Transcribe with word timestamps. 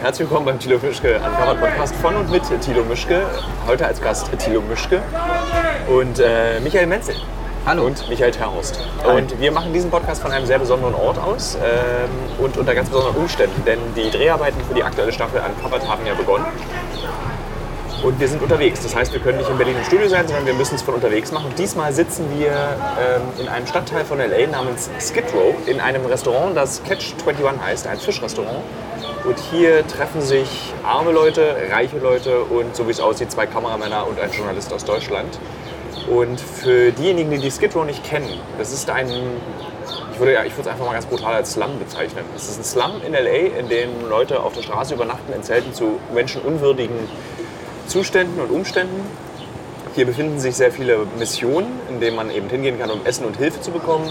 Herzlich 0.00 0.30
willkommen 0.30 0.46
beim 0.46 0.60
Thilo 0.60 0.78
Mischke 0.80 1.16
Uncovered 1.16 1.58
Podcast 1.60 1.94
von 1.96 2.14
und 2.14 2.30
mit 2.30 2.42
Thilo 2.60 2.84
Mischke. 2.84 3.26
Heute 3.66 3.84
als 3.84 4.00
Gast 4.00 4.30
Thilo 4.38 4.62
Mischke 4.62 5.02
und 5.88 6.20
äh, 6.20 6.60
Michael 6.60 6.86
Menzel. 6.86 7.16
Hallo. 7.66 7.84
Und 7.86 8.08
Michael 8.08 8.30
Terhorst. 8.30 8.78
Und 9.04 9.40
wir 9.40 9.50
machen 9.50 9.72
diesen 9.72 9.90
Podcast 9.90 10.22
von 10.22 10.30
einem 10.30 10.46
sehr 10.46 10.60
besonderen 10.60 10.94
Ort 10.94 11.18
aus 11.18 11.56
ähm, 11.56 12.10
und 12.38 12.56
unter 12.56 12.76
ganz 12.76 12.88
besonderen 12.88 13.16
Umständen, 13.16 13.64
denn 13.64 13.80
die 13.96 14.08
Dreharbeiten 14.08 14.60
für 14.68 14.74
die 14.74 14.84
aktuelle 14.84 15.10
Staffel 15.10 15.40
Uncovered 15.40 15.88
haben 15.88 16.06
ja 16.06 16.14
begonnen. 16.14 16.46
Und 18.04 18.20
wir 18.20 18.28
sind 18.28 18.40
unterwegs. 18.40 18.80
Das 18.84 18.94
heißt, 18.94 19.12
wir 19.12 19.18
können 19.18 19.38
nicht 19.38 19.50
in 19.50 19.58
Berlin 19.58 19.76
im 19.76 19.84
Studio 19.84 20.08
sein, 20.08 20.28
sondern 20.28 20.46
wir 20.46 20.54
müssen 20.54 20.76
es 20.76 20.82
von 20.82 20.94
unterwegs 20.94 21.32
machen. 21.32 21.52
Diesmal 21.58 21.92
sitzen 21.92 22.26
wir 22.38 22.52
ähm, 22.52 23.22
in 23.40 23.48
einem 23.48 23.66
Stadtteil 23.66 24.04
von 24.04 24.18
LA 24.18 24.46
namens 24.46 24.90
Skid 25.00 25.24
Row 25.34 25.56
in 25.66 25.80
einem 25.80 26.06
Restaurant, 26.06 26.56
das 26.56 26.84
Catch 26.84 27.14
21 27.26 27.60
heißt, 27.60 27.86
ein 27.88 27.98
Fischrestaurant. 27.98 28.62
Und 29.28 29.38
hier 29.50 29.86
treffen 29.86 30.22
sich 30.22 30.72
arme 30.82 31.12
Leute, 31.12 31.54
reiche 31.70 31.98
Leute 31.98 32.40
und 32.44 32.74
so 32.74 32.86
wie 32.86 32.92
es 32.92 32.98
aussieht, 32.98 33.30
zwei 33.30 33.44
Kameramänner 33.44 34.06
und 34.06 34.18
ein 34.18 34.32
Journalist 34.32 34.72
aus 34.72 34.86
Deutschland. 34.86 35.38
Und 36.08 36.40
für 36.40 36.92
diejenigen, 36.92 37.30
die 37.32 37.36
die 37.36 37.50
Skid 37.50 37.76
Row 37.76 37.84
nicht 37.84 38.02
kennen, 38.02 38.40
das 38.56 38.72
ist 38.72 38.88
ein, 38.88 39.10
ich 40.14 40.18
würde, 40.18 40.32
ja, 40.32 40.44
ich 40.44 40.52
würde 40.52 40.62
es 40.62 40.68
einfach 40.68 40.86
mal 40.86 40.94
ganz 40.94 41.04
brutal 41.04 41.34
als 41.34 41.52
Slum 41.52 41.78
bezeichnen. 41.78 42.24
Es 42.34 42.48
ist 42.48 42.58
ein 42.58 42.64
Slum 42.64 43.02
in 43.06 43.12
LA, 43.12 43.58
in 43.58 43.68
dem 43.68 44.08
Leute 44.08 44.42
auf 44.42 44.54
der 44.54 44.62
Straße 44.62 44.94
übernachten 44.94 45.30
in 45.34 45.42
Zelten 45.42 45.74
zu 45.74 46.00
menschenunwürdigen 46.14 46.96
Zuständen 47.86 48.40
und 48.40 48.50
Umständen. 48.50 49.02
Hier 49.94 50.06
befinden 50.06 50.40
sich 50.40 50.56
sehr 50.56 50.72
viele 50.72 51.00
Missionen, 51.18 51.78
in 51.90 52.00
denen 52.00 52.16
man 52.16 52.30
eben 52.30 52.48
hingehen 52.48 52.78
kann, 52.78 52.90
um 52.90 53.04
Essen 53.04 53.26
und 53.26 53.36
Hilfe 53.36 53.60
zu 53.60 53.72
bekommen. 53.72 54.10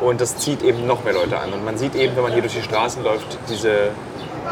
Und 0.00 0.22
das 0.22 0.38
zieht 0.38 0.62
eben 0.62 0.86
noch 0.86 1.04
mehr 1.04 1.12
Leute 1.12 1.38
an. 1.38 1.52
Und 1.52 1.66
man 1.66 1.76
sieht 1.76 1.94
eben, 1.94 2.16
wenn 2.16 2.22
man 2.22 2.32
hier 2.32 2.40
durch 2.40 2.54
die 2.54 2.62
Straßen 2.62 3.04
läuft, 3.04 3.38
diese 3.50 3.90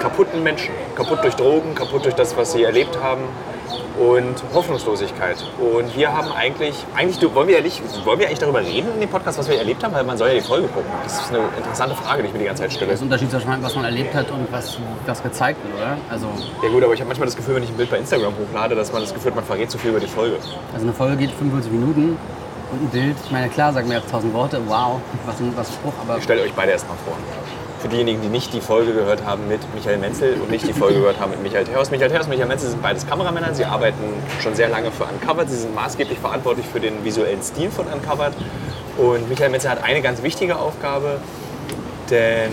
kaputten 0.01 0.43
Menschen. 0.43 0.75
Kaputt 0.95 1.23
durch 1.23 1.35
Drogen, 1.35 1.75
kaputt 1.75 2.05
durch 2.05 2.15
das, 2.15 2.37
was 2.37 2.53
sie 2.53 2.63
erlebt 2.65 2.99
haben 3.03 3.23
und 3.99 4.35
Hoffnungslosigkeit. 4.55 5.37
Und 5.59 5.95
wir 5.97 6.13
haben 6.13 6.33
eigentlich, 6.33 6.75
eigentlich 6.95 7.35
wollen 7.35 7.49
wir, 7.49 7.61
nicht, 7.61 7.83
wollen 8.05 8.19
wir 8.19 8.27
eigentlich 8.27 8.39
darüber 8.39 8.61
reden 8.61 8.89
in 8.95 9.01
dem 9.01 9.09
Podcast, 9.09 9.39
was 9.39 9.49
wir 9.49 9.59
erlebt 9.59 9.83
haben, 9.85 9.95
weil 9.95 10.05
man 10.05 10.17
soll 10.17 10.29
ja 10.29 10.35
die 10.35 10.41
Folge 10.41 10.69
gucken. 10.69 10.91
Das 11.05 11.21
ist 11.21 11.29
eine 11.31 11.41
interessante 11.57 11.95
Frage, 11.97 12.23
die 12.23 12.29
ich 12.29 12.33
mir 12.33 12.41
die 12.41 12.45
ganze 12.47 12.63
Zeit 12.63 12.73
stelle. 12.73 12.91
Das 12.91 12.97
ist 12.97 13.03
ein 13.03 13.07
Unterschied 13.07 13.31
zwischen 13.31 13.63
was 13.63 13.75
man 13.75 13.85
erlebt 13.85 14.15
hat 14.15 14.31
und 14.31 14.51
was, 14.51 14.79
was 15.07 15.23
gezeigt 15.23 15.59
wird, 15.65 15.77
oder? 15.77 15.97
Also, 16.11 16.27
Ja 16.63 16.69
gut, 16.69 16.83
aber 16.83 16.95
ich 16.95 17.01
habe 17.01 17.09
manchmal 17.09 17.27
das 17.27 17.37
Gefühl, 17.37 17.57
wenn 17.57 17.63
ich 17.63 17.71
ein 17.71 17.77
Bild 17.77 17.91
bei 17.91 17.99
Instagram 17.99 18.33
hochlade, 18.39 18.75
dass 18.75 18.93
man 18.93 19.03
das 19.03 19.13
Gefühl 19.13 19.33
hat, 19.33 19.37
man 19.37 19.45
verrät 19.45 19.71
zu 19.71 19.79
viel 19.79 19.91
über 19.91 20.01
die 20.01 20.07
Folge. 20.07 20.37
also 20.73 20.85
eine 20.85 20.95
Folge 20.95 21.17
geht 21.17 21.31
45 21.31 21.73
Minuten 21.73 22.19
und 22.73 22.83
ein 22.83 22.89
Bild, 22.89 23.17
ich 23.25 23.31
meine, 23.31 23.49
klar, 23.51 23.73
sagt 23.73 23.87
mehr 23.87 23.99
als 23.99 24.07
1000 24.07 24.33
Worte, 24.33 24.61
wow, 24.67 25.01
was 25.27 25.39
ein, 25.41 25.53
was 25.57 25.69
ein 25.69 25.75
Spruch, 25.75 25.93
aber 26.01 26.17
Ich 26.17 26.25
stelle 26.25 26.43
euch 26.43 26.55
beide 26.55 26.73
erstmal 26.73 26.97
vor. 27.05 27.17
Für 27.83 27.89
diejenigen, 27.89 28.23
die 28.23 28.29
nicht 28.29 28.53
die 28.53 28.61
Folge 28.61 28.93
gehört 28.93 29.25
haben 29.27 29.49
mit 29.49 29.61
Michael 29.75 29.99
Menzel 29.99 30.35
und 30.41 30.53
nicht 30.53 30.69
die 30.69 30.73
Folge 30.73 31.01
gehört 31.01 31.19
haben 31.19 31.33
mit 31.33 31.43
Michael 31.43 31.65
Theos. 31.65 31.91
Michael 31.91 32.11
Theos 32.11 32.27
und 32.27 32.29
Michael 32.29 32.47
Menzel 32.47 32.71
sind 32.71 32.81
beides 32.81 33.05
Kameramänner. 33.09 33.53
Sie 33.57 33.65
arbeiten 33.65 33.99
schon 34.41 34.55
sehr 34.55 34.69
lange 34.69 34.93
für 34.93 35.03
Uncovered. 35.03 35.51
Sie 35.51 35.57
sind 35.57 35.75
maßgeblich 35.75 36.17
verantwortlich 36.21 36.65
für 36.65 36.79
den 36.79 37.05
visuellen 37.05 37.43
Stil 37.43 37.73
von 37.73 37.89
Uncovered. 37.89 38.35
Und 38.99 39.29
Michael 39.29 39.51
Menzel 39.51 39.69
hat 39.69 39.83
eine 39.83 40.01
ganz 40.01 40.23
wichtige 40.23 40.59
Aufgabe, 40.59 41.19
denn 42.09 42.53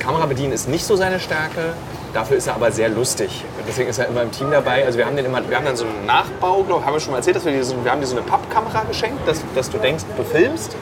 Kamera 0.00 0.26
bedienen 0.26 0.52
ist 0.52 0.68
nicht 0.68 0.84
so 0.84 0.96
seine 0.96 1.20
Stärke. 1.20 1.74
Dafür 2.12 2.36
ist 2.36 2.48
er 2.48 2.56
aber 2.56 2.72
sehr 2.72 2.88
lustig. 2.88 3.44
Und 3.58 3.68
deswegen 3.68 3.88
ist 3.88 3.98
er 3.98 4.08
immer 4.08 4.22
im 4.22 4.32
Team 4.32 4.50
dabei. 4.50 4.84
Also 4.84 4.98
wir 4.98 5.06
haben, 5.06 5.14
den 5.14 5.26
immer, 5.26 5.48
wir 5.48 5.56
haben 5.56 5.66
dann 5.66 5.76
so 5.76 5.84
einen 5.84 6.04
Nachbau, 6.04 6.64
glaube 6.64 6.80
ich, 6.80 6.86
haben 6.86 6.94
wir 6.94 7.00
schon 7.00 7.12
mal 7.12 7.18
erzählt, 7.18 7.36
dass 7.36 7.44
wir, 7.44 7.52
dir 7.52 7.62
so, 7.62 7.76
wir 7.84 7.92
haben 7.92 8.00
dir 8.00 8.08
so 8.08 8.16
eine 8.16 8.26
Pappkamera 8.26 8.82
geschenkt, 8.88 9.20
dass, 9.28 9.40
dass 9.54 9.70
du 9.70 9.78
denkst, 9.78 10.02
du 10.16 10.24
filmst. 10.24 10.74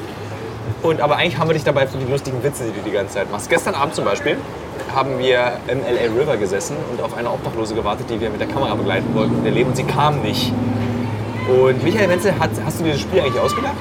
Und, 0.86 1.00
aber 1.00 1.16
eigentlich 1.16 1.36
haben 1.36 1.48
wir 1.48 1.54
dich 1.54 1.64
dabei 1.64 1.88
für 1.88 1.98
die 1.98 2.08
lustigen 2.08 2.40
Witze, 2.44 2.62
die 2.64 2.72
du 2.72 2.80
die 2.80 2.92
ganze 2.92 3.14
Zeit 3.14 3.32
machst. 3.32 3.50
Gestern 3.50 3.74
Abend 3.74 3.96
zum 3.96 4.04
Beispiel 4.04 4.36
haben 4.94 5.18
wir 5.18 5.58
im 5.66 5.80
LA 5.80 6.16
River 6.16 6.36
gesessen 6.36 6.76
und 6.92 7.02
auf 7.02 7.16
eine 7.16 7.28
Obdachlose 7.28 7.74
gewartet, 7.74 8.08
die 8.08 8.20
wir 8.20 8.30
mit 8.30 8.40
der 8.40 8.46
Kamera 8.46 8.72
begleiten 8.76 9.12
wollten 9.12 9.34
in 9.38 9.42
der 9.42 9.52
Leben 9.52 9.70
und 9.70 9.76
sie 9.76 9.82
kam 9.82 10.22
nicht. 10.22 10.52
Und 11.48 11.82
Michael 11.82 12.08
Wenzel, 12.08 12.38
hat, 12.38 12.50
hast 12.64 12.78
du 12.78 12.84
dir 12.84 12.92
das 12.92 13.00
Spiel 13.00 13.20
eigentlich 13.20 13.40
ausgedacht? 13.40 13.74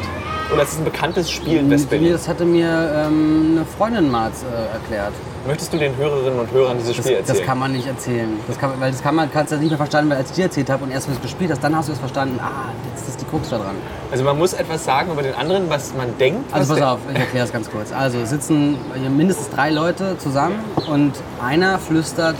Oder 0.53 0.63
ist 0.63 0.73
es 0.73 0.77
ein 0.77 0.83
bekanntes 0.85 1.29
Spiel 1.31 1.57
in 1.57 1.69
West-Berlin? 1.69 2.11
das 2.13 2.27
hatte 2.27 2.45
mir 2.45 2.67
ähm, 3.07 3.55
eine 3.57 3.65
Freundin 3.65 4.09
mal 4.11 4.29
äh, 4.29 4.73
erklärt. 4.73 5.13
Möchtest 5.47 5.73
du 5.73 5.77
den 5.77 5.95
Hörerinnen 5.97 6.39
und 6.39 6.51
Hörern 6.51 6.77
dieses 6.77 6.95
Das, 6.95 7.05
Spiel 7.05 7.17
erzählen? 7.17 7.37
das 7.37 7.45
kann 7.47 7.59
man 7.59 7.71
nicht 7.71 7.87
erzählen. 7.87 8.29
Das 8.47 8.57
kann, 8.59 8.71
weil 8.79 8.91
das 8.91 9.01
kann 9.01 9.15
man, 9.15 9.31
kannst 9.31 9.51
du 9.51 9.57
nicht 9.57 9.69
mehr 9.69 9.77
verstanden, 9.77 10.09
weil 10.11 10.17
als 10.17 10.29
ich 10.29 10.35
dir 10.35 10.43
erzählt 10.45 10.69
habe 10.69 10.83
und 10.83 10.91
erst 10.91 11.07
wenn 11.07 11.13
du 11.15 11.19
es 11.19 11.23
gespielt 11.23 11.51
hast, 11.51 11.63
dann 11.63 11.75
hast 11.75 11.89
du 11.89 11.93
es 11.93 11.99
verstanden, 11.99 12.39
ah, 12.41 12.69
jetzt 12.93 13.07
ist 13.07 13.19
die 13.21 13.25
Krux 13.25 13.49
da 13.49 13.57
dran. 13.57 13.75
also 14.11 14.23
man 14.23 14.37
muss 14.37 14.53
etwas 14.53 14.85
sagen 14.85 15.11
über 15.11 15.23
den 15.23 15.33
anderen, 15.35 15.69
was 15.69 15.93
man 15.95 16.15
denkt. 16.19 16.51
Also 16.53 16.61
was 16.61 16.67
pass 16.69 16.77
der- 16.77 16.91
auf, 16.93 16.99
ich 17.11 17.19
erkläre 17.19 17.45
es 17.45 17.51
ganz 17.51 17.69
kurz. 17.69 17.91
Also 17.91 18.19
es 18.19 18.29
sitzen 18.29 18.77
mindestens 19.15 19.49
drei 19.49 19.71
Leute 19.71 20.17
zusammen 20.19 20.55
und 20.87 21.13
einer 21.43 21.77
flüstert, 21.79 22.35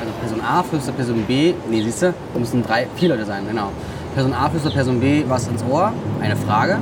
also 0.00 0.12
Person 0.20 0.40
A 0.44 0.62
flüstert 0.62 0.96
Person 0.96 1.22
B, 1.26 1.54
nee, 1.70 1.82
siehst 1.82 2.02
du, 2.02 2.14
müssen 2.38 2.62
drei, 2.62 2.86
vier 2.96 3.10
Leute 3.10 3.24
sein, 3.26 3.46
genau. 3.48 3.70
Person 4.14 4.34
A 4.34 4.48
flüstert 4.50 4.74
Person 4.74 5.00
B 5.00 5.24
was 5.28 5.48
ins 5.48 5.64
Ohr, 5.70 5.92
eine 6.20 6.36
Frage. 6.36 6.78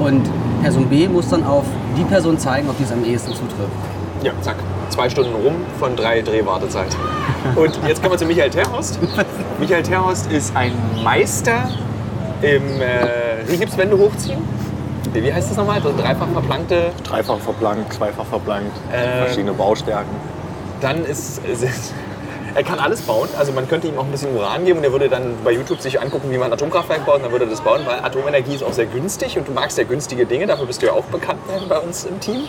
Und 0.00 0.22
Person 0.62 0.86
B 0.88 1.08
muss 1.08 1.28
dann 1.28 1.44
auf 1.44 1.64
die 1.96 2.04
Person 2.04 2.38
zeigen, 2.38 2.68
auf 2.68 2.76
die 2.78 2.84
es 2.84 2.92
am 2.92 3.04
ehesten 3.04 3.30
zutrifft. 3.32 3.70
Ja, 4.22 4.32
zack. 4.40 4.56
Zwei 4.90 5.08
Stunden 5.08 5.34
rum 5.34 5.54
von 5.78 5.96
drei 5.96 6.20
Drehwartezeit. 6.22 6.96
Und 7.56 7.78
jetzt 7.86 8.00
kommen 8.02 8.14
wir 8.14 8.18
zu 8.18 8.26
Michael 8.26 8.50
Terhorst. 8.50 8.98
Michael 9.60 9.82
Terhorst 9.82 10.30
ist 10.32 10.56
ein 10.56 10.72
Meister 11.02 11.68
im 12.42 12.62
äh, 12.80 13.50
Rigipswände 13.50 13.96
hochziehen. 13.98 14.38
Wie 15.12 15.32
heißt 15.32 15.50
das 15.50 15.56
nochmal? 15.56 15.80
So 15.80 15.92
dreifach 15.96 16.28
verplankte. 16.28 16.90
Dreifach 17.04 17.38
verblankt, 17.38 17.92
zweifach 17.92 18.24
verblankt, 18.26 18.72
Äh, 18.92 19.26
verschiedene 19.26 19.52
Baustärken. 19.52 20.10
Dann 20.80 21.04
ist. 21.04 21.40
Er 22.54 22.62
kann 22.62 22.78
alles 22.78 23.02
bauen. 23.02 23.28
Also 23.36 23.52
man 23.52 23.68
könnte 23.68 23.88
ihm 23.88 23.98
auch 23.98 24.04
ein 24.04 24.12
bisschen 24.12 24.34
Uran 24.36 24.64
geben 24.64 24.78
und 24.78 24.84
er 24.84 24.92
würde 24.92 25.08
dann 25.08 25.34
bei 25.42 25.52
YouTube 25.52 25.80
sich 25.80 26.00
angucken, 26.00 26.30
wie 26.30 26.38
man 26.38 26.52
Atomkraftwerk 26.52 27.04
baut 27.04 27.16
und 27.16 27.24
dann 27.24 27.32
würde 27.32 27.46
er 27.46 27.50
das 27.50 27.60
bauen, 27.60 27.80
weil 27.84 27.98
Atomenergie 27.98 28.54
ist 28.54 28.62
auch 28.62 28.72
sehr 28.72 28.86
günstig 28.86 29.36
und 29.36 29.48
du 29.48 29.52
magst 29.52 29.76
sehr 29.76 29.84
günstige 29.84 30.24
Dinge. 30.24 30.46
Dafür 30.46 30.66
bist 30.66 30.80
du 30.80 30.86
ja 30.86 30.92
auch 30.92 31.04
bekannt 31.04 31.40
bei 31.68 31.78
uns 31.78 32.04
im 32.04 32.20
Team. 32.20 32.44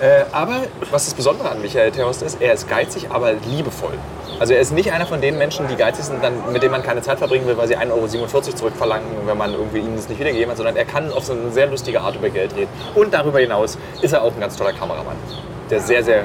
Äh, 0.00 0.24
aber 0.32 0.64
was 0.90 1.04
das 1.04 1.14
Besondere 1.14 1.48
an 1.48 1.62
Michael 1.62 1.92
Terhorst 1.92 2.22
ist, 2.22 2.42
er 2.42 2.54
ist 2.54 2.68
geizig, 2.68 3.06
aber 3.10 3.34
liebevoll. 3.34 3.94
Also 4.40 4.52
er 4.52 4.60
ist 4.60 4.72
nicht 4.72 4.90
einer 4.92 5.06
von 5.06 5.20
den 5.20 5.38
Menschen, 5.38 5.68
die 5.68 5.76
geizig 5.76 6.06
sind, 6.06 6.22
dann, 6.22 6.52
mit 6.52 6.62
denen 6.62 6.72
man 6.72 6.82
keine 6.82 7.00
Zeit 7.02 7.18
verbringen 7.18 7.46
will, 7.46 7.56
weil 7.56 7.68
sie 7.68 7.76
1,47 7.76 7.92
Euro 7.92 8.40
zurückverlangen, 8.40 9.06
wenn 9.26 9.38
man 9.38 9.52
irgendwie 9.52 9.78
ihnen 9.78 9.94
das 9.94 10.08
nicht 10.08 10.18
wiedergegeben 10.18 10.50
hat, 10.50 10.56
sondern 10.56 10.74
er 10.74 10.84
kann 10.84 11.12
auf 11.12 11.24
so 11.24 11.32
eine 11.34 11.52
sehr 11.52 11.68
lustige 11.68 12.00
Art 12.00 12.16
über 12.16 12.28
Geld 12.30 12.56
reden. 12.56 12.68
Und 12.96 13.14
darüber 13.14 13.38
hinaus 13.38 13.78
ist 14.02 14.12
er 14.12 14.22
auch 14.22 14.34
ein 14.34 14.40
ganz 14.40 14.56
toller 14.56 14.72
Kameramann, 14.72 15.16
der 15.70 15.80
sehr, 15.80 16.02
sehr 16.02 16.24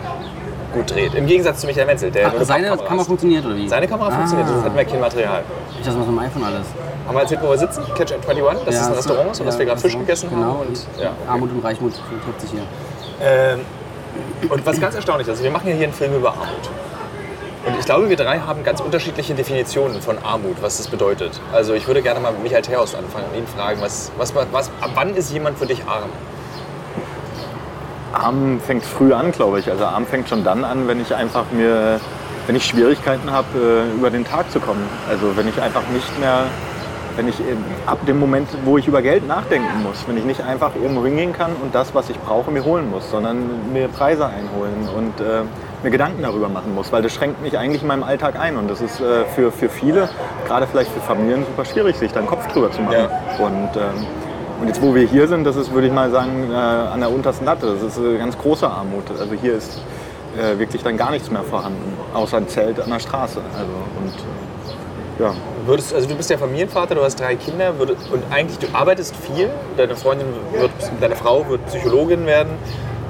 gut 0.74 0.91
dreht. 0.91 1.13
Im 1.16 1.25
Gegensatz 1.25 1.62
zu 1.62 1.68
Michael 1.68 1.85
Menzel, 1.88 2.12
der 2.12 2.28
Ach, 2.28 2.31
nur 2.31 2.40
eine 2.40 2.46
seine 2.46 2.68
Kamera 2.78 3.02
ist. 3.02 3.07
funktioniert 3.07 3.46
oder 3.46 3.56
wie? 3.56 3.68
Seine 3.68 3.88
Kamera 3.88 4.12
funktioniert, 4.12 4.47
Ah. 4.47 4.52
sonst 4.53 4.66
hätten 4.66 4.78
wir 4.78 4.85
kein 4.85 5.00
Material. 5.00 5.44
Ich 5.80 5.85
das 5.85 5.94
so 5.94 6.02
im 6.02 6.19
iPhone 6.19 6.44
alles. 6.44 6.68
Haben 7.07 7.16
wir 7.16 7.22
erzählt, 7.22 7.41
wo 7.44 7.50
wir 7.50 7.57
sitzen? 7.57 7.84
Catch 7.96 8.12
at 8.13 8.28
21, 8.30 8.66
das 8.66 8.75
Ja, 8.75 8.81
ist 8.81 8.88
ein 8.88 8.94
Restaurant, 8.94 9.35
so 9.35 9.44
dass 9.44 9.56
ja, 9.56 9.59
wir 9.59 9.66
gerade 9.66 9.81
Fisch 9.81 9.97
gegessen 9.97 10.29
genau, 10.29 10.41
haben. 10.46 10.59
Und 10.68 10.88
ja. 11.00 11.12
Armut 11.28 11.52
und 11.52 11.63
Reichmut 11.63 11.94
trifft 11.94 12.41
sich 12.41 12.52
hier. 12.52 12.62
Ähm, 13.22 13.62
und 14.50 14.66
was 14.66 14.79
ganz 14.79 14.96
erstaunlich 14.96 15.28
ist, 15.28 15.41
wir 15.44 15.52
machen 15.52 15.68
ja 15.69 15.75
hier 15.75 15.85
einen 15.85 15.94
Film 15.94 16.13
über 16.16 16.29
Armut. 16.29 16.69
Und 17.66 17.78
ich 17.78 17.85
glaube, 17.85 18.08
wir 18.09 18.16
drei 18.16 18.40
haben 18.40 18.63
ganz 18.63 18.79
unterschiedliche 18.79 19.34
Definitionen 19.34 20.02
von 20.02 20.18
Armut, 20.24 20.62
was 20.62 20.78
das 20.78 20.88
bedeutet. 20.88 21.40
Also 21.52 21.74
ich 21.74 21.85
würde 21.88 22.02
gerne 22.02 22.19
mal 22.19 22.31
mit 22.31 22.44
Michael 22.44 22.62
Theos 22.62 22.96
anfangen 22.96 23.25
und 23.31 23.38
ihn 23.38 23.47
fragen, 23.47 23.81
was, 23.81 24.12
was, 24.18 24.34
was, 24.52 24.68
ab 24.81 24.91
wann 24.96 25.13
ist 25.16 25.31
jemand 25.34 25.59
für 25.59 25.66
dich 25.66 25.84
arm? 25.85 26.09
Arm 28.14 28.59
fängt 28.59 28.84
früh 28.84 29.14
an, 29.14 29.31
glaube 29.31 29.59
ich. 29.59 29.70
Also 29.70 29.86
Arm 29.86 30.06
fängt 30.06 30.30
schon 30.30 30.44
dann 30.44 30.64
an, 30.64 30.88
wenn 30.88 31.02
ich 31.02 31.14
einfach 31.14 31.46
mir, 31.52 32.00
wenn 32.47 32.56
ich 32.56 32.66
Schwierigkeiten 32.66 33.31
habe, 33.31 33.47
äh, 33.58 33.96
über 33.96 34.09
den 34.09 34.25
Tag 34.25 34.52
zu 34.52 34.59
kommen. 34.59 34.84
Also 35.09 35.36
wenn 35.36 35.47
ich 35.47 35.62
einfach 35.62 35.84
nicht 35.94 36.20
mehr, 36.20 36.46
wenn 37.16 37.28
ich 37.28 37.40
eben 37.40 37.64
ab 37.86 38.00
dem 38.08 38.20
Moment, 38.20 38.47
wo 38.66 38.78
ich 38.78 38.88
über 38.88 39.02
Geld 39.02 39.28
nachdenken 39.28 39.84
muss, 39.84 40.08
wenn 40.08 40.18
ich 40.18 40.25
nicht 40.25 40.42
einfach 40.42 40.72
irgendwo 40.75 41.03
hingehen 41.06 41.34
kann 41.34 41.52
und 41.62 41.75
das, 41.75 41.94
was 41.94 42.09
ich 42.09 42.20
brauche, 42.20 42.52
mir 42.52 42.64
holen 42.64 42.90
muss, 42.90 43.09
sondern 43.12 43.72
mir 43.74 43.88
Preise 43.88 44.26
einholen 44.26 44.88
und 44.96 45.20
äh, 45.20 45.41
mir 45.84 45.91
Gedanken 45.91 46.22
darüber 46.23 46.50
machen 46.50 46.73
muss, 46.76 46.91
weil 46.91 47.02
das 47.02 47.14
schränkt 47.14 47.41
mich 47.41 47.58
eigentlich 47.58 47.82
in 47.82 47.88
meinem 47.88 48.03
Alltag 48.03 48.40
ein 48.40 48.58
und 48.58 48.70
das 48.70 48.82
ist 48.82 49.00
äh, 49.00 49.26
für, 49.35 49.52
für 49.52 49.70
viele, 49.70 50.09
gerade 50.47 50.67
vielleicht 50.67 50.91
für 50.91 51.00
Familien, 51.02 51.46
super 51.46 51.66
schwierig, 51.66 51.96
sich 51.96 52.11
da 52.11 52.20
einen 52.20 52.28
Kopf 52.28 52.47
drüber 52.52 52.72
zu 52.72 52.82
machen. 52.82 53.08
Und, 53.40 53.76
ähm, 53.76 54.06
und 54.59 54.67
jetzt, 54.67 54.82
wo 54.82 54.94
wir 54.94 55.08
hier 55.08 55.28
sind, 55.28 55.44
das 55.46 55.56
ist, 55.56 55.73
würde 55.73 55.88
ich 55.88 55.94
mal 55.94 56.11
sagen, 56.11 56.52
äh, 56.52 56.56
an 56.56 57.00
der 57.00 57.11
untersten 57.11 57.46
Latte. 57.46 57.73
Das 57.73 57.97
ist 57.97 58.03
äh, 58.03 58.17
ganz 58.17 58.38
große 58.38 58.67
Armut. 58.67 59.06
Also 59.17 59.34
hier 59.41 59.56
ist 59.56 59.82
äh, 60.38 60.58
wirklich 60.59 60.84
dann 60.84 60.97
gar 60.97 61.11
nichts 61.11 61.32
mehr 61.32 61.44
vorhanden, 61.44 61.94
außer 62.14 62.38
ein 62.38 62.47
Zelt 62.47 62.79
an 62.79 62.90
der 62.90 63.00
Straße. 63.00 63.40
Also, 63.53 63.72
und 64.00 64.14
äh, 64.14 65.23
ja, 65.23 65.34
Würdest, 65.66 65.94
also 65.94 66.08
du 66.08 66.16
bist 66.16 66.29
ja 66.29 66.38
Familienvater, 66.38 66.96
du 66.96 67.03
hast 67.03 67.20
drei 67.20 67.35
Kinder 67.35 67.78
würd, 67.78 67.91
und 68.11 68.23
eigentlich 68.32 68.58
du 68.59 68.67
arbeitest 68.73 69.16
viel. 69.16 69.50
Deine 69.78 69.96
Freundin 69.96 70.28
wird, 70.53 70.72
deine 71.00 71.16
Frau 71.16 71.47
wird 71.47 71.66
Psychologin 71.67 72.26
werden. 72.26 72.53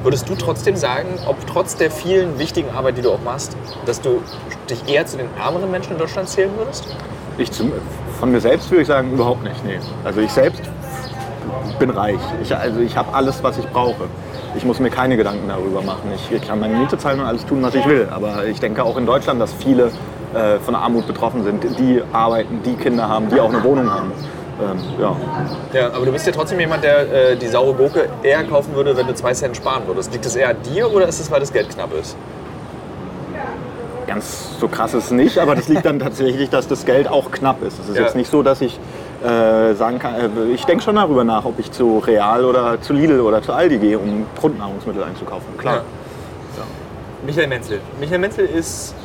Würdest 0.03 0.29
du 0.29 0.35
trotzdem 0.35 0.75
sagen, 0.75 1.07
ob 1.27 1.35
trotz 1.45 1.75
der 1.75 1.91
vielen 1.91 2.39
wichtigen 2.39 2.69
Arbeit, 2.71 2.97
die 2.97 3.01
du 3.01 3.11
auch 3.11 3.21
machst, 3.23 3.55
dass 3.85 4.01
du 4.01 4.21
dich 4.69 4.87
eher 4.87 5.05
zu 5.05 5.17
den 5.17 5.27
ärmeren 5.37 5.69
Menschen 5.69 5.93
in 5.93 5.99
Deutschland 5.99 6.29
zählen 6.29 6.51
würdest? 6.57 6.87
ich 7.39 7.51
zum, 7.51 7.71
von 8.19 8.31
mir 8.31 8.41
selbst 8.41 8.69
würde 8.69 8.81
ich 8.81 8.87
sagen, 8.87 9.13
überhaupt 9.13 9.43
nicht. 9.43 9.63
Nee. 9.65 9.79
Also 10.03 10.21
ich 10.21 10.31
selbst 10.31 10.61
bin 11.79 11.89
reich. 11.89 12.19
Ich, 12.41 12.55
also 12.55 12.79
ich 12.79 12.95
habe 12.97 13.13
alles, 13.13 13.43
was 13.43 13.57
ich 13.57 13.67
brauche. 13.67 14.05
ich 14.55 14.65
muss 14.65 14.79
mir 14.79 14.89
keine 14.89 15.15
Gedanken 15.17 15.47
darüber 15.47 15.81
machen. 15.81 16.11
Ich 16.31 16.47
kann 16.47 16.59
meine 16.59 16.75
Miete 16.75 16.97
zahlen 16.97 17.19
und 17.19 17.25
alles 17.25 17.45
tun, 17.45 17.61
was 17.61 17.75
ich 17.75 17.87
will. 17.87 18.07
Aber 18.11 18.45
ich 18.45 18.59
denke 18.59 18.83
auch 18.83 18.97
in 18.97 19.05
Deutschland, 19.05 19.39
dass 19.39 19.53
viele 19.53 19.91
äh, 20.33 20.59
von 20.63 20.75
Armut 20.75 21.07
betroffen 21.07 21.43
sind, 21.43 21.63
die 21.79 22.01
arbeiten, 22.13 22.61
die 22.63 22.75
Kinder 22.75 23.07
haben, 23.07 23.29
die 23.29 23.39
auch 23.39 23.49
eine 23.53 23.63
Wohnung 23.63 23.89
haben. 23.91 24.11
Ähm, 24.61 24.77
ja. 24.99 25.15
Ja, 25.71 25.87
aber 25.93 26.05
du 26.05 26.11
bist 26.11 26.25
ja 26.27 26.33
trotzdem 26.33 26.59
jemand, 26.59 26.83
der 26.83 27.31
äh, 27.31 27.35
die 27.37 27.47
saure 27.47 27.73
Gurke 27.73 28.09
eher 28.23 28.43
kaufen 28.43 28.75
würde, 28.75 28.95
wenn 28.97 29.07
du 29.07 29.13
zwei 29.15 29.33
Cent 29.33 29.55
sparen 29.55 29.83
würdest. 29.87 30.11
Liegt 30.11 30.25
das 30.25 30.35
eher 30.35 30.49
an 30.49 30.57
dir 30.73 30.91
oder 30.93 31.07
ist 31.07 31.19
es, 31.19 31.31
weil 31.31 31.39
das 31.39 31.53
Geld 31.53 31.69
knapp 31.69 31.93
ist? 31.93 32.17
Ganz 34.07 34.59
so 34.59 34.67
krass 34.67 34.93
ist 34.95 35.05
es 35.05 35.11
nicht, 35.11 35.37
aber 35.37 35.55
das 35.55 35.67
liegt 35.67 35.85
dann 35.85 35.99
tatsächlich, 35.99 36.49
dass 36.49 36.67
das 36.67 36.85
Geld 36.85 37.07
auch 37.07 37.31
knapp 37.31 37.61
ist. 37.63 37.79
Es 37.79 37.89
ist 37.89 37.95
Ja. 37.95 38.03
jetzt 38.03 38.15
nicht 38.15 38.31
so, 38.31 38.41
dass 38.41 38.59
ich 38.61 38.79
äh, 39.23 39.73
sagen 39.75 39.99
kann, 39.99 40.15
äh, 40.15 40.29
ich 40.53 40.65
denke 40.65 40.83
schon 40.83 40.95
darüber 40.95 41.23
nach, 41.23 41.45
ob 41.45 41.59
ich 41.59 41.71
zu 41.71 41.99
Real 41.99 42.45
oder 42.45 42.79
zu 42.81 42.93
Lidl 42.93 43.19
oder 43.19 43.41
zu 43.41 43.51
Aldi 43.53 43.77
gehe, 43.77 43.97
um 43.99 44.25
Grundnahrungsmittel 44.39 45.03
einzukaufen. 45.03 45.57
Klar. 45.57 45.75
Ja. 46.57 46.63
Michael 47.25 47.47
Menzel. 47.47 47.81
Michael 47.99 48.19
Menzel 48.19 48.45
ist 48.45 48.95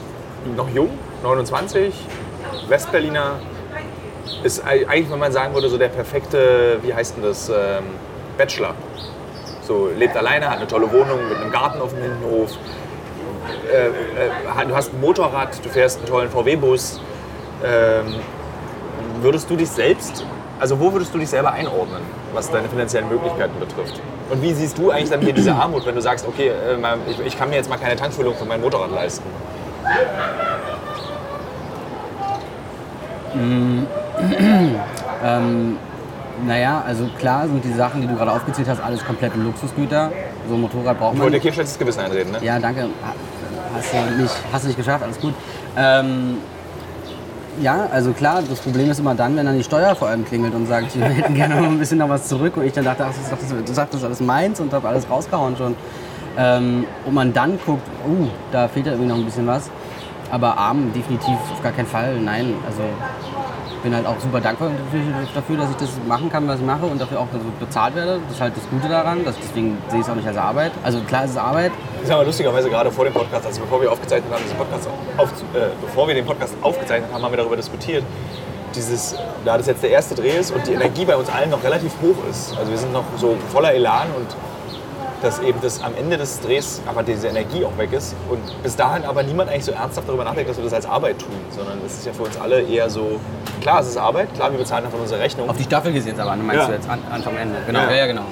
noch 0.56 0.69
jung, 0.70 0.90
29, 1.22 1.94
Westberliner. 2.69 3.32
Ist 4.43 4.64
ei- 4.64 4.87
eigentlich, 4.88 5.11
wenn 5.11 5.19
man 5.19 5.32
sagen 5.32 5.52
würde, 5.55 5.69
so 5.69 5.78
der 5.78 5.88
perfekte, 5.88 6.78
wie 6.82 6.94
heißt 6.94 7.17
denn 7.17 7.25
das, 7.25 7.49
ähm, 7.49 7.84
Bachelor. 8.38 8.75
So, 9.62 9.88
lebt 9.96 10.17
alleine, 10.17 10.49
hat 10.50 10.58
eine 10.58 10.67
tolle 10.67 10.90
Wohnung 10.93 11.28
mit 11.28 11.38
einem 11.38 11.50
Garten 11.50 11.81
auf 11.81 11.90
dem 11.94 12.02
Hinterhof. 12.02 12.50
Äh, 13.72 13.87
äh, 14.62 14.67
du 14.67 14.75
hast 14.75 14.93
ein 14.93 15.00
Motorrad, 15.00 15.64
du 15.64 15.69
fährst 15.69 15.99
einen 16.00 16.08
tollen 16.08 16.31
VW-Bus. 16.31 17.00
Ähm, 17.64 18.14
würdest 19.25 19.50
du 19.50 19.56
dich 19.56 19.69
selbst, 19.71 20.25
also 20.61 20.79
wo 20.79 20.93
würdest 20.93 21.12
du 21.15 21.19
dich 21.19 21.29
selber 21.29 21.50
einordnen, 21.53 22.03
was 22.32 22.50
deine 22.50 22.69
finanziellen 22.69 23.09
Möglichkeiten 23.09 23.59
betrifft? 23.59 24.00
Und 24.31 24.41
wie 24.43 24.53
siehst 24.53 24.79
du 24.79 24.91
eigentlich 24.91 25.11
dann 25.11 25.21
hier 25.21 25.32
diese 25.32 25.53
Armut, 25.55 25.85
wenn 25.87 25.94
du 25.97 26.00
sagst, 26.00 26.26
okay, 26.29 26.49
äh, 26.49 26.76
ich, 27.11 27.19
ich 27.26 27.38
kann 27.38 27.49
mir 27.50 27.56
jetzt 27.56 27.69
mal 27.69 27.76
keine 27.79 27.97
Tankfüllung 27.97 28.35
für 28.35 28.44
mein 28.44 28.61
Motorrad 28.61 28.93
leisten? 28.93 29.25
Ähm, 35.25 35.79
naja, 36.47 36.82
also 36.87 37.09
klar 37.19 37.47
sind 37.47 37.65
die 37.65 37.73
Sachen, 37.73 38.03
die 38.03 38.06
du 38.06 38.15
gerade 38.15 38.31
aufgezählt 38.31 38.69
hast, 38.69 38.81
alles 38.82 39.03
komplette 39.05 39.38
Luxusgüter. 39.38 40.11
So 40.49 40.55
ein 40.55 40.61
Motorrad 40.61 40.99
braucht 40.99 41.15
Ich 41.15 41.19
man. 41.19 41.25
wollte 41.27 41.38
dir 41.38 41.44
kein 41.44 41.55
schlechtes 41.55 41.79
Gewissen 41.79 42.00
einreden, 42.00 42.32
ne? 42.32 42.38
Ja, 42.43 42.59
danke. 42.59 42.82
Ha- 42.82 42.88
Hast 43.77 43.93
du 43.93 44.23
nicht, 44.23 44.35
hast 44.53 44.62
du 44.65 44.69
nicht 44.69 44.77
geschafft, 44.77 45.03
alles 45.03 45.19
gut. 45.19 45.32
Ähm, 45.77 46.37
ja, 47.61 47.89
also 47.93 48.12
klar, 48.12 48.43
das 48.49 48.61
Problem 48.61 48.91
ist 48.91 48.99
immer 48.99 49.15
dann, 49.15 49.37
wenn 49.37 49.47
dann 49.47 49.56
die 49.56 49.65
Steuer 49.65 49.95
vor 49.95 50.09
allem 50.09 50.25
klingelt 50.25 50.55
und 50.55 50.67
sagt, 50.67 50.99
wir 50.99 51.06
hätten 51.06 51.35
gerne 51.35 51.56
noch 51.56 51.69
ein 51.69 51.79
bisschen 51.79 51.99
noch 51.99 52.09
was 52.09 52.29
zurück. 52.29 52.56
Und 52.56 52.65
ich 52.65 52.73
dann 52.73 52.85
dachte, 52.85 53.05
ach, 53.05 53.12
das 53.12 53.39
das, 53.39 53.77
sagst, 53.77 53.95
das 53.95 54.01
ist 54.01 54.06
alles 54.06 54.21
meins 54.21 54.61
und 54.61 54.73
habe 54.73 54.89
alles 54.89 55.09
rausgehauen 55.09 55.56
schon. 55.56 55.75
Ähm, 56.37 56.87
und 57.05 57.15
man 57.15 57.33
dann 57.33 57.59
guckt, 57.65 57.87
uh, 58.09 58.27
da 58.51 58.69
fehlt 58.69 58.87
ja 58.87 58.93
irgendwie 58.93 59.09
noch 59.09 59.17
ein 59.17 59.25
bisschen 59.25 59.47
was. 59.47 59.71
Aber 60.31 60.59
arm 60.59 60.93
definitiv 60.93 61.37
auf 61.53 61.62
gar 61.62 61.73
keinen 61.73 61.87
Fall, 61.87 62.19
nein. 62.21 62.55
Also 62.67 62.83
bin 63.84 63.94
halt 63.94 64.06
auch 64.06 64.19
super 64.19 64.40
dankbar 64.40 64.70
dafür- 65.34 65.56
dass 65.58 65.70
ich 65.70 65.76
das 65.76 65.90
machen 66.08 66.28
kann, 66.31 66.48
was 66.48 66.58
ich 66.58 66.66
mache 66.66 66.86
und 66.86 67.00
dafür 67.00 67.20
auch 67.20 67.26
bezahlt 67.60 67.94
werde. 67.94 68.19
Das 68.26 68.34
ist 68.36 68.40
halt 68.40 68.56
das 68.56 68.69
Gute 68.70 68.88
daran. 68.88 69.25
Das, 69.25 69.36
deswegen 69.40 69.78
sehe 69.88 70.00
ich 70.00 70.06
es 70.06 70.10
auch 70.10 70.16
nicht 70.16 70.26
als 70.26 70.36
Arbeit. 70.36 70.72
Also 70.82 70.98
klar 71.00 71.25
ist 71.25 71.31
es 71.32 71.36
Arbeit, 71.36 71.70
Ich 72.02 72.08
sag 72.08 72.16
mal 72.16 72.26
lustigerweise 72.26 72.69
gerade 72.69 72.90
vor 72.90 73.04
dem 73.04 73.14
Podcast, 73.14 73.46
also 73.46 73.60
bevor 73.60 73.81
wir 73.81 73.92
aufgezeichnet 73.92 74.32
haben, 74.32 74.42
diesen 74.42 74.56
Podcast 74.56 74.88
auf, 75.19 75.28
äh, 75.54 75.69
bevor 75.81 76.08
wir 76.08 76.14
den 76.14 76.25
Podcast 76.26 76.54
aufgezeichnet 76.62 77.12
haben, 77.12 77.22
haben 77.22 77.32
wir 77.32 77.38
darüber 77.38 77.56
diskutiert. 77.56 78.02
Dieses, 78.75 79.14
da 79.44 79.56
das 79.56 79.66
jetzt 79.69 79.82
der 79.84 79.90
erste 79.90 80.14
Dreh 80.16 80.31
ist 80.36 80.50
und 80.50 80.66
die 80.66 80.72
Energie 80.72 81.04
bei 81.04 81.14
uns 81.14 81.28
allen 81.28 81.50
noch 81.50 81.62
relativ 81.62 81.92
hoch 82.02 82.16
ist. 82.28 82.56
Also 82.58 82.70
wir 82.72 82.78
sind 82.78 82.92
noch 82.92 83.04
so 83.19 83.36
voller 83.52 83.72
Elan 83.72 84.08
und 84.16 84.26
dass 85.22 85.40
eben 85.40 85.58
das 85.62 85.82
am 85.82 85.93
Ende 85.96 86.16
des 86.19 86.40
Drehs 86.40 86.81
aber 86.87 87.02
diese 87.02 87.28
Energie 87.28 87.64
auch 87.64 87.76
weg 87.78 87.93
ist 87.93 88.14
und 88.31 88.40
bis 88.62 88.76
dahin 88.76 89.05
aber 89.05 89.22
niemand 89.22 89.50
eigentlich 89.50 89.64
so 89.64 89.72
ernsthaft 89.72 90.08
darüber 90.08 90.25
nachdenkt, 90.25 90.50
dass 90.50 90.56
wir 90.56 90.64
das 90.64 90.72
als 90.75 90.87
Arbeit 90.87 91.19
tun, 91.19 91.34
sondern 91.55 91.78
es 91.87 91.94
ist 91.94 92.06
ja 92.06 92.12
für 92.12 92.25
uns 92.25 92.38
alle 92.38 92.61
eher 92.62 92.88
so, 92.90 93.20
klar, 93.61 93.81
es 93.81 93.88
ist 93.88 93.96
Arbeit, 93.96 94.32
klar, 94.34 94.50
wir 94.50 94.58
bezahlen 94.58 94.84
davon 94.84 95.00
unsere 95.00 95.20
Rechnung, 95.20 95.49
Auf 95.49 95.56
die 95.56 95.64
Staffel 95.64 95.93
gesehen 95.93 96.19
aber, 96.20 96.37
meinst 96.37 96.55
Ja. 96.62 96.66
du 96.69 96.72
jetzt, 96.75 96.88
an, 96.88 96.99
Anfang, 97.11 97.37
Ende. 97.37 97.56
Genau, 97.66 97.81
Ja. 97.81 97.90
ja, 97.90 97.96
ja, 97.96 98.06
genau. 98.06 98.22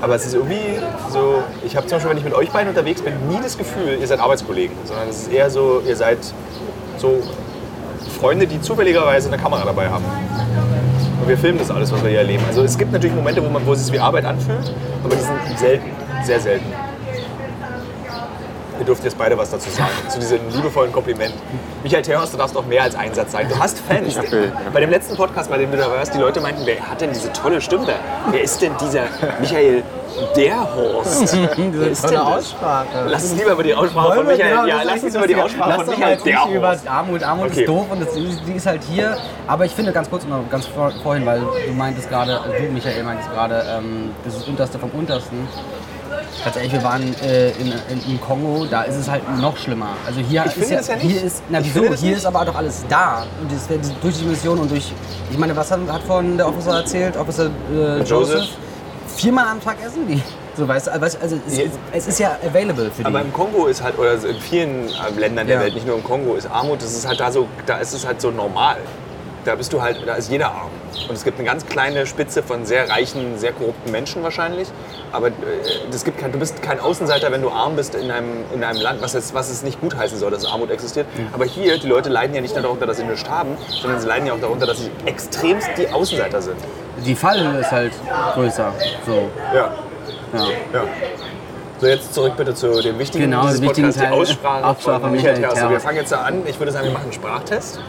Aber 0.00 0.14
es 0.14 0.26
ist 0.26 0.34
irgendwie 0.34 0.78
so, 1.12 1.42
ich 1.66 1.76
habe 1.76 1.86
zum 1.88 1.96
Beispiel, 1.96 2.10
wenn 2.10 2.18
ich 2.18 2.24
mit 2.24 2.34
euch 2.34 2.50
beiden 2.50 2.68
unterwegs 2.68 3.02
bin, 3.02 3.14
nie 3.28 3.40
das 3.42 3.58
Gefühl, 3.58 3.98
ihr 4.00 4.06
seid 4.06 4.20
Arbeitskollegen, 4.20 4.76
sondern 4.84 5.08
es 5.08 5.22
ist 5.22 5.32
eher 5.32 5.50
so, 5.50 5.82
ihr 5.86 5.96
seid 5.96 6.18
so 6.98 7.18
Freunde, 8.20 8.46
die 8.46 8.60
zufälligerweise 8.60 9.28
eine 9.28 9.38
Kamera 9.42 9.64
dabei 9.64 9.88
haben. 9.88 10.04
Und 11.20 11.28
wir 11.28 11.36
filmen 11.36 11.58
das 11.58 11.70
alles, 11.70 11.92
was 11.92 12.00
wir 12.02 12.10
hier 12.10 12.20
erleben. 12.20 12.44
Also 12.46 12.62
es 12.62 12.78
gibt 12.78 12.92
natürlich 12.92 13.14
Momente, 13.14 13.44
wo, 13.44 13.48
man, 13.48 13.66
wo 13.66 13.72
es 13.72 13.84
sich 13.84 13.92
wie 13.92 13.98
Arbeit 13.98 14.24
anfühlt, 14.24 14.72
aber 15.04 15.14
die 15.16 15.20
sind 15.20 15.58
selten, 15.58 15.90
sehr 16.24 16.40
selten. 16.40 16.72
Ihr 18.78 18.84
dürft 18.84 19.02
jetzt 19.02 19.18
beide 19.18 19.36
was 19.36 19.50
dazu 19.50 19.68
sagen, 19.70 19.90
zu 20.08 20.20
diesem 20.20 20.38
liebevollen 20.50 20.92
Kompliment. 20.92 21.34
Michael 21.82 22.02
Theos, 22.02 22.30
du 22.30 22.36
darfst 22.36 22.54
doch 22.54 22.64
mehr 22.64 22.84
als 22.84 22.94
ein 22.94 23.12
Satz 23.12 23.32
sagen. 23.32 23.48
Du 23.48 23.58
hast 23.58 23.80
Fans. 23.80 24.16
Okay. 24.16 24.52
Bei 24.72 24.78
dem 24.80 24.90
letzten 24.90 25.16
Podcast, 25.16 25.50
bei 25.50 25.58
dem 25.58 25.72
du 25.72 25.76
da 25.76 25.90
warst, 25.90 26.14
die 26.14 26.18
Leute 26.18 26.40
meinten, 26.40 26.64
wer 26.64 26.88
hat 26.88 27.00
denn 27.00 27.10
diese 27.12 27.32
tolle 27.32 27.60
Stimme 27.60 27.86
da? 27.86 27.94
Wer 28.30 28.42
ist 28.42 28.62
denn 28.62 28.70
dieser 28.80 29.02
Michael 29.40 29.82
der 30.36 30.74
Horst? 30.76 31.36
Wer 31.56 31.88
ist 31.88 32.04
das? 32.04 32.12
Aussprache. 32.14 32.86
Lass 33.08 33.24
uns 33.24 33.34
lieber 33.34 33.52
über 33.52 33.62
die 33.64 33.74
Aussprache 33.74 34.14
von 34.16 34.26
Michael. 34.26 34.68
ja, 34.68 34.82
lass 34.84 35.02
uns 35.02 35.14
über 35.16 35.26
die 35.26 35.34
Aussprache 35.36 35.84
von 35.84 35.86
Michael 35.94 36.14
Lass 36.14 36.22
der 36.22 36.44
Horst. 36.44 36.54
über 36.54 36.76
Armut. 36.92 37.22
Armut 37.24 37.46
Okay. 37.50 37.60
ist 37.62 37.68
doof 37.68 37.86
und 37.90 38.00
das, 38.00 38.08
die 38.14 38.52
ist 38.52 38.66
halt 38.66 38.82
hier. 38.88 39.16
Aber 39.48 39.64
ich 39.64 39.72
finde 39.74 39.92
ganz 39.92 40.08
kurz 40.08 40.24
noch 40.24 40.48
ganz 40.50 40.66
vor, 40.66 40.92
vorhin, 41.02 41.26
weil 41.26 41.40
du 41.40 41.72
meintest 41.72 42.08
gerade, 42.08 42.40
du 42.58 42.72
Michael 42.72 43.02
meintest 43.02 43.30
gerade, 43.32 43.64
ähm, 43.76 44.10
das 44.24 44.34
ist 44.34 44.42
das 44.42 44.48
Unterste 44.48 44.78
vom 44.78 44.90
Untersten. 44.90 45.48
Ganz 46.44 46.56
ehrlich, 46.56 46.72
wir 46.72 46.82
waren 46.84 47.14
äh, 47.22 47.50
in, 47.52 47.72
in, 47.88 48.10
im 48.10 48.20
Kongo, 48.20 48.64
da 48.70 48.82
ist 48.82 48.96
es 48.96 49.08
halt 49.10 49.22
noch 49.40 49.56
schlimmer. 49.56 49.88
Also 50.06 50.20
hier 50.20 50.44
ist 50.44 50.52
finde 50.54 50.70
ja, 50.70 50.76
das 50.78 50.86
ja 50.88 50.96
nicht. 50.96 51.10
hier 51.10 51.22
ist, 51.24 51.42
na 51.48 51.58
Ich 51.60 51.66
wieso? 51.74 51.80
Hier 51.82 51.90
nicht. 52.10 52.18
ist 52.18 52.26
aber 52.26 52.44
doch 52.44 52.54
alles 52.54 52.84
da. 52.88 53.24
Und 53.40 53.50
das, 53.52 53.66
durch 54.00 54.18
die 54.18 54.24
Mission 54.24 54.58
und 54.58 54.70
durch, 54.70 54.92
ich 55.30 55.38
meine, 55.38 55.54
was 55.56 55.70
hat, 55.70 55.80
hat 55.90 56.02
von 56.02 56.36
der 56.36 56.48
Officer 56.48 56.76
erzählt? 56.78 57.16
Officer 57.16 57.50
äh, 57.74 58.02
Joseph? 58.02 58.46
Viermal 59.16 59.46
am 59.48 59.60
Tag 59.62 59.76
essen 59.84 60.06
die. 60.06 60.22
So 60.58 60.66
weißt 60.66 60.88
also, 60.88 61.00
weißt 61.02 61.14
du, 61.14 61.20
also 61.22 61.36
es, 61.46 61.56
Ja. 61.56 61.64
es 61.92 62.08
ist 62.08 62.18
ja 62.18 62.36
available 62.44 62.90
für 62.90 63.02
die. 63.02 63.06
Aber 63.06 63.20
im 63.20 63.32
Kongo 63.32 63.66
ist 63.66 63.80
halt, 63.80 63.96
oder 63.96 64.14
in 64.14 64.40
vielen 64.40 64.88
äh, 64.88 64.92
Ländern 65.16 65.46
der 65.46 65.54
Ja. 65.58 65.62
Welt, 65.62 65.74
nicht 65.74 65.86
nur 65.86 65.94
im 65.94 66.02
Kongo, 66.02 66.34
ist 66.34 66.50
Armut, 66.50 66.82
das 66.82 66.94
ist 66.94 67.06
halt 67.06 67.20
da 67.20 67.30
so, 67.30 67.46
da 67.64 67.76
ist 67.78 67.92
es 67.94 68.04
halt 68.04 68.20
so 68.20 68.32
normal. 68.32 68.78
Da 69.48 69.54
bist 69.54 69.72
du 69.72 69.80
halt, 69.80 69.96
da 70.06 70.12
ist 70.16 70.30
jeder 70.30 70.48
arm. 70.48 70.68
Und 71.08 71.14
es 71.14 71.24
gibt 71.24 71.38
eine 71.38 71.48
ganz 71.48 71.64
kleine 71.64 72.04
Spitze 72.04 72.42
von 72.42 72.66
sehr 72.66 72.90
reichen, 72.90 73.38
sehr 73.38 73.52
korrupten 73.52 73.90
Menschen 73.90 74.22
wahrscheinlich. 74.22 74.68
Aber 75.10 75.28
äh, 75.28 75.32
das 75.90 76.04
gibt 76.04 76.18
kein, 76.18 76.32
du 76.32 76.38
bist 76.38 76.60
kein 76.60 76.78
Außenseiter, 76.78 77.32
wenn 77.32 77.40
du 77.40 77.48
arm 77.48 77.74
bist 77.74 77.94
in 77.94 78.10
einem, 78.10 78.44
in 78.54 78.62
einem 78.62 78.78
Land, 78.78 79.00
was 79.00 79.14
es, 79.14 79.32
was 79.32 79.48
es 79.48 79.62
nicht 79.62 79.80
gutheißen 79.80 80.18
soll, 80.18 80.30
dass 80.30 80.44
Armut 80.44 80.70
existiert. 80.70 81.06
Aber 81.32 81.46
hier, 81.46 81.78
die 81.78 81.86
Leute 81.86 82.10
leiden 82.10 82.34
ja 82.34 82.42
nicht 82.42 82.52
nur 82.52 82.62
darunter, 82.62 82.84
dass 82.84 82.98
sie 82.98 83.04
nichts 83.04 83.26
haben, 83.26 83.56
sondern 83.80 83.98
sie 84.02 84.06
leiden 84.06 84.26
ja 84.26 84.34
auch 84.34 84.40
darunter, 84.40 84.66
dass 84.66 84.80
sie 84.80 84.90
extremst 85.06 85.70
die 85.78 85.88
Außenseiter 85.88 86.42
sind. 86.42 86.56
die 87.06 87.14
Fallhöhe 87.14 87.60
ist 87.60 87.72
halt 87.72 87.92
größer. 88.34 88.74
So, 89.06 89.30
Ja. 89.54 89.72
ja. 90.34 90.46
Ja. 90.74 90.84
So, 91.80 91.86
jetzt 91.86 92.12
zurück 92.12 92.32
bitte 92.36 92.54
zu 92.54 92.82
dem 92.82 92.98
wichtigen 92.98 93.24
Genau, 93.24 93.46
dieses 93.46 93.62
Podcasts, 93.62 94.00
die 94.00 94.06
Aussprache, 94.08 94.66
Aussprache 94.66 95.00
von 95.00 95.12
Michael. 95.12 95.40
Terhaus. 95.40 95.70
Wir 95.70 95.80
fangen 95.80 95.96
jetzt 95.96 96.12
da 96.12 96.22
an. 96.22 96.42
Ich 96.44 96.58
würde 96.58 96.72
sagen, 96.72 96.84
wir 96.86 96.92
machen 96.92 97.04
einen 97.04 97.12
Sprachtest. 97.14 97.80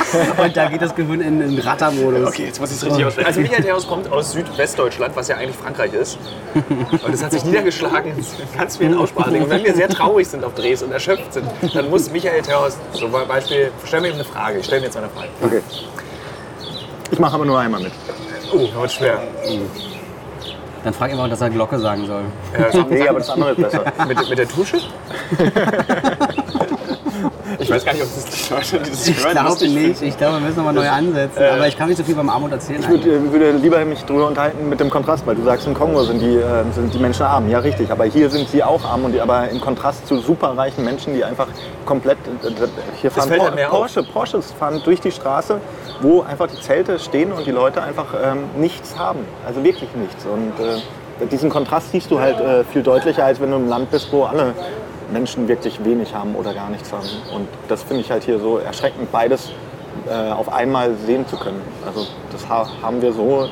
Und 0.42 0.56
da 0.56 0.68
geht 0.68 0.82
das 0.82 0.94
Gehirn 0.94 1.20
in 1.20 1.38
den 1.40 1.58
Rattermodus. 1.58 2.28
Okay, 2.28 2.46
jetzt 2.46 2.60
muss 2.60 2.70
ich 2.70 2.76
es 2.76 2.84
richtig 2.84 3.04
aussprechen. 3.04 3.26
Also 3.26 3.40
Michael 3.40 3.62
Terhaus 3.62 3.86
kommt 3.86 4.10
aus 4.10 4.32
Südwestdeutschland, 4.32 5.16
was 5.16 5.28
ja 5.28 5.36
eigentlich 5.36 5.56
Frankreich 5.56 5.92
ist. 5.94 6.18
Und 6.54 7.14
es 7.14 7.22
hat 7.22 7.32
sich 7.32 7.44
niedergeschlagen 7.44 8.12
in 8.16 8.24
ganz 8.58 8.76
vielen 8.76 8.96
Aussprachen. 8.96 9.40
Und 9.42 9.50
wenn 9.50 9.64
wir 9.64 9.74
sehr 9.74 9.88
traurig 9.88 10.28
sind 10.28 10.44
auf 10.44 10.54
Drehs 10.54 10.82
und 10.82 10.92
erschöpft 10.92 11.34
sind, 11.34 11.46
dann 11.74 11.90
muss 11.90 12.10
Michael 12.10 12.42
so 12.44 12.98
zum 12.98 13.12
Beispiel, 13.28 13.70
stell 13.84 14.00
mir 14.00 14.08
ihm 14.08 14.14
eine 14.14 14.24
Frage. 14.24 14.58
Ich 14.58 14.66
stelle 14.66 14.80
mir 14.80 14.86
jetzt 14.86 14.94
mal 14.94 15.04
eine 15.04 15.12
Frage. 15.12 15.28
Okay. 15.42 15.60
Ich 17.10 17.18
mache 17.18 17.34
aber 17.34 17.44
nur 17.44 17.58
einmal 17.58 17.80
mit. 17.80 17.92
Oh, 18.52 18.58
das 18.58 18.74
wird 18.74 18.92
schwer. 18.92 19.22
Dann 20.84 20.92
frag 20.94 21.12
immer, 21.12 21.28
dass 21.28 21.40
er 21.40 21.50
Glocke 21.50 21.78
sagen 21.78 22.06
soll. 22.06 22.22
Ja, 22.58 22.84
Nee, 22.88 23.06
aber 23.08 23.20
das 23.20 23.30
andere 23.30 23.52
ist 23.52 23.60
besser. 23.60 23.84
mit, 24.08 24.28
mit 24.28 24.38
der 24.38 24.48
Tusche? 24.48 24.78
Ich 27.62 27.70
weiß 27.70 27.84
gar 27.84 27.92
nicht, 27.92 28.02
ob 28.02 28.08
das 28.14 28.24
die 28.24 28.52
Leute, 28.52 28.90
das 28.90 29.08
Ich 29.08 29.24
hören, 29.24 29.32
glaube 29.32 29.68
nicht. 29.68 30.02
Ich 30.02 30.16
glaube, 30.16 30.34
wir 30.34 30.40
müssen 30.40 30.56
nochmal 30.56 30.74
neu 30.74 30.88
ansetzen. 30.88 31.42
Aber 31.42 31.68
ich 31.68 31.76
kann 31.76 31.88
nicht 31.88 31.98
so 31.98 32.04
viel 32.04 32.14
beim 32.14 32.28
Armut 32.28 32.52
erzählen. 32.52 32.80
Ich 32.80 32.88
würde, 32.88 33.10
äh, 33.10 33.32
würde 33.32 33.52
lieber 33.52 33.84
mich 33.84 34.02
darüber 34.04 34.26
unterhalten 34.28 34.68
mit 34.68 34.80
dem 34.80 34.90
Kontrast, 34.90 35.26
weil 35.26 35.36
du 35.36 35.42
sagst, 35.42 35.66
im 35.66 35.74
Kongo 35.74 36.02
sind 36.02 36.20
die, 36.20 36.36
äh, 36.36 36.64
sind 36.74 36.92
die 36.92 36.98
Menschen 36.98 37.22
arm. 37.22 37.48
Ja, 37.48 37.60
richtig, 37.60 37.90
aber 37.90 38.04
hier 38.04 38.28
sind 38.30 38.48
sie 38.48 38.62
auch 38.62 38.84
arm, 38.84 39.04
und 39.04 39.12
die, 39.12 39.20
aber 39.20 39.48
im 39.48 39.60
Kontrast 39.60 40.06
zu 40.06 40.18
superreichen 40.18 40.84
Menschen, 40.84 41.14
die 41.14 41.24
einfach 41.24 41.46
komplett. 41.86 42.18
Äh, 42.42 42.48
äh, 42.48 42.68
hier 43.00 43.10
fahren 43.10 43.28
fällt 43.28 43.40
Por 43.40 43.50
halt 43.50 43.64
auf. 43.64 43.70
Porsche, 43.70 44.02
Porsches 44.02 44.52
fahren 44.58 44.80
durch 44.84 45.00
die 45.00 45.12
Straße, 45.12 45.60
wo 46.00 46.22
einfach 46.22 46.48
die 46.48 46.60
Zelte 46.60 46.98
stehen 46.98 47.32
und 47.32 47.46
die 47.46 47.52
Leute 47.52 47.82
einfach 47.82 48.14
ähm, 48.22 48.44
nichts 48.56 48.98
haben. 48.98 49.20
Also 49.46 49.62
wirklich 49.62 49.90
nichts. 49.94 50.24
Und 50.24 50.52
äh, 50.64 51.26
diesen 51.26 51.50
Kontrast 51.50 51.92
siehst 51.92 52.10
du 52.10 52.18
halt 52.18 52.40
äh, 52.40 52.64
viel 52.64 52.82
deutlicher, 52.82 53.24
als 53.24 53.40
wenn 53.40 53.50
du 53.50 53.56
im 53.56 53.68
Land 53.68 53.90
bist, 53.90 54.12
wo 54.12 54.24
alle 54.24 54.54
Menschen 55.12 55.48
wirklich 55.48 55.84
wenig 55.84 56.14
haben 56.14 56.34
oder 56.34 56.54
gar 56.54 56.70
nichts 56.70 56.92
haben. 56.92 57.06
Und 57.34 57.48
das 57.68 57.82
finde 57.82 58.02
ich 58.02 58.10
halt 58.10 58.24
hier 58.24 58.38
so 58.38 58.58
erschreckend. 58.58 59.12
Beides 59.12 59.50
äh, 60.08 60.32
auf 60.32 60.52
einmal 60.52 60.94
sehen 61.06 61.26
zu 61.28 61.36
können. 61.36 61.60
Also 61.86 62.06
das 62.32 62.48
ha 62.48 62.66
haben 62.82 63.00
wir 63.02 63.12
so 63.12 63.48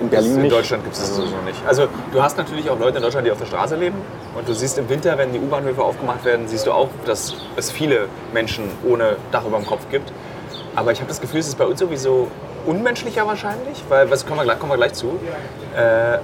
in 0.00 0.08
Berlin 0.08 0.36
in 0.36 0.42
nicht. 0.42 0.52
Deutschland 0.52 0.82
gibt 0.82 0.96
es 0.96 1.02
das 1.02 1.16
sowieso 1.16 1.36
nicht. 1.44 1.58
Also 1.66 1.86
du 2.12 2.22
hast 2.22 2.38
natürlich 2.38 2.68
auch 2.70 2.78
Leute 2.78 2.96
in 2.96 3.02
Deutschland, 3.02 3.26
die 3.26 3.30
auf 3.30 3.38
der 3.38 3.46
Straße 3.46 3.76
leben. 3.76 3.96
Und 4.36 4.48
du 4.48 4.54
siehst 4.54 4.78
im 4.78 4.88
Winter, 4.88 5.16
wenn 5.18 5.32
die 5.32 5.38
U-Bahnhöfe 5.38 5.82
aufgemacht 5.82 6.24
werden, 6.24 6.48
siehst 6.48 6.66
du 6.66 6.72
auch, 6.72 6.88
dass 7.06 7.34
es 7.56 7.70
viele 7.70 8.08
Menschen 8.32 8.64
ohne 8.88 9.16
Dach 9.30 9.44
über 9.46 9.58
dem 9.58 9.66
Kopf 9.66 9.82
gibt. 9.90 10.12
Aber 10.74 10.90
ich 10.90 10.98
habe 10.98 11.08
das 11.08 11.20
Gefühl, 11.20 11.40
es 11.40 11.48
ist 11.48 11.58
bei 11.58 11.66
uns 11.66 11.78
sowieso 11.78 12.28
unmenschlicher 12.66 13.26
wahrscheinlich, 13.26 13.84
weil, 13.88 14.10
was 14.10 14.26
kommen 14.26 14.40
wir 14.40 14.44
gleich, 14.44 14.58
kommen 14.58 14.72
wir 14.72 14.76
gleich 14.76 14.94
zu, 14.94 15.18
äh, 15.76 16.18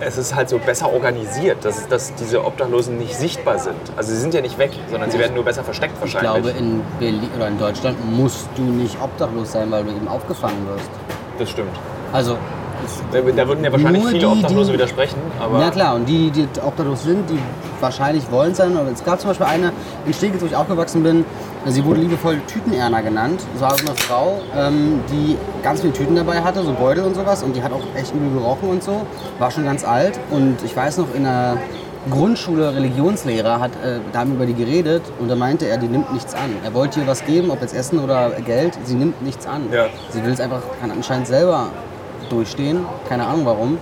es 0.00 0.16
ist 0.18 0.34
halt 0.34 0.48
so 0.48 0.58
besser 0.58 0.92
organisiert, 0.92 1.64
dass, 1.64 1.86
dass 1.88 2.14
diese 2.14 2.44
Obdachlosen 2.44 2.98
nicht 2.98 3.14
sichtbar 3.14 3.58
sind. 3.58 3.76
Also 3.96 4.12
sie 4.12 4.18
sind 4.20 4.34
ja 4.34 4.40
nicht 4.40 4.58
weg, 4.58 4.70
sondern 4.90 5.10
sie 5.10 5.18
werden 5.18 5.34
nur 5.34 5.44
besser 5.44 5.64
versteckt 5.64 5.94
Ich 5.96 6.14
wahrscheinlich. 6.14 6.42
glaube, 6.42 6.58
in 6.58 6.82
Berlin 6.98 7.28
oder 7.36 7.48
in 7.48 7.58
Deutschland 7.58 7.96
musst 8.16 8.48
du 8.56 8.62
nicht 8.62 8.96
obdachlos 9.00 9.52
sein, 9.52 9.70
weil 9.70 9.84
du 9.84 9.90
eben 9.90 10.08
aufgefangen 10.08 10.66
wirst. 10.68 10.90
das 11.38 11.50
stimmt. 11.50 11.76
Also, 12.12 12.36
Da, 13.12 13.20
da 13.20 13.48
würden 13.48 13.64
ja 13.64 13.72
wahrscheinlich 13.72 14.02
Nur 14.02 14.10
viele 14.10 14.20
die, 14.20 14.26
Obdachlose 14.26 14.68
die- 14.68 14.74
widersprechen, 14.74 15.16
aber 15.40 15.58
Na 15.58 15.70
klar, 15.70 15.94
und 15.96 16.06
die, 16.08 16.30
die 16.30 16.46
obdachlos 16.64 17.02
sind, 17.04 17.28
die 17.30 17.38
wahrscheinlich 17.80 18.30
wollen 18.30 18.54
sein. 18.54 18.76
Aber 18.76 18.90
es 18.90 19.02
gab 19.04 19.20
zum 19.20 19.30
Beispiel 19.30 19.46
eine 19.46 19.72
in 20.06 20.12
Steglitz, 20.14 20.42
wo 20.42 20.46
ich 20.46 20.56
aufgewachsen 20.56 21.02
bin. 21.02 21.24
Sie 21.66 21.84
wurde 21.84 22.00
liebevoll 22.00 22.38
Tütenerna 22.46 23.00
genannt. 23.00 23.42
So 23.54 23.60
war 23.62 23.72
eine 23.72 23.94
Frau, 23.96 24.40
ähm, 24.56 25.00
die 25.10 25.36
ganz 25.62 25.80
viele 25.82 25.92
Tüten 25.92 26.16
dabei 26.16 26.40
hatte, 26.40 26.62
so 26.62 26.72
Beutel 26.72 27.04
und 27.04 27.14
sowas. 27.14 27.42
Und 27.42 27.54
die 27.54 27.62
hat 27.62 27.72
auch 27.72 27.82
echt 27.94 28.14
übel 28.14 28.30
gerochen 28.32 28.68
und 28.70 28.82
so. 28.82 29.02
War 29.38 29.50
schon 29.50 29.64
ganz 29.64 29.84
alt. 29.84 30.18
Und 30.30 30.56
ich 30.64 30.74
weiß 30.74 30.98
noch, 30.98 31.14
in 31.14 31.24
der 31.24 31.58
Grundschule 32.10 32.74
Religionslehrer 32.74 33.60
hat 33.60 33.72
äh, 33.84 33.98
da 34.12 34.20
haben 34.20 34.32
über 34.32 34.46
die 34.46 34.54
geredet 34.54 35.02
und 35.18 35.28
da 35.28 35.36
meinte 35.36 35.66
er, 35.66 35.76
die 35.76 35.86
nimmt 35.86 36.10
nichts 36.14 36.32
an. 36.34 36.50
Er 36.64 36.72
wollte 36.72 37.00
ihr 37.00 37.06
was 37.06 37.22
geben, 37.26 37.50
ob 37.50 37.60
jetzt 37.60 37.74
Essen 37.74 37.98
oder 37.98 38.30
Geld, 38.46 38.78
sie 38.84 38.94
nimmt 38.94 39.20
nichts 39.22 39.46
an. 39.46 39.64
Ja. 39.70 39.84
Sie 40.08 40.24
will 40.24 40.32
es 40.32 40.40
einfach, 40.40 40.62
kann 40.80 40.90
anscheinend 40.90 41.26
selber 41.26 41.66
durchstehen, 42.30 42.86
keine 43.08 43.26
Ahnung 43.26 43.44
warum. 43.44 43.78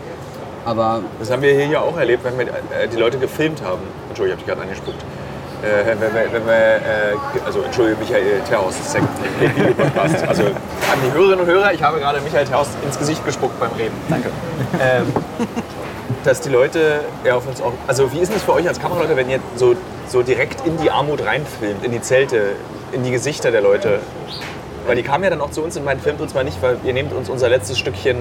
Aber 0.64 1.00
Das 1.18 1.30
haben 1.30 1.42
wir 1.42 1.52
hier 1.54 1.66
ja 1.66 1.80
auch 1.80 1.96
erlebt, 1.96 2.24
wenn 2.24 2.38
wir 2.38 2.46
äh, 2.46 2.88
die 2.92 2.96
Leute 2.96 3.18
gefilmt 3.18 3.62
haben. 3.62 3.80
Entschuldigung, 4.08 4.26
ich 4.26 4.32
habe 4.32 4.36
dich 4.36 4.46
gerade 4.46 4.62
angespuckt. 4.62 5.02
Äh, 5.62 5.86
wenn 5.86 6.00
wir, 6.00 6.32
wenn 6.32 6.46
wir 6.46 6.52
äh, 6.52 7.44
also 7.44 7.62
entschuldige 7.62 7.96
Michael 7.98 8.40
Terhaus, 8.48 8.74
das 8.78 8.88
ist 8.88 8.96
ein 8.96 9.08
Video-Podcast. 9.40 10.28
Also 10.28 10.44
an 10.44 10.98
die 11.04 11.12
Hörerinnen 11.12 11.40
und 11.40 11.46
Hörer, 11.46 11.72
ich 11.72 11.82
habe 11.82 11.98
gerade 11.98 12.20
Michael 12.20 12.44
Terhaus 12.44 12.68
ins 12.84 12.98
Gesicht 12.98 13.24
gespuckt 13.24 13.58
beim 13.58 13.72
Reden. 13.72 13.94
Danke. 14.08 14.30
Ähm, 14.80 15.06
dass 16.24 16.40
die 16.40 16.50
Leute 16.50 17.00
ja 17.24 17.36
auf 17.36 17.46
uns 17.48 17.60
auch. 17.60 17.72
Also 17.86 18.12
wie 18.12 18.18
ist 18.18 18.34
das 18.34 18.42
für 18.42 18.52
euch 18.52 18.68
als 18.68 18.78
Kameraleute, 18.78 19.16
wenn 19.16 19.30
ihr 19.30 19.40
so, 19.56 19.74
so 20.06 20.22
direkt 20.22 20.66
in 20.66 20.76
die 20.76 20.90
Armut 20.90 21.24
reinfilmt, 21.24 21.84
in 21.84 21.92
die 21.92 22.02
Zelte, 22.02 22.56
in 22.92 23.02
die 23.02 23.10
Gesichter 23.10 23.50
der 23.50 23.62
Leute? 23.62 24.00
Weil 24.88 24.96
die 24.96 25.02
kamen 25.02 25.22
ja 25.24 25.30
dann 25.30 25.40
auch 25.40 25.50
zu 25.50 25.62
uns 25.62 25.76
und 25.76 25.84
meinten, 25.84 26.02
filmt 26.02 26.20
uns 26.20 26.34
mal 26.34 26.44
nicht, 26.44 26.60
weil 26.62 26.76
ihr 26.84 26.92
nehmt 26.92 27.12
uns 27.12 27.28
unser 27.28 27.48
letztes 27.48 27.78
Stückchen 27.78 28.16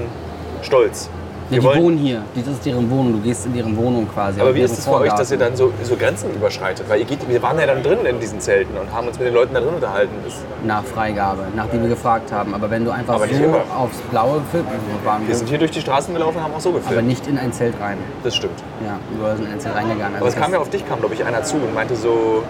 Stolz. 0.61 1.09
Ja, 1.49 1.59
die 1.59 1.63
wollen- 1.63 1.81
wohnen 1.81 1.97
hier. 1.97 2.23
Das 2.35 2.45
ist 2.55 2.65
deren 2.65 2.89
Wohnung. 2.91 3.13
Du 3.13 3.19
gehst 3.21 3.45
in 3.45 3.53
deren 3.53 3.77
Wohnung 3.77 4.05
quasi. 4.13 4.41
Aber 4.41 4.53
wie 4.53 4.59
ist 4.59 4.77
es 4.77 4.83
für 4.83 4.95
euch, 4.95 5.13
dass 5.13 5.31
ihr 5.31 5.37
dann 5.37 5.55
so, 5.55 5.71
so 5.81 5.95
Grenzen 5.95 6.29
überschreitet? 6.35 6.89
Weil 6.89 6.99
ihr 6.99 7.05
geht, 7.05 7.19
wir 7.29 7.41
waren 7.41 7.57
ja 7.57 7.65
dann 7.65 7.81
drin 7.83 7.99
in 8.05 8.19
diesen 8.19 8.41
Zelten 8.41 8.75
und 8.77 8.91
haben 8.93 9.07
uns 9.07 9.17
mit 9.17 9.29
den 9.29 9.33
Leuten 9.33 9.53
da 9.53 9.61
drin 9.61 9.73
unterhalten. 9.75 10.11
Das, 10.25 10.33
Nach 10.65 10.83
Freigabe, 10.83 11.43
nachdem 11.55 11.83
wir 11.83 11.89
gefragt 11.89 12.33
haben. 12.33 12.53
Aber 12.53 12.69
wenn 12.69 12.83
du 12.83 12.91
einfach 12.91 13.13
Aber 13.15 13.27
so 13.29 13.33
aufs 13.79 13.97
Blaue 14.11 14.41
filmst, 14.51 14.69
also 14.69 15.05
waren 15.05 15.21
wir 15.21 15.29
wir, 15.29 15.35
sind 15.35 15.47
hier 15.47 15.57
durch 15.59 15.71
die 15.71 15.79
Straßen 15.79 16.13
gelaufen 16.13 16.35
und 16.39 16.43
haben 16.43 16.53
auch 16.53 16.59
so 16.59 16.71
aber 16.71 16.79
gefilmt. 16.79 17.07
nicht 17.07 17.25
in 17.27 17.37
ein 17.37 17.53
Zelt 17.53 17.75
rein. 17.79 17.97
Das 18.25 18.35
stimmt. 18.35 18.61
Ja, 18.85 18.99
wir 19.17 19.35
sind 19.37 19.45
in 19.45 19.53
ein 19.53 19.59
Zelt 19.61 19.73
reingegangen. 19.73 20.15
Also 20.15 20.25
Aber 20.25 20.27
es 20.27 20.35
kam 20.35 20.51
ja 20.51 20.59
auf 20.59 20.69
dich, 20.69 20.85
kam 20.85 20.99
glaube 20.99 21.13
ich 21.15 21.23
einer 21.23 21.43
zu 21.43 21.55
und 21.55 21.73
meinte 21.73 21.95
so, 21.95 22.43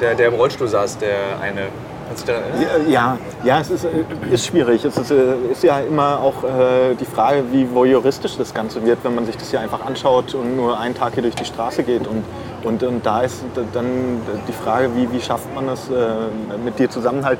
der, 0.00 0.14
der 0.14 0.28
im 0.28 0.34
Rollstuhl 0.34 0.68
saß, 0.68 0.98
der 0.98 1.40
eine. 1.42 1.62
Kannst 2.08 2.26
du 2.26 2.32
erinnern? 2.32 2.90
Ja, 2.90 3.18
ja, 3.44 3.60
es 3.60 3.70
ist, 3.70 3.84
äh, 3.84 3.88
ist 4.32 4.46
schwierig. 4.46 4.84
Es 4.84 4.96
ist, 4.96 5.10
äh, 5.10 5.34
ist 5.52 5.62
ja 5.62 5.80
immer 5.80 6.20
auch 6.20 6.42
äh, 6.42 6.94
die 6.98 7.04
Frage, 7.04 7.44
wie 7.52 7.68
voyeuristisch 7.70 8.36
das 8.38 8.54
Ganze 8.54 8.84
wird, 8.84 8.98
wenn 9.04 9.14
man 9.14 9.26
sich 9.26 9.36
das 9.36 9.50
hier 9.50 9.60
einfach 9.60 9.84
anschaut 9.84 10.34
und 10.34 10.56
nur 10.56 10.78
einen 10.78 10.94
Tag 10.94 11.14
hier 11.14 11.22
durch 11.22 11.34
die 11.34 11.44
Straße 11.44 11.82
geht. 11.82 12.06
Und, 12.06 12.24
und, 12.64 12.82
und 12.82 13.04
da 13.04 13.20
ist 13.20 13.44
dann 13.72 14.22
die 14.48 14.52
Frage, 14.52 14.90
wie, 14.96 15.12
wie 15.12 15.20
schafft 15.20 15.54
man 15.54 15.68
es 15.68 15.90
äh, 15.90 16.56
mit 16.64 16.78
dir 16.78 16.88
zusammen 16.88 17.24
halt, 17.24 17.38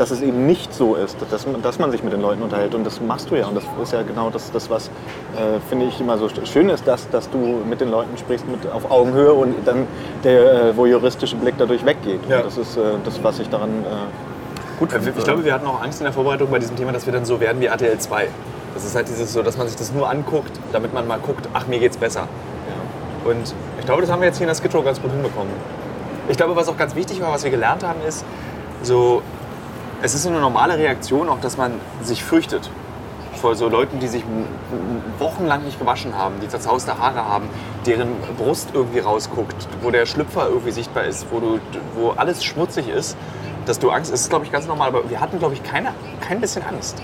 dass 0.00 0.10
es 0.10 0.22
eben 0.22 0.46
nicht 0.46 0.72
so 0.72 0.94
ist, 0.94 1.18
dass 1.30 1.46
man, 1.46 1.60
dass 1.60 1.78
man 1.78 1.90
sich 1.90 2.02
mit 2.02 2.14
den 2.14 2.22
Leuten 2.22 2.40
unterhält. 2.40 2.74
Und 2.74 2.84
das 2.84 3.02
machst 3.02 3.30
du 3.30 3.34
ja. 3.34 3.46
Und 3.46 3.54
das 3.54 3.64
ist 3.82 3.92
ja 3.92 4.00
genau 4.00 4.30
das, 4.30 4.50
das 4.50 4.70
was, 4.70 4.86
äh, 4.86 5.60
finde 5.68 5.84
ich, 5.84 6.00
immer 6.00 6.16
so 6.16 6.26
schön 6.44 6.70
ist, 6.70 6.88
dass, 6.88 7.10
dass 7.10 7.28
du 7.28 7.36
mit 7.68 7.82
den 7.82 7.90
Leuten 7.90 8.16
sprichst 8.16 8.48
mit, 8.48 8.66
auf 8.72 8.90
Augenhöhe 8.90 9.34
und 9.34 9.56
dann 9.66 9.86
der 10.24 10.68
äh, 10.70 10.76
voyeuristische 10.76 11.36
Blick 11.36 11.56
dadurch 11.58 11.84
weggeht. 11.84 12.20
Ja. 12.30 12.38
Und 12.38 12.46
das 12.46 12.56
ist 12.56 12.78
äh, 12.78 12.80
das, 13.04 13.22
was 13.22 13.40
ich 13.40 13.50
daran 13.50 13.68
äh, 13.68 14.78
gut 14.78 14.90
finde. 14.90 15.12
Ich 15.18 15.22
glaube, 15.22 15.44
wir 15.44 15.52
hatten 15.52 15.66
auch 15.66 15.82
Angst 15.82 16.00
in 16.00 16.04
der 16.04 16.14
Vorbereitung 16.14 16.50
bei 16.50 16.58
diesem 16.58 16.76
Thema, 16.76 16.92
dass 16.92 17.04
wir 17.04 17.12
dann 17.12 17.26
so 17.26 17.38
werden 17.38 17.60
wie 17.60 17.66
RTL 17.66 17.98
2. 17.98 18.28
Das 18.72 18.86
ist 18.86 18.96
halt 18.96 19.06
dieses 19.06 19.34
so, 19.34 19.42
dass 19.42 19.58
man 19.58 19.68
sich 19.68 19.76
das 19.76 19.92
nur 19.92 20.08
anguckt, 20.08 20.52
damit 20.72 20.94
man 20.94 21.06
mal 21.06 21.18
guckt, 21.18 21.46
ach, 21.52 21.66
mir 21.66 21.78
geht's 21.78 21.98
besser. 21.98 22.26
Und 23.26 23.54
ich 23.78 23.84
glaube, 23.84 24.00
das 24.00 24.10
haben 24.10 24.22
wir 24.22 24.28
jetzt 24.28 24.38
hier 24.38 24.46
in 24.46 24.48
der 24.48 24.54
Skid 24.54 24.74
Row 24.74 24.82
ganz 24.82 24.98
gut 24.98 25.10
hinbekommen. 25.10 25.52
Ich 26.30 26.38
glaube, 26.38 26.56
was 26.56 26.68
auch 26.68 26.78
ganz 26.78 26.94
wichtig 26.94 27.20
war, 27.20 27.30
was 27.34 27.44
wir 27.44 27.50
gelernt 27.50 27.82
haben, 27.82 28.00
ist, 28.08 28.24
so, 28.82 29.20
es 30.02 30.14
ist 30.14 30.26
eine 30.26 30.40
normale 30.40 30.78
Reaktion 30.78 31.28
auch, 31.28 31.40
dass 31.40 31.56
man 31.56 31.72
sich 32.02 32.24
fürchtet 32.24 32.70
vor 33.34 33.54
so 33.54 33.68
Leuten, 33.68 34.00
die 34.00 34.08
sich 34.08 34.22
wochenlang 35.18 35.64
nicht 35.64 35.78
gewaschen 35.78 36.16
haben, 36.16 36.36
die 36.42 36.48
zerzauste 36.48 36.98
Haare 36.98 37.24
haben, 37.24 37.48
deren 37.86 38.08
Brust 38.36 38.70
irgendwie 38.74 38.98
rausguckt, 38.98 39.68
wo 39.82 39.90
der 39.90 40.04
Schlüpfer 40.06 40.48
irgendwie 40.48 40.72
sichtbar 40.72 41.04
ist, 41.04 41.26
wo, 41.30 41.40
du, 41.40 41.60
wo 41.94 42.10
alles 42.10 42.44
schmutzig 42.44 42.88
ist, 42.88 43.16
dass 43.66 43.78
du 43.78 43.90
Angst, 43.90 44.12
es 44.12 44.22
ist 44.22 44.30
glaube 44.30 44.44
ich 44.44 44.52
ganz 44.52 44.66
normal, 44.66 44.88
aber 44.88 45.08
wir 45.08 45.20
hatten 45.20 45.38
glaube 45.38 45.54
ich 45.54 45.62
keine, 45.62 45.92
kein 46.20 46.40
bisschen 46.40 46.62
Angst. 46.64 47.02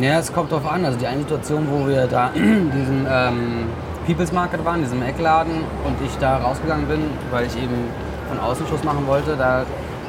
Ja, 0.00 0.18
es 0.18 0.32
kommt 0.32 0.52
drauf 0.52 0.70
an. 0.70 0.84
Also 0.84 0.98
die 0.98 1.06
eine 1.06 1.20
Situation, 1.20 1.66
wo 1.70 1.88
wir 1.88 2.06
da 2.06 2.28
in 2.34 2.70
diesem 2.70 3.06
ähm, 3.10 3.66
People's 4.06 4.32
Market 4.32 4.64
waren, 4.64 4.80
diesem 4.80 5.02
Eckladen 5.02 5.64
und 5.86 5.96
ich 6.04 6.14
da 6.18 6.38
rausgegangen 6.38 6.86
bin, 6.88 7.04
weil 7.30 7.46
ich 7.46 7.56
eben 7.56 7.90
von 8.28 8.38
außen 8.38 8.66
Schuss 8.66 8.84
machen 8.84 9.06
wollte, 9.06 9.34
da 9.36 9.64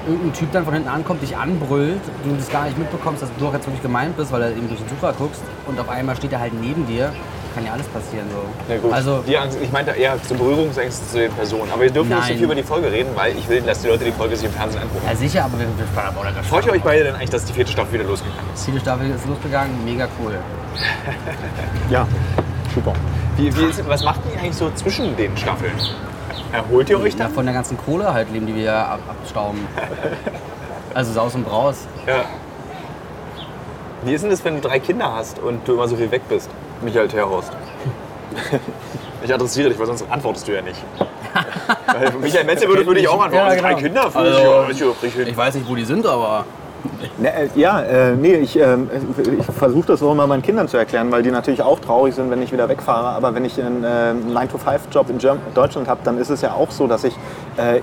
irgendein 0.07 0.33
Typ 0.33 0.51
dann 0.51 0.65
von 0.65 0.73
hinten 0.73 0.89
ankommt, 0.89 1.21
dich 1.21 1.35
anbrüllt, 1.35 2.01
du 2.23 2.35
das 2.35 2.49
gar 2.49 2.65
nicht 2.65 2.77
mitbekommst, 2.77 3.21
dass 3.21 3.29
du 3.37 3.45
doch 3.45 3.53
jetzt 3.53 3.65
wirklich 3.65 3.81
gemeint 3.81 4.15
bist, 4.17 4.31
weil 4.31 4.41
er 4.41 4.51
eben 4.51 4.67
durch 4.67 4.79
den 4.79 4.89
Sucher 4.89 5.13
guckst 5.13 5.41
und 5.67 5.79
auf 5.79 5.89
einmal 5.89 6.15
steht 6.15 6.31
er 6.33 6.39
halt 6.39 6.53
neben 6.59 6.85
dir. 6.87 7.11
Kann 7.55 7.65
ja 7.65 7.73
alles 7.73 7.87
passieren 7.87 8.27
so. 8.29 8.91
Also 8.93 9.23
die 9.27 9.35
Angst, 9.35 9.57
ich 9.59 9.71
meinte 9.71 9.91
eher 9.91 10.15
so 10.19 10.35
Berührungsängste 10.35 11.07
zu 11.07 11.17
den 11.17 11.31
Personen. 11.31 11.71
Aber 11.71 11.81
wir 11.81 11.89
dürfen 11.89 12.09
nicht 12.09 12.21
so 12.21 12.27
Nein. 12.27 12.37
viel 12.37 12.45
über 12.45 12.53
die 12.53 12.63
Folge 12.63 12.91
reden, 12.91 13.09
weil 13.15 13.35
ich 13.35 13.49
will, 13.49 13.61
dass 13.61 13.81
die 13.81 13.87
Leute 13.87 14.05
die 14.05 14.11
Folge 14.11 14.35
sich 14.35 14.45
im 14.45 14.51
Fernsehen 14.53 14.83
angucken. 14.83 15.01
ja 15.07 15.15
sicher, 15.15 15.45
aber 15.45 15.57
wir, 15.57 15.65
auch 15.65 16.43
Freut 16.43 16.67
ihr 16.67 16.73
euch 16.73 16.83
beide 16.83 17.05
denn 17.05 17.15
eigentlich, 17.15 17.31
dass 17.31 17.45
die 17.45 17.53
vierte 17.53 17.71
Staffel 17.71 17.93
wieder 17.93 18.03
losgegangen 18.03 18.43
ist? 18.53 18.65
Ziele 18.65 18.79
Staffel 18.79 19.09
ist 19.09 19.25
losgegangen, 19.25 19.83
mega 19.83 20.07
cool. 20.21 20.33
Ja, 21.89 22.07
super. 22.75 22.93
Wie, 23.35 23.55
wie 23.55 23.63
ist, 23.63 23.87
was 23.87 24.03
macht 24.03 24.19
ihr 24.31 24.39
eigentlich 24.39 24.55
so 24.55 24.69
zwischen 24.75 25.15
den 25.17 25.35
Staffeln? 25.35 25.71
Erholt 26.51 26.89
ihr 26.89 26.99
euch 26.99 27.13
Ja, 27.13 27.25
dann? 27.25 27.33
von 27.33 27.45
der 27.45 27.53
ganzen 27.53 27.77
Kohle 27.77 28.13
halt 28.13 28.31
leben, 28.31 28.47
die 28.47 28.55
wir 28.55 28.73
ab 28.75 28.99
abstauben. 29.09 29.67
Also 30.91 31.13
Saus 31.13 31.35
und 31.35 31.45
Braus. 31.45 31.85
Ja. 32.07 32.25
Wie 34.03 34.11
ist 34.11 34.21
denn 34.23 34.31
das, 34.31 34.43
wenn 34.43 34.55
du 34.55 34.61
drei 34.67 34.79
Kinder 34.79 35.13
hast 35.13 35.37
und 35.37 35.67
du 35.67 35.73
immer 35.73 35.87
so 35.87 35.95
viel 35.95 36.09
weg 36.09 36.23
bist? 36.27 36.49
Michael 36.81 37.07
Terhorst. 37.07 37.51
Ich 39.21 39.33
adressiere 39.33 39.69
dich, 39.69 39.77
weil 39.77 39.85
sonst 39.85 40.05
antwortest 40.09 40.47
du 40.47 40.53
ja 40.53 40.61
nicht. 40.61 40.81
Michael 42.21 42.45
Metze 42.45 42.67
würde, 42.69 42.85
würde 42.87 43.01
ich 43.01 43.07
auch 43.07 43.21
antworten. 43.21 43.55
Ja, 43.55 43.61
Drei 43.61 43.73
genau. 43.73 43.79
Kinder? 43.81 44.11
Für 44.11 44.19
Also, 44.19 44.39
ja, 44.39 44.63
ist 44.67 44.79
ja 44.79 44.87
richtig. 45.03 45.27
Ich 45.27 45.37
weiß 45.37 45.55
nicht, 45.55 45.69
wo 45.69 45.75
die 45.75 45.83
sind, 45.83 46.05
aber 46.07 46.45
ja, 47.55 47.81
äh, 47.81 48.15
nee, 48.15 48.35
ich, 48.35 48.57
ähm, 48.57 48.89
ich 49.39 49.45
versuche 49.45 49.87
das 49.87 50.01
auch 50.01 50.11
immer 50.11 50.27
meinen 50.27 50.41
Kindern 50.41 50.67
zu 50.67 50.77
erklären, 50.77 51.11
weil 51.11 51.23
die 51.23 51.31
natürlich 51.31 51.61
auch 51.61 51.79
traurig 51.79 52.15
sind, 52.15 52.31
wenn 52.31 52.41
ich 52.41 52.51
wieder 52.51 52.69
wegfahre. 52.69 53.07
Aber 53.07 53.35
wenn 53.35 53.45
ich 53.45 53.61
einen 53.61 53.83
äh, 53.83 54.13
9-to-5-Job 54.33 55.09
in 55.09 55.17
Germ 55.17 55.39
Deutschland 55.53 55.87
habe, 55.87 56.01
dann 56.03 56.17
ist 56.17 56.29
es 56.29 56.41
ja 56.41 56.53
auch 56.53 56.71
so, 56.71 56.87
dass 56.87 57.03
ich 57.03 57.15
äh, 57.57 57.81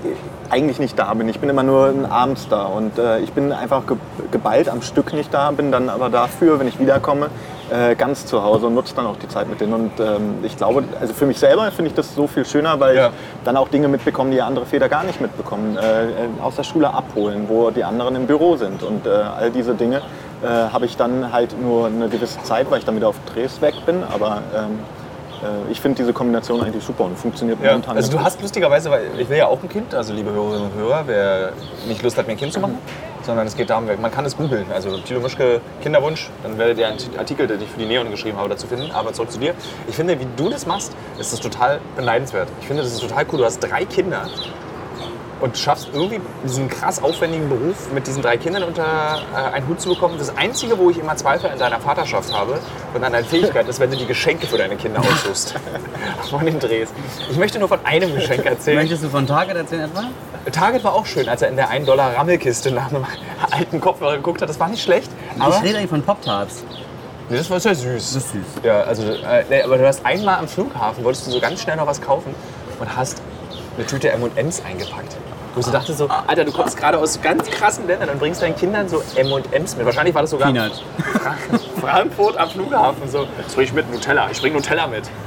eigentlich 0.49 0.79
nicht 0.79 0.97
da 0.97 1.13
bin. 1.13 1.29
Ich 1.29 1.39
bin 1.39 1.49
immer 1.49 1.63
nur 1.63 1.93
abends 2.09 2.47
da 2.49 2.65
und 2.65 2.97
äh, 2.97 3.19
ich 3.19 3.33
bin 3.33 3.51
einfach 3.51 3.85
ge 3.85 3.97
geballt 4.31 4.67
am 4.67 4.81
Stück 4.81 5.13
nicht 5.13 5.33
da, 5.33 5.51
bin 5.51 5.71
dann 5.71 5.89
aber 5.89 6.09
dafür, 6.09 6.59
wenn 6.59 6.67
ich 6.67 6.79
wiederkomme, 6.79 7.29
äh, 7.71 7.95
ganz 7.95 8.25
zu 8.25 8.43
Hause 8.43 8.67
und 8.67 8.75
nutze 8.75 8.95
dann 8.95 9.05
auch 9.05 9.17
die 9.17 9.27
Zeit 9.27 9.49
mit 9.49 9.59
denen. 9.61 9.73
Und 9.73 9.99
ähm, 9.99 10.35
ich 10.43 10.55
glaube, 10.57 10.83
also 10.99 11.13
für 11.13 11.25
mich 11.25 11.39
selber 11.39 11.69
finde 11.71 11.89
ich 11.89 11.95
das 11.95 12.13
so 12.15 12.27
viel 12.27 12.45
schöner, 12.45 12.79
weil 12.79 12.95
Ja. 12.95 13.07
ich 13.07 13.13
dann 13.43 13.57
auch 13.57 13.67
Dinge 13.69 13.87
mitbekomme, 13.87 14.31
die 14.31 14.41
andere 14.41 14.65
Väter 14.65 14.89
gar 14.89 15.03
nicht 15.03 15.19
mitbekommen. 15.21 15.77
Äh, 15.77 16.05
äh, 16.05 16.11
aus 16.41 16.55
der 16.55 16.63
Schule 16.63 16.93
abholen, 16.93 17.45
wo 17.47 17.69
die 17.71 17.83
anderen 17.83 18.15
im 18.15 18.27
Büro 18.27 18.55
sind. 18.55 18.83
Und 18.83 19.05
äh, 19.05 19.09
all 19.09 19.51
diese 19.51 19.73
Dinge 19.75 19.97
äh, 20.43 20.47
habe 20.47 20.85
ich 20.85 20.97
dann 20.97 21.31
halt 21.31 21.59
nur 21.61 21.87
eine 21.87 22.09
gewisse 22.09 22.41
Zeit, 22.43 22.69
weil 22.71 22.79
ich 22.79 22.85
dann 22.85 22.95
wieder 22.95 23.07
auf 23.09 23.15
Drehs 23.33 23.61
weg 23.61 23.73
bin. 23.85 24.03
Aber 24.13 24.41
ähm, 24.55 24.61
äh, 24.61 25.06
ich 25.69 25.79
finde 25.81 25.97
diese 25.97 26.13
Kombination 26.13 26.61
eigentlich 26.61 26.83
super 26.83 27.05
und 27.05 27.17
funktioniert 27.17 27.59
Ja, 27.61 27.71
momentan. 27.71 27.95
also 27.95 28.11
du 28.11 28.19
hast 28.19 28.41
lustigerweise, 28.41 28.89
weil 28.89 29.03
ich 29.17 29.29
will 29.29 29.37
ja 29.37 29.47
auch 29.47 29.61
ein 29.61 29.69
Kind, 29.69 29.93
also 29.93 30.13
liebe 30.13 30.31
Hörerinnen 30.31 30.71
und 30.71 30.73
Hörer, 30.73 31.03
wer 31.05 31.51
nicht 31.87 32.01
Lust 32.03 32.17
hat, 32.17 32.25
mir 32.27 32.33
ein 32.33 32.37
Kind 32.37 32.53
zu 32.53 32.59
machen, 32.59 32.77
sondern 33.23 33.45
es 33.45 33.55
geht 33.55 33.69
darum, 33.69 33.85
man 34.01 34.11
kann 34.11 34.25
es 34.25 34.35
googeln. 34.37 34.65
Also 34.73 34.97
Thilo 34.99 35.19
Mischke, 35.19 35.61
Kinderwunsch, 35.83 36.29
dann 36.43 36.57
werdet 36.57 36.77
ihr 36.79 36.87
einen 36.87 36.97
Artikel, 37.17 37.45
den 37.47 37.61
ich 37.61 37.69
für 37.69 37.79
die 37.79 37.85
Neon 37.85 38.09
geschrieben 38.09 38.37
habe, 38.37 38.49
dazu 38.49 38.67
finden. 38.67 38.89
Aber 38.91 39.13
zurück 39.13 39.31
zu 39.31 39.39
dir. 39.39 39.53
Ich 39.87 39.95
finde, 39.95 40.19
wie 40.19 40.27
du 40.37 40.49
das 40.49 40.65
machst, 40.65 40.93
ist 41.19 41.33
das 41.33 41.39
total 41.39 41.79
beneidenswert. 41.95 42.47
Ich 42.61 42.67
finde, 42.67 42.83
das 42.83 42.93
ist 42.93 43.01
total 43.01 43.25
cool. 43.31 43.39
Du 43.39 43.45
hast 43.45 43.59
drei 43.59 43.85
Kinder 43.85 44.27
und 45.39 45.57
schaffst 45.57 45.89
irgendwie 45.93 46.19
diesen 46.43 46.69
krass 46.69 47.01
aufwendigen 47.01 47.49
Beruf 47.49 47.91
mit 47.93 48.07
diesen 48.07 48.21
drei 48.21 48.37
Kindern 48.37 48.63
unter 48.63 49.21
äh, 49.33 49.53
einen 49.53 49.67
Hut 49.67 49.79
zu 49.79 49.89
bekommen. 49.89 50.15
Das 50.17 50.35
Einzige, 50.35 50.77
wo 50.77 50.89
ich 50.89 50.97
immer 50.97 51.15
Zweifel 51.15 51.49
an 51.49 51.59
deiner 51.59 51.79
Vaterschaft 51.79 52.33
habe 52.33 52.59
und 52.93 53.03
an 53.03 53.13
deinen 53.13 53.25
Fähigkeiten, 53.25 53.69
ist, 53.69 53.79
wenn 53.79 53.91
du 53.91 53.97
die 53.97 54.07
Geschenke 54.07 54.47
für 54.47 54.57
deine 54.57 54.75
Kinder 54.75 54.99
aussuchst. 54.99 55.55
von 56.29 56.45
den 56.45 56.59
Drehs. 56.59 56.89
Ich 57.29 57.37
möchte 57.37 57.59
nur 57.59 57.67
von 57.67 57.79
einem 57.83 58.13
Geschenk 58.13 58.45
erzählen. 58.45 58.77
Möchtest 58.77 59.03
du 59.03 59.09
von 59.09 59.27
Target 59.27 59.55
erzählen 59.55 59.83
etwa? 59.85 60.05
Target 60.51 60.83
war 60.83 60.93
auch 60.93 61.05
schön, 61.05 61.27
als 61.27 61.41
er 61.41 61.49
in 61.49 61.55
der 61.55 61.69
1 61.69 61.85
Dollar 61.85 62.15
Rammelkiste 62.15 62.71
nach 62.71 62.89
einem 62.89 63.05
alten 63.51 63.81
Kopfhörer 63.81 64.17
geguckt 64.17 64.41
hat. 64.41 64.49
Das 64.49 64.59
war 64.59 64.69
nicht 64.69 64.83
schlecht. 64.83 65.11
Aber 65.39 65.55
ich 65.55 65.63
rede 65.63 65.77
eigentlich 65.77 65.89
von 65.89 66.01
Pop-Tarts. 66.01 66.63
Nee, 67.29 67.37
das 67.37 67.49
war 67.49 67.59
sehr 67.59 67.75
süß. 67.75 68.13
Das 68.13 68.23
ist 68.23 68.31
süß. 68.31 68.63
Ja, 68.63 68.81
also, 68.81 69.03
äh, 69.03 69.43
nee, 69.49 69.61
aber 69.61 69.77
du 69.77 69.85
hast 69.85 70.05
einmal 70.05 70.37
am 70.37 70.47
Flughafen, 70.47 71.03
wolltest 71.03 71.27
du 71.27 71.31
so 71.31 71.41
ganz 71.41 71.61
schnell 71.61 71.75
noch 71.75 71.87
was 71.87 72.01
kaufen 72.01 72.33
und 72.79 72.95
hast 72.95 73.21
eine 73.77 73.85
Tüte 73.85 74.09
M&M's 74.11 74.63
eingepackt. 74.65 75.15
Wo 75.55 75.61
ich 75.61 75.67
dachte 75.67 75.91
so, 75.93 76.07
Alter, 76.27 76.45
du 76.45 76.51
kommst 76.51 76.77
gerade 76.77 76.99
aus 76.99 77.19
ganz 77.19 77.49
krassen 77.49 77.87
Ländern 77.87 78.09
und 78.09 78.19
bringst 78.19 78.43
deinen 78.43 78.55
Kindern 78.55 78.87
so 78.87 79.01
M&M's 79.15 79.75
mit. 79.75 79.85
Wahrscheinlich 79.87 80.13
war 80.13 80.21
das 80.21 80.29
sogar 80.29 80.51
Peanut. 80.51 80.83
Frankfurt 81.81 82.37
am 82.37 82.49
Flughafen 82.49 83.09
so. 83.09 83.25
Das 83.43 83.55
bring 83.55 83.65
ich 83.65 83.73
mit, 83.73 83.91
Nutella. 83.91 84.27
Ich 84.31 84.39
bring 84.39 84.53
Nutella 84.53 84.87
mit. 84.87 85.03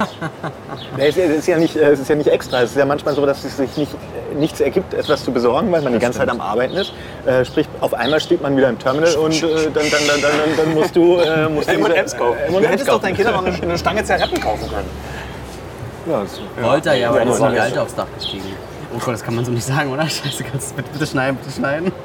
Nee, 0.97 1.07
es 1.07 1.15
ist 1.15 1.47
ja 1.47 1.57
nicht, 1.57 1.75
es 1.75 1.99
ist 2.01 2.09
ja 2.09 2.15
nicht 2.15 2.27
extra. 2.27 2.61
Es 2.61 2.71
ist 2.71 2.77
ja 2.77 2.85
manchmal 2.85 3.15
so, 3.15 3.25
dass 3.25 3.43
es 3.45 3.55
sich 3.55 3.77
nicht, 3.77 3.91
nichts 4.35 4.59
ergibt, 4.59 4.93
etwas 4.93 5.23
zu 5.23 5.31
besorgen, 5.31 5.71
weil 5.71 5.81
man 5.81 5.93
die 5.93 5.99
ganze 5.99 6.19
Zeit 6.19 6.27
am 6.27 6.41
Arbeiten 6.41 6.75
ist. 6.75 6.91
Äh, 7.25 7.45
sprich, 7.45 7.65
auf 7.79 7.93
einmal 7.93 8.19
steht 8.19 8.41
man 8.41 8.57
wieder 8.57 8.67
im 8.67 8.77
Terminal 8.77 9.15
und 9.15 9.41
äh, 9.41 9.47
dann, 9.73 9.89
dann, 9.89 10.01
dann, 10.07 10.21
dann, 10.21 10.31
dann 10.57 10.73
musst 10.73 10.95
du, 10.95 11.17
äh, 11.19 11.47
musst 11.47 11.69
M&M's 11.73 12.17
kaufen. 12.17 12.37
äh, 12.45 12.51
Du 12.51 12.67
hättest 12.67 12.89
doch 12.89 13.01
deinen 13.01 13.15
Kindern 13.15 13.35
noch 13.35 13.45
eine, 13.45 13.55
eine 13.61 13.77
Stange 13.77 14.03
Zigaretten 14.03 14.41
kaufen 14.41 14.67
können. 14.69 14.89
Ja, 16.07 16.21
das- 16.21 16.41
Wollte 16.61 16.89
er 16.89 16.95
ja, 16.95 17.09
aber 17.09 17.17
Ja, 17.19 17.23
dann 17.25 17.33
ist 17.33 17.39
das 17.39 17.41
noch 17.41 17.51
die 17.51 17.57
war 17.57 17.63
alte 17.63 17.81
aufs 17.81 17.95
Dach 17.95 18.07
gestiegen. 18.17 18.43
Oh 18.93 18.99
Gott, 18.99 19.13
das 19.13 19.23
kann 19.23 19.35
man 19.35 19.45
so 19.45 19.51
nicht 19.51 19.63
sagen, 19.65 19.91
oder? 19.91 20.03
Scheiße, 20.09 20.43
kannst 20.43 20.71
du 20.71 20.75
bitte, 20.75 20.89
bitte 20.91 21.05
schneiden, 21.07 21.37
bitte 21.37 21.51
schneiden. 21.55 21.91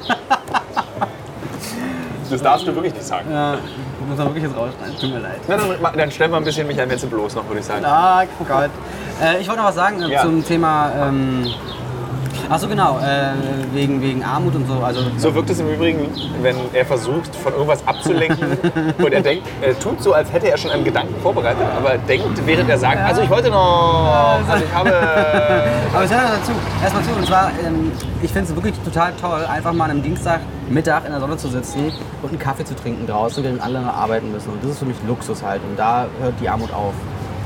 Das 2.29 2.41
darfst 2.41 2.67
du 2.67 2.75
wirklich 2.75 2.93
nicht 2.93 3.05
sagen. 3.05 3.31
Ja, 3.31 3.57
muss 4.05 4.17
man 4.17 4.27
wirklich 4.27 4.43
jetzt 4.43 4.57
rausschneiden, 4.57 4.97
tut 4.99 5.13
mir 5.13 5.19
leid. 5.19 5.39
Na, 5.47 5.55
dann, 5.55 5.97
dann 5.97 6.11
stellen 6.11 6.31
wir 6.31 6.35
ein 6.37 6.43
bisschen 6.43 6.67
Michael 6.67 6.87
Metze 6.87 7.07
bloß 7.07 7.35
noch, 7.35 7.47
würde 7.47 7.59
ich 7.61 7.65
sagen. 7.65 7.85
Ah, 7.85 8.23
Gott. 8.45 8.69
Äh, 9.23 9.39
ich 9.39 9.47
wollte 9.47 9.61
noch 9.61 9.69
was 9.69 9.75
sagen 9.75 10.01
äh, 10.01 10.09
Ja. 10.11 10.23
zum 10.23 10.43
Thema. 10.43 10.91
Ähm, 11.07 11.47
ach 12.49 12.59
so, 12.59 12.67
genau, 12.67 12.99
äh, 12.99 13.33
wegen, 13.73 14.01
wegen 14.01 14.23
Armut 14.23 14.55
und 14.55 14.67
so. 14.67 14.73
Also, 14.83 15.01
So 15.17 15.33
wirkt 15.33 15.49
es 15.49 15.59
im 15.59 15.69
Übrigen, 15.69 16.09
wenn 16.41 16.55
er 16.73 16.85
versucht, 16.85 17.35
von 17.35 17.53
irgendwas 17.53 17.85
abzulenken 17.87 18.57
und 18.97 19.13
er 19.13 19.21
denkt, 19.21 19.47
er 19.61 19.77
tut 19.79 20.01
so, 20.01 20.13
als 20.13 20.31
hätte 20.31 20.49
er 20.49 20.57
schon 20.57 20.71
einen 20.71 20.83
Gedanken 20.83 21.15
vorbereitet, 21.21 21.63
aber 21.77 21.91
er 21.91 21.97
denkt, 21.99 22.27
während 22.45 22.69
er 22.69 22.77
sagt, 22.77 22.99
also 22.99 23.21
ich 23.21 23.29
wollte 23.29 23.49
noch, 23.49 24.43
also 24.49 24.63
ich 24.63 24.73
habe... 24.73 24.93
Aber 25.93 26.03
ich 26.03 26.09
sage 26.09 26.27
dazu, 26.39 26.51
erstmal 26.83 27.03
zu, 27.03 27.11
und 27.11 27.25
zwar, 27.25 27.51
ähm, 27.65 27.91
ich 28.21 28.31
finde 28.31 28.49
es 28.49 28.55
wirklich 28.55 28.75
total 28.83 29.13
toll, 29.19 29.45
einfach 29.45 29.73
mal 29.73 29.85
an 29.85 29.91
einem 29.91 30.03
Dienstagmittag 30.03 31.05
in 31.05 31.11
der 31.11 31.19
Sonne 31.19 31.37
zu 31.37 31.47
sitzen 31.47 31.91
und 32.21 32.29
einen 32.29 32.39
Kaffee 32.39 32.65
zu 32.65 32.75
trinken 32.75 33.07
draußen, 33.07 33.43
während 33.43 33.61
alle 33.61 33.79
arbeiten 33.79 34.31
müssen. 34.31 34.49
Und 34.49 34.63
das 34.63 34.71
ist 34.71 34.79
für 34.79 34.85
mich 34.85 34.97
Luxus 35.07 35.41
halt. 35.43 35.61
Und 35.67 35.77
da 35.77 36.07
hört 36.21 36.33
die 36.41 36.49
Armut 36.49 36.71
auf. 36.73 36.93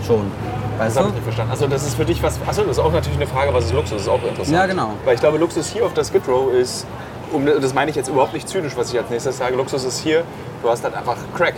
Schon. 0.05 0.31
Das 0.77 0.87
Weißt 0.87 0.97
habe 0.97 1.09
ich 1.09 1.13
nicht 1.15 1.23
verstanden. 1.23 1.51
Also 1.51 1.67
das 1.67 1.83
ist 1.83 1.95
für 1.95 2.05
dich 2.05 2.23
was, 2.23 2.39
achso, 2.47 2.63
das 2.63 2.77
ist 2.77 2.79
auch 2.79 2.91
natürlich 2.91 3.17
eine 3.17 3.27
Frage, 3.27 3.53
was 3.53 3.65
ist 3.65 3.73
Luxus, 3.73 3.91
das 3.91 4.01
ist 4.03 4.07
auch 4.07 4.23
interessant. 4.23 4.57
Ja, 4.57 4.65
genau. 4.65 4.93
Weil 5.05 5.15
ich 5.15 5.19
glaube, 5.19 5.37
Luxus 5.37 5.67
hier 5.67 5.85
auf 5.85 5.93
der 5.93 6.03
Skid 6.03 6.27
Row 6.27 6.51
ist, 6.51 6.87
um, 7.31 7.45
das 7.45 7.73
meine 7.73 7.91
ich 7.91 7.95
jetzt 7.95 8.09
überhaupt 8.09 8.33
nicht 8.33 8.47
zynisch, 8.47 8.75
was 8.75 8.91
ich 8.91 8.99
als 8.99 9.09
nächstes 9.09 9.37
sage, 9.37 9.55
Luxus 9.55 9.83
ist 9.83 9.99
hier, 9.99 10.23
du 10.63 10.69
hast 10.69 10.83
dann 10.83 10.93
einfach 10.93 11.17
Crack 11.35 11.55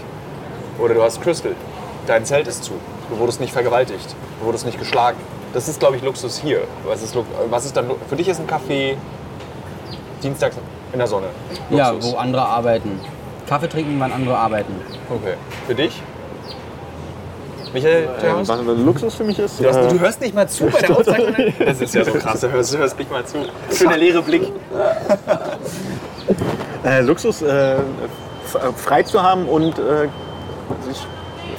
oder 0.77 0.93
du 0.93 1.01
hast 1.03 1.21
Crystal, 1.21 1.55
dein 2.05 2.25
Zelt 2.25 2.47
ist 2.47 2.63
zu, 2.63 2.73
du 3.09 3.17
wurdest 3.17 3.39
nicht 3.39 3.53
vergewaltigt, 3.53 4.15
du 4.39 4.45
wurdest 4.45 4.65
nicht 4.65 4.79
geschlagen. 4.79 5.17
Das 5.53 5.67
ist, 5.67 5.79
glaube 5.79 5.95
ich, 5.95 6.03
Luxus 6.03 6.37
hier. 6.39 6.61
Was 6.85 7.03
ist, 7.03 7.15
was 7.49 7.65
ist 7.65 7.77
dann, 7.77 7.91
für 8.09 8.15
dich 8.15 8.27
ist 8.27 8.39
ein 8.39 8.47
Café 8.47 8.95
dienstags 10.23 10.57
in 10.91 10.99
der 10.99 11.07
Sonne. 11.07 11.27
Ja, 11.69 11.91
Luxus. 11.91 12.11
wo 12.11 12.17
andere 12.17 12.43
arbeiten. 12.45 12.99
Kaffee 13.47 13.67
trinken, 13.67 13.99
wann 13.99 14.11
andere 14.11 14.37
arbeiten. 14.37 14.73
Okay. 15.09 15.35
Für 15.67 15.75
dich? 15.75 16.01
Michael, 17.73 18.03
Äh, 18.03 18.19
Terhaus? 18.21 18.47
was 18.47 18.59
was 18.67 18.77
Luxus 18.77 19.15
für 19.15 19.23
mich 19.23 19.39
ist, 19.39 19.59
Du, 19.59 19.67
hast, 19.67 19.75
äh, 19.77 19.87
du 19.87 19.99
hörst 19.99 20.21
nicht 20.21 20.35
mal 20.35 20.47
zu 20.47 20.65
bei 20.67 20.79
der 20.79 20.89
Auszeichnung? 20.97 21.53
Das 21.59 21.81
ist 21.81 21.95
ja 21.95 22.05
so 22.05 22.11
krass, 22.13 22.39
du 22.41 22.51
hörst, 22.51 22.73
du 22.73 22.77
hörst 22.77 22.97
nicht 22.99 23.11
mal 23.11 23.25
zu. 23.25 23.37
Schöner 23.75 23.97
leere 23.97 24.21
Blick. 24.21 24.51
äh, 26.85 27.01
Luxus 27.01 27.41
äh, 27.41 27.75
äh, 27.75 27.79
frei 28.75 29.03
zu 29.03 29.21
haben 29.21 29.47
und 29.47 29.77
äh, 29.79 30.07
sich 30.87 31.05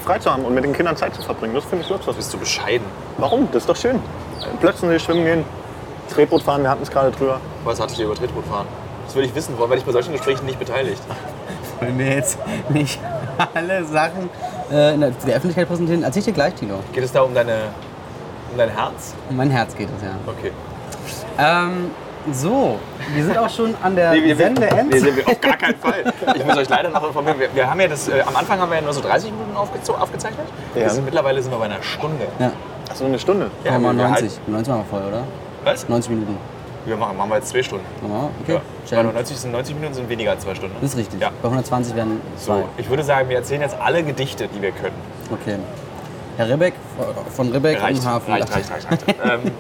frei 0.04 0.18
zu 0.18 0.32
haben 0.32 0.44
und 0.44 0.54
mit 0.54 0.64
den 0.64 0.72
Kindern 0.72 0.96
Zeit 0.96 1.14
zu 1.14 1.22
verbringen. 1.22 1.54
Das 1.54 1.64
finde 1.64 1.84
ich 1.84 1.90
Luxus. 1.90 2.14
Bist 2.14 2.32
du 2.32 2.38
bescheiden? 2.38 2.86
Warum? 3.18 3.48
Das 3.52 3.62
ist 3.62 3.68
doch 3.68 3.76
schön. 3.76 4.00
Plötzlich 4.60 5.02
schwimmen 5.02 5.24
gehen, 5.24 5.44
Tretboot 6.12 6.42
fahren, 6.42 6.62
wir 6.62 6.70
hatten 6.70 6.82
es 6.82 6.90
gerade 6.90 7.10
drüber. 7.10 7.40
Was 7.64 7.80
hattet 7.80 7.98
ihr 7.98 8.04
über 8.06 8.14
Tretboot 8.14 8.44
fahren? 8.46 8.66
Das 9.06 9.14
würde 9.14 9.26
ich 9.28 9.34
wissen, 9.34 9.54
warum 9.56 9.70
werde 9.70 9.80
ich 9.80 9.86
bei 9.86 9.92
solchen 9.92 10.12
Gesprächen 10.12 10.44
nicht 10.46 10.58
beteiligt? 10.58 11.02
Wollen 11.80 11.98
wir 11.98 12.06
jetzt 12.14 12.38
nicht 12.68 13.00
alle 13.54 13.84
Sachen 13.84 14.28
äh, 14.74 14.94
in 14.94 15.00
der, 15.00 15.10
der 15.10 15.36
Öffentlichkeit 15.36 15.68
präsentieren? 15.68 16.02
Erzähl 16.02 16.20
ich 16.20 16.26
dir 16.26 16.32
gleich, 16.32 16.54
Tilo. 16.54 16.76
Geht 16.92 17.04
es 17.04 17.12
da 17.12 17.22
um, 17.22 17.32
deine, 17.34 17.54
um 18.52 18.58
dein 18.58 18.68
Herz? 18.70 19.14
Um 19.30 19.36
mein 19.36 19.50
Herz 19.50 19.74
geht 19.76 19.88
es, 19.96 20.02
ja. 20.02 20.10
Okay. 20.26 20.50
Ähm, 21.38 21.90
so, 22.32 22.78
wir 23.14 23.24
sind 23.24 23.36
auch 23.36 23.50
schon 23.50 23.74
an 23.82 23.94
der 23.96 24.10
Nee, 24.12 24.24
wir, 24.24 24.38
wir, 24.38 24.46
Sendeend. 24.46 24.90
nee, 24.90 25.00
nee, 25.00 25.16
wir- 25.16 25.28
auf 25.28 25.40
gar 25.40 25.56
keinen 25.56 25.76
Fall. 25.78 26.12
Ich 26.34 26.44
muss 26.44 26.56
euch 26.56 26.68
leider 26.68 26.88
noch 26.88 27.06
informieren. 27.06 27.38
Wir, 27.38 27.54
wir 27.54 27.68
haben 27.70 27.80
ja 27.80 27.88
das, 27.88 28.08
äh, 28.08 28.22
am 28.26 28.34
Anfang 28.36 28.58
haben 28.58 28.70
wir 28.70 28.76
ja 28.76 28.82
nur 28.82 28.92
so 28.94 29.00
30 29.02 29.30
Minuten 29.30 29.56
aufgeze 29.56 29.92
aufgezeichnet. 30.00 30.46
Wir 30.72 30.82
Ja. 30.82 30.88
sind, 30.90 31.04
mittlerweile 31.04 31.42
sind 31.42 31.52
wir 31.52 31.58
bei 31.58 31.66
einer 31.66 31.82
Stunde. 31.82 32.26
Ja, 32.38 32.50
Achso, 32.90 33.04
eine 33.04 33.18
Stunde. 33.18 33.50
Ja, 33.64 33.72
ja, 33.72 33.78
mal 33.78 33.94
wir 33.96 34.04
90. 34.08 34.30
halten- 34.30 34.52
90 34.52 34.68
machen 34.74 34.84
wir 34.90 34.98
voll, 34.98 35.08
oder? 35.08 35.24
Was? 35.64 35.88
90 35.88 36.10
Minuten. 36.10 36.36
Wir 36.86 36.96
machen, 36.96 37.16
machen 37.16 37.30
wir 37.30 37.36
jetzt 37.36 37.48
zwei 37.48 37.62
Stunden. 37.62 37.86
Ja, 38.06 38.28
okay. 38.42 38.52
Ja. 38.54 38.58
Bei 38.58 38.88
Challenge. 38.88 39.12
90, 39.14 39.36
sind 39.38 39.52
90 39.52 39.74
Minuten 39.76 39.94
sind 39.94 40.08
weniger 40.08 40.32
als 40.32 40.42
zwei 40.42 40.54
Stunden. 40.54 40.76
Das 40.80 40.90
ist 40.90 40.98
richtig. 40.98 41.20
Ja. 41.20 41.30
Bei 41.40 41.48
120 41.48 41.96
werden 41.96 42.20
zwei. 42.36 42.58
So, 42.58 42.68
ich 42.76 42.90
würde 42.90 43.02
sagen, 43.02 43.28
wir 43.30 43.36
erzählen 43.36 43.62
jetzt 43.62 43.76
alle 43.80 44.02
Gedichte, 44.02 44.48
die 44.48 44.60
wir 44.60 44.72
können. 44.72 44.94
Okay. 45.32 45.56
Herr 46.36 46.48
Ribbeck 46.48 46.74
von 47.34 47.52
Ribbeck 47.52 47.80
Reicht, 47.80 48.00
und 48.00 48.06
Hafen. 48.06 48.32
reicht, 48.32 48.54
reicht, 48.54 48.70
reicht. 48.72 48.90
reicht. 48.90 49.04
ähm, 49.24 49.50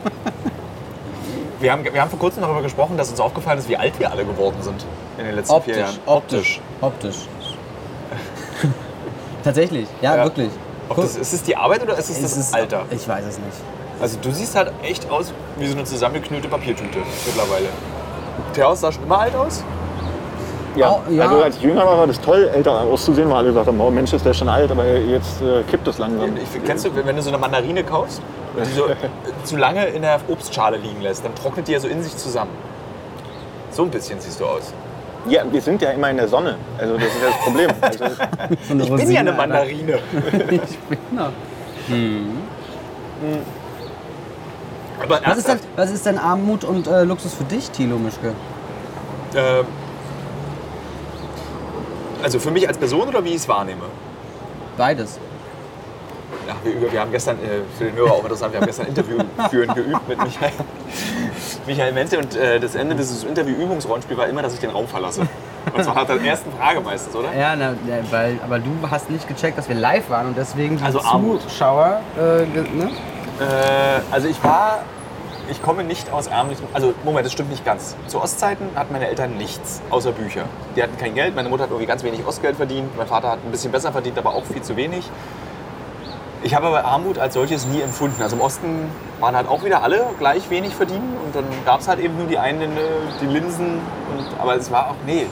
wir, 1.60 1.72
haben, 1.72 1.84
wir 1.84 2.00
haben 2.00 2.10
vor 2.10 2.18
kurzem 2.18 2.42
darüber 2.42 2.62
gesprochen, 2.62 2.96
dass 2.96 3.10
uns 3.10 3.20
aufgefallen 3.20 3.58
ist, 3.58 3.68
wie 3.68 3.76
alt 3.76 3.98
wir 3.98 4.10
alle 4.10 4.24
geworden 4.24 4.56
sind 4.60 4.84
in 5.18 5.24
den 5.24 5.36
letzten 5.36 5.54
Optisch, 5.54 5.74
vier 5.74 5.82
Jahren. 5.84 5.94
optisch, 6.06 6.60
optisch. 6.80 7.16
Tatsächlich, 9.44 9.86
ja, 10.02 10.16
Ja. 10.16 10.24
wirklich. 10.24 10.50
Ob 10.88 10.96
das, 10.96 11.16
ist 11.16 11.32
es 11.32 11.42
die 11.42 11.56
Arbeit 11.56 11.82
oder 11.82 11.96
ist 11.96 12.10
es 12.10 12.20
das 12.20 12.32
Es 12.32 12.38
ist- 12.38 12.54
Alter? 12.54 12.84
Ich 12.90 13.08
weiß 13.08 13.24
es 13.24 13.38
nicht. 13.38 13.56
Also 14.00 14.18
du 14.20 14.30
siehst 14.32 14.54
halt 14.56 14.72
echt 14.82 15.08
aus 15.10 15.32
wie 15.58 15.66
so 15.66 15.74
eine 15.76 15.84
zusammengeknüllte 15.84 16.48
Papiertüte 16.48 16.98
mittlerweile. 17.26 17.66
Theos 18.52 18.80
sah 18.80 18.90
schon 18.92 19.04
immer 19.04 19.20
alt 19.20 19.34
aus? 19.34 19.62
Ja, 20.76 20.90
Oh, 20.90 21.00
ja. 21.12 21.28
also 21.28 21.42
als 21.44 21.56
ich 21.56 21.62
jünger 21.62 21.86
war, 21.86 21.98
war 21.98 22.06
das 22.08 22.20
toll, 22.20 22.50
älter 22.52 22.80
auszusehen, 22.80 23.28
weil 23.30 23.36
alle 23.38 23.48
gesagt 23.48 23.68
haben, 23.68 23.80
oh 23.80 23.90
Mensch, 23.90 24.12
ist 24.12 24.26
der 24.26 24.34
schon 24.34 24.48
alt, 24.48 24.70
aber 24.72 24.84
jetzt 24.84 25.40
äh, 25.40 25.62
kippt 25.70 25.86
es 25.86 25.98
langsam. 25.98 26.36
Ich, 26.36 26.64
kennst 26.64 26.84
du, 26.84 26.90
wenn 26.96 27.14
du 27.14 27.22
so 27.22 27.28
eine 27.28 27.38
Mandarine 27.38 27.84
kaufst 27.84 28.20
und 28.56 28.66
die 28.66 28.72
so 28.72 28.86
äh, 28.88 28.94
zu 29.44 29.56
lange 29.56 29.84
in 29.86 30.02
der 30.02 30.18
Obstschale 30.28 30.76
liegen 30.78 31.00
lässt, 31.00 31.24
dann 31.24 31.32
trocknet 31.36 31.68
die 31.68 31.72
ja 31.72 31.78
so 31.80 31.86
in 31.86 32.02
sich 32.02 32.16
zusammen. 32.16 32.50
So 33.70 33.82
ein 33.84 33.90
bisschen 33.90 34.18
siehst 34.20 34.40
du 34.40 34.46
aus. 34.46 34.72
Ja, 35.28 35.42
wir 35.50 35.60
sind 35.62 35.80
ja 35.80 35.90
immer 35.92 36.10
in 36.10 36.16
der 36.16 36.26
Sonne, 36.28 36.56
also 36.76 36.94
das 36.94 37.04
ist 37.04 37.22
ja 37.22 37.28
das 37.28 37.38
Problem. 37.44 37.70
Also, 38.68 38.84
Ich 38.84 39.04
bin 39.04 39.10
ja 39.12 39.20
eine 39.20 39.30
Alter. 39.30 39.42
Mandarine. 39.42 39.98
Ich 40.50 40.78
bin 40.78 40.98
noch. 41.12 41.30
Aber 45.02 45.20
Was 45.24 45.38
ist, 45.38 45.48
denn, 45.48 45.58
was 45.76 45.90
ist 45.90 46.06
denn 46.06 46.18
Armut 46.18 46.64
und 46.64 46.86
äh, 46.86 47.02
Luxus 47.04 47.34
für 47.34 47.44
dich, 47.44 47.70
Thilo 47.70 47.98
Mischke? 47.98 48.32
ähm, 49.36 49.66
also 52.22 52.38
für 52.38 52.50
mich 52.50 52.66
als 52.66 52.78
Person 52.78 53.08
oder 53.08 53.22
wie 53.24 53.30
ich 53.30 53.36
es 53.36 53.48
wahrnehme? 53.48 53.82
Beides. 54.78 55.18
Ja, 56.46 56.54
wir, 56.62 56.92
wir 56.92 57.00
haben 57.00 57.10
gestern, 57.10 57.36
äh, 57.36 57.62
für 57.76 57.84
den 57.84 57.94
Hörer 57.96 58.12
auch 58.12 58.22
interessant, 58.22 58.52
wir 58.52 58.60
haben 58.60 58.66
gestern 58.66 58.86
Interview 58.86 59.18
führen 59.50 59.74
geübt 59.74 60.08
mit 60.08 60.22
Michael, 60.22 60.52
Michael 61.66 61.92
Menze 61.92 62.18
und 62.18 62.34
äh, 62.36 62.60
das 62.60 62.74
Ende 62.74 62.94
dieses 62.94 63.24
Interview-Übungsrollenspiels 63.24 64.18
war 64.18 64.26
immer, 64.28 64.42
dass 64.42 64.54
ich 64.54 64.60
den 64.60 64.70
Raum 64.70 64.86
verlasse. 64.86 65.22
Und 65.74 65.82
zwar 65.82 65.94
nach 65.94 66.06
der 66.06 66.20
ersten 66.20 66.52
Frage 66.52 66.80
meistens, 66.80 67.14
oder? 67.16 67.34
Ja, 67.34 67.56
na, 67.56 67.74
weil, 68.10 68.38
aber 68.44 68.58
du 68.58 68.70
hast 68.90 69.10
nicht 69.10 69.26
gecheckt, 69.26 69.56
dass 69.56 69.68
wir 69.68 69.74
live 69.74 70.10
waren 70.10 70.28
und 70.28 70.36
deswegen 70.36 70.76
die 70.76 70.84
Also. 70.84 71.00
Zuschauer. 71.00 72.00
Äh, 72.18 72.42
ne? 72.76 72.90
Äh, 73.40 74.00
also 74.10 74.28
ich 74.28 74.42
war, 74.44 74.80
ich 75.50 75.62
komme 75.62 75.84
nicht 75.84 76.12
aus 76.12 76.26
ärmlichen, 76.28 76.66
also 76.72 76.94
Moment, 77.04 77.26
das 77.26 77.32
stimmt 77.32 77.50
nicht 77.50 77.64
ganz. 77.64 77.96
Zu 78.06 78.20
Ostzeiten 78.20 78.68
hatten 78.74 78.92
meine 78.92 79.08
Eltern 79.08 79.36
nichts, 79.36 79.82
außer 79.90 80.12
Bücher. 80.12 80.44
Die 80.76 80.82
hatten 80.82 80.96
kein 80.96 81.14
Geld, 81.14 81.34
meine 81.34 81.48
Mutter 81.48 81.64
hat 81.64 81.70
irgendwie 81.70 81.86
ganz 81.86 82.02
wenig 82.04 82.26
Ostgeld 82.26 82.56
verdient, 82.56 82.96
mein 82.96 83.06
Vater 83.06 83.30
hat 83.30 83.38
ein 83.44 83.50
bisschen 83.50 83.72
besser 83.72 83.92
verdient, 83.92 84.18
aber 84.18 84.34
auch 84.34 84.44
viel 84.44 84.62
zu 84.62 84.76
wenig. 84.76 85.10
Ich 86.44 86.54
habe 86.54 86.66
aber 86.66 86.84
Armut 86.84 87.18
als 87.18 87.32
solches 87.32 87.66
nie 87.66 87.80
empfunden. 87.80 88.22
Also 88.22 88.36
im 88.36 88.42
Osten 88.42 88.90
waren 89.18 89.34
halt 89.34 89.48
auch 89.48 89.64
wieder 89.64 89.82
alle 89.82 90.04
gleich 90.18 90.50
wenig 90.50 90.74
verdienen 90.74 91.16
und 91.24 91.34
dann 91.34 91.44
gab 91.64 91.80
es 91.80 91.88
halt 91.88 92.00
eben 92.00 92.18
nur 92.18 92.26
die 92.26 92.38
einen, 92.38 92.76
äh, 92.76 92.80
die 93.22 93.26
Linsen. 93.26 93.80
Und, 94.12 94.26
aber 94.38 94.54
es 94.54 94.70
war 94.70 94.90
auch, 94.90 94.94
nee, 95.06 95.26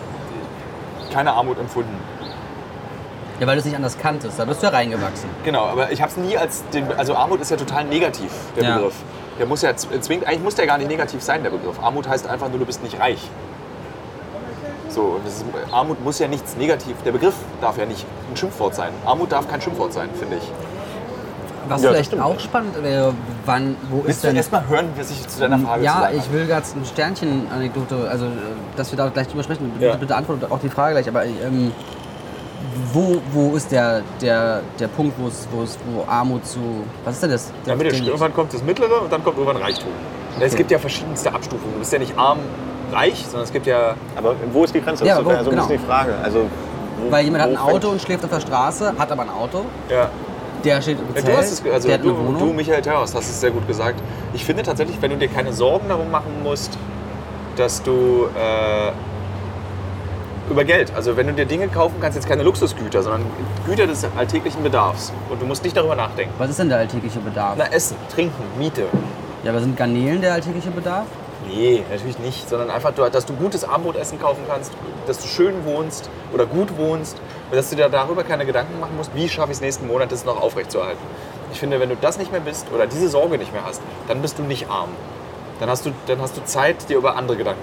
keine 1.12 1.34
Armut 1.34 1.58
empfunden. 1.58 1.94
Ja, 3.42 3.48
weil 3.48 3.57
du 3.57 3.59
es 3.59 3.64
nicht 3.64 3.74
anders 3.74 3.98
kanntest. 3.98 4.38
Da 4.38 4.44
bist 4.44 4.62
du 4.62 4.66
ja 4.68 4.72
reingewachsen. 4.72 5.28
Genau, 5.42 5.64
aber 5.64 5.90
ich 5.90 6.00
habe 6.00 6.12
es 6.12 6.16
nie 6.16 6.38
als 6.38 6.62
den, 6.72 6.87
also 6.96 7.16
Armut 7.16 7.40
ist 7.40 7.50
ja 7.50 7.57
total 7.57 7.83
negativ, 7.87 8.31
der 8.55 8.62
Ja. 8.62 8.76
Begriff. 8.76 8.94
Der 9.37 9.46
muss 9.46 9.62
ja 9.62 9.74
z- 9.74 9.88
zwingend, 10.05 10.28
eigentlich 10.28 10.44
muss 10.44 10.55
der 10.55 10.68
gar 10.68 10.78
nicht 10.78 10.87
negativ 10.88 11.20
sein, 11.24 11.42
der 11.42 11.50
Begriff. 11.50 11.76
Armut 11.83 12.09
heißt 12.09 12.28
einfach 12.28 12.48
nur, 12.50 12.61
du 12.61 12.66
bist 12.66 12.85
nicht 12.85 13.00
reich. 13.00 13.28
So, 14.88 15.18
ist, 15.26 15.44
Armut 15.72 16.05
muss 16.05 16.20
ja 16.20 16.28
nichts 16.28 16.57
negativ. 16.57 16.94
Der 17.05 17.11
Begriff 17.11 17.35
darf 17.61 17.78
ja 17.78 17.85
nicht 17.85 18.07
ein 18.31 18.37
Schimpfwort 18.37 18.76
sein. 18.76 18.90
Armut 19.05 19.33
darf 19.33 19.50
kein 19.50 19.61
Schimpfwort 19.61 19.92
sein, 19.92 20.09
finde 20.16 20.37
ich. 20.37 20.52
Was 21.68 21.83
Ja, 21.83 21.90
vielleicht 21.90 22.16
auch 22.20 22.38
spannend 22.38 22.81
wäre, 22.81 23.12
wann, 23.44 23.76
wo 23.90 23.98
ist 24.02 24.07
Willst 24.07 24.22
du 24.22 24.26
denn... 24.28 24.37
erstmal 24.37 24.68
hören, 24.68 24.88
was 24.96 25.11
ich 25.11 25.26
zu 25.26 25.40
deiner 25.40 25.59
Frage 25.59 25.81
zu 25.81 25.85
ja, 25.87 26.11
ich 26.16 26.31
will 26.33 26.46
gerade 26.46 26.64
ein 26.76 26.85
Sternchen-Anekdote, 26.85 28.09
also 28.09 28.26
äh, 28.26 28.28
dass 28.76 28.92
wir 28.92 28.96
da 28.98 29.09
gleich 29.09 29.26
drüber 29.26 29.42
sprechen. 29.42 29.70
Bitte, 29.70 29.87
Ja. 29.87 29.96
bitte 29.96 30.14
antwortet 30.14 30.48
auch 30.52 30.61
die 30.61 30.68
Frage 30.68 30.94
gleich, 30.94 31.09
aber 31.09 31.24
ähm, 31.24 31.72
wo, 32.92 33.20
wo 33.33 33.57
ist 33.57 33.70
der, 33.72 34.03
der, 34.20 34.61
der 34.79 34.88
Punkt, 34.88 35.14
wo 35.18 35.29
es, 35.29 35.46
wo 35.53 35.62
es, 35.62 35.79
wo 35.87 36.05
Armut 36.11 36.46
so. 36.46 36.61
Was 37.05 37.14
ist 37.14 37.22
denn 37.22 37.31
das? 37.31 37.51
Ja, 37.66 37.75
Mitte, 37.75 37.90
Den- 37.90 38.05
irgendwann 38.07 38.33
kommt 38.35 38.53
das 38.55 38.62
Mittlere 38.62 39.01
und 39.01 39.12
dann 39.12 39.22
kommt 39.25 39.38
irgendwann 39.38 39.62
Reichtum. 39.62 39.88
Es 40.40 40.48
Okay. 40.53 40.57
gibt 40.59 40.70
ja 40.70 40.79
verschiedenste 40.79 41.33
Abstufungen. 41.33 41.75
Du 41.75 41.79
bist 41.81 41.92
ja 41.92 41.98
nicht 41.98 42.16
arm, 42.18 42.38
reich, 42.92 43.25
sondern 43.25 43.44
es 43.44 43.53
gibt 43.53 43.66
ja. 43.66 43.94
Aber 44.16 44.35
wo 44.53 44.64
ist 44.64 44.75
die 44.75 44.81
Grenze? 44.81 45.05
Ja, 45.07 45.16
das 45.16 45.25
wo- 45.25 45.31
wäre 45.31 45.44
so 45.44 45.51
ein 45.51 45.57
genau. 45.57 45.66
bisschen 45.68 45.81
die 45.83 45.87
Frage. 45.87 46.14
Also, 46.22 46.46
wo, 47.05 47.11
Weil 47.11 47.25
jemand 47.25 47.42
hat 47.44 47.51
ein 47.51 47.57
Auto 47.59 47.88
und 47.88 48.01
schläft 48.01 48.25
auf 48.25 48.31
der 48.31 48.40
Straße, 48.40 48.94
hat 48.98 49.11
aber 49.12 49.22
ein 49.22 49.31
Auto, 49.31 49.64
ja. 49.90 50.09
der 50.64 50.81
steht 50.83 50.98
im 50.98 51.07
Ja, 51.09 51.14
Zelt, 51.22 51.29
du 51.29 51.37
hast 51.38 51.53
es, 51.53 51.62
also 51.72 51.88
der 51.88 51.98
hat 51.98 52.05
du, 52.05 52.11
du, 52.38 52.53
Michael 52.53 52.81
Terhaus, 52.83 53.14
hast 53.14 53.29
es 53.29 53.40
sehr 53.40 53.51
gut 53.51 53.66
gesagt. 53.66 54.01
Ich 54.35 54.44
finde 54.44 54.62
tatsächlich, 54.62 55.01
wenn 55.03 55.11
du 55.11 55.16
dir 55.16 55.29
keine 55.29 55.53
Sorgen 55.53 55.88
darum 55.88 56.11
machen 56.11 56.42
musst, 56.42 56.79
dass 57.57 57.83
du 57.83 58.27
äh, 58.37 58.92
über 60.50 60.64
Geld, 60.64 60.92
also 60.94 61.16
wenn 61.16 61.26
du 61.26 61.33
dir 61.33 61.46
Dinge 61.46 61.68
kaufen 61.68 61.96
kannst, 62.00 62.16
jetzt 62.16 62.28
keine 62.28 62.42
Luxusgüter, 62.42 63.02
sondern 63.02 63.24
Güter 63.66 63.87
des 63.87 64.07
alltäglichen 64.16 64.62
Bedarfs 64.62 65.12
und 65.31 65.40
du 65.40 65.46
musst 65.46 65.64
nicht 65.64 65.76
darüber 65.76 65.94
nachdenken. 65.94 66.35
Was 66.38 66.50
ist 66.50 66.59
denn 66.59 66.68
der 66.68 66.78
alltägliche 66.78 67.20
Bedarf? 67.20 67.55
Na, 67.57 67.66
Essen, 67.66 67.96
Trinken, 68.12 68.42
Miete. 68.59 68.87
Ja, 69.44 69.50
aber 69.50 69.61
sind 69.61 69.76
Garnelen 69.76 70.20
der 70.20 70.35
alltägliche 70.35 70.70
Bedarf? 70.70 71.07
Nee, 71.46 71.83
natürlich 71.90 72.18
nicht, 72.18 72.48
sondern 72.48 72.70
einfach, 72.70 72.92
dass 72.92 73.26
du 73.26 73.35
gutes 73.35 73.64
Armbrotessen 73.64 74.20
kaufen 74.20 74.42
kannst, 74.48 74.72
dass 75.07 75.18
du 75.18 75.26
schön 75.26 75.64
wohnst 75.64 76.09
oder 76.33 76.46
gut 76.46 76.76
wohnst 76.76 77.16
und 77.50 77.57
dass 77.57 77.70
du 77.70 77.76
dir 77.76 77.88
darüber 77.88 78.22
keine 78.22 78.46
Gedanken 78.46 78.78
machen 78.78 78.96
musst, 78.96 79.14
wie 79.14 79.28
schaffe 79.28 79.50
ich 79.50 79.57
es 79.57 79.61
nächsten 79.61 79.87
Monat, 79.87 80.12
das 80.12 80.24
noch 80.24 80.40
aufrechtzuerhalten. 80.40 81.02
Ich 81.52 81.59
finde, 81.59 81.81
wenn 81.81 81.88
du 81.88 81.96
das 81.96 82.18
nicht 82.18 82.31
mehr 82.31 82.40
bist 82.40 82.66
oder 82.72 82.87
diese 82.87 83.09
Sorge 83.09 83.38
nicht 83.38 83.52
mehr 83.52 83.64
hast, 83.64 83.83
dann 84.07 84.22
bist 84.22 84.38
du 84.38 84.42
nicht 84.42 84.70
arm. 84.70 84.90
Dann 85.59 85.68
hast 85.68 85.85
du, 85.85 85.92
dann 86.07 86.20
hast 86.20 86.37
du 86.37 86.44
Zeit, 86.44 86.88
dir 86.88 86.96
über 86.96 87.16
andere 87.16 87.37
Gedanken, 87.37 87.61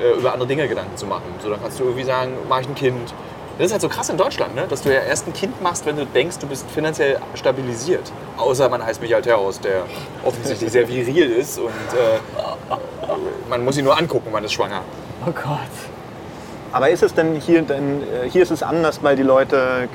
äh, 0.00 0.18
über 0.18 0.32
andere 0.32 0.48
Dinge 0.48 0.68
Gedanken 0.68 0.96
zu 0.96 1.06
machen. 1.06 1.24
So, 1.42 1.50
dann 1.50 1.60
kannst 1.60 1.78
du 1.80 1.84
irgendwie 1.84 2.04
sagen, 2.04 2.32
mache 2.48 2.62
ich 2.62 2.68
ein 2.68 2.74
Kind. 2.74 3.14
Das 3.58 3.66
ist 3.66 3.72
halt 3.72 3.82
so 3.82 3.88
krass 3.88 4.08
in 4.08 4.16
Deutschland, 4.16 4.54
ne? 4.54 4.66
dass 4.68 4.82
du 4.82 4.94
ja 4.94 5.00
erst 5.00 5.26
ein 5.26 5.32
Kind 5.32 5.60
machst, 5.60 5.84
wenn 5.84 5.96
du 5.96 6.06
denkst, 6.06 6.38
du 6.38 6.46
bist 6.46 6.64
finanziell 6.70 7.18
stabilisiert. 7.34 8.12
Außer 8.36 8.68
man 8.68 8.84
heißt 8.84 9.02
Michael 9.02 9.22
Terhaus, 9.22 9.60
der 9.60 9.82
offensichtlich 10.24 10.70
sehr 10.70 10.88
viril 10.88 11.32
ist 11.32 11.58
und 11.58 11.66
äh, 11.66 12.76
man 13.48 13.64
muss 13.64 13.76
ihn 13.76 13.84
nur 13.84 13.98
angucken, 13.98 14.30
man 14.30 14.44
ist 14.44 14.52
schwanger. 14.52 14.82
Oh 15.26 15.32
Gott. 15.32 15.58
Aber 16.70 16.88
ist 16.90 17.02
es 17.02 17.14
denn 17.14 17.34
hier, 17.34 17.62
denn 17.62 18.02
äh, 18.02 18.28
hier 18.30 18.42
ist 18.42 18.52
es 18.52 18.62
anders, 18.62 19.02
weil 19.02 19.16
die 19.16 19.24
Leute, 19.24 19.88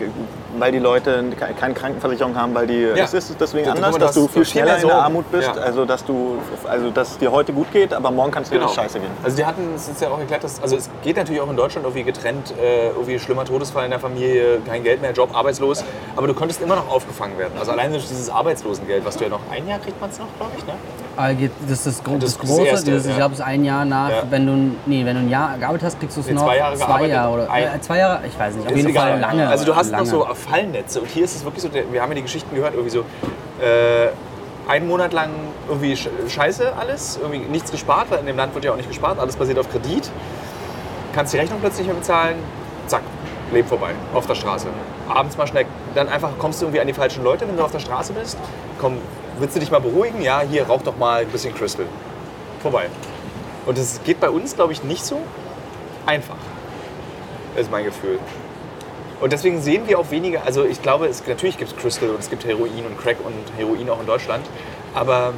weil 0.60 0.72
die 0.72 0.80
Leute 0.80 1.24
ke- 1.38 1.54
keine 1.60 1.74
Krankenversicherung 1.74 2.36
haben, 2.36 2.54
weil 2.54 2.68
die, 2.68 2.82
Ja. 2.96 3.04
ist 3.06 3.14
es 3.14 3.36
deswegen 3.38 3.66
Du- 3.66 3.72
du- 3.72 3.78
anders, 3.78 3.92
du 3.94 4.00
dass 4.00 4.08
hast 4.10 4.16
du 4.18 4.28
viel 4.28 4.46
schneller 4.46 4.78
in 4.78 4.88
der. 4.88 4.96
Armut 5.04 5.32
bist, 5.32 5.52
Ja. 5.56 5.62
also 5.62 5.86
dass 5.86 6.04
du, 6.06 6.38
also 6.70 6.90
dass 6.92 7.12
es 7.12 7.18
dir 7.18 7.32
heute 7.32 7.52
gut 7.54 7.72
geht, 7.72 7.94
aber 7.94 8.12
morgen 8.12 8.32
kann 8.32 8.44
es 8.44 8.50
dir 8.50 8.60
Genau. 8.60 8.70
scheiße 8.72 9.00
gehen. 9.00 9.10
Also 9.24 9.38
die 9.38 9.46
hatten, 9.46 9.62
es 9.76 9.88
ist 9.90 10.02
ja 10.02 10.10
auch 10.10 10.20
erklärt, 10.20 10.44
dass, 10.44 10.62
also 10.62 10.76
es 10.76 10.90
geht 11.04 11.18
natürlich 11.18 11.42
auch 11.42 11.50
in 11.50 11.56
Deutschland 11.58 11.86
irgendwie 11.86 12.04
getrennt, 12.04 12.54
äh, 12.62 12.90
irgendwie 12.90 13.20
schlimmer 13.20 13.46
Todesfall 13.46 13.86
in 13.86 13.92
der 13.92 14.00
Familie, 14.00 14.60
kein 14.68 14.84
Geld 14.84 15.02
mehr, 15.02 15.12
Job, 15.12 15.30
arbeitslos, 15.36 15.84
aber 16.16 16.28
du 16.28 16.34
konntest 16.34 16.62
immer 16.62 16.76
noch 16.76 16.90
aufgefangen 16.90 17.38
werden. 17.38 17.54
Also 17.60 17.72
allein 17.72 17.92
durch 17.92 18.08
dieses 18.08 18.30
Arbeitslosengeld, 18.30 19.06
was 19.06 19.18
du 19.18 19.24
ja 19.26 19.30
noch, 19.30 19.40
ein 19.52 19.68
Jahr 19.68 19.80
kriegt 19.80 20.00
man 20.00 20.10
es 20.10 20.20
noch, 20.20 20.28
glaube 20.38 20.52
ich, 20.58 20.66
ne? 20.66 20.74
Geht- 21.38 21.52
Das 21.68 21.86
ist 21.86 21.86
das, 22.00 22.04
Gro- 22.04 22.14
Das 22.14 22.22
das 22.22 22.30
ist 22.32 22.42
das 22.42 22.50
Große, 22.50 22.66
Erste, 22.68 22.86
dieses, 22.92 23.06
ich 23.06 23.12
ja. 23.12 23.18
glaube, 23.18 23.34
es 23.34 23.40
ist 23.40 23.46
ein 23.46 23.64
Jahr 23.64 23.86
nach, 23.86 24.10
Ja. 24.10 24.24
wenn 24.32 24.46
du, 24.48 24.76
nee, 24.88 25.06
wenn 25.06 25.16
du 25.16 25.22
ein 25.22 25.30
Jahr 25.30 25.58
gearbeitet 25.60 25.86
hast, 25.86 26.00
kriegst 26.00 26.18
du 26.18 26.22
es 26.22 26.28
Nee, 26.28 26.34
noch 26.34 26.44
zwei 26.46 26.58
Jahre 26.58 26.76
zwei 26.76 26.86
gearbeitet. 26.86 27.12
Jahre 27.14 27.34
oder 27.34 27.52
Ein- 27.52 27.64
äh, 27.64 27.82
zwei 27.82 27.98
Jahre, 28.00 28.20
ich 28.28 28.40
weiß 28.40 28.56
nicht, 28.56 28.66
auf 28.66 28.72
Ist 28.72 28.78
jeden 28.78 28.90
egal. 28.90 29.12
Fall 29.12 29.20
lange. 29.20 29.48
Also 29.48 29.66
du 29.66 29.76
hast 29.76 29.92
lange. 29.92 30.04
noch 30.04 30.10
so 30.10 30.26
Fallnetze 30.50 31.00
und 31.02 31.08
hier 31.10 31.24
ist 31.24 31.36
es 31.36 31.44
wirklich 31.44 31.64
so, 31.64 31.70
wir 31.74 32.02
haben 32.02 32.10
ja 32.12 32.16
die 32.16 32.22
Geschichten 32.22 32.56
gehört, 32.56 32.74
irgendwie 32.74 32.92
so 32.92 33.00
äh, 33.62 34.10
einen 34.68 34.88
Monat 34.88 35.14
lang 35.14 35.30
irgendwie 35.68 35.94
sch- 35.94 36.10
scheiße 36.30 36.74
alles, 36.76 37.20
irgendwie 37.22 37.40
nichts 37.50 37.72
gespart, 37.72 38.12
weil 38.12 38.20
in 38.20 38.26
dem 38.26 38.38
Land 38.38 38.54
wird 38.54 38.66
ja 38.66 38.72
auch 38.72 38.78
nicht 38.78 38.90
gespart, 38.90 39.20
alles 39.20 39.36
basiert 39.36 39.60
auf 39.60 39.70
Kredit. 39.70 40.10
Kannst 41.14 41.34
die 41.34 41.38
Rechnung 41.38 41.60
plötzlich 41.60 41.86
nicht 41.86 41.94
mehr 41.94 42.00
bezahlen, 42.00 42.36
zack, 42.88 43.02
Leben 43.52 43.68
vorbei, 43.68 43.92
auf 44.14 44.26
der 44.26 44.36
Straße. 44.36 44.68
Abends 45.10 45.38
mal 45.38 45.46
schnell, 45.48 45.66
dann 45.96 46.08
einfach 46.10 46.30
kommst 46.40 46.62
du 46.62 46.66
irgendwie 46.66 46.80
an 46.82 46.88
die 46.88 46.94
falschen 46.94 47.24
Leute, 47.24 47.48
wenn 47.48 47.58
du 47.58 47.64
auf 47.64 47.72
der 47.72 47.80
Straße 47.80 48.14
bist. 48.14 48.38
Komm, 48.80 48.98
willst 49.38 49.56
du 49.56 49.60
dich 49.60 49.70
mal 49.70 49.82
beruhigen? 49.82 50.22
Ja, 50.22 50.42
hier, 50.42 50.66
rauch 50.68 50.82
doch 50.82 50.98
mal 50.98 51.22
ein 51.22 51.28
bisschen 51.28 51.54
Crystal. 51.54 51.86
Vorbei. 52.62 52.88
Und 53.66 53.78
das 53.78 54.02
geht 54.04 54.20
bei 54.20 54.30
uns, 54.30 54.56
glaube 54.56 54.74
ich, 54.74 54.84
nicht 54.84 55.06
so 55.06 55.20
einfach, 56.06 56.38
ist 57.56 57.70
mein 57.70 57.84
Gefühl. 57.86 58.20
Und 59.24 59.32
deswegen 59.32 59.62
sehen 59.62 59.88
wir 59.88 60.00
auch 60.00 60.12
weniger, 60.12 60.44
also 60.44 60.66
ich 60.66 60.82
glaube, 60.82 61.08
es, 61.08 61.26
natürlich 61.26 61.58
gibt 61.58 61.72
es 61.72 61.78
Crystal 61.78 62.10
und 62.10 62.20
es 62.20 62.30
gibt 62.30 62.44
Heroin 62.44 62.86
und 62.86 63.00
Crack 63.00 63.16
und 63.24 63.34
Heroin 63.58 63.90
auch 63.90 64.02
in 64.02 64.06
Deutschland, 64.06 64.46
aber 64.94 65.34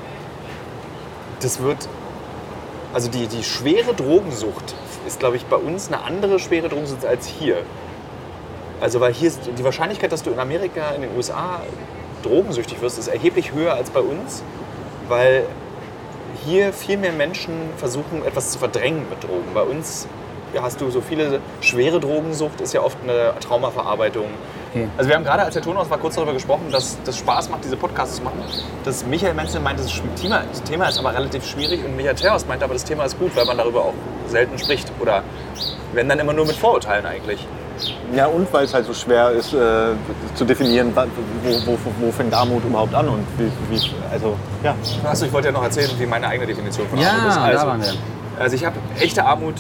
das 1.40 1.62
wird, 1.62 1.88
also 2.96 3.12
die, 3.12 3.28
die 3.28 3.44
schwere 3.44 3.94
Drogensucht 3.94 4.74
ist, 5.06 5.20
glaube 5.20 5.36
ich, 5.36 5.46
bei 5.46 5.58
uns 5.58 5.90
eine 5.90 6.02
andere 6.02 6.40
schwere 6.40 6.68
Drogensucht 6.68 7.06
als 7.06 7.28
hier. 7.28 7.58
Also 8.82 9.02
weil 9.02 9.14
hier 9.14 9.28
ist 9.28 9.42
die 9.56 9.64
Wahrscheinlichkeit, 9.64 10.12
dass 10.12 10.24
du 10.24 10.32
in 10.32 10.40
Amerika, 10.40 10.90
in 10.96 11.04
den 11.04 11.16
USA 11.16 11.62
drogensüchtig 12.24 12.82
wirst, 12.82 12.98
ist 12.98 13.08
erheblich 13.08 13.54
höher 13.54 13.76
als 13.76 13.92
bei 13.92 14.00
uns, 14.00 14.42
weil 15.10 15.46
hier 16.44 16.74
viel 16.74 16.98
mehr 16.98 17.14
Menschen 17.14 17.54
versuchen, 17.78 18.26
etwas 18.26 18.50
zu 18.50 18.58
verdrängen 18.58 19.06
mit 19.12 19.24
Drogen. 19.24 19.54
Bei 19.54 19.62
uns 19.62 20.08
hast 20.62 20.82
du 20.82 20.90
so 20.90 21.02
viele 21.02 21.40
schwere 21.62 22.00
Drogensucht, 22.00 22.62
ist 22.62 22.74
ja 22.74 22.82
oft 22.82 22.98
eine 23.04 23.34
Traumaverarbeitung. 23.40 24.26
Okay. 24.74 24.88
Also 24.98 25.10
wir 25.10 25.16
haben 25.16 25.24
gerade, 25.24 25.44
als 25.44 25.54
der 25.54 25.64
Ton 25.64 25.78
aus 25.78 25.90
war, 25.90 25.98
kurz 25.98 26.16
darüber 26.16 26.34
gesprochen, 26.34 26.66
dass 26.72 26.98
das 27.06 27.18
Spaß 27.18 27.50
macht, 27.50 27.64
diese 27.64 27.78
Podcasts 27.78 28.18
zu 28.18 28.24
machen. 28.24 28.40
Dass 28.84 29.06
Michael 29.06 29.34
Menzel 29.34 29.62
meint, 29.62 29.80
das 29.80 29.92
Thema, 30.22 30.44
das 30.52 30.62
Thema 30.64 30.88
ist 30.90 31.00
aber 31.00 31.14
relativ 31.14 31.46
schwierig 31.46 31.84
und 31.86 31.96
Michael 31.96 32.16
Terhaus 32.16 32.46
meint 32.46 32.62
aber, 32.62 32.74
das 32.74 32.84
Thema 32.84 33.06
ist 33.06 33.18
gut, 33.18 33.36
weil 33.36 33.46
man 33.46 33.58
darüber 33.58 33.82
auch 33.86 33.94
selten 34.28 34.58
spricht. 34.60 34.92
Oder 35.00 35.24
wenn 35.94 36.10
dann 36.10 36.20
immer 36.20 36.34
nur 36.34 36.46
mit 36.46 36.56
Vorurteilen 36.56 37.06
eigentlich. 37.06 37.46
Ja, 38.16 38.28
und 38.28 38.52
weil 38.54 38.64
es 38.66 38.74
halt 38.74 38.86
so 38.86 38.94
schwer 38.94 39.32
ist 39.32 39.54
äh, 39.54 39.58
zu 40.36 40.46
definieren, 40.46 40.94
wo, 40.96 41.52
wo, 41.74 41.78
wo 42.00 42.12
fängt 42.12 42.34
Armut 42.34 42.64
überhaupt 42.64 42.94
an 42.96 43.10
und 43.10 43.26
wie, 43.38 43.52
wie 43.70 43.82
also 44.12 44.36
ja. 44.64 44.74
Achso, 45.04 45.26
ich 45.26 45.34
wollte 45.34 45.50
ja 45.50 45.52
noch 45.52 45.64
erzählen, 45.64 45.90
wie 45.98 46.06
meine 46.06 46.26
eigene 46.28 46.48
Definition 46.48 46.88
von 46.88 46.98
Ja, 47.00 47.10
Armut 47.10 47.28
ist. 47.30 47.36
da 47.36 47.44
Also, 47.44 47.68
waren 47.68 47.82
wir. 47.82 47.94
Also 48.40 48.56
ich 48.56 48.66
habe 48.66 48.78
echte 49.00 49.26
Armut 49.26 49.56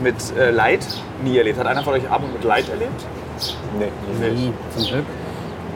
mit 0.00 0.16
äh, 0.36 0.50
Leid 0.50 0.86
nie 1.22 1.36
erlebt. 1.36 1.58
Hat 1.58 1.66
einer 1.66 1.82
von 1.82 1.94
euch 1.94 2.10
Armut 2.10 2.32
mit 2.32 2.44
Leid 2.44 2.68
erlebt? 2.68 3.04
Nee. 3.78 4.30
Nie, 4.30 4.52
zum 4.76 4.86
Glück. 4.86 5.04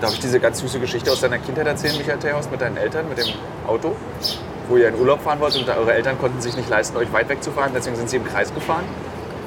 Darf 0.00 0.12
ich 0.12 0.20
diese 0.20 0.40
ganz 0.40 0.58
süße 0.60 0.80
Geschichte 0.80 1.10
aus 1.10 1.20
deiner 1.20 1.38
Kindheit 1.38 1.66
erzählen, 1.66 1.96
Michael 1.96 2.18
Theos, 2.18 2.50
mit 2.50 2.60
deinen 2.60 2.76
Eltern, 2.76 3.08
mit 3.08 3.18
dem 3.18 3.26
Auto? 3.66 3.94
Wo 4.68 4.76
ihr 4.76 4.88
in 4.88 4.94
Urlaub 4.96 5.22
fahren 5.22 5.40
wollt 5.40 5.56
und 5.56 5.68
eure 5.68 5.94
Eltern 5.94 6.18
konnten 6.18 6.40
sich 6.40 6.56
nicht 6.56 6.68
leisten, 6.68 6.96
euch 6.96 7.12
weit 7.12 7.28
wegzufahren, 7.28 7.72
deswegen 7.74 7.96
sind 7.96 8.10
sie 8.10 8.16
im 8.16 8.24
Kreis 8.24 8.52
gefahren. 8.52 8.84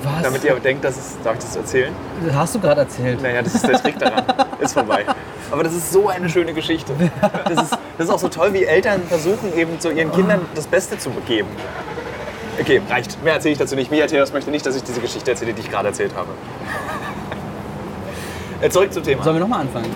Was? 0.03 0.23
Damit 0.23 0.43
ihr 0.43 0.53
denkt, 0.55 0.83
dass 0.83 0.95
es, 0.95 1.17
darf 1.23 1.33
ich 1.33 1.39
das 1.39 1.55
erzählen? 1.55 1.93
Das 2.25 2.35
hast 2.35 2.55
du 2.55 2.59
gerade 2.59 2.81
erzählt. 2.81 3.21
Naja, 3.21 3.41
das 3.41 3.55
ist 3.55 3.67
der 3.67 3.81
Trick 3.81 3.97
daran. 3.97 4.23
Ist 4.59 4.73
vorbei. 4.73 5.05
Aber 5.51 5.63
das 5.63 5.73
ist 5.73 5.91
so 5.91 6.09
eine 6.09 6.27
schöne 6.29 6.51
Geschichte. 6.53 6.91
Das 7.45 7.63
ist, 7.63 7.77
das 7.97 8.07
ist 8.07 8.09
auch 8.09 8.19
so 8.19 8.27
toll, 8.27 8.53
wie 8.53 8.65
Eltern 8.65 9.03
versuchen, 9.03 9.55
eben 9.55 9.79
zu 9.79 9.91
ihren 9.91 10.11
Kindern 10.11 10.41
das 10.55 10.65
Beste 10.65 10.97
zu 10.97 11.11
geben. 11.27 11.47
Okay, 12.59 12.81
reicht. 12.89 13.23
Mehr 13.23 13.33
erzähle 13.33 13.53
ich 13.53 13.59
dazu 13.59 13.75
nicht. 13.75 13.91
Michael 13.91 14.09
Theos 14.09 14.33
möchte 14.33 14.49
nicht, 14.51 14.65
dass 14.65 14.75
ich 14.75 14.83
diese 14.83 14.99
Geschichte 14.99 15.31
erzähle, 15.31 15.53
die 15.53 15.61
ich 15.61 15.69
gerade 15.69 15.89
erzählt 15.89 16.13
habe. 16.15 16.29
Äh, 18.59 18.71
Zurück 18.71 18.91
zum 18.91 19.03
Thema. 19.03 19.23
Sollen 19.23 19.35
wir 19.35 19.41
nochmal 19.41 19.61
anfangen? 19.61 19.93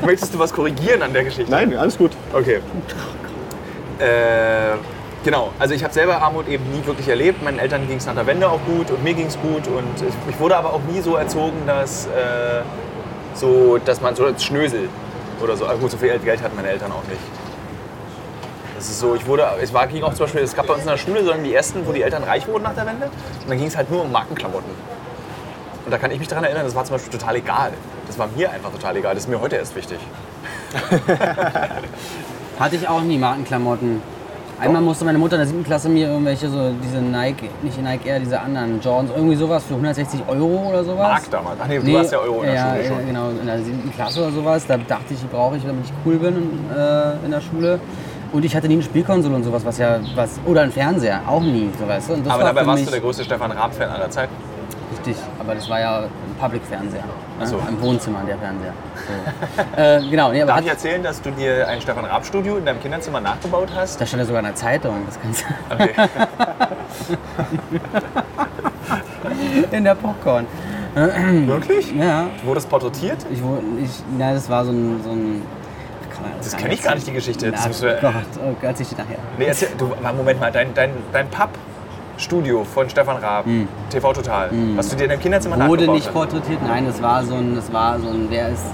Möchtest 0.04 0.34
du 0.34 0.38
was 0.38 0.52
korrigieren 0.52 1.00
an 1.00 1.14
der 1.14 1.24
Geschichte? 1.24 1.50
Nein, 1.50 1.74
alles 1.74 1.96
gut. 1.96 2.10
Okay. 2.30 2.60
Äh, 3.98 4.76
genau, 5.24 5.50
also 5.58 5.72
ich 5.72 5.82
habe 5.82 5.94
selber 5.94 6.20
Armut 6.20 6.46
eben 6.46 6.62
nie 6.70 6.84
wirklich 6.84 7.08
erlebt. 7.08 7.42
Meinen 7.42 7.58
Eltern 7.58 7.88
ging 7.88 7.96
es 7.96 8.04
nach 8.04 8.14
der 8.14 8.26
Wende 8.26 8.50
auch 8.50 8.60
gut 8.66 8.90
und 8.90 9.02
mir 9.02 9.14
ging 9.14 9.28
es 9.28 9.38
gut. 9.40 9.66
Und 9.66 10.06
ich, 10.06 10.14
ich 10.28 10.40
wurde 10.40 10.58
aber 10.58 10.74
auch 10.74 10.82
nie 10.92 11.00
so 11.00 11.16
erzogen, 11.16 11.56
dass, 11.66 12.04
äh, 12.08 12.60
so, 13.32 13.78
dass 13.78 14.02
man 14.02 14.14
so 14.14 14.26
als 14.26 14.44
Schnösel 14.44 14.90
oder 15.42 15.56
so, 15.56 15.66
ah, 15.66 15.72
gut, 15.80 15.90
so 15.90 15.96
viel 15.96 16.18
Geld 16.18 16.42
hatten 16.42 16.54
meine 16.54 16.68
Eltern 16.68 16.92
auch 16.92 17.08
nicht. 17.08 17.18
Das 18.82 18.90
ist 18.90 18.98
so, 18.98 19.14
ich 19.14 19.24
wurde, 19.28 19.46
es 19.62 19.72
war, 19.72 19.86
ging 19.86 20.02
auch 20.02 20.12
zum 20.12 20.24
Beispiel, 20.26 20.40
es 20.40 20.56
gab 20.56 20.66
bei 20.66 20.74
uns 20.74 20.82
in 20.82 20.88
der 20.88 20.96
Schule 20.96 21.22
so 21.22 21.32
die 21.34 21.54
ersten, 21.54 21.86
wo 21.86 21.92
die 21.92 22.02
Eltern 22.02 22.24
reich 22.24 22.48
wurden 22.48 22.64
nach 22.64 22.74
der 22.74 22.84
Wende. 22.84 23.04
Und 23.04 23.48
dann 23.48 23.56
ging 23.56 23.68
es 23.68 23.76
halt 23.76 23.88
nur 23.92 24.02
um 24.02 24.10
Markenklamotten. 24.10 24.72
Und 25.84 25.90
da 25.92 25.98
kann 25.98 26.10
ich 26.10 26.18
mich 26.18 26.26
daran 26.26 26.42
erinnern, 26.42 26.64
das 26.64 26.74
war 26.74 26.84
zum 26.84 26.96
Beispiel 26.96 27.16
total 27.16 27.36
egal. 27.36 27.70
Das 28.08 28.18
war 28.18 28.28
mir 28.36 28.50
einfach 28.50 28.72
total 28.72 28.96
egal. 28.96 29.14
Das 29.14 29.22
ist 29.22 29.30
mir 29.30 29.40
heute 29.40 29.54
erst 29.54 29.76
wichtig. 29.76 30.00
Hatte 32.58 32.74
ich 32.74 32.88
auch 32.88 33.02
nie 33.02 33.18
Markenklamotten. 33.18 34.02
Einmal 34.58 34.82
musste 34.82 35.04
meine 35.04 35.18
Mutter 35.18 35.36
in 35.36 35.40
der 35.42 35.46
siebten 35.46 35.64
Klasse 35.64 35.88
mir 35.88 36.08
irgendwelche 36.08 36.48
so 36.48 36.72
diese 36.84 36.98
Nike, 36.98 37.50
nicht 37.62 37.80
Nike 37.80 38.08
Air, 38.08 38.18
diese 38.18 38.40
anderen 38.40 38.80
Jordans, 38.80 39.12
irgendwie 39.14 39.36
sowas 39.36 39.62
für 39.62 39.74
160 39.74 40.22
Euro 40.26 40.70
oder 40.70 40.82
sowas. 40.82 41.08
Mark 41.08 41.30
damals. 41.30 41.56
Ach 41.62 41.68
nee, 41.68 41.78
du 41.78 41.92
warst 41.94 42.10
ja 42.10 42.18
Euro 42.18 42.42
in 42.42 42.46
der 42.46 42.54
ja, 42.54 42.74
Schule 42.74 42.88
schon. 42.88 43.06
genau, 43.06 43.30
in 43.30 43.46
der 43.46 43.62
siebten 43.62 43.92
Klasse 43.92 44.22
oder 44.22 44.32
sowas. 44.32 44.66
Da 44.66 44.76
dachte 44.76 45.14
ich, 45.14 45.20
die 45.20 45.26
brauche 45.26 45.56
ich, 45.56 45.64
damit 45.64 45.84
ich 45.84 45.92
cool 46.04 46.16
bin 46.16 46.34
äh, 46.76 47.24
in 47.24 47.30
der 47.30 47.40
Schule. 47.40 47.78
Und 48.32 48.44
ich 48.46 48.56
hatte 48.56 48.66
nie 48.66 48.74
eine 48.74 48.82
Spielkonsole 48.82 49.34
und 49.34 49.44
sowas, 49.44 49.64
was 49.64 49.76
ja, 49.78 50.00
was, 50.14 50.40
oder 50.46 50.62
einen 50.62 50.72
Fernseher, 50.72 51.20
auch 51.26 51.42
nie, 51.42 51.68
so 51.78 51.86
weißt 51.86 52.08
du. 52.08 52.14
Aber 52.14 52.26
war 52.26 52.38
dabei 52.38 52.66
warst 52.66 52.86
du 52.86 52.90
der 52.90 53.00
größte 53.00 53.24
Stefan 53.24 53.52
Raab-Fan 53.52 53.90
aller 53.90 54.10
Zeiten. 54.10 54.32
richtig, 54.90 55.16
aber 55.38 55.54
das 55.54 55.68
war 55.68 55.80
ja 55.80 55.98
ein 55.98 56.08
Public-Fernseher. 56.40 57.04
So. 57.44 57.56
Ne? 57.56 57.62
Im 57.68 57.80
Wohnzimmer, 57.82 58.20
der 58.26 58.38
Fernseher. 58.38 58.72
So. 59.06 59.12
äh, 59.80 60.10
genau, 60.10 60.32
nee, 60.32 60.40
aber 60.40 60.52
Darf 60.52 60.62
ich 60.62 60.68
erzählen, 60.68 61.02
dass 61.02 61.20
du 61.20 61.30
dir 61.30 61.68
ein 61.68 61.80
Stefan 61.82 62.06
Raab-Studio 62.06 62.56
in 62.56 62.64
deinem 62.64 62.80
Kinderzimmer 62.80 63.20
nachgebaut 63.20 63.68
hast? 63.76 64.00
da 64.00 64.06
stand 64.06 64.20
ja 64.22 64.26
sogar 64.26 64.40
in 64.40 64.46
der 64.46 64.54
Zeitung, 64.54 64.94
das 65.06 65.20
Ganze. 65.20 65.44
Okay. 65.70 65.90
in 69.76 69.84
der 69.84 69.94
Popcorn. 69.94 70.46
Wirklich? 70.94 71.94
Ja, 71.94 72.28
Du 72.40 72.48
wurdest 72.48 72.68
porträtiert? 72.68 73.18
ich, 73.30 73.38
ich, 73.38 74.02
na, 74.18 74.32
das 74.34 74.48
war 74.48 74.64
so 74.64 74.72
ein, 74.72 75.00
so 75.02 75.10
ein 75.10 75.42
Das 76.38 76.52
gar 76.52 76.60
kenn 76.60 76.70
ich 76.72 76.82
gar 76.82 76.94
nicht, 76.94 77.06
die 77.06 77.12
Geschichte. 77.12 77.50
Das 77.50 77.62
Na, 77.62 77.68
müssen 77.68 77.82
wir- 77.86 77.98
oh 77.98 78.00
Gott, 78.02 78.44
oh 78.44 78.66
erzähl 78.66 78.82
ich 78.82 78.88
dir 78.90 79.02
nachher. 79.02 79.18
Nee, 79.38 79.44
erzähl, 79.46 79.68
du, 79.78 79.92
Moment 80.16 80.40
mal, 80.40 80.50
dein, 80.52 80.72
dein, 80.74 80.90
dein 81.12 81.28
Papp-Studio 81.28 82.64
von 82.64 82.88
Stefan 82.90 83.16
Raab, 83.18 83.46
TV 83.90 84.12
Total, 84.12 84.50
was 84.76 84.88
du 84.88 84.96
dir 84.96 85.04
in 85.04 85.10
deinem 85.10 85.20
Kinderzimmer 85.20 85.56
Hm. 85.56 85.68
Wurde 85.68 85.88
nicht 85.88 86.06
hast. 86.06 86.12
porträtiert, 86.12 86.60
nein, 86.66 86.86
das 86.86 87.00
war 87.02 87.24
so 87.24 87.34
ein, 87.34 87.54
das 87.54 87.72
war 87.72 87.98
so 87.98 88.08
ein, 88.08 88.26
wer 88.28 88.48
ist, 88.50 88.64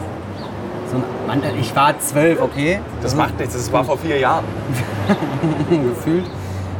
so 0.90 0.96
ein, 0.96 1.02
Mann, 1.26 1.42
ich 1.60 1.74
war 1.76 1.98
zwölf, 2.00 2.40
okay? 2.40 2.80
Das 3.02 3.14
macht 3.14 3.38
nichts, 3.38 3.54
das 3.54 3.70
war 3.72 3.84
vor 3.84 3.98
vier 3.98 4.18
Jahren. 4.18 4.44
gefühlt. 5.70 6.24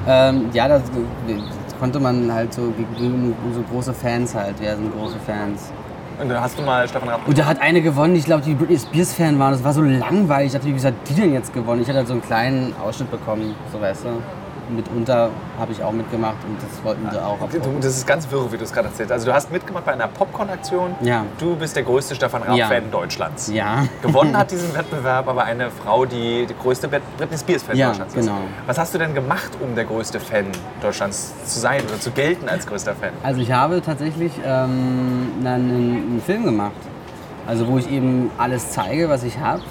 Ähm, 0.07 0.47
ja, 0.53 0.69
das, 0.69 0.83
das 0.85 1.79
konnte 1.79 2.01
man 2.01 2.33
halt 2.33 2.53
so 2.55 2.73
so 3.53 3.63
große 3.71 3.93
Fans 3.93 4.35
halt. 4.35 4.55
Wer 4.59 4.77
sind 4.77 4.93
große 4.99 5.17
Fans? 5.27 5.71
Und 6.21 6.29
dann 6.29 6.41
hast 6.41 6.59
du 6.59 6.63
mal 6.63 6.89
Stefan 6.89 7.09
Raab. 7.09 7.29
Und 7.29 7.39
da 7.39 7.47
hat 7.47 7.61
eine 7.61 7.81
gewonnen, 7.81 8.17
ich 8.17 8.25
glaube, 8.25 8.43
die 8.43 8.55
Britney 8.55 8.79
Spears 8.79 9.15
Fan 9.15 9.39
waren. 9.39 9.53
Das 9.53 9.63
war 9.63 9.73
so 9.73 9.83
langweilig. 9.83 10.49
Ich 10.49 10.53
dachte, 10.53 10.67
wie 10.67 10.73
gesagt, 10.73 11.09
die 11.09 11.15
denn 11.15 11.33
jetzt 11.33 11.55
gewonnen? 11.55 11.81
Ich 11.81 11.89
hatte 11.89 11.99
halt 11.99 12.09
so 12.09 12.15
einen 12.15 12.23
kleinen 12.23 12.75
Ausschnitt 12.77 13.11
bekommen, 13.11 13.55
so 13.73 13.81
weißt 13.81 14.05
du. 14.05 14.09
Mitunter 14.71 15.31
habe 15.59 15.73
ich 15.73 15.83
auch 15.83 15.93
mitgemacht 15.93 16.37
und 16.47 16.57
das 16.63 16.85
wollten 16.85 17.09
sie 17.11 17.23
auch. 17.23 17.39
Du, 17.51 17.59
das 17.81 17.97
ist 17.97 18.07
ganz 18.07 18.31
wirr, 18.31 18.51
wie 18.53 18.57
du 18.59 18.65
es 18.65 18.73
gerade 18.73 18.89
erzählst. 18.89 19.13
Also 19.13 19.27
du 19.27 19.33
hast 19.35 19.51
mitgemacht 19.51 19.85
bei 19.85 19.93
einer 19.93 20.09
Popcorn-Aktion. 20.09 20.95
Ja. 21.01 21.25
Du 21.39 21.57
bist 21.57 21.75
der 21.77 21.83
größte 21.83 22.15
Stefan 22.15 22.43
Raab-Fan 22.43 22.57
Ja. 22.85 22.91
Deutschlands. 22.91 23.49
Ja. 23.53 23.85
Gewonnen 24.03 24.37
hat 24.37 24.51
diesen 24.51 24.75
Wettbewerb 24.75 25.29
aber 25.29 25.45
eine 25.45 25.71
Frau, 25.71 26.05
die 26.05 26.47
die 26.47 26.55
größte 26.63 26.89
Britney 26.89 27.39
Spears-Fan 27.39 27.77
Ja, 27.77 27.89
Deutschlands 27.89 28.15
ist. 28.15 28.27
genau. 28.27 28.39
Was 28.67 28.79
hast 28.79 28.95
du 28.95 28.99
denn 28.99 29.15
gemacht, 29.15 29.51
um 29.61 29.75
der 29.75 29.85
größte 29.85 30.21
Fan 30.21 30.47
Deutschlands 30.81 31.33
zu 31.47 31.59
sein 31.59 31.83
oder 31.89 31.99
zu 32.01 32.11
gelten 32.11 32.49
als 32.49 32.67
größter 32.67 32.95
Fan? 32.95 33.11
Also 33.23 33.41
ich 33.41 33.53
habe 33.53 33.81
tatsächlich 33.83 34.33
ähm, 34.45 35.33
einen, 35.41 35.71
einen 35.71 36.23
Film 36.25 36.45
gemacht. 36.45 36.73
Also 37.47 37.67
wo 37.67 37.79
ich 37.79 37.91
eben 37.91 38.31
alles 38.37 38.73
zeige, 38.73 39.09
was 39.09 39.23
ich 39.23 39.39
habe. 39.39 39.63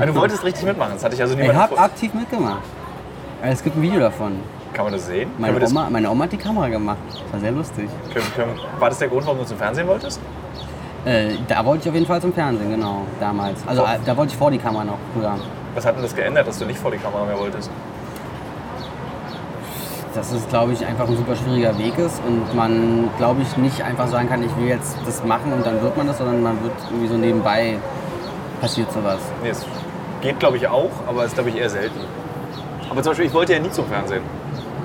Ah, 0.00 0.04
Du 0.04 0.14
wolltest 0.16 0.42
richtig 0.44 0.64
mitmachen, 0.64 0.94
das 0.94 1.04
hatte 1.04 1.14
ich 1.14 1.20
also 1.22 1.34
Ich 1.34 1.38
niemand 1.40 1.58
habe 1.60 1.70
gefragt. 1.74 1.92
aktiv 1.92 2.12
mitgemacht. 2.12 2.62
Also 3.42 3.52
Es 3.54 3.62
gibt 3.62 3.76
ein 3.76 3.82
Video 3.82 4.00
davon. 4.00 4.38
Kann 4.72 4.84
man 4.84 4.92
das 4.92 5.06
sehen? 5.06 5.30
Meine 5.38 5.58
das, 5.58 5.70
Oma, 5.72 5.88
meine 5.90 6.10
Oma 6.10 6.24
hat 6.24 6.32
die 6.32 6.36
Kamera 6.36 6.68
gemacht. 6.68 6.98
Das 7.08 7.32
war 7.32 7.40
sehr 7.40 7.52
lustig. 7.52 7.88
können, 8.12 8.26
können, 8.36 8.60
war 8.78 8.88
das 8.88 8.98
der 8.98 9.08
Grund, 9.08 9.24
warum 9.26 9.38
du 9.38 9.44
zum 9.44 9.56
Fernsehen 9.58 9.86
wolltest? 9.88 10.20
Äh, 11.04 11.30
da 11.48 11.64
wollte 11.64 11.84
ich 11.84 11.88
auf 11.88 11.94
jeden 11.94 12.06
Fall 12.06 12.20
zum 12.20 12.32
Fernsehen, 12.32 12.70
genau, 12.70 13.02
damals. 13.18 13.58
Also 13.66 13.82
Vor- 13.82 13.90
äh, 13.94 13.98
da 14.04 14.16
wollte 14.16 14.32
ich 14.32 14.38
vor 14.38 14.50
die 14.50 14.58
Kamera 14.58 14.84
noch 14.84 14.98
früher. 15.14 15.34
Was 15.74 15.86
hat 15.86 15.96
denn 15.96 16.02
das 16.02 16.14
geändert, 16.14 16.46
dass 16.46 16.58
du 16.58 16.66
nicht 16.66 16.78
vor 16.78 16.90
die 16.90 16.98
Kamera 16.98 17.24
mehr 17.24 17.38
wolltest? 17.38 17.70
Dass 20.14 20.32
es, 20.32 20.46
glaube 20.48 20.72
ich, 20.72 20.84
einfach 20.84 21.08
ein 21.08 21.16
super 21.16 21.36
schwieriger 21.36 21.76
Weg 21.78 21.96
ist 21.98 22.20
und 22.26 22.54
man, 22.54 23.08
glaube 23.16 23.42
ich, 23.42 23.56
nicht 23.56 23.82
einfach 23.82 24.08
sagen 24.08 24.28
kann, 24.28 24.42
ich 24.42 24.54
will 24.56 24.66
jetzt 24.66 24.96
das 25.06 25.24
machen 25.24 25.52
und 25.52 25.64
dann 25.64 25.80
wird 25.80 25.96
man 25.96 26.06
das, 26.08 26.18
sondern 26.18 26.42
man 26.42 26.62
wird 26.62 26.72
irgendwie 26.90 27.08
so 27.08 27.14
nebenbei 27.14 27.78
passiert 28.60 28.92
sowas. 28.92 29.18
Nee, 29.42 29.50
es 29.50 29.64
geht, 30.20 30.38
glaube 30.40 30.56
ich, 30.58 30.66
auch, 30.68 30.90
aber 31.06 31.24
ist, 31.24 31.34
glaube 31.34 31.50
ich, 31.50 31.56
eher 31.56 31.70
selten. 31.70 32.00
Aber 32.90 33.02
zum 33.02 33.10
Beispiel, 33.12 33.26
ich 33.26 33.32
wollte 33.32 33.52
ja 33.52 33.58
nie 33.58 33.70
zum 33.70 33.86
Fernsehen. 33.86 34.22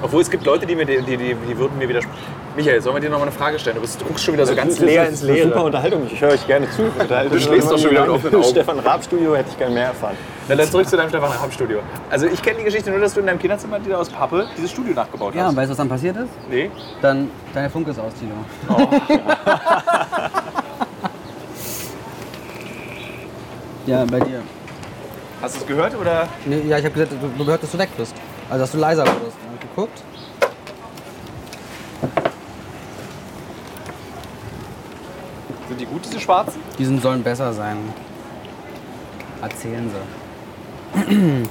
Obwohl 0.02 0.22
es 0.22 0.30
gibt 0.30 0.46
Leute, 0.46 0.66
die, 0.68 0.76
mir, 0.76 0.86
die, 0.86 1.02
die, 1.02 1.18
die, 1.18 1.58
würden 1.58 1.78
mir 1.80 1.90
widersprechen. 1.90 2.20
Michael, 2.56 2.80
sollen 2.80 2.96
wir 2.98 3.02
dir 3.02 3.10
noch 3.10 3.18
mal 3.18 3.24
eine 3.24 3.32
Frage 3.32 3.58
stellen? 3.58 3.76
Du, 3.78 3.82
bist, 3.82 4.00
du 4.00 4.06
guckst 4.06 4.24
schon 4.24 4.36
wieder 4.36 4.46
so 4.46 4.54
ganz 4.56 4.78
leer 4.80 5.02
das 5.02 5.10
ins 5.10 5.24
ist 5.24 5.30
eine 5.30 5.38
Super 5.40 5.50
Leere. 5.56 5.64
Unterhaltung. 5.66 6.08
Ich 6.12 6.22
höre 6.22 6.30
euch 6.32 6.46
gerne 6.46 6.70
zu. 6.70 6.84
Du 7.30 7.40
schläfst 7.40 7.72
doch 7.72 7.78
schon 7.80 7.90
wieder 7.92 8.02
mit 8.02 8.10
offenen 8.12 8.36
Augen. 8.36 8.44
Stefan 8.44 8.80
Raab 8.80 9.04
Studio 9.04 9.36
hätte 9.36 9.50
ich 9.50 9.58
gerne 9.58 9.74
mehr 9.74 9.88
erfahren. 9.88 10.16
Na, 10.48 10.56
dann 10.56 10.70
zurück 10.70 10.88
zu 10.88 10.96
deinem 10.96 11.10
Stefan 11.10 11.32
Raab 11.32 11.52
Studio. 11.52 11.80
Also 12.12 12.28
ich 12.28 12.42
kenne 12.42 12.60
die 12.60 12.66
Geschichte 12.66 12.92
nur, 12.92 13.00
dass 13.00 13.14
du 13.16 13.22
in 13.22 13.26
deinem 13.26 13.40
Kinderzimmer 13.40 13.80
dir 13.80 13.98
aus 14.00 14.10
Pappe 14.10 14.46
dieses 14.56 14.70
Studio 14.72 14.94
nachgebaut 14.94 15.34
Ja, 15.34 15.42
und 15.42 15.48
hast. 15.48 15.56
weißt 15.56 15.68
du, 15.68 15.72
was 15.72 15.78
dann 15.78 15.90
passiert 15.90 16.18
ist? 16.18 16.30
Nee? 16.50 16.70
Dann, 17.02 17.32
deine 17.54 17.70
Funke 17.70 17.90
ist 17.92 18.00
aus, 18.00 18.14
Tilo. 18.14 18.34
ja, 23.88 24.06
bei 24.06 24.20
dir. 24.20 24.42
Hast 25.42 25.56
du 25.56 25.60
es 25.62 25.68
gehört 25.68 25.96
oder? 25.96 26.28
Nee, 26.46 26.62
ja, 26.68 26.78
ich 26.80 26.86
habe 26.86 26.94
gesagt, 26.94 27.12
du, 27.12 27.28
du 27.38 27.46
gehört, 27.46 27.62
dass 27.64 27.72
du 27.72 27.78
weg 27.78 27.90
bist. 27.98 28.16
Also, 28.50 28.64
dass 28.64 28.72
du 28.72 28.78
leiser 28.78 29.06
wurdest. 29.06 29.38
Und 29.52 29.62
geguckt. 29.62 30.02
Sind 35.68 35.82
die 35.82 35.86
gut, 35.86 36.06
diese 36.06 36.20
schwarzen? 36.20 36.62
Die 36.78 36.86
sind, 36.86 37.02
sollen 37.02 37.24
besser 37.24 37.52
sein. 37.54 37.78
Erzählen 39.42 39.90
sie. 39.90 41.46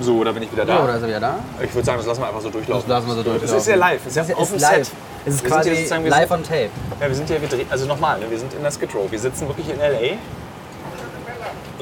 So, 0.00 0.16
oder 0.18 0.32
bin 0.32 0.42
ich 0.44 0.52
wieder 0.52 0.64
Ja, 0.66 0.78
da? 0.78 0.84
oder 0.84 0.96
ist 0.96 1.02
er 1.02 1.08
wieder 1.08 1.20
da? 1.20 1.38
Ich 1.62 1.74
würde 1.74 1.84
sagen, 1.84 1.98
das 1.98 2.06
lassen 2.06 2.20
wir 2.22 2.28
einfach 2.28 2.40
so 2.40 2.50
durchlaufen. 2.50 2.88
Das 2.88 3.04
lassen 3.04 3.08
wir 3.08 3.14
so 3.14 3.22
Das 3.22 3.32
durchlaufen. 3.32 3.58
ist 3.58 3.66
ja 3.68 3.74
live. 3.76 4.00
Das 4.04 4.16
ist 4.16 4.28
ja 4.30 4.36
auf 4.36 4.50
dem. 4.50 4.58
Set. 4.58 4.90
Es 5.26 5.34
ist 5.34 5.42
Wir 5.44 5.50
quasi 5.50 5.70
live 5.70 6.28
sind- 6.28 6.32
on 6.32 6.42
tape. 6.42 6.70
Ja, 7.00 7.08
wir 7.08 7.14
sind 7.14 7.28
hier, 7.28 7.40
wir 7.40 7.48
drehen, 7.48 7.66
also 7.70 7.86
nochmal, 7.86 8.18
ne, 8.20 8.26
wir 8.30 8.38
sind 8.38 8.54
in 8.54 8.62
der 8.62 8.70
Skid 8.70 8.94
Row. 8.94 9.10
Wir 9.10 9.18
sitzen 9.18 9.46
wirklich 9.48 9.68
in 9.68 9.78
L.A. 9.80 10.16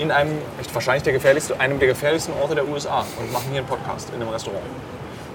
In 0.01 0.11
einem, 0.13 0.39
wahrscheinlich 0.73 1.03
der 1.03 1.13
gefährlichste, 1.13 1.59
einem 1.59 1.79
der 1.79 1.89
gefährlichsten 1.89 2.33
Orte 2.41 2.55
der 2.55 2.69
USA 2.69 3.05
und 3.19 3.33
machen 3.33 3.47
hier 3.51 3.59
einen 3.59 3.67
Podcast 3.69 4.11
in 4.15 4.21
einem 4.23 4.31
Restaurant. 4.31 4.63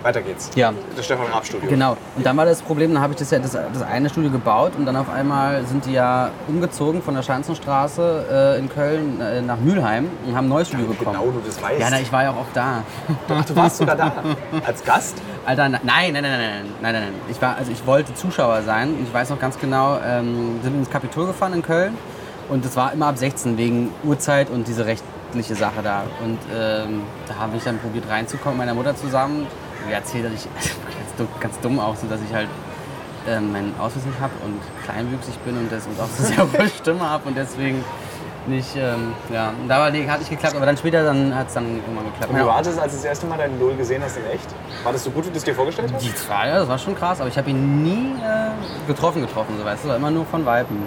Weiter 0.03 0.21
geht's. 0.21 0.49
Ja. 0.55 0.73
Das 0.97 1.05
Stefan 1.05 1.27
Raab 1.27 1.45
Studio. 1.45 1.69
Genau. 1.69 1.95
Und 2.17 2.25
dann 2.25 2.35
war 2.35 2.45
das 2.45 2.61
Problem, 2.61 2.93
dann 2.93 3.01
habe 3.01 3.13
ich 3.13 3.19
das 3.19 3.31
ja 3.31 3.39
das, 3.39 3.51
das 3.51 3.81
eine 3.89 4.09
Studio 4.09 4.31
gebaut 4.31 4.73
und 4.77 4.85
dann 4.85 4.97
auf 4.97 5.09
einmal 5.09 5.65
sind 5.65 5.85
die 5.85 5.93
ja 5.93 6.29
umgezogen 6.49 7.01
von 7.01 7.15
der 7.15 7.23
Schanzenstraße 7.23 8.55
äh, 8.57 8.59
in 8.59 8.67
Köln 8.67 9.21
äh, 9.21 9.41
nach 9.41 9.57
Mülheim 9.57 10.09
und 10.25 10.35
haben 10.35 10.47
ein 10.47 10.49
neues 10.49 10.67
Studio 10.67 10.87
bekommen. 10.87 11.17
Genau, 11.17 11.31
du 11.31 11.41
das 11.45 11.61
weißt. 11.61 11.79
Ja, 11.79 11.87
na, 11.89 12.01
ich 12.01 12.11
war 12.11 12.23
ja 12.23 12.31
auch 12.31 12.45
da. 12.53 12.83
Ach, 13.29 13.45
du 13.45 13.55
warst 13.55 13.77
sogar 13.77 13.95
da. 13.95 14.11
Als 14.65 14.83
Gast? 14.83 15.21
Alter, 15.45 15.67
nein, 15.67 15.81
nein, 15.83 16.13
nein, 16.13 16.23
nein, 16.23 16.39
nein, 16.39 16.65
nein, 16.81 16.93
nein. 16.93 17.13
Ich 17.29 17.41
war, 17.41 17.57
also 17.57 17.71
ich 17.71 17.85
wollte 17.85 18.13
Zuschauer 18.13 18.61
sein 18.61 18.95
ich 19.03 19.13
weiß 19.13 19.29
noch 19.29 19.39
ganz 19.39 19.59
genau, 19.59 19.99
ähm, 19.99 20.59
sind 20.63 20.75
ins 20.75 20.89
Kapitol 20.89 21.27
gefahren 21.27 21.53
in 21.53 21.61
Köln 21.61 21.97
und 22.49 22.65
es 22.65 22.75
war 22.77 22.93
immer 22.93 23.07
ab 23.07 23.17
16 23.17 23.57
wegen 23.57 23.91
Uhrzeit 24.03 24.49
und 24.49 24.67
diese 24.67 24.85
rechtliche 24.85 25.55
Sache 25.55 25.81
da. 25.83 26.03
Und 26.23 26.39
ähm, 26.55 27.01
da 27.27 27.35
habe 27.35 27.57
ich 27.57 27.63
dann 27.63 27.77
probiert 27.79 28.09
reinzukommen 28.09 28.57
mit 28.57 28.67
meiner 28.67 28.75
Mutter 28.75 28.95
zusammen. 28.95 29.45
Ihr 29.89 29.95
erzählt, 29.95 30.25
dass 30.25 30.33
ich 30.33 30.43
ganz 30.53 31.15
dumm, 31.17 31.27
ganz 31.41 31.59
dumm 31.59 31.79
auch 31.79 31.95
so, 31.97 32.07
dass 32.07 32.21
ich 32.21 32.33
halt 32.33 32.47
ähm, 33.27 33.51
meinen 33.51 33.73
Ausweis 33.79 34.05
nicht 34.05 34.19
habe 34.21 34.33
und 34.45 34.59
kleinwüchsig 34.85 35.37
bin 35.39 35.57
und, 35.57 35.69
das, 35.69 35.85
und 35.87 35.99
auch 35.99 36.07
so 36.17 36.23
sehr 36.23 36.37
hohe 36.37 36.69
Stimme 36.69 37.01
habe 37.01 37.27
und 37.27 37.35
deswegen 37.35 37.83
nicht, 38.47 38.75
ähm, 38.75 39.13
ja, 39.31 39.49
und 39.61 39.67
da 39.67 39.79
war, 39.79 39.89
nee, 39.91 40.07
hat 40.07 40.19
nicht 40.19 40.29
geklappt, 40.29 40.55
aber 40.55 40.65
dann 40.65 40.77
später 40.77 41.03
dann 41.03 41.33
hat 41.35 41.47
es 41.47 41.53
dann 41.53 41.65
irgendwann 41.77 42.05
geklappt. 42.05 42.29
Und 42.29 42.35
wie 42.35 42.41
Ja. 42.41 42.47
war 42.47 42.61
das, 42.61 42.77
als 42.77 42.91
du 42.93 42.97
das 42.97 43.05
erste 43.05 43.25
Mal 43.25 43.37
deinen 43.37 43.55
Idol 43.55 43.75
gesehen 43.75 44.01
hast 44.03 44.17
in 44.17 44.25
echt? 44.25 44.47
War 44.83 44.91
das 44.91 45.03
so 45.03 45.11
gut, 45.11 45.25
wie 45.25 45.29
du 45.31 45.37
es 45.37 45.43
dir 45.43 45.55
vorgestellt 45.55 45.91
hast? 45.93 46.03
Die 46.03 46.13
ja, 46.29 46.59
das 46.59 46.67
war 46.67 46.77
schon 46.77 46.95
krass, 46.95 47.19
aber 47.19 47.29
ich 47.29 47.37
habe 47.37 47.49
ihn 47.49 47.83
nie 47.83 48.13
äh, 48.21 48.87
getroffen, 48.87 49.21
getroffen, 49.21 49.55
so 49.57 49.65
weißt 49.65 49.85
du, 49.85 49.91
immer 49.91 50.11
nur 50.11 50.25
von 50.25 50.45
Weiben. 50.45 50.77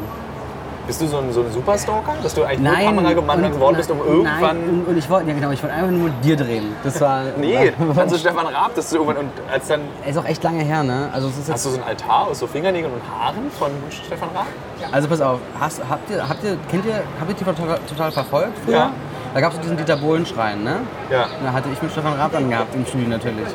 Bist 0.86 1.00
du 1.00 1.06
so 1.08 1.18
ein, 1.18 1.32
so 1.32 1.40
ein 1.40 1.50
Superstalker? 1.50 2.14
Dass 2.22 2.34
du 2.34 2.44
eigentlich 2.44 2.60
Nein, 2.60 2.94
nur 2.94 3.04
Kameramann 3.04 3.44
und- 3.44 3.52
geworden 3.52 3.76
bist, 3.76 3.90
um 3.90 3.98
nein, 3.98 4.06
irgendwann... 4.06 4.40
Nein, 4.40 4.68
und, 4.68 4.88
und 4.88 4.96
ich 4.96 5.10
wollte, 5.10 5.28
ja 5.28 5.34
genau, 5.34 5.50
ich 5.50 5.62
wollte 5.62 5.74
einfach 5.74 5.90
nur 5.90 6.10
dir 6.22 6.36
drehen. 6.36 6.76
Das 6.84 7.00
war. 7.00 7.24
Nee, 7.38 7.72
also 7.96 8.16
Stefan 8.16 8.46
Raab, 8.46 8.74
dass 8.74 8.90
du 8.90 8.96
irgendwann... 8.96 9.16
Und 9.16 9.30
als 9.52 9.66
dann... 9.66 9.80
ist 10.08 10.16
auch 10.16 10.24
echt 10.24 10.42
lange 10.44 10.62
her, 10.62 10.82
ne? 10.84 11.10
Also 11.12 11.28
es 11.28 11.38
ist 11.38 11.52
Hast 11.52 11.66
du 11.66 11.70
so 11.70 11.78
ein 11.78 11.82
Altar 11.82 12.28
aus 12.28 12.38
so 12.38 12.46
Fingernägeln 12.46 12.92
und 12.92 13.02
Haaren 13.10 13.50
von 13.58 13.70
Stefan 13.90 14.28
Raab? 14.34 14.46
also 14.92 15.08
pass 15.08 15.20
auf, 15.20 15.40
hast, 15.58 15.80
habt 15.88 16.08
ihr, 16.10 16.28
habt 16.28 16.44
ihr, 16.44 16.56
kennt 16.70 16.86
ihr, 16.86 17.02
habt 17.20 17.30
ihr 17.30 17.34
die 17.34 17.44
total, 17.44 17.78
total 17.88 18.12
verfolgt 18.12 18.58
früher? 18.64 18.76
Ja. 18.76 18.90
Da 19.34 19.40
gab 19.40 19.52
es 19.52 19.60
diesen 19.60 19.76
Dieter 19.76 19.96
Bohlen-Schrein, 19.96 20.62
ne? 20.62 20.76
Ja. 21.10 21.26
Da 21.44 21.52
hatte 21.52 21.68
ich 21.72 21.82
mit 21.82 21.90
Stefan 21.90 22.14
Raab 22.14 22.32
dann 22.32 22.48
gehabt 22.48 22.74
im 22.74 22.86
Studio 22.86 23.08
natürlich. 23.08 23.48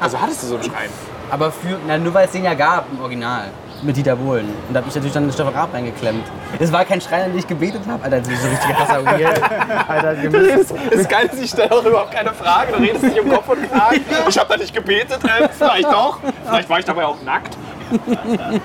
Also 0.00 0.20
hattest 0.20 0.42
du 0.42 0.46
so 0.48 0.54
einen 0.54 0.64
Schrein? 0.64 0.88
Aber 1.30 1.50
für, 1.50 1.78
na, 1.86 1.96
nur 1.98 2.12
weil 2.14 2.26
es 2.26 2.32
den 2.32 2.44
ja 2.44 2.54
gab 2.54 2.86
im 2.92 3.00
Original. 3.00 3.44
Mit 3.82 3.96
Dieter 3.96 4.16
Bohlen. 4.16 4.46
Und 4.68 4.72
da 4.74 4.78
habe 4.80 4.88
ich 4.88 4.94
natürlich 4.94 5.12
dann 5.12 5.30
Stefan 5.30 5.52
Raab 5.54 5.74
reingeklemmt. 5.74 6.24
Es 6.58 6.72
war 6.72 6.84
kein 6.84 7.00
Schrein, 7.00 7.24
an 7.24 7.30
den 7.30 7.38
ich 7.38 7.46
gebetet 7.46 7.82
habe. 7.86 8.02
Alter, 8.02 8.20
das 8.20 8.28
ist 8.28 8.42
so 8.42 8.48
richtig 8.48 8.70
krasser 8.76 9.04
Weird. 9.04 9.40
Alter, 9.88 10.22
wir 10.22 10.30
müssen, 10.30 10.76
Das 10.90 11.00
ist 11.00 11.08
geil, 11.10 11.30
ich 11.38 11.50
stelle 11.50 11.72
auch 11.72 11.84
überhaupt 11.84 12.12
keine 12.12 12.32
Frage. 12.32 12.72
Du 12.72 12.78
redest 12.78 13.02
nicht 13.02 13.20
um 13.20 13.30
Kopf 13.30 13.48
und 13.48 13.70
Kragen. 13.70 14.00
Ich 14.28 14.38
habe 14.38 14.48
da 14.48 14.56
nicht 14.56 14.74
gebetet, 14.74 15.18
äh, 15.24 15.48
vielleicht 15.48 15.84
doch. 15.92 16.18
Vielleicht 16.46 16.70
war 16.70 16.78
ich 16.78 16.84
dabei 16.84 17.04
auch 17.04 17.20
nackt. 17.22 17.56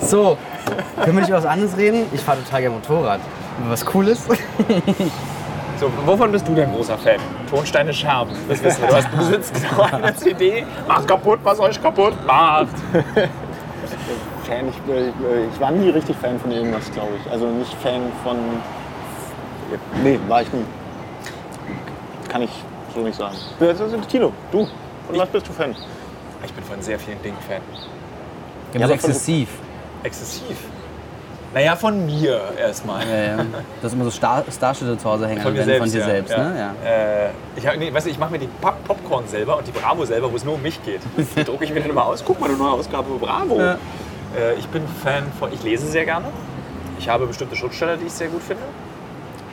So, 0.00 0.36
können 1.02 1.16
wir 1.16 1.20
nicht 1.20 1.28
über 1.30 1.38
was 1.38 1.46
anderes 1.46 1.76
reden? 1.76 2.06
Ich 2.12 2.20
fahre 2.20 2.38
total 2.44 2.60
gerne 2.62 2.76
Motorrad. 2.76 3.20
Was 3.68 3.84
Cooles? 3.86 4.26
So, 5.80 5.90
wovon 6.04 6.30
bist 6.32 6.46
du 6.46 6.54
denn 6.54 6.70
großer 6.72 6.98
Fan? 6.98 7.16
Tonsteine 7.48 7.92
Scherben, 7.94 8.32
das 8.48 8.62
wissen 8.62 8.82
wir. 8.82 8.88
Du 8.88 8.96
hast 8.96 9.16
besitzt 9.16 9.54
genau 9.54 9.82
eine 9.84 10.14
CD. 10.14 10.64
Macht 10.86 11.08
kaputt, 11.08 11.40
was 11.42 11.58
euch 11.60 11.80
kaputt 11.82 12.14
macht. 12.26 12.68
Fan, 14.44 14.68
ich, 14.68 14.92
äh, 14.92 15.10
ich 15.52 15.60
war 15.60 15.70
nie 15.70 15.90
richtig 15.90 16.16
Fan 16.16 16.38
von 16.38 16.50
irgendwas, 16.50 16.90
glaube 16.92 17.12
ich. 17.20 17.30
Also 17.30 17.46
nicht 17.46 17.74
Fan 17.82 18.02
von. 18.22 18.36
Nee, 20.02 20.18
war 20.28 20.42
ich 20.42 20.52
nie. 20.52 20.64
Kann 22.28 22.42
ich 22.42 22.50
so 22.94 23.00
nicht 23.00 23.16
sagen. 23.16 23.36
Das? 23.58 23.78
Tino, 24.08 24.32
du. 24.52 24.66
Von 25.06 25.18
was 25.18 25.28
bist 25.28 25.48
du 25.48 25.52
Fan? 25.52 25.74
Ich 26.44 26.52
bin 26.52 26.64
von 26.64 26.80
sehr 26.82 26.98
vielen 26.98 27.20
Dingen 27.22 27.36
Fan. 27.48 27.60
Ja, 28.78 28.86
aber 28.86 28.94
exzessiv. 28.94 29.48
Exzessiv. 30.02 30.56
Naja, 31.54 31.76
von 31.76 32.04
mir 32.04 32.40
erstmal. 32.58 33.06
Ja, 33.06 33.16
ja. 33.16 33.36
Du 33.36 33.84
hast 33.84 33.92
immer 33.92 34.04
so 34.04 34.10
Star 34.10 34.42
Starschnitte 34.50 34.98
zu 34.98 35.08
Hause 35.08 35.28
hängen, 35.28 35.40
Von 35.40 35.54
selbst, 35.54 35.78
von 35.78 35.90
dir 35.90 35.98
ja. 36.00 36.04
selbst. 36.04 36.32
ja. 36.32 36.38
Ne? 36.48 36.58
Ja. 36.84 36.90
Äh, 36.90 37.30
ich, 37.56 37.78
nee, 37.78 37.94
weißt 37.94 38.06
du, 38.06 38.10
ich 38.10 38.18
mache 38.18 38.32
mir 38.32 38.38
die 38.40 38.48
Pop 38.60 38.74
Popcorn 38.84 39.26
selber 39.28 39.56
und 39.58 39.66
die 39.66 39.70
Bravo 39.72 40.04
selber, 40.04 40.30
wo 40.32 40.36
es 40.36 40.44
nur 40.44 40.54
um 40.54 40.62
mich 40.62 40.82
geht. 40.84 41.00
Die 41.36 41.44
drucke 41.44 41.64
ich 41.64 41.72
mir 41.72 41.80
dann 41.80 41.90
immer 41.90 42.06
aus. 42.06 42.24
Guck 42.26 42.40
mal, 42.40 42.48
eine 42.48 42.58
neue 42.58 42.72
Ausgabe 42.72 43.08
für 43.12 43.18
Bravo. 43.24 43.60
Äh, 43.60 43.76
ich 44.58 44.66
bin 44.68 44.82
Fan 45.02 45.24
von, 45.38 45.52
ich 45.52 45.62
lese 45.62 45.86
sehr 45.86 46.04
gerne. 46.04 46.26
Ich 46.98 47.08
habe 47.08 47.26
bestimmte 47.26 47.54
Schriftsteller, 47.54 47.96
die 47.96 48.06
ich 48.06 48.12
sehr 48.12 48.28
gut 48.28 48.42
finde. 48.42 48.62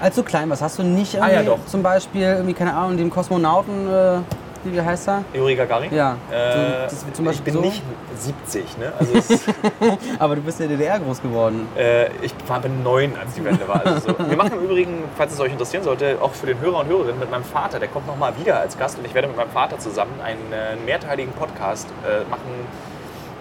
Als 0.01 0.15
du 0.15 0.23
klein 0.23 0.49
warst, 0.49 0.63
hast 0.63 0.79
du 0.79 0.83
nicht 0.83 1.15
Ah, 1.21 1.27
ja, 1.27 1.41
irgendwie 1.41 1.49
doch. 1.61 1.65
zum 1.67 1.83
Beispiel, 1.83 2.23
irgendwie, 2.23 2.55
keine 2.55 2.73
Ahnung, 2.73 2.97
den 2.97 3.11
Kosmonauten, 3.11 3.87
äh, 3.87 4.17
wie 4.63 4.74
wie 4.74 4.82
heißt 4.82 5.08
er? 5.08 5.24
Yuri 5.34 5.56
Gagarin. 5.56 5.93
Ja, 5.93 6.17
Äh, 6.32 6.88
zum 7.13 7.30
ich 7.30 7.41
bin 7.41 7.54
so. 7.56 7.62
nicht 7.62 7.82
70, 8.17 8.78
ne? 8.78 8.93
Also 9.00 9.13
Aber 10.19 10.36
du 10.36 10.41
bist 10.41 10.60
in 10.62 10.69
der 10.69 10.78
DDR 10.78 11.00
groß 11.00 11.21
geworden. 11.21 11.67
äh, 11.78 12.08
ich 12.21 12.34
war 12.47 12.60
bin 12.60 12.84
neun, 12.84 13.13
als 13.19 13.34
die 13.36 13.43
Wende 13.43 13.67
war. 13.67 13.86
Also 13.86 14.10
so. 14.10 14.30
Wir 14.30 14.38
machen 14.38 14.54
im 14.54 14.60
Übrigen, 14.65 15.04
falls 15.17 15.34
es 15.34 15.39
euch 15.39 15.52
interessieren 15.52 15.84
sollte, 15.84 16.17
auch 16.21 16.32
für 16.34 16.45
den 16.47 16.60
Hörer 16.60 16.80
und 16.80 16.88
Hörerinnen 16.88 17.19
mit 17.19 17.32
meinem 17.32 17.43
Vater. 17.43 17.80
Der 17.80 17.88
kommt 17.88 18.08
noch 18.08 18.17
mal 18.17 18.34
wieder 18.39 18.60
als 18.60 18.78
Gast 18.78 18.97
und 19.00 19.06
ich 19.06 19.13
werde 19.13 19.28
mit 19.28 19.38
meinem 19.38 19.50
Vater 19.52 19.80
zusammen 19.80 20.13
einen 20.24 20.52
äh, 20.54 20.76
mehrteiligen 20.86 21.34
Podcast 21.34 21.88
äh, 22.06 22.30
machen 22.30 22.41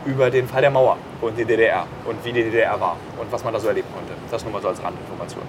über 0.06 0.30
den 0.30 0.48
Fall 0.48 0.62
der 0.62 0.70
Mauer 0.70 0.96
und 1.20 1.36
die 1.38 1.44
DDR 1.44 1.84
und 2.06 2.24
wie 2.24 2.32
die 2.32 2.42
DDR 2.42 2.80
war 2.80 2.96
und 3.20 3.30
was 3.30 3.44
man 3.44 3.52
da 3.52 3.60
so 3.60 3.68
erleben 3.68 3.88
konnte. 3.94 4.12
Das 4.30 4.42
nur 4.44 4.52
mal 4.52 4.62
so 4.62 4.68
als 4.68 4.82
Randinformation. 4.82 5.42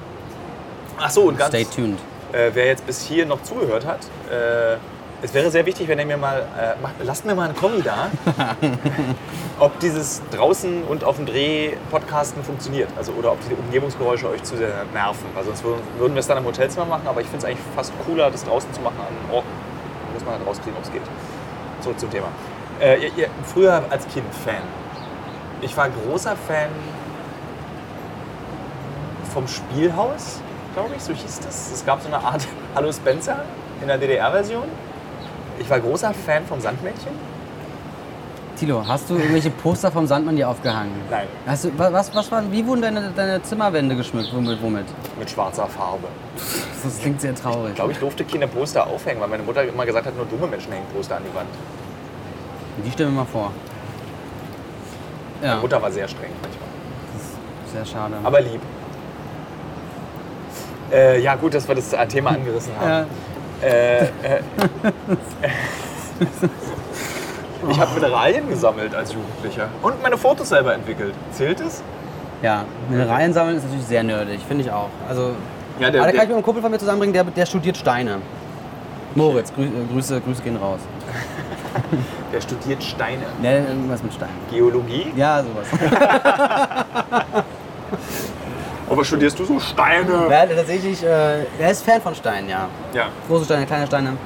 Ach 1.00 1.10
so, 1.10 1.22
und 1.24 1.38
ganz, 1.38 1.50
Stay 1.56 1.64
tuned. 1.66 1.98
äh, 2.34 2.52
wer 2.54 2.66
jetzt 2.66 2.86
bis 2.86 3.02
hier 3.02 3.26
noch 3.26 3.42
zugehört 3.44 3.86
hat, 3.86 4.00
äh, 4.30 4.76
es 5.24 5.34
wäre 5.34 5.52
sehr 5.52 5.66
wichtig, 5.66 5.88
wenn 5.88 6.00
ihr 6.00 6.06
mir 6.06 6.18
mal, 6.18 6.40
äh, 6.40 6.82
macht, 6.82 6.96
lasst 7.04 7.26
mir 7.26 7.36
mal 7.36 7.46
einen 7.46 7.56
Kommi 7.56 7.82
da, 7.82 8.10
ob 9.60 9.80
dieses 9.80 10.22
draußen 10.32 10.84
und 10.84 11.04
auf 11.04 11.18
dem 11.18 11.28
Dreh 11.28 11.74
Podcasten 11.92 12.44
funktioniert. 12.44 12.90
Also, 12.98 13.12
oder 13.14 13.32
ob 13.34 13.38
die 13.48 13.54
Umgebungsgeräusche 13.54 14.30
euch 14.30 14.44
zu 14.44 14.58
sehr 14.58 14.86
nerven. 14.94 15.26
Weil 15.36 15.44
sonst 15.44 15.64
würden, 15.64 15.82
würden 15.98 16.14
wir 16.14 16.22
es 16.22 16.28
dann 16.28 16.38
im 16.38 16.46
Hotelzimmer 16.46 16.86
machen, 16.86 17.08
aber 17.08 17.22
ich 17.22 17.28
finde 17.28 17.40
es 17.40 17.46
eigentlich 17.46 17.66
fast 17.76 17.94
cooler, 18.06 18.32
das 18.32 18.44
draußen 18.44 18.74
zu 18.74 18.82
machen 18.82 18.98
an 19.00 19.36
Orten. 19.36 19.48
Muss 20.14 20.26
man 20.26 20.36
halt 20.36 20.48
rauskriegen, 20.48 20.76
ob 20.78 20.84
es 20.84 20.92
geht. 20.92 21.04
Zurück 21.82 22.00
zum 22.00 22.10
Thema. 22.10 22.28
Äh, 22.80 23.04
ihr, 23.04 23.12
ihr, 23.16 23.28
früher 23.46 23.84
als 23.90 24.08
Kind 24.08 24.26
Fan. 24.44 24.64
Ich 25.62 25.78
war 25.78 25.90
großer 25.90 26.36
Fan 26.48 26.70
vom 29.32 29.48
Spielhaus, 29.48 30.42
glaube 30.74 30.96
ich, 30.98 31.04
so 31.04 31.14
hieß 31.14 31.40
das. 31.42 31.72
Es 31.72 31.86
gab 31.86 32.02
so 32.02 32.08
eine 32.08 32.18
Art 32.18 32.48
Hallo 32.76 32.92
Spencer 32.92 33.46
in 33.82 33.88
der 33.88 34.00
DDR-Version. 34.00 34.91
Ich 35.62 35.70
war 35.70 35.80
großer 35.80 36.14
Fan 36.14 36.46
vom 36.46 36.60
Sandmännchen. 36.60 37.12
Tilo, 38.58 38.84
hast 38.88 39.10
du 39.10 39.16
irgendwelche 39.16 39.50
Poster 39.50 39.92
vom 39.92 40.06
Sandmann 40.06 40.36
dir 40.36 40.48
aufgehangen? 40.50 40.92
Nein, 41.10 41.28
Hast 41.48 41.66
du, 41.66 41.80
wa- 41.80 41.92
was, 41.92 42.14
was 42.14 42.32
waren, 42.32 42.52
wie 42.52 42.66
wurden 42.68 42.82
deine, 42.82 43.12
deine 43.16 43.42
Zimmerwände 43.42 43.96
geschmückt? 43.96 44.32
Womit? 44.34 44.62
womit? 44.62 44.86
mit 45.18 45.30
schwarzer 45.30 45.66
Farbe. 45.68 46.08
Das 46.84 47.00
klingt 47.00 47.22
sehr 47.22 47.34
traurig. 47.34 47.70
Ich 47.70 47.76
glaube, 47.76 47.92
ich 47.94 47.98
durfte 48.00 48.24
keine 48.24 48.48
Poster 48.48 48.86
aufhängen, 48.86 49.20
weil 49.22 49.30
meine 49.30 49.42
Mutter 49.44 49.64
immer 49.64 49.86
gesagt 49.86 50.06
hat, 50.06 50.16
nur 50.16 50.26
dumme 50.26 50.48
Menschen 50.48 50.72
hängen 50.74 50.86
Poster 50.94 51.18
an 51.18 51.24
die 51.32 51.36
Wand. 51.36 51.48
Die 52.86 52.92
stellen 52.92 53.12
wir 53.14 53.22
mal 53.22 53.26
vor. 53.26 53.52
Ja, 55.42 55.50
Meine 55.50 55.62
Mutter 55.62 55.82
war 55.82 55.92
sehr 55.92 56.08
streng 56.08 56.30
manchmal. 56.42 56.70
sehr 57.74 57.86
schade. 57.86 58.16
Aber 58.24 58.42
lieb. 58.42 58.62
Äh, 60.92 61.22
ja, 61.22 61.36
gut, 61.36 61.54
dass 61.54 61.68
wir 61.68 61.74
das 61.76 61.90
Thema 62.10 62.32
angerissen 62.32 62.74
haben. 62.80 62.90
ja, 62.90 63.06
Äh, 63.62 64.04
äh, 64.06 64.08
ich 67.70 67.80
habe 67.80 67.94
Mineralien 67.94 68.50
gesammelt 68.50 68.96
als 68.96 69.14
Jugendlicher 69.14 69.70
und 69.82 70.02
meine 70.02 70.18
Fotos 70.18 70.50
selber 70.50 70.74
entwickelt. 70.74 71.14
Zählt 71.32 71.60
es? 71.60 71.84
ja, 72.42 72.66
Mineralien 72.90 73.34
sammeln 73.34 73.58
ist 73.58 73.64
natürlich 73.66 73.86
sehr 73.86 74.04
nerdig, 74.04 74.40
finde 74.48 74.64
ich 74.64 74.72
auch. 74.72 74.90
Also, 75.08 75.36
Ja, 75.80 75.88
aber 75.90 75.92
der, 75.92 76.02
da 76.06 76.12
kann 76.12 76.22
ich 76.22 76.28
mit 76.28 76.32
einem 76.38 76.44
Kumpel 76.44 76.62
von 76.64 76.72
mir 76.72 76.80
zusammenbringen, 76.80 77.14
der, 77.14 77.24
der 77.24 77.46
studiert 77.46 77.78
Steine. 77.78 78.18
Moritz, 79.14 79.54
grü 79.54 79.66
äh, 79.66 79.70
Grüße, 79.92 80.22
Grüße 80.22 80.42
gehen 80.42 80.58
raus. 80.58 80.80
der 82.34 82.42
studiert 82.42 82.84
Steine. 82.84 83.24
Ne, 83.42 83.60
irgendwas 83.68 84.02
mit 84.02 84.14
Steinen. 84.14 84.34
Geologie? 84.50 85.12
Ja, 85.16 85.44
sowas. 85.44 85.68
Aber 88.92 89.06
studierst 89.06 89.40
du 89.40 89.46
so 89.46 89.58
Steine? 89.58 90.28
Ja, 90.30 90.46
tatsächlich, 90.46 91.02
äh, 91.02 91.46
er 91.60 91.72
ist 91.72 91.82
Fan 91.86 92.02
von 92.02 92.14
Steinen, 92.14 92.50
ja. 92.50 92.68
Ja. 92.94 93.06
Große 93.28 93.46
Steine, 93.46 93.66
kleine 93.66 93.88
Steine. 93.88 94.18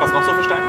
Was 0.00 0.12
noch 0.12 0.24
so 0.24 0.32
für 0.32 0.42
Steine? 0.42 0.62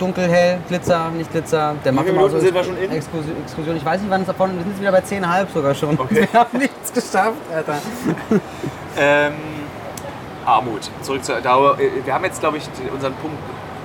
Dunkel, 0.00 0.28
hell, 0.28 0.58
Glitzer, 0.66 1.10
nicht 1.10 1.30
Glitzer. 1.30 1.76
Der 1.84 1.92
macht 1.92 2.08
immer 2.08 2.22
Minuten 2.22 2.40
sind 2.40 2.52
wir 2.52 2.64
schon 2.64 2.76
in? 2.76 2.90
Exkursion, 2.90 3.36
Exkursion. 3.44 3.76
Ich 3.76 3.84
weiß 3.84 4.00
nicht, 4.00 4.10
wann 4.10 4.22
es 4.22 4.26
davon 4.26 4.50
Wir 4.50 4.64
sind 4.64 4.72
jetzt 4.72 4.80
wieder 4.80 4.90
bei 4.90 4.98
10,5 4.98 5.46
sogar 5.54 5.74
schon. 5.76 5.96
Okay. 5.96 6.26
Wir 6.32 6.40
haben 6.40 6.58
nichts 6.58 6.92
geschafft, 6.92 7.38
Alter. 7.54 7.78
Ähm, 8.96 9.32
Armut. 10.46 10.88
Zurück 11.02 11.24
zur 11.24 11.40
Dauer. 11.40 11.76
Wir 11.78 12.14
haben 12.14 12.24
jetzt, 12.24 12.38
glaube 12.38 12.58
ich, 12.58 12.64
unseren 12.92 13.12
Punkt 13.14 13.36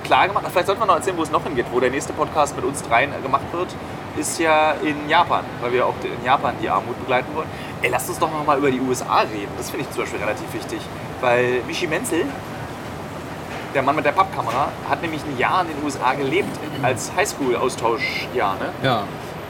klar 0.04 0.28
gemacht. 0.28 0.44
Vielleicht 0.50 0.68
sollten 0.68 0.80
wir 0.80 0.86
noch 0.86 0.94
erzählen, 0.94 1.16
wo 1.16 1.22
es 1.22 1.32
noch 1.32 1.42
hingeht. 1.42 1.66
Wo 1.72 1.80
der 1.80 1.90
nächste 1.90 2.12
Podcast 2.12 2.54
mit 2.54 2.64
uns 2.64 2.80
dreien 2.84 3.10
gemacht 3.20 3.42
wird, 3.52 3.74
ist 4.18 4.38
ja 4.38 4.72
in 4.82 5.08
Japan, 5.08 5.44
weil 5.60 5.72
wir 5.72 5.86
auch 5.86 5.94
in 6.02 6.24
Japan 6.24 6.54
die 6.60 6.68
Armut 6.68 6.98
begleiten 6.98 7.28
wollen. 7.34 7.48
Ey, 7.82 7.90
lasst 7.90 8.08
uns 8.08 8.18
doch 8.18 8.30
noch 8.30 8.44
mal 8.44 8.58
über 8.58 8.70
die 8.70 8.80
USA 8.80 9.20
reden. 9.20 9.52
Das 9.56 9.70
finde 9.70 9.86
ich 9.86 9.90
zum 9.94 10.02
Beispiel 10.02 10.20
relativ 10.20 10.52
wichtig. 10.52 10.80
Weil 11.20 11.62
Michi 11.66 11.86
Menzel, 11.86 12.24
der 13.74 13.82
Mann 13.82 13.96
mit 13.96 14.04
der 14.04 14.12
Pappkamera, 14.12 14.68
hat 14.88 15.00
nämlich 15.02 15.22
ein 15.24 15.38
Jahr 15.38 15.62
in 15.62 15.68
den 15.68 15.84
USA 15.84 16.12
gelebt, 16.14 16.48
als 16.82 17.10
Highschool-Austauschjahr. 17.16 18.54
Ne? 18.54 18.70
Ja, 18.82 19.04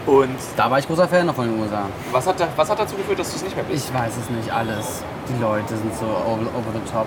Und 0.07 0.37
da 0.57 0.70
war 0.70 0.79
ich 0.79 0.87
großer 0.87 1.09
Fan 1.09 1.27
noch 1.27 1.35
von 1.35 1.46
den 1.51 1.61
USA. 1.61 1.85
was 2.12 2.27
hat, 2.27 2.38
da, 2.40 2.49
was 2.57 2.68
hat 2.70 2.79
dazu 2.79 2.96
geführt, 2.96 3.18
dass 3.18 3.31
du 3.31 3.37
es 3.37 3.42
nicht 3.44 3.57
mehr 3.57 3.64
bist? 3.64 3.88
Ich 3.88 3.94
weiß 3.94 4.12
es 4.16 4.31
nicht 4.31 4.51
alles. 4.53 5.03
Die 5.29 5.40
Leute 5.40 5.77
sind 5.77 5.94
so 5.96 6.05
over, 6.07 6.42
over 6.57 6.70
the 6.75 6.92
top. 6.92 7.07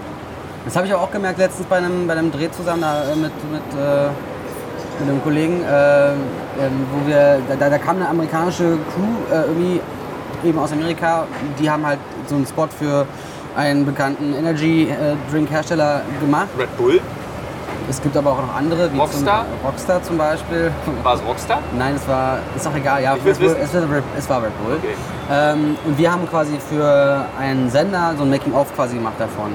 Das 0.66 0.76
habe 0.76 0.88
ich 0.88 0.94
aber 0.94 1.04
auch 1.04 1.12
gemerkt 1.12 1.40
letztens 1.40 1.68
bei 1.68 1.78
einem, 1.78 2.08
bei 2.08 2.14
einem 2.14 2.32
Dreh 2.32 2.50
zusammen 2.50 2.82
da, 2.82 3.04
äh, 3.12 3.16
mit, 3.16 3.34
mit, 3.52 3.62
äh, 3.80 4.08
mit 5.00 5.10
einem 5.10 5.24
Kollegen, 5.24 5.64
äh, 5.64 6.12
ähm, 6.12 6.18
wo 6.92 7.08
wir, 7.08 7.40
da, 7.60 7.70
da, 7.70 7.78
kam 7.78 7.98
eine 7.98 8.10
amerikanische 8.10 8.78
Crew 8.94 9.36
äh, 9.36 9.42
irgendwie 9.48 9.82
eben 10.46 10.60
aus 10.60 10.72
Amerika. 10.72 11.26
Die 11.60 11.70
haben 11.70 11.86
halt 11.86 12.00
so 12.28 12.36
einen 12.36 12.46
Spot 12.46 12.68
für 12.68 13.06
einen 13.56 13.86
bekannten 13.86 14.34
Energy 14.34 14.84
äh, 14.90 15.16
Drink 15.32 15.50
Hersteller 15.50 16.02
gemacht. 16.20 16.50
Red 16.58 16.76
Bull? 16.78 17.02
Es 17.90 18.02
gibt 18.02 18.16
aber 18.16 18.32
auch 18.32 18.42
noch 18.42 18.56
andere, 18.56 18.92
wie 18.94 18.98
Rockstar? 18.98 19.46
Zum, 19.46 19.68
Rockstar 19.68 20.04
zum 20.04 20.18
Beispiel. 20.18 20.72
War 21.04 21.16
es 21.16 21.26
Rockstar? 21.26 21.60
Nein, 21.78 21.96
es 21.96 22.08
war, 22.08 22.40
ist 22.56 22.66
auch 22.66 22.76
egal, 22.76 23.04
ja, 23.04 23.14
Red 23.14 23.24
Bull, 23.24 23.32
es, 23.32 23.74
war 23.74 23.82
Red, 23.82 24.04
es 24.18 24.30
war 24.30 24.44
Red 24.44 24.64
Bull. 24.64 24.78
Okay. 24.78 24.96
Ähm, 25.32 25.76
und 25.86 25.98
wir 25.98 26.12
haben 26.12 26.28
quasi 26.30 26.54
für 26.70 27.26
einen 27.40 27.70
Sender 27.70 28.14
so 28.18 28.24
ein 28.24 28.30
Making-of 28.30 28.74
quasi 28.76 28.96
gemacht 28.96 29.16
davon. 29.20 29.52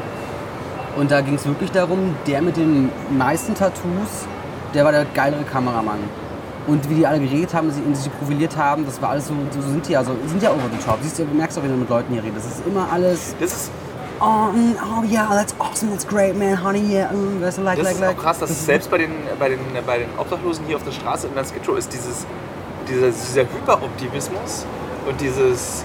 Und 0.96 1.10
da 1.10 1.20
ging 1.20 1.36
es 1.36 1.46
wirklich 1.46 1.70
darum, 1.70 2.16
der 2.26 2.42
mit 2.42 2.56
den 2.56 2.90
meisten 3.16 3.54
Tattoos, 3.54 4.26
der 4.74 4.84
war 4.84 4.92
der 4.92 5.04
geilere 5.06 5.44
Kameramann. 5.44 5.98
Und 6.66 6.88
wie 6.90 6.96
die 6.96 7.06
alle 7.06 7.18
geredet 7.18 7.54
haben, 7.54 7.70
sie, 7.70 7.82
sich 7.94 8.12
profiliert 8.18 8.56
haben, 8.56 8.84
das 8.84 9.00
war 9.00 9.10
alles 9.10 9.28
so, 9.28 9.34
so 9.50 9.60
sind 9.62 9.88
die 9.88 9.92
ja 9.92 10.04
so, 10.04 10.14
sind 10.26 10.42
ja 10.42 10.50
over 10.50 10.68
the 10.70 10.84
top. 10.84 10.98
Siehst 11.02 11.18
du, 11.18 11.24
du 11.24 11.34
merkst 11.34 11.58
auch, 11.58 11.62
wenn 11.62 11.70
du 11.70 11.78
mit 11.78 11.88
Leuten 11.88 12.12
hier 12.12 12.22
redest, 12.22 12.46
das 12.46 12.58
ist 12.58 12.66
immer 12.66 12.86
alles, 12.92 13.34
Das 13.40 13.52
ist, 13.52 13.70
oh, 14.20 14.52
mm, 14.52 14.76
oh 14.82 15.02
yeah, 15.04 15.26
that's 15.30 15.54
awesome, 15.58 15.90
that's 15.90 16.06
great, 16.06 16.36
man, 16.36 16.62
honey, 16.62 16.82
yeah, 16.92 17.10
mm, 17.10 17.40
weißt 17.40 17.56
du, 17.56 17.62
like, 17.62 17.78
das 17.78 17.84
like, 17.84 17.94
ist 17.94 18.00
like. 18.02 18.18
auch 18.18 18.22
krass, 18.22 18.38
dass 18.40 18.50
es 18.50 18.66
selbst 18.66 18.90
bei 18.90 18.98
den, 18.98 19.12
bei, 19.38 19.48
den, 19.48 19.60
bei 19.86 19.98
den 19.98 20.08
Obdachlosen 20.18 20.66
hier 20.66 20.76
auf 20.76 20.84
der 20.84 20.92
Straße 20.92 21.28
in 21.28 21.34
der 21.34 21.44
Skid 21.44 21.66
Row 21.66 21.78
ist 21.78 21.90
dieses, 21.90 22.26
dieser, 22.86 23.08
dieser 23.08 23.42
Hyperoptimismus 23.42 24.66
und 25.08 25.18
dieses 25.18 25.84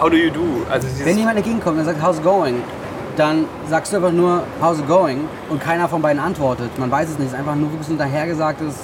How 0.00 0.10
do 0.10 0.16
you 0.16 0.30
do? 0.30 0.40
Also 0.70 0.88
Wenn 1.04 1.18
jemand 1.18 1.36
entgegenkommt 1.36 1.78
und 1.78 1.84
sagt, 1.84 2.02
how's 2.02 2.18
it 2.18 2.24
going? 2.24 2.62
Dann 3.16 3.44
sagst 3.68 3.92
du 3.92 3.96
einfach 3.96 4.10
nur, 4.12 4.42
how's 4.60 4.78
it 4.78 4.88
going? 4.88 5.28
Und 5.48 5.60
keiner 5.60 5.88
von 5.88 6.02
beiden 6.02 6.20
antwortet. 6.20 6.76
Man 6.78 6.90
weiß 6.90 7.10
es 7.10 7.18
nicht. 7.18 7.28
Es 7.28 7.32
ist 7.32 7.38
einfach 7.38 7.54
nur 7.54 7.70
wirklich 7.72 7.96
dahergesagtes 7.96 8.74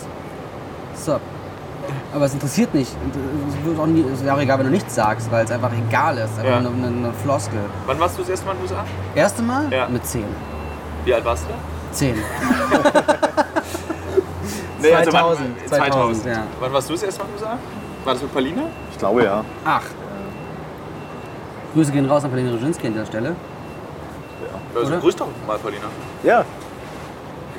Sup. 0.95 1.21
Aber 2.15 2.25
es 2.27 2.33
interessiert 2.35 2.73
nicht. 2.75 2.93
Es 3.49 3.65
wird 3.67 3.79
auch 3.79 3.87
nie, 3.87 4.05
es 4.13 4.23
wäre 4.25 4.37
auch 4.37 4.41
egal, 4.41 4.59
wenn 4.59 4.67
du 4.67 4.73
nichts 4.73 4.95
sagst, 4.95 5.31
weil 5.33 5.45
es 5.45 5.51
einfach 5.51 5.71
egal 5.89 6.17
ist. 6.19 6.39
Einfach 6.39 6.45
Ja. 6.45 6.57
eine, 6.59 6.69
eine, 6.69 6.87
eine 6.87 7.13
Floskel. 7.25 7.59
Wann 7.87 7.99
warst 7.99 8.17
du 8.19 8.23
das 8.23 8.31
erste 8.31 8.47
Mal 8.47 8.53
in 8.53 8.59
den 8.59 8.65
USA? 8.71 8.85
Erste 9.15 9.43
Mal? 9.43 9.73
Ja. 9.73 9.89
Mit 9.89 10.07
10. 10.07 10.25
Wie 11.05 11.15
alt 11.15 11.25
warst 11.25 11.45
du? 11.45 11.95
10. 11.97 12.15
Nee, 14.83 14.95
also 14.95 15.11
2000, 15.11 15.49
wann, 15.59 15.79
2000, 15.79 16.27
ja. 16.27 16.43
Wann 16.59 16.73
warst 16.73 16.89
du 16.89 16.95
das 16.95 17.03
erste 17.03 17.21
Mal 17.21 17.27
in 17.27 17.37
den 17.37 17.43
USA? 17.45 17.59
War 18.05 18.13
das 18.15 18.23
mit 18.23 18.33
Paulina? 18.33 18.63
Ich 18.91 18.99
glaube 18.99 19.25
ja. 19.25 19.45
Ach. 19.65 19.83
Grüße 21.75 21.93
gehen 21.93 22.09
raus 22.09 22.25
an 22.25 22.31
Paulina 22.31 22.51
Roginski 22.51 22.87
an 22.87 22.95
der 22.95 23.05
Stelle. 23.05 23.37
Also, 24.75 24.87
Oder? 24.89 25.01
grüß 25.01 25.17
doch 25.17 25.29
mal 25.47 25.59
Paulina. 25.59 25.85
Ja. 26.23 26.45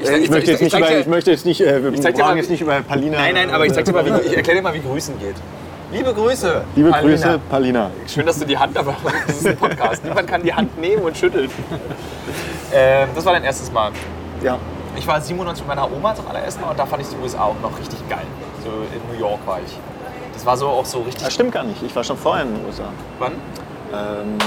Äh, 0.04 0.18
Ich, 0.20 0.30
möchte, 0.30 0.52
jetzt 0.52 0.62
nicht 0.62 0.78
über, 0.78 1.00
ich 1.00 1.08
möchte 1.08 1.32
jetzt 1.32 1.46
nicht, 1.46 1.62
äh, 1.62 1.84
wir 1.84 1.94
Ich 1.94 2.02
zeig 2.02 2.16
dir 2.16 2.22
brauchen 2.22 2.34
mal, 2.34 2.38
jetzt 2.38 2.50
nicht 2.50 2.62
über 2.62 2.82
Palina. 2.82 3.18
Nein, 3.18 3.36
nein, 3.36 3.50
aber 3.50 3.66
ich, 3.66 3.74
zeig 3.74 3.86
dir 3.86 3.94
mal, 3.94 4.06
wie, 4.06 4.28
ich 4.28 4.36
erkläre 4.36 4.58
dir 4.58 4.64
mal, 4.64 4.74
wie 4.74 4.80
Grüßen 4.80 5.20
geht. 5.20 5.36
Liebe 5.92 6.14
Grüße. 6.14 6.64
Liebe 6.76 6.90
Paulina. 6.90 7.12
Grüße, 7.12 7.40
Palina. 7.50 7.92
Schön, 8.08 8.26
dass 8.26 8.40
du 8.40 8.46
die 8.46 8.58
Hand 8.58 8.78
aber 8.78 8.96
Das 9.28 9.36
ist 9.36 9.48
ein 9.48 9.58
Podcast. 9.58 10.04
Niemand 10.06 10.28
kann 10.28 10.42
die 10.42 10.54
Hand 10.54 10.80
nehmen 10.80 11.04
und 11.04 11.18
schütteln. 11.18 11.50
Ähm, 12.74 13.10
das 13.14 13.26
war 13.26 13.34
dein 13.34 13.44
erstes 13.44 13.70
Mal. 13.72 13.92
Ja. 14.42 14.58
Ich 14.96 15.06
war 15.06 15.20
97 15.20 15.68
mit 15.68 15.76
meiner 15.76 15.92
Oma 15.92 16.16
zum 16.16 16.28
allerersten 16.28 16.62
Mal 16.62 16.70
und 16.70 16.80
da 16.80 16.86
fand 16.86 17.02
ich 17.02 17.10
die 17.10 17.18
USA 17.22 17.44
auch 17.44 17.56
noch 17.62 17.78
richtig 17.78 18.00
geil. 18.10 18.26
So 18.64 18.70
in 18.70 19.14
New 19.14 19.20
York 19.20 19.46
war 19.46 19.60
ich. 19.66 19.78
Das 20.34 20.46
war 20.46 20.56
so 20.56 20.68
auch 20.68 20.86
so 20.86 21.00
richtig. 21.02 21.24
Das 21.24 21.34
stimmt 21.34 21.52
gar 21.52 21.64
nicht. 21.64 21.84
Ich 21.84 21.94
war 21.96 22.04
schon 22.04 22.18
vorher 22.18 22.46
in 22.46 22.56
den 22.56 22.66
USA. 22.66 22.86
Wann? 23.20 23.34
Ähm, 23.94 24.38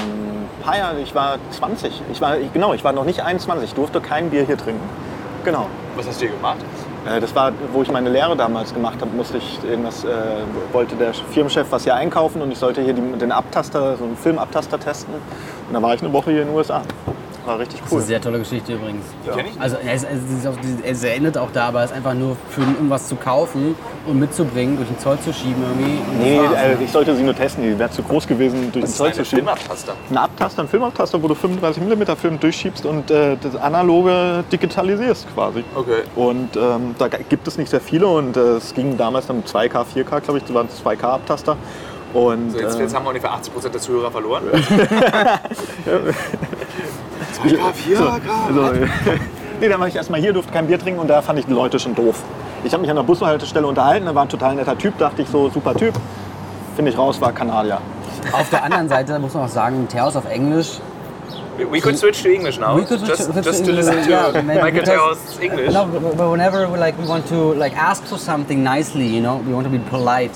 paar 0.63 0.79
Jahre, 0.79 1.01
ich 1.01 1.15
war 1.15 1.39
20. 1.51 2.03
Ich 2.13 2.21
war, 2.21 2.39
ich, 2.39 2.53
genau, 2.53 2.75
ich 2.75 2.85
war 2.85 2.93
noch 2.93 3.05
nicht 3.05 3.21
21. 3.23 3.71
Ich 3.71 3.75
durfte 3.75 4.01
kein 4.01 4.31
Bier 4.31 4.45
hier 4.45 4.57
trinken. 4.57 4.89
Genau. 5.45 5.67
Was 5.97 6.07
hast 6.09 6.21
du 6.21 6.27
hier 6.27 6.35
gemacht? 6.35 6.59
Äh, 7.07 7.21
Das 7.21 7.35
war, 7.35 7.53
wo 7.73 7.83
ich 7.83 7.91
meine 7.91 8.09
Lehre 8.09 8.37
damals 8.37 8.73
gemacht 8.73 9.01
habe, 9.01 9.11
musste 9.15 9.37
ich 9.39 9.61
irgendwas, 9.63 10.05
äh, 10.05 10.09
wollte 10.73 10.97
der 10.97 11.13
Firmenchef 11.13 11.67
was 11.71 11.85
hier 11.85 11.95
einkaufen 11.95 12.41
und 12.41 12.51
ich 12.51 12.59
sollte 12.59 12.81
hier 12.81 12.95
die, 12.95 13.19
den 13.19 13.31
Abtaster, 13.33 13.97
so 13.97 14.05
einen 14.05 14.17
Filmabtaster 14.17 14.81
testen. 14.81 15.15
Und 15.15 15.75
dann 15.75 15.83
war 15.83 15.95
ich 15.95 16.03
eine 16.03 16.13
Woche 16.13 16.31
hier 16.31 16.43
in 16.43 16.49
den 16.49 16.57
USA. 16.57 16.83
War 17.47 17.59
richtig 17.59 17.81
Das 17.81 17.87
ist 17.89 17.93
cool. 17.93 17.99
eine 17.99 18.07
sehr 18.07 18.21
tolle 18.21 18.39
Geschichte 18.39 18.73
übrigens. 18.73 19.05
Die 19.25 19.29
kenn 19.31 19.39
ich 19.41 19.53
nicht. 19.53 19.61
Also 19.61 19.77
es, 19.87 20.05
es, 20.05 20.19
es 20.83 21.05
erinnert 21.05 21.37
auch 21.37 21.51
da, 21.53 21.67
aber 21.69 21.85
es 21.85 21.91
ist 21.91 21.97
einfach 21.97 22.15
nur 22.15 22.37
für 22.51 22.63
um 22.63 22.89
was 22.89 23.09
zu 23.09 23.17
kaufen 23.17 23.75
und 24.07 24.19
mitzubringen, 24.19 24.77
durch 24.77 24.89
den 24.89 24.99
Zoll 24.99 25.19
zu 25.21 25.33
schieben 25.33 25.63
irgendwie. 25.63 26.01
Nee, 26.19 26.39
äh, 26.39 26.83
ich 26.83 26.91
sollte 26.91 27.15
sie 27.15 27.23
nur 27.23 27.35
testen. 27.35 27.65
Die 27.65 27.79
wäre 27.79 27.91
zu 27.91 28.03
groß 28.03 28.27
gewesen, 28.27 28.61
durch 28.73 28.73
den 28.73 28.81
Das 28.83 28.97
Zoll 28.97 29.09
ist 29.11 29.17
zu 29.17 29.25
schieben. 29.25 29.45
Filmabtaster. 29.45 29.93
Ein 30.11 30.17
Abtaster, 30.17 30.63
ein 30.63 30.69
Filmabtaster, 30.69 31.23
wo 31.23 31.29
du 31.29 31.35
35 31.35 31.83
mm 31.83 32.03
Film 32.17 32.41
durchschiebst 32.41 32.87
und 32.87 33.11
äh, 33.11 33.37
das 33.41 33.57
analoge 33.57 34.45
digitalisierst 34.51 35.27
quasi. 35.35 35.65
Okay. 35.75 36.03
Und 36.17 36.57
ähm, 36.57 36.95
da 36.99 37.09
gibt 37.09 37.47
es 37.47 37.59
nicht 37.59 37.69
sehr 37.71 37.81
viele 37.81 38.07
und 38.07 38.37
äh, 38.37 38.57
es 38.57 38.73
ging 38.75 38.97
damals 38.97 39.27
dann 39.27 39.43
2K, 39.45 39.85
4K, 39.95 40.21
glaube 40.21 40.39
ich, 40.39 40.45
das 40.45 40.55
waren 40.55 40.69
2K-Abtaster. 40.69 41.57
Und 42.15 42.53
So, 42.53 42.59
jetzt, 42.61 42.79
äh, 42.79 42.83
jetzt 42.83 42.95
haben 42.95 43.05
wir 43.05 43.09
ungefähr 43.09 43.33
80% 43.33 43.69
der 43.71 43.81
Zuhörer 43.81 44.11
verloren. 44.11 44.45
2K, 47.43 47.59
4K. 47.59 48.49
also, 48.49 48.73
nee, 49.61 49.69
dann 49.69 49.81
war 49.81 49.89
ich 49.89 49.97
erstmal 49.97 50.21
hier, 50.21 50.33
durfte 50.33 50.53
kein 50.53 50.67
Bier 50.67 50.79
trinken 50.79 51.01
und 51.01 51.09
da 51.09 51.23
fand 51.23 51.39
ich 51.39 51.47
die 51.47 51.53
Leute 51.53 51.79
schon 51.79 51.95
doof. 51.95 52.23
Ich 52.65 52.73
habe 52.73 52.81
mich 52.81 52.91
an 52.91 52.97
der 52.97 53.03
Bushaltestelle 53.03 53.67
unterhalten, 53.67 54.07
da 54.07 54.15
war 54.15 54.23
ein 54.23 54.29
total 54.29 54.55
netter 54.55 54.77
Typ, 54.79 54.97
dachte 54.99 55.23
ich 55.23 55.29
so, 55.29 55.51
super 55.51 55.75
Typ. 55.75 55.95
Finde 56.77 56.91
ich 56.91 56.99
raus, 56.99 57.21
war 57.21 57.33
Kanadier. 57.33 57.79
Auf 58.33 58.49
der 58.51 58.65
anderen 58.65 58.89
Seite 58.89 59.19
muss 59.19 59.35
man 59.35 59.45
auch 59.45 59.49
sagen, 59.49 59.87
Theos 59.89 60.17
auf 60.17 60.25
Englisch. 60.31 60.81
We 61.71 61.81
could 61.81 61.97
switch 61.97 62.21
to 62.25 62.29
English 62.31 62.59
now. 62.59 62.77
We 62.77 62.85
could 62.85 62.99
switch 62.99 63.11
just, 63.17 63.33
to- 63.33 63.41
just 63.41 63.65
to 63.65 63.71
listen 63.71 64.03
to 64.03 64.11
Yeah, 64.11 64.43
Michael 64.43 64.73
because- 64.73 64.91
Theos 64.91 65.19
English. 65.41 65.73
No, 65.73 65.87
but 65.87 66.17
but 66.17 66.29
whenever 66.33 66.69
we 66.69 66.77
like 66.79 66.99
we 67.01 67.07
want 67.07 67.29
to 67.29 67.55
like 67.55 67.77
ask 67.77 68.03
for 68.07 68.19
something 68.19 68.65
nicely, 68.65 69.07
you 69.07 69.21
know, 69.21 69.41
we 69.47 69.53
want 69.55 69.65
to 69.65 69.71
be 69.71 69.79
polite. 69.89 70.33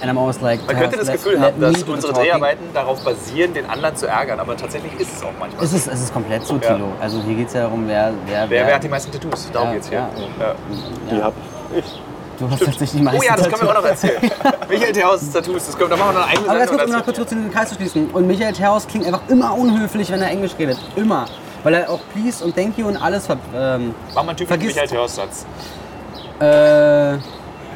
And 0.00 0.10
I'm 0.10 0.18
always 0.18 0.40
like, 0.40 0.66
Man 0.66 0.76
könnte 0.76 0.96
das 0.98 1.06
let- 1.06 1.16
Gefühl 1.16 1.32
let 1.34 1.42
haben, 1.42 1.60
dass 1.60 1.82
unsere 1.82 2.12
talking. 2.12 2.30
Dreharbeiten 2.30 2.64
darauf 2.74 3.02
basieren, 3.04 3.54
den 3.54 3.68
anderen 3.68 3.96
zu 3.96 4.06
ärgern. 4.06 4.40
Aber 4.40 4.56
tatsächlich 4.56 4.92
ist 5.00 5.16
es 5.16 5.22
auch 5.22 5.30
manchmal. 5.38 5.64
Es 5.64 5.72
ist, 5.72 5.86
es 5.86 6.00
ist 6.02 6.12
komplett 6.12 6.44
so, 6.46 6.54
Ja. 6.54 6.74
Tilo. 6.74 6.88
Also 7.00 7.20
hier 7.22 7.34
geht 7.36 7.48
es 7.48 7.54
ja 7.54 7.62
darum, 7.62 7.86
wer, 7.86 8.12
wer, 8.26 8.48
Wer, 8.50 8.66
wer 8.66 8.74
hat 8.74 8.82
die 8.84 8.88
meisten 8.88 9.10
Tattoos? 9.12 9.50
Darum 9.52 9.68
Ja, 9.68 9.74
geht's 9.74 9.88
hier. 9.88 9.98
ja. 9.98 10.46
Ja. 10.46 10.54
Die 11.10 11.22
hab 11.22 11.32
ich. 11.76 11.84
Du 12.38 12.50
hast 12.50 12.58
tatsächlich 12.58 12.90
die 12.90 13.02
meisten 13.02 13.20
Oh 13.20 13.24
ja, 13.24 13.36
das 13.36 13.48
können 13.48 13.62
wir 13.62 13.70
auch 13.70 13.74
noch 13.82 13.88
erzählen. 13.88 14.20
Michael 14.68 14.92
Theos 14.92 15.30
Tattoos, 15.30 15.66
das 15.66 15.78
können 15.78 15.90
wir, 15.90 15.96
da 15.96 16.02
machen 16.04 16.16
wir 16.16 16.20
noch 16.20 16.28
eine 16.28 16.38
Aber 16.40 16.46
ganz 16.58 16.68
Sendung 16.70 16.76
kurz, 16.78 16.90
um 16.90 16.96
noch 16.96 17.04
kurz, 17.14 17.28
den 17.30 17.50
Kreis 17.52 17.68
zu 17.68 17.74
schließen. 17.76 18.10
Und 18.10 18.26
Michael 18.26 18.52
Terhaus 18.52 18.86
klingt 18.88 19.06
einfach 19.06 19.20
immer 19.28 19.56
unhöflich, 19.56 20.10
wenn 20.10 20.20
er 20.20 20.30
Englisch 20.30 20.52
redet. 20.58 20.76
Immer. 20.96 21.26
Weil 21.62 21.74
er 21.74 21.88
auch 21.88 22.00
Please 22.12 22.44
und 22.44 22.56
Thank 22.56 22.76
you 22.76 22.88
und 22.88 22.96
alles 22.96 23.26
ver 23.26 23.36
ähm, 23.54 23.94
Mach 24.14 24.24
mal 24.24 24.30
einen 24.30 24.36
typischen 24.36 24.66
Michael 24.66 24.88
Theos 24.88 25.14
Satz. 25.14 25.46
äh, 26.40 27.16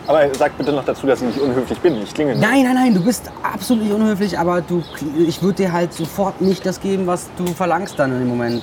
Aber 0.09 0.27
sag 0.35 0.57
bitte 0.57 0.73
noch 0.73 0.85
dazu, 0.85 1.07
dass 1.07 1.21
ich 1.21 1.27
nicht 1.27 1.39
unhöflich 1.41 1.79
bin. 1.81 2.03
Ich 2.03 2.15
klinge 2.15 2.33
nicht. 2.33 2.41
Nein, 2.41 2.65
nein, 2.65 2.75
nein, 2.75 2.95
du 2.95 3.05
bist 3.05 3.31
absolut 3.43 3.85
nicht 3.85 3.93
unhöflich, 3.93 4.39
aber 4.39 4.63
du, 4.63 4.83
ich 5.19 5.43
würde 5.43 5.65
dir 5.65 5.73
halt 5.73 5.93
sofort 5.93 6.41
nicht 6.41 6.65
das 6.65 6.81
geben, 6.81 7.07
was 7.07 7.29
du 7.37 7.47
verlangst 7.49 7.99
dann 7.99 8.13
in 8.13 8.21
dem 8.21 8.29
Moment. 8.29 8.63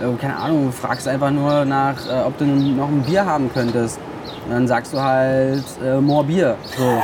Äh, 0.00 0.16
keine 0.20 0.36
Ahnung, 0.36 0.66
du 0.66 0.72
fragst 0.72 1.06
einfach 1.06 1.30
nur 1.30 1.64
nach, 1.64 1.94
äh, 2.08 2.26
ob 2.26 2.36
du 2.38 2.44
noch 2.44 2.88
ein 2.88 3.02
Bier 3.02 3.24
haben 3.24 3.48
könntest. 3.54 4.00
Und 4.46 4.50
dann 4.50 4.66
sagst 4.66 4.92
du 4.92 5.00
halt, 5.00 5.62
äh, 5.80 6.00
more 6.00 6.24
Bier. 6.24 6.56
So. 6.76 7.00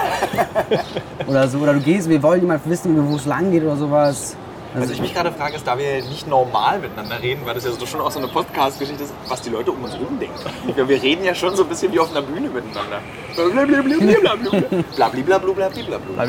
oder 1.31 1.47
so. 1.47 1.59
Oder 1.59 1.75
du 1.75 1.81
gehst, 1.81 2.09
wir 2.09 2.21
wollen 2.25 2.41
jemand 2.41 2.69
wissen, 2.69 3.09
wo 3.09 3.15
es 3.15 3.25
lang 3.25 3.53
geht 3.53 3.63
oder 3.63 3.77
sowas. 3.77 4.37
Was 4.75 4.91
ich 4.91 5.01
mich 5.01 5.15
gerade 5.15 5.33
frage, 5.33 5.57
ist, 5.57 5.67
da 5.67 5.79
wir 5.79 6.03
nicht 6.03 6.27
normal 6.29 6.79
miteinander 6.81 7.21
reden, 7.23 7.43
weil 7.45 7.55
das 7.55 7.65
ja 7.65 7.71
so 7.73 7.87
schon 7.87 8.01
auch 8.01 8.11
so 8.11 8.19
eine 8.19 8.29
Podcast-Geschichte 8.29 9.05
ist, 9.05 9.15
was 9.29 9.41
die 9.43 9.51
Leute 9.51 9.73
um 9.73 9.83
uns 9.83 9.95
herum 9.95 10.19
denken. 10.19 10.35
Ja, 10.77 10.89
wir 10.89 11.03
reden 11.03 11.25
ja 11.25 11.35
schon 11.35 11.57
so 11.57 11.63
ein 11.63 11.69
bisschen 11.69 11.93
wie 11.93 12.01
auf 12.01 12.11
einer 12.11 12.23
Bühne 12.23 12.49
miteinander. 12.49 13.01
Blablabla. 14.97 16.25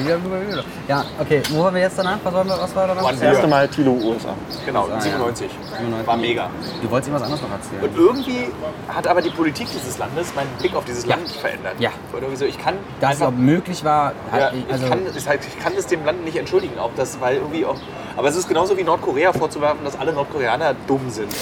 Ja, 0.88 1.05
okay, 1.19 1.41
wo 1.49 1.63
waren 1.63 1.75
wir 1.75 1.81
jetzt 1.81 1.97
danach? 1.97 2.17
Was, 2.23 2.33
waren 2.33 2.47
wir, 2.47 2.57
was 2.59 2.75
war 2.75 2.88
danach? 2.88 3.11
Das 3.11 3.21
erste 3.21 3.47
Mal 3.47 3.67
Tilo 3.67 3.91
USA. 3.91 4.33
Genau, 4.65 4.85
Ah, 4.85 4.95
ja. 4.95 5.01
97. 5.01 5.49
97. 5.77 6.07
War 6.07 6.17
mega. 6.17 6.49
Du 6.81 6.89
wolltest 6.89 7.09
irgendwas 7.09 7.23
anderes 7.23 7.41
noch 7.41 7.51
erzählen. 7.51 7.83
Und 7.83 7.97
irgendwie 7.97 8.47
hat 8.88 9.07
aber 9.07 9.21
die 9.21 9.29
Politik 9.29 9.67
dieses 9.73 9.97
Landes 9.97 10.33
meinen 10.35 10.49
Blick 10.59 10.75
auf 10.75 10.85
dieses 10.85 11.05
Ja. 11.05 11.15
Land 11.15 11.29
verändert. 11.29 11.75
Ja. 11.79 11.91
Oder 12.15 12.27
ich 12.47 12.57
kann 12.57 12.75
Dass 12.99 13.15
es 13.15 13.21
auch 13.21 13.31
möglich 13.31 13.83
war, 13.83 14.13
ja, 14.38 14.51
also, 14.69 14.85
ich, 14.85 14.89
kann, 14.89 15.05
ist 15.05 15.27
halt, 15.27 15.41
ich 15.47 15.59
kann 15.63 15.73
es 15.77 15.88
dem 15.88 16.05
Land 16.05 16.23
nicht 16.25 16.38
entschuldigen, 16.38 16.77
auch 16.79 16.91
das, 16.95 17.19
weil 17.19 17.38
irgendwie 17.38 17.65
auch. 17.65 17.77
Aber 18.15 18.26
es 18.28 18.36
ist 18.36 18.47
genauso 18.47 18.78
wie 18.78 18.84
Nordkorea 18.84 19.34
vorzuwerfen, 19.34 19.84
dass 19.84 19.97
alle 19.99 20.13
Nordkoreaner 20.13 20.75
dumm 20.88 21.09
sind. 21.09 21.34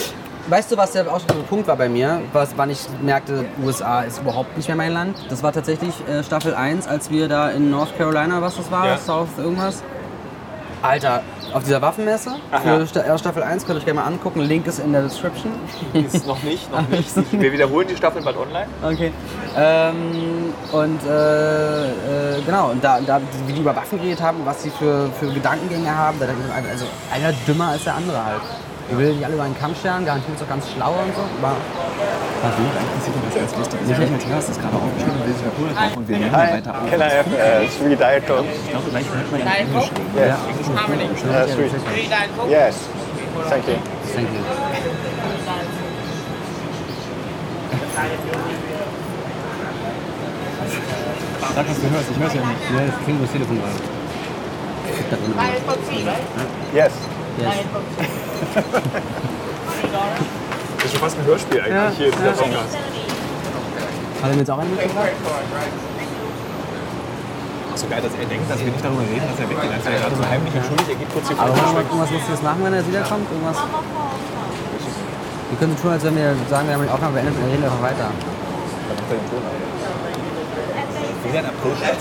Weißt 0.48 0.72
du, 0.72 0.78
was 0.78 0.92
der 0.92 1.04
ausschlaggebende 1.12 1.48
Punkt 1.50 1.68
war 1.68 1.76
bei 1.76 1.90
mir? 1.90 2.22
Was, 2.32 2.56
wann 2.56 2.70
ich 2.70 2.86
merkte, 3.02 3.46
USA 3.64 4.02
ist 4.02 4.20
überhaupt 4.22 4.56
nicht 4.56 4.68
mehr 4.68 4.76
mein 4.78 4.92
Land? 4.94 5.18
Das 5.30 5.42
war 5.42 5.52
tatsächlich 5.52 5.94
äh, 6.08 6.24
Staffel 6.24 6.54
1, 6.54 6.88
als 6.88 7.10
wir 7.10 7.28
da 7.28 7.50
in 7.50 7.72
North 7.72 7.98
Carolina, 7.98 8.42
was 8.42 8.58
das 8.58 8.70
war, 8.70 8.86
Ja. 8.86 8.98
South 8.98 9.30
irgendwas. 9.40 9.82
Alter, 10.86 11.24
auf 11.54 11.64
dieser 11.64 11.82
Waffenmesse 11.82 12.36
Ach 12.52 12.62
für 12.62 13.18
Staffel 13.18 13.44
1 13.44 13.66
könnt 13.66 13.78
ihr 13.78 13.80
euch 13.80 13.86
gerne 13.86 14.02
mal 14.02 14.06
angucken. 14.06 14.42
Link 14.42 14.68
ist 14.68 14.80
in 14.80 14.92
der 14.92 15.04
Description. 15.04 15.54
Ist 15.94 16.28
noch 16.28 16.42
nicht, 16.44 16.72
noch 16.72 16.88
nicht. 16.90 17.16
Wir 17.32 17.52
wiederholen 17.52 17.88
die 17.88 17.96
Staffeln 17.96 18.24
bald 18.24 18.38
online. 18.38 18.68
Okay. 18.84 19.12
Ähm, 19.58 20.54
und 20.72 21.00
äh, 21.08 21.86
äh, 21.88 22.42
genau, 22.46 22.72
und 22.72 22.84
da, 22.84 23.00
da, 23.02 23.20
wie 23.48 23.54
die 23.54 23.62
über 23.62 23.76
Waffen 23.76 23.98
geredet 24.00 24.22
haben, 24.22 24.40
was 24.46 24.64
sie 24.64 24.70
für, 24.70 25.10
für 25.20 25.32
Gedankengänge 25.32 25.96
haben, 25.96 26.20
da 26.20 26.28
dachte 26.28 26.40
ich 26.48 26.70
also 26.72 26.86
einer 27.14 27.34
dümmer 27.48 27.70
als 27.70 27.84
der 27.84 27.96
andere 27.96 28.24
halt. 28.24 28.42
Die 28.90 28.98
will 28.98 29.14
nicht 29.14 29.26
alle 29.26 29.34
über 29.34 29.44
einen 29.44 29.58
Kamm 29.58 29.74
scheren, 29.76 30.06
garantiert 30.06 30.38
so 30.38 30.46
ganz 30.46 30.70
schlau 30.70 30.94
und 30.94 31.16
so. 31.16 31.22
Aber 31.42 31.56
Michael 33.88 34.10
Matthias 34.12 34.50
ist 34.50 34.62
gerade 34.62 34.76
will 34.78 35.34
sich 35.34 35.44
eine 35.44 35.52
Cola 35.58 35.74
kaufen 35.74 35.98
und 35.98 36.08
wir 36.08 36.18
nehmen 36.18 36.32
weiter 36.32 36.72
auf. 36.72 36.90
can 36.90 37.02
I 37.02 37.10
have 37.10 37.26
uh, 37.34 37.66
three 37.80 37.96
Diet 37.96 38.28
Coke? 38.28 38.46
Ich 38.46 38.70
glaube, 38.70 38.90
gleich 38.92 39.06
hört 39.10 39.32
man 39.32 39.42
Diet 39.42 39.74
Coke? 39.74 39.90
Yes. 40.16 40.38
How 40.76 40.88
many? 40.88 41.06
Uh, 41.06 41.46
three. 41.50 41.70
Three 41.70 42.08
Diet 42.08 42.38
Coke? 42.38 42.50
Yes. 42.52 42.76
Thank 43.50 43.68
you. 43.68 43.76
thank 44.14 44.30
you. 44.30 44.42
Sag, 51.56 51.70
was 51.70 51.80
du 51.80 51.90
hörst. 51.90 52.12
Ich 52.12 52.20
höre 52.20 52.28
es 52.28 52.34
ja 52.34 52.42
nicht. 52.42 52.62
Ja, 52.70 52.86
das 52.86 52.96
klingt 53.04 53.18
über 53.18 53.26
das 53.26 53.32
Telefon 53.32 53.58
gerade. 53.58 53.96
Yes. 56.74 56.92
Yes. 57.38 57.52
Das 60.78 60.86
ist 60.86 60.92
schon 60.92 61.00
fast 61.02 61.18
ein 61.20 61.26
Hörspiel 61.26 61.60
eigentlich 61.60 61.76
Ja, 61.76 61.92
hier, 61.98 62.12
dieser 62.12 62.26
ja. 62.26 62.32
Podcast. 62.32 62.78
Hat 64.22 64.30
er 64.30 64.30
mir 64.30 64.40
jetzt 64.40 64.52
auch 64.52 64.60
einen 64.60 64.72
mitgebracht? 64.72 65.10
So 67.76 67.88
geil, 67.92 68.02
dass 68.02 68.14
er 68.16 68.26
denkt, 68.26 68.50
dass 68.50 68.60
wir 68.60 68.72
nicht 68.72 68.80
darüber 68.86 69.02
reden, 69.04 69.28
dass 69.28 69.36
er 69.40 69.50
weggeht. 69.52 69.68
Als 69.76 69.86
er 69.86 69.92
gerade 70.00 70.16
so 70.16 70.24
heimlich 70.24 70.56
entschuldigt, 70.56 70.90
er 70.90 70.96
geht 70.96 71.12
kurz 71.12 71.28
hier 71.28 71.36
Aber 71.40 71.52
vor. 71.52 71.60
wollen 71.60 71.76
wir 71.76 71.84
irgendwas 71.84 72.12
Lustiges 72.12 72.42
machen, 72.42 72.60
wenn 72.64 72.74
er 72.74 72.88
wiederkommt? 72.88 73.28
Irgendwas? 73.28 73.58
Wir 75.50 75.58
können 75.60 75.76
so 75.76 75.82
tun, 75.84 75.92
als 75.92 76.04
wenn 76.08 76.16
wir 76.16 76.36
sagen, 76.50 76.68
wir 76.72 76.76
haben 76.76 76.84
die 76.88 76.94
Aufnahme 76.96 77.14
beendet 77.20 77.36
und 77.36 77.44
wir 77.44 77.52
reden 77.52 77.64
einfach 77.68 77.84
weiter. 77.84 78.08
Wieder 81.26 81.40
ein 81.40 81.52
April-Scherz. 81.52 82.00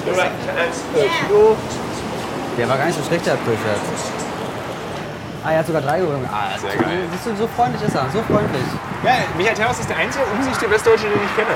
Der 2.56 2.68
war 2.68 2.78
gar 2.78 2.86
nicht 2.86 2.98
so 2.98 3.02
schlecht, 3.02 3.26
der 3.26 3.34
Aprilscherz. 3.34 4.23
Ah, 5.44 5.52
er 5.52 5.58
hat 5.58 5.66
sogar 5.66 5.82
drei 5.82 6.00
gewonnen. 6.00 6.26
Ah, 6.32 6.58
Sehr 6.58 6.74
geil. 6.76 7.00
Siehst 7.12 7.26
du, 7.26 7.36
so 7.36 7.46
freundlich 7.54 7.82
ist 7.82 7.94
er, 7.94 8.06
so 8.10 8.22
freundlich. 8.22 8.62
Ja, 9.04 9.12
Michael 9.36 9.54
Terras 9.56 9.78
ist 9.78 9.90
der 9.90 9.98
einzige 9.98 10.24
umsichtige 10.36 10.70
Westdeutsche, 10.70 11.04
den 11.04 11.20
ich 11.22 11.36
kenne. 11.36 11.54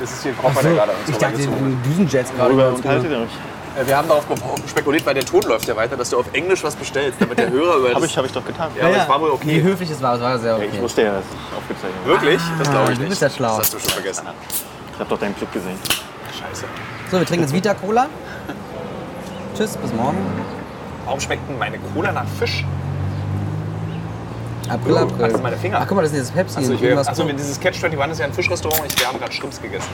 Das 0.00 0.10
ist 0.10 0.22
hier 0.22 0.32
Koffer, 0.32 0.62
der 0.62 0.72
gerade 0.72 0.92
uns 0.92 1.08
ich 1.08 1.16
dachte, 1.16 1.42
in 1.42 1.82
Düsenjets 1.82 2.30
gerade. 2.34 2.48
Worüber 2.50 2.62
über 2.62 2.68
uns 2.70 2.76
unterhaltet 2.78 3.10
ihr 3.10 3.18
euch? 3.18 3.82
Äh, 3.82 3.86
Wir 3.86 3.96
haben 3.98 4.08
darauf 4.08 4.24
spekuliert, 4.68 5.06
weil 5.06 5.14
der 5.14 5.24
Ton 5.24 5.42
läuft 5.42 5.68
ja 5.68 5.76
weiter, 5.76 5.96
dass 5.96 6.10
du 6.10 6.18
auf 6.18 6.26
Englisch 6.32 6.64
was 6.64 6.74
bestellst, 6.74 7.20
damit 7.20 7.38
der 7.38 7.50
Hörer 7.50 7.76
über 7.76 7.88
das... 7.88 7.94
Habe 7.96 8.06
ich, 8.06 8.18
hab 8.18 8.24
ich 8.24 8.32
doch 8.32 8.44
getan. 8.44 8.70
Ja, 8.76 8.86
aber 8.86 8.96
es 8.96 9.08
war 9.08 9.20
wohl 9.20 9.28
Wie 9.28 9.34
okay. 9.34 9.62
höflich 9.62 9.90
es 9.90 10.02
war, 10.02 10.14
es 10.14 10.20
war 10.22 10.38
sehr 10.38 10.52
Ja, 10.52 10.56
okay. 10.56 10.70
Ich 10.72 10.80
wusste 10.80 11.02
ja, 11.02 11.12
dass 11.12 11.24
ich 11.24 11.56
aufgezeichnet 11.56 11.94
habe. 12.02 12.10
Wirklich? 12.10 12.40
Das 12.58 12.70
glaube 12.70 12.92
ich 12.92 12.96
du 12.96 13.02
nicht. 13.02 13.10
bist 13.10 13.22
ja 13.22 13.30
schlau. 13.30 13.48
Das 13.48 13.58
hast 13.58 13.74
du 13.74 13.78
schon 13.78 13.90
vergessen. 13.90 14.26
Ich 14.94 14.98
habe 15.00 15.10
doch 15.10 15.18
deinen 15.18 15.34
Blick 15.34 15.52
gesehen. 15.52 15.78
Scheiße. 16.38 16.64
So, 17.10 17.18
wir 17.18 17.26
trinken 17.26 17.44
jetzt 17.44 17.52
Vita 17.54 17.74
Cola. 17.74 18.08
Tschüss, 19.56 19.76
bis 19.76 19.92
morgen. 19.92 20.18
Warum 21.04 21.20
schmeckt 21.20 21.48
denn 21.48 21.58
meine 21.58 21.78
Cola 21.78 22.12
nach 22.12 22.26
Fisch? 22.38 22.64
April, 24.68 24.94
Oh, 24.94 24.98
April. 24.98 25.18
das 25.18 25.32
sind 25.32 25.42
meine 25.42 25.56
Finger. 25.56 25.78
Ach, 25.80 25.86
guck 25.86 25.96
mal, 25.96 26.02
das 26.02 26.12
ist 26.12 26.18
jetzt 26.18 26.34
Pepsi. 26.34 26.58
Achso, 26.58 26.72
ich, 26.72 26.96
achso 27.08 27.24
dieses 27.24 27.58
Catch 27.60 27.82
21 27.82 28.12
ist 28.12 28.18
ja 28.20 28.24
ein 28.26 28.32
Fischrestaurant. 28.32 28.82
Ich, 28.88 28.98
wir 28.98 29.08
haben 29.08 29.18
gerade 29.18 29.32
Schrimps 29.32 29.60
gegessen. 29.60 29.88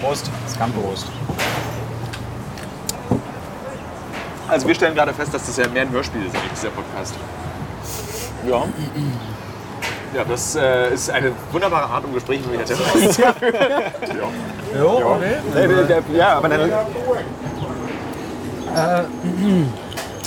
Prost. 0.00 0.30
Scampost. 0.52 1.06
Also 4.48 4.66
wir 4.66 4.74
stellen 4.74 4.94
gerade 4.94 5.14
fest, 5.14 5.32
dass 5.32 5.46
das 5.46 5.56
ja 5.56 5.66
mehr 5.68 5.82
ein 5.82 5.90
Hörspiel 5.90 6.26
ist, 6.26 6.34
eigentlich, 6.34 6.52
dieser 6.52 6.70
Podcast. 6.70 7.14
Ja. 8.46 8.64
Ja, 10.14 10.24
das 10.24 10.56
äh, 10.56 10.92
ist 10.92 11.08
eine 11.08 11.32
wunderbare 11.52 11.84
Art, 11.88 12.04
um 12.04 12.12
Gespräche 12.12 12.46
mit 12.48 12.58
mir 12.58 12.64
zu 12.66 12.74
führen. 12.76 13.32
Jo, 14.78 15.14
okay. 15.16 15.34
Der- 15.54 15.68
der- 15.68 15.84
der- 15.84 16.02
Ja, 16.16 16.36
aber 16.38 16.48
dann. 16.48 16.70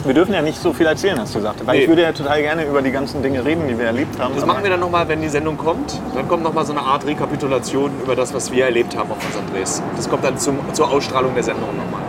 Wir 0.04 0.14
dürfen 0.14 0.34
ja 0.34 0.42
nicht 0.42 0.60
so 0.62 0.74
viel 0.74 0.86
erzählen, 0.86 1.20
hast 1.20 1.34
du 1.34 1.40
gesagt. 1.40 1.66
Weil 1.66 1.78
Nee. 1.78 1.84
ich 1.84 1.88
würde 1.88 2.02
ja 2.04 2.12
total 2.12 2.42
gerne 2.42 2.66
über 2.66 2.82
die 2.82 2.92
ganzen 2.92 3.24
Dinge 3.24 3.44
reden, 3.46 3.68
die 3.68 3.78
wir 3.80 3.86
erlebt 3.86 4.20
haben. 4.20 4.36
Das 4.36 4.46
machen 4.46 4.64
wir 4.64 4.70
dann 4.70 4.80
nochmal, 4.80 5.08
wenn 5.08 5.22
die 5.22 5.30
Sendung 5.30 5.58
kommt. 5.58 6.00
Dann 6.14 6.28
kommt 6.28 6.44
nochmal 6.44 6.66
so 6.66 6.74
eine 6.74 6.82
Art 6.82 7.06
Rekapitulation 7.06 7.92
über 8.04 8.16
das, 8.16 8.34
was 8.34 8.52
wir 8.52 8.66
erlebt 8.66 8.96
haben 8.98 9.10
auf 9.12 9.18
unseren 9.26 9.52
Drehs. 9.54 9.82
Das 9.96 10.10
kommt 10.10 10.24
dann 10.24 10.38
zum, 10.38 10.60
zur 10.74 10.92
Ausstrahlung 10.92 11.34
der 11.34 11.44
Sendung 11.44 11.70
nochmal. 11.76 12.02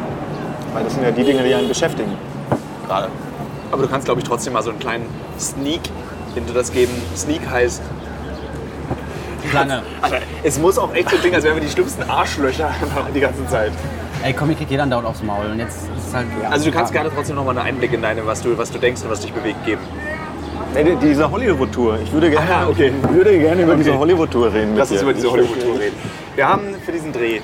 Weil 0.75 0.85
das 0.85 0.95
sind 0.95 1.05
ja 1.05 1.11
die 1.11 1.25
Dinge, 1.25 1.43
die 1.43 1.55
einen 1.55 1.69
beschäftigen. 1.69 2.13
Gerade. 2.87 3.09
Aber 3.71 3.83
du 3.83 3.89
kannst, 3.89 4.05
glaube 4.05 4.21
ich, 4.21 4.27
trotzdem 4.27 4.53
mal 4.53 4.63
so 4.63 4.71
einen 4.71 4.79
kleinen 4.79 5.07
Sneak 5.39 5.81
hinter 6.35 6.53
das 6.55 6.73
geben. 6.73 6.93
Sneak 7.17 7.49
heißt, 7.49 7.83
Lange. 9.53 9.83
Alter, 10.03 10.19
es 10.43 10.59
muss 10.59 10.77
auch 10.77 10.93
echt 10.93 11.09
so 11.09 11.17
klingen, 11.17 11.37
als 11.37 11.45
wären 11.45 11.55
wir 11.55 11.63
die 11.63 11.71
schlimmsten 11.71 12.03
Arschlöcher 12.11 12.71
die 13.15 13.21
ganze 13.21 13.47
Zeit. 13.47 13.73
Ey, 14.23 14.33
komm, 14.33 14.49
hier 14.49 14.57
kriegt 14.57 14.71
jeder 14.71 14.87
dauert 14.87 15.07
aufs 15.07 15.23
Maul. 15.23 15.47
Und 15.47 15.59
jetzt 15.59 15.89
ist 15.97 16.09
es 16.09 16.15
halt. 16.15 16.27
Also 16.51 16.65
du 16.67 16.73
kannst 16.77 16.93
gerne 16.93 17.11
trotzdem 17.15 17.37
nochmal 17.37 17.57
einen 17.59 17.67
Einblick 17.69 17.93
in 17.93 18.03
deine, 18.03 18.27
was 18.27 18.43
du, 18.43 18.57
was 18.59 18.71
du 18.71 18.79
denkst 18.79 19.03
und 19.03 19.11
was 19.11 19.21
dich 19.21 19.33
bewegt, 19.33 19.65
geben. 19.65 19.83
Nee, 20.75 20.85
die- 20.85 20.97
diese 20.97 21.31
Hollywood-Tour. 21.31 21.99
Ich 22.03 22.13
würde 22.13 22.31
gerne, 22.31 22.47
Ah, 22.51 22.61
ja, 22.63 22.69
okay. 22.69 22.93
ich 23.03 23.09
würde 23.15 23.39
gerne 23.39 23.63
über 23.63 23.73
Okay. 23.73 23.83
diese 23.85 23.99
Hollywood-Tour 23.99 24.53
reden. 24.53 24.77
Lass 24.77 24.91
uns 24.91 25.03
über 25.03 25.13
diese 25.13 25.27
Ich- 25.27 25.33
Hollywood-Tour 25.33 25.79
reden. 25.79 25.97
Wir 26.35 26.49
haben 26.49 26.75
für 26.85 26.93
diesen 26.93 27.13
Dreh, 27.13 27.37
äh, 27.37 27.41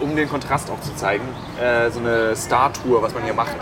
um 0.00 0.14
den 0.14 0.28
Kontrast 0.28 0.70
auch 0.70 0.80
zu 0.80 0.94
zeigen, 0.94 1.24
äh, 1.60 1.90
so 1.90 2.00
eine 2.00 2.36
Star-Tour, 2.36 3.02
was 3.02 3.14
man 3.14 3.24
hier 3.24 3.34
macht, 3.34 3.56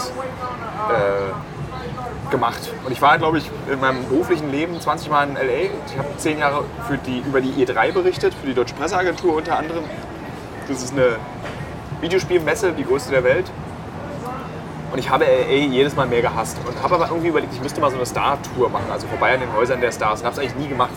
äh, 0.91 2.31
gemacht. 2.31 2.73
Und 2.85 2.93
ich 2.93 3.01
war, 3.01 3.17
glaube 3.19 3.39
ich, 3.39 3.51
in 3.71 3.81
meinem 3.81 4.05
beruflichen 4.09 4.51
Leben 4.51 4.81
20 4.81 5.09
Mal 5.11 5.29
in 5.29 5.37
L.A. 5.37 5.71
Ich 5.87 5.99
habe 5.99 6.09
zehn 6.17 6.39
Jahre 6.39 6.65
für 6.89 6.99
die, 6.99 7.21
über 7.21 7.41
die 7.41 7.53
E3 7.65 7.93
berichtet, 7.93 8.35
für 8.35 8.47
die 8.47 8.55
Deutsche 8.55 8.75
Presseagentur 8.75 9.37
unter 9.37 9.57
anderem. 9.59 9.85
Das 10.69 10.83
ist 10.83 10.93
eine 10.95 11.17
Videospielmesse, 12.05 12.73
die 12.73 12.85
größte 12.85 13.11
der 13.11 13.25
Welt. 13.25 13.51
Und 14.93 14.99
ich 14.99 15.11
habe 15.11 15.25
LA 15.25 15.67
jedes 15.73 15.97
Mal 15.97 16.07
mehr 16.07 16.23
gehasst. 16.23 16.57
Und 16.67 16.81
habe 16.83 16.95
aber 16.95 17.09
irgendwie 17.09 17.29
überlegt, 17.29 17.53
ich 17.53 17.63
müsste 17.63 17.81
mal 17.81 17.91
so 17.91 17.97
eine 17.97 18.07
Star-Tour 18.07 18.69
machen, 18.69 18.87
also 18.93 19.07
vorbei 19.09 19.35
an 19.35 19.41
den 19.41 19.53
Häusern 19.53 19.81
der 19.81 19.91
Stars. 19.91 20.21
Und 20.21 20.27
habe 20.27 20.35
es 20.35 20.39
eigentlich 20.41 20.63
nie 20.63 20.69
gemacht. 20.69 20.93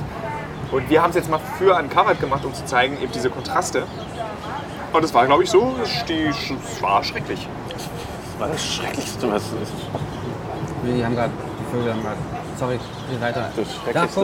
Und 0.72 0.90
wir 0.90 1.02
haben 1.02 1.10
es 1.12 1.16
jetzt 1.16 1.30
mal 1.30 1.40
für 1.58 1.76
Uncovered 1.76 2.20
gemacht, 2.20 2.44
um 2.46 2.54
zu 2.54 2.66
zeigen, 2.66 3.02
eben 3.02 3.12
diese 3.12 3.30
Kontraste. 3.30 3.84
Und 4.92 5.04
es 5.04 5.14
war, 5.14 5.26
glaube 5.26 5.44
ich, 5.44 5.50
so, 5.50 5.76
es 5.82 6.04
es 6.10 6.82
war 6.82 7.04
schrecklich. 7.04 7.48
Das 7.70 7.88
war 8.40 8.50
das 8.50 8.66
Schrecklichste, 8.66 9.32
was 9.32 9.44
ist. 9.44 9.74
Die 10.84 11.04
haben 11.04 11.16
gerade. 11.16 11.32
Die 11.60 11.76
Vögel 11.76 11.94
haben 11.94 12.04
gerade. 12.04 12.37
Sorry, 12.60 12.80
geh 13.12 13.22
weiter. 13.22 13.50
Das 13.56 13.68
Da, 13.68 13.84
Schrecklichste. 13.84 14.20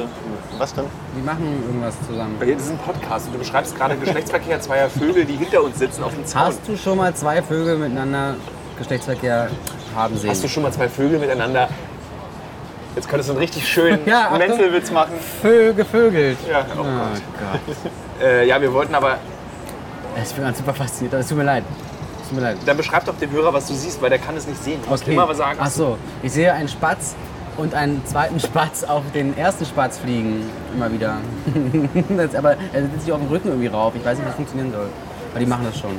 guck, 0.51 0.59
Was 0.59 0.73
denn? 0.73 0.85
die 1.15 1.21
machen 1.21 1.63
irgendwas 1.67 1.95
zusammen. 2.07 2.41
Ist 2.41 2.69
ein 2.71 2.77
Podcast 2.79 3.27
und 3.27 3.33
du 3.33 3.39
beschreibst 3.39 3.75
gerade 3.77 3.95
Geschlechtsverkehr 3.95 4.59
zweier 4.59 4.89
Vögel, 4.89 5.25
die 5.25 5.35
hinter 5.35 5.63
uns 5.63 5.77
sitzen 5.77 6.03
auf 6.03 6.13
dem 6.15 6.25
Zaun. 6.25 6.41
Hast 6.45 6.61
du 6.67 6.75
schon 6.75 6.97
mal 6.97 7.13
zwei 7.13 7.41
Vögel 7.43 7.77
miteinander 7.77 8.35
Geschlechtsverkehr 8.79 9.49
haben 9.95 10.17
sehen? 10.17 10.29
Hast 10.31 10.43
du 10.43 10.47
schon 10.47 10.63
mal 10.63 10.71
zwei 10.73 10.89
Vögel 10.89 11.19
miteinander? 11.19 11.69
Jetzt 12.95 13.07
könntest 13.09 13.29
du 13.29 13.33
einen 13.33 13.41
richtig 13.41 13.67
schönen 13.67 13.99
Ja, 14.07 14.25
Achtung. 14.31 14.39
Menzelwitz 14.39 14.91
machen. 14.91 15.13
Vögel 15.41 15.73
gevögelt? 15.75 16.37
Ja, 16.49 16.65
oh 16.75 16.79
Oh 16.79 16.83
Gott. 16.83 17.21
Gott. 17.67 17.75
Äh, 18.21 18.47
ja, 18.47 18.61
wir 18.61 18.71
wollten 18.71 18.93
aber 18.95 19.17
Ich 20.23 20.33
bin 20.33 20.43
ganz 20.43 20.57
super 20.59 20.73
fasziniert, 20.73 21.13
aber 21.15 21.21
es 21.21 21.27
tut 21.27 21.37
mir 21.37 21.43
leid. 21.43 21.63
Es 22.21 22.29
tut 22.29 22.37
mir 22.37 22.43
leid. 22.43 22.57
Dann 22.65 22.77
beschreib 22.77 23.03
doch 23.05 23.17
dem 23.17 23.31
Hörer, 23.31 23.51
was 23.53 23.65
du 23.67 23.73
siehst, 23.73 24.01
weil 24.01 24.11
der 24.11 24.19
kann 24.19 24.37
es 24.37 24.47
nicht 24.47 24.63
sehen. 24.63 24.79
Du 24.83 24.89
musst 24.91 25.07
immer 25.07 25.27
was 25.27 25.37
sagen. 25.37 25.57
Ach 25.61 25.69
so, 25.69 25.97
ich 26.21 26.31
sehe 26.31 26.53
einen 26.53 26.69
Spatz 26.69 27.15
und 27.57 27.73
einen 27.73 28.05
zweiten 28.05 28.39
Spatz 28.39 28.83
auf 28.83 29.03
den 29.13 29.37
ersten 29.37 29.65
Spatz 29.65 29.97
fliegen. 29.99 30.43
Immer 30.75 30.91
wieder. 30.91 31.17
das, 32.17 32.35
aber 32.35 32.55
er 32.73 32.81
sitzt 32.83 33.01
sich 33.01 33.11
auf 33.11 33.19
dem 33.19 33.29
Rücken 33.29 33.49
irgendwie 33.49 33.67
rauf. 33.67 33.93
Ich 33.95 34.03
weiß 34.05 34.17
nicht, 34.17 34.25
wie 34.25 34.29
das 34.29 34.35
funktionieren 34.35 34.71
soll. 34.71 34.87
Aber 35.31 35.39
die 35.39 35.45
machen 35.47 35.65
das 35.65 35.79
schon. 35.79 35.91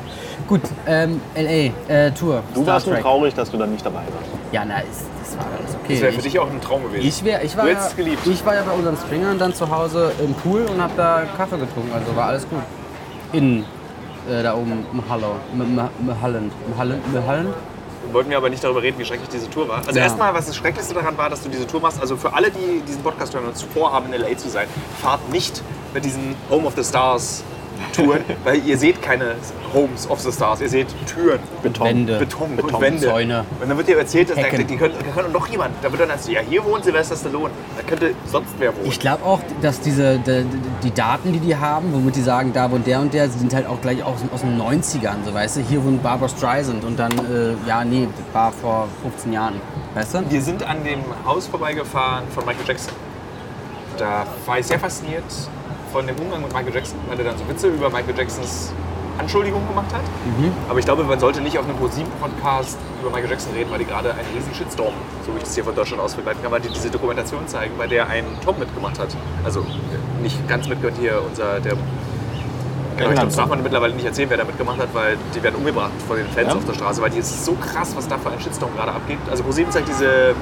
Gut, 0.46 0.60
ähm, 0.86 1.20
LA, 1.34 1.72
äh, 1.92 2.10
Tour. 2.12 2.42
Du 2.54 2.62
Star 2.62 2.74
warst 2.74 2.86
nur 2.86 2.94
Trek. 2.96 3.04
traurig, 3.04 3.34
dass 3.34 3.50
du 3.50 3.56
dann 3.56 3.72
nicht 3.72 3.84
dabei 3.84 3.96
warst. 4.00 4.30
Ja, 4.52 4.64
na, 4.64 4.78
ist, 4.80 5.06
das 5.20 5.36
war 5.36 5.46
alles 5.58 5.74
okay. 5.82 5.94
Das 5.94 6.00
wäre 6.02 6.12
für 6.12 6.18
Ich- 6.18 6.24
dich 6.24 6.38
auch 6.38 6.48
ein 6.50 6.60
Traum 6.60 6.84
gewesen. 6.84 7.06
Ich, 7.06 7.24
wär, 7.24 7.42
ich, 7.42 7.56
war 7.56 7.64
Du 7.64 7.72
ja, 7.72 7.88
geliebt. 7.96 8.24
ich 8.26 8.46
war 8.46 8.54
ja 8.54 8.62
bei 8.62 8.70
unseren 8.72 8.96
Springern 8.96 9.38
dann 9.38 9.52
zu 9.52 9.68
Hause 9.68 10.12
im 10.24 10.34
Pool 10.34 10.62
und 10.66 10.80
habe 10.80 10.92
da 10.96 11.22
Kaffee 11.36 11.56
getrunken, 11.58 11.90
also 11.92 12.14
war 12.14 12.26
alles 12.28 12.48
gut. 12.48 12.60
In, 13.32 13.64
äh, 14.30 14.42
da 14.44 14.54
oben 14.54 14.86
im 14.92 15.02
Hallo, 15.08 15.34
im 15.52 15.60
Halland. 16.22 16.52
Im 16.68 16.78
Halland? 16.78 17.02
Im 17.12 17.26
Halland? 17.26 17.48
Wollten 18.12 18.30
wir 18.30 18.36
aber 18.36 18.50
nicht 18.50 18.62
darüber 18.62 18.82
reden, 18.82 18.98
wie 18.98 19.04
schrecklich 19.04 19.28
diese 19.28 19.50
Tour 19.50 19.68
war. 19.68 19.78
Also 19.86 19.98
Ja. 19.98 20.04
erstmal, 20.04 20.32
was 20.34 20.46
das 20.46 20.56
Schrecklichste 20.56 20.94
daran 20.94 21.16
war, 21.18 21.28
dass 21.30 21.42
du 21.42 21.48
diese 21.48 21.66
Tour 21.66 21.80
machst. 21.80 22.00
Also 22.00 22.16
für 22.16 22.32
alle, 22.32 22.50
die 22.50 22.80
diesen 22.86 23.02
Podcast 23.02 23.34
hören 23.34 23.46
und 23.46 23.56
zuvor 23.56 23.92
haben, 23.92 24.12
in 24.12 24.20
LA 24.20 24.36
zu 24.36 24.48
sein, 24.48 24.66
fahrt 25.00 25.28
nicht 25.30 25.62
mit 25.92 26.04
diesen 26.04 26.36
Home 26.50 26.66
of 26.66 26.74
the 26.76 26.84
Stars 26.84 27.42
Touren, 27.92 28.24
weil 28.44 28.66
ihr 28.66 28.76
seht 28.76 29.00
keine 29.02 29.36
Homes 29.72 30.08
of 30.08 30.20
the 30.20 30.32
Stars, 30.32 30.60
ihr 30.60 30.68
seht 30.68 30.88
Türen, 31.06 31.38
Beton. 31.62 31.86
Wände. 31.86 32.18
Beton, 32.18 32.56
Beton, 32.56 32.74
und 32.74 32.80
Wände. 32.80 33.06
Zäune. 33.06 33.44
Und 33.60 33.68
dann 33.68 33.76
wird 33.76 33.88
dir 33.88 33.98
erzählt, 33.98 34.30
dass 34.30 34.36
da, 34.36 34.42
die 34.48 34.76
können, 34.76 34.94
da 34.98 35.12
könnte 35.12 35.30
noch 35.30 35.46
jemand, 35.48 35.74
da 35.82 35.90
wird 35.90 36.02
dann 36.02 36.10
erzählt, 36.10 36.36
ja 36.36 36.42
hier 36.48 36.64
wohnt 36.64 36.84
Sylvester 36.84 37.16
Stallone, 37.16 37.50
da 37.76 37.82
könnte 37.82 38.14
sonst 38.26 38.50
wer 38.58 38.74
wohnen. 38.74 38.86
Ich 38.86 38.98
glaube 38.98 39.24
auch, 39.24 39.40
dass 39.62 39.80
diese 39.80 40.18
die, 40.18 40.44
die 40.82 40.94
Daten, 40.94 41.32
die 41.32 41.40
die 41.40 41.56
haben, 41.56 41.92
womit 41.92 42.16
die 42.16 42.22
sagen, 42.22 42.52
da 42.52 42.70
wohnt 42.70 42.86
der 42.86 43.00
und 43.00 43.14
der, 43.14 43.28
sind 43.28 43.54
halt 43.54 43.66
auch 43.66 43.80
gleich 43.80 44.02
aus, 44.02 44.20
aus 44.32 44.40
den 44.40 44.60
90ern, 44.60 45.24
so 45.24 45.34
weißt 45.34 45.56
du. 45.56 45.60
Hier 45.60 45.84
wohnt 45.84 46.02
Barbara 46.02 46.28
Streisand 46.28 46.84
und 46.84 46.98
dann, 46.98 47.12
äh, 47.12 47.54
ja, 47.66 47.84
nee, 47.84 48.08
das 48.16 48.34
war 48.34 48.52
vor 48.52 48.88
15 49.02 49.32
Jahren, 49.32 49.60
weißt 49.94 50.14
du? 50.14 50.30
Wir 50.30 50.42
sind 50.42 50.62
an 50.62 50.84
dem 50.84 51.00
Haus 51.24 51.46
vorbeigefahren 51.46 52.24
von 52.34 52.44
Michael 52.44 52.66
Jackson. 52.66 52.92
Da 53.96 54.26
war 54.46 54.58
ich 54.58 54.66
sehr 54.66 54.78
fasziniert 54.78 55.22
von 55.94 56.06
dem 56.08 56.16
Umgang 56.18 56.42
mit 56.42 56.52
Michael 56.52 56.74
Jackson, 56.74 56.98
weil 57.08 57.16
er 57.18 57.24
dann 57.24 57.38
so 57.38 57.48
Witze 57.48 57.68
über 57.68 57.88
Michael 57.88 58.18
Jacksons 58.18 58.72
Anschuldigungen 59.16 59.68
gemacht 59.68 59.94
hat. 59.94 60.00
Aber 60.68 60.76
ich 60.80 60.84
glaube, 60.84 61.04
man 61.04 61.20
sollte 61.20 61.40
nicht 61.40 61.56
auf 61.56 61.64
einem 61.64 61.76
ProSieben-Podcast 61.76 62.76
über 63.00 63.10
Michael 63.10 63.30
Jackson 63.30 63.52
reden, 63.54 63.70
weil 63.70 63.78
die 63.78 63.84
gerade 63.84 64.10
einen 64.10 64.26
riesen 64.34 64.52
Shitstorm, 64.52 64.92
so 65.24 65.32
wie 65.32 65.36
ich 65.36 65.44
das 65.44 65.54
hier 65.54 65.62
von 65.62 65.72
Deutschland 65.72 66.02
aus 66.02 66.14
begleiten 66.14 66.42
kann, 66.42 66.50
weil 66.50 66.60
die 66.60 66.68
diese 66.68 66.90
Dokumentation 66.90 67.46
zeigen, 67.46 67.74
bei 67.78 67.86
der 67.86 68.08
ein 68.08 68.24
Tom 68.44 68.58
mitgemacht 68.58 68.98
hat. 68.98 69.14
Also 69.44 69.60
äh, 69.60 70.22
nicht 70.22 70.48
ganz 70.48 70.66
mitgehört 70.66 70.96
hier 71.00 71.22
unser, 71.24 71.60
der 71.60 71.74
Genau, 72.96 73.08
ich 73.08 73.14
glaube, 73.14 73.26
das 73.28 73.36
darf 73.36 73.48
man 73.48 73.62
mittlerweile 73.62 73.94
nicht 73.94 74.04
erzählen, 74.06 74.30
wer 74.30 74.36
da 74.36 74.44
mitgemacht 74.44 74.78
hat, 74.78 74.88
weil 74.94 75.16
die 75.34 75.42
werden 75.42 75.56
umgebracht 75.56 75.90
von 76.08 76.16
den 76.16 76.26
Fans 76.26 76.48
Ja. 76.48 76.54
auf 76.56 76.64
der 76.64 76.74
Straße, 76.74 77.00
weil 77.02 77.10
die 77.10 77.18
ist 77.18 77.44
so 77.44 77.54
krass, 77.54 77.94
was 77.96 78.06
da 78.08 78.18
für 78.18 78.30
ein 78.30 78.40
Shitstorm 78.40 78.70
gerade 78.76 78.92
abgeht. 78.92 79.18
Also 79.30 79.44
ProSieben 79.44 79.70
zeigt 79.72 79.88
diese 79.88 80.34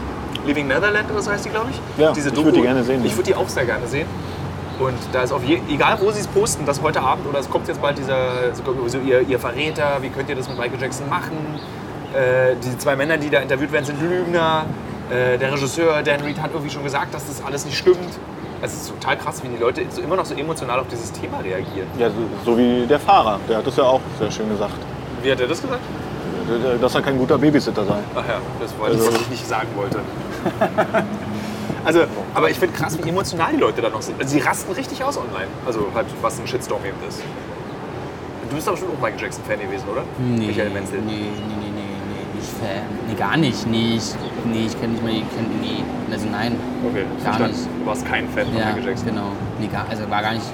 Living 0.47 0.67
Netherland 0.67 1.11
oder 1.11 1.21
so 1.23 1.31
heißt 1.31 1.45
die, 1.45 1.51
glaube 1.51 1.69
ich. 1.71 1.81
Ja, 2.03 2.13
diese 2.13 2.31
ich 2.31 2.37
würde 2.37 2.53
die 2.53 2.63
gerne 2.63 2.85
sehen, 2.85 3.05
Ich 3.05 3.17
würde 3.17 3.31
die 3.31 3.35
auch 3.35 3.49
sehr 3.49 3.65
gerne 3.67 3.87
sehen. 3.87 4.07
Und 4.83 4.99
da 5.13 5.23
ist 5.23 5.33
auf 5.33 5.45
je, 5.45 5.61
egal 5.71 5.99
wo 6.01 6.11
sie 6.11 6.21
es 6.21 6.27
posten, 6.27 6.67
dass 6.67 6.83
heute 6.83 7.01
Abend 7.01 7.27
oder 7.29 7.39
es 7.39 7.49
kommt 7.49 7.69
jetzt 7.69 7.81
bald 7.81 7.99
dieser, 7.99 8.53
so, 8.55 8.99
ihr, 8.99 9.21
ihr 9.21 9.39
Verräter, 9.39 9.99
wie 10.01 10.09
könnt 10.09 10.29
ihr 10.29 10.35
das 10.37 10.49
mit 10.49 10.59
Michael 10.59 10.81
Jackson 10.81 11.09
machen? 11.09 11.37
Äh, 12.15 12.57
die 12.63 12.77
zwei 12.79 12.97
Männer, 12.97 13.17
die 13.17 13.31
da 13.31 13.39
interviewt 13.41 13.71
werden, 13.73 13.85
sind 13.85 14.01
Lügner. 14.03 14.65
Äh, 15.11 15.39
der 15.39 15.53
Regisseur 15.53 16.03
Dan 16.03 16.21
Reed 16.21 16.41
hat 16.41 16.51
irgendwie 16.53 16.71
schon 16.71 16.83
gesagt, 16.85 17.15
dass 17.15 17.27
das 17.29 17.45
alles 17.45 17.65
nicht 17.65 17.79
stimmt. 17.79 18.19
Es 18.61 18.73
ist 18.75 18.89
total 18.89 19.17
krass, 19.19 19.43
wie 19.43 19.49
die 19.49 19.57
Leute 19.57 19.83
so 19.91 20.01
immer 20.01 20.17
noch 20.17 20.25
so 20.25 20.35
emotional 20.35 20.79
auf 20.81 20.87
dieses 20.89 21.11
Thema 21.13 21.39
reagieren. 21.39 21.89
Ja, 21.99 22.09
so, 22.09 22.17
so 22.53 22.59
wie 22.59 22.87
der 22.87 23.01
Fahrer. 23.01 23.39
Der 23.49 23.59
hat 23.59 23.67
das 23.67 23.77
ja 23.77 23.85
auch 23.85 24.01
sehr 24.19 24.31
schön 24.31 24.49
gesagt. 24.49 24.75
Wie 25.23 25.31
hat 25.33 25.41
er 25.41 25.47
das 25.49 25.61
gesagt? 25.61 25.81
Dass 26.81 26.95
er 26.95 27.03
kein 27.03 27.19
guter 27.19 27.39
Babysitter 27.39 27.85
sei. 27.85 27.99
Ach 28.15 28.25
ja, 28.29 28.39
das 28.61 28.73
das, 28.79 28.91
Also- 28.91 29.13
was 29.13 29.21
ich 29.21 29.31
nicht 29.31 29.47
sagen 29.49 29.69
wollte. 29.77 29.99
also, 31.85 32.01
aber 32.35 32.51
ich 32.51 32.59
finde 32.59 32.77
krass, 32.77 32.97
wie 33.03 33.09
emotional 33.09 33.53
die 33.53 33.59
Leute 33.59 33.81
da 33.83 33.89
noch 33.91 34.03
sind. 34.03 34.21
Also, 34.21 34.33
sie 34.33 34.41
rasten 34.41 34.73
richtig 34.73 35.03
aus 35.03 35.17
online. 35.17 35.49
Also, 35.67 35.87
halt, 35.95 36.07
was 36.21 36.39
ein 36.41 36.47
Shitstorm 36.47 36.85
eben 36.85 36.97
ist. 37.09 37.21
Du 38.49 38.57
bist 38.57 38.69
aber 38.69 38.77
schon 38.77 38.89
auch 38.89 39.01
Michael 39.01 39.21
Jackson-Fan 39.21 39.61
gewesen, 39.61 39.85
oder? 39.91 40.03
Nee, 40.19 40.47
Michael 40.49 40.71
Menzel. 40.71 41.01
Nee, 41.01 41.13
nee, 41.13 41.21
nee, 41.21 41.71
nee, 41.73 41.73
nee, 41.75 42.39
nicht 42.39 42.49
Fan. 42.61 42.85
Nee, 43.09 43.15
gar 43.15 43.37
nicht. 43.39 43.67
Nee, 43.67 43.95
ich, 43.97 44.13
nee, 44.45 44.67
ich 44.67 44.79
kenne 44.79 44.93
nicht 44.93 45.03
mal, 45.03 45.11
ich 45.13 45.21
kenn, 45.35 45.47
nee. 45.63 45.83
Also 46.13 46.27
nein. 46.31 46.57
Okay, 46.87 47.05
Gar 47.25 47.49
nicht. 47.49 47.61
Du 47.81 47.87
warst 47.87 48.05
kein 48.07 48.29
Fan 48.29 48.45
von 48.47 48.59
Ja, 48.59 48.67
Michael 48.67 48.85
Jackson. 48.89 49.09
genau. 49.09 49.29
Nee, 49.59 49.69
gar, 49.69 49.87
also 49.89 50.09
war 50.11 50.21
gar 50.21 50.35
nicht. 50.35 50.45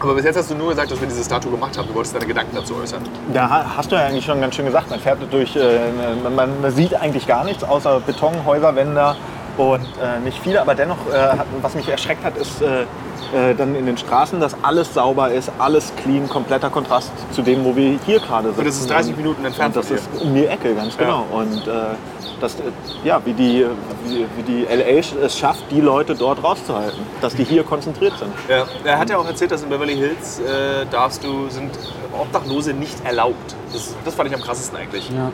Aber 0.00 0.14
bis 0.14 0.24
jetzt 0.24 0.36
hast 0.36 0.50
du 0.50 0.54
nur 0.54 0.70
gesagt, 0.70 0.90
dass 0.90 1.00
wir 1.00 1.06
diese 1.08 1.22
Statue 1.22 1.50
gemacht 1.50 1.76
haben. 1.76 1.86
Du 1.88 1.94
wolltest 1.94 2.14
deine 2.14 2.26
Gedanken 2.26 2.56
dazu 2.56 2.74
äußern. 2.76 3.02
Da 3.34 3.48
ha- 3.50 3.64
hast 3.76 3.92
du 3.92 3.96
ja 3.96 4.06
eigentlich 4.06 4.24
schon 4.24 4.40
ganz 4.40 4.54
schön 4.54 4.64
gesagt. 4.64 4.88
Man 4.90 4.98
fährt 4.98 5.18
durch, 5.30 5.54
äh, 5.56 5.78
man, 6.34 6.60
man 6.62 6.70
sieht 6.72 6.94
eigentlich 6.94 7.26
gar 7.26 7.44
nichts 7.44 7.62
außer 7.64 8.00
Beton, 8.00 8.32
Häuser, 8.46 8.74
Wände, 8.74 9.14
Und 9.56 9.86
äh, 10.02 10.20
nicht 10.24 10.38
viele, 10.42 10.60
aber 10.60 10.74
dennoch, 10.74 10.98
äh, 11.12 11.36
was 11.62 11.74
mich 11.74 11.88
erschreckt 11.88 12.24
hat, 12.24 12.36
ist 12.36 12.62
äh, 12.62 12.82
äh, 12.82 13.54
dann 13.54 13.74
in 13.74 13.86
den 13.86 13.96
Straßen, 13.96 14.40
dass 14.40 14.56
alles 14.62 14.94
sauber 14.94 15.30
ist, 15.30 15.50
alles 15.58 15.92
clean, 16.02 16.28
kompletter 16.28 16.70
Kontrast 16.70 17.12
zu 17.30 17.42
dem, 17.42 17.64
wo 17.64 17.76
wir 17.76 17.98
hier 18.04 18.20
gerade 18.20 18.48
sitzen. 18.48 18.60
Und 18.60 18.66
das 18.66 18.76
ist 18.76 18.90
30 18.90 19.16
Minuten 19.16 19.44
entfernt 19.44 19.76
Und 19.76 19.84
das 19.84 19.90
ist 19.90 20.08
um 20.20 20.34
die 20.34 20.46
Ecke, 20.46 20.74
ganz 20.74 20.96
genau. 20.96 21.26
Und 21.30 21.66
äh, 21.66 21.70
das, 22.40 22.54
äh, 22.54 22.62
ja, 23.04 23.20
wie 23.24 23.32
die, 23.32 23.66
wie, 24.04 24.26
wie 24.36 24.42
die 24.42 24.62
LA 24.64 25.24
es 25.24 25.38
schafft, 25.38 25.64
die 25.70 25.80
Leute 25.80 26.14
dort 26.14 26.42
rauszuhalten, 26.42 27.00
dass 27.20 27.34
die 27.34 27.44
hier 27.44 27.62
konzentriert 27.62 28.14
sind. 28.18 28.32
Ja, 28.48 28.64
er 28.84 28.98
hat 28.98 29.10
ja 29.10 29.18
auch 29.18 29.26
erzählt, 29.26 29.52
dass 29.52 29.62
in 29.62 29.68
Beverly 29.68 29.94
Hills 29.94 30.40
äh, 30.40 30.86
darfst 30.90 31.22
du, 31.22 31.48
sind 31.50 31.70
Obdachlose 32.18 32.72
nicht 32.72 33.04
erlaubt. 33.04 33.54
Das, 33.72 33.94
das 34.04 34.14
fand 34.14 34.28
ich 34.28 34.34
am 34.34 34.42
krassesten 34.42 34.76
eigentlich. 34.78 35.08
Ja. 35.10 35.30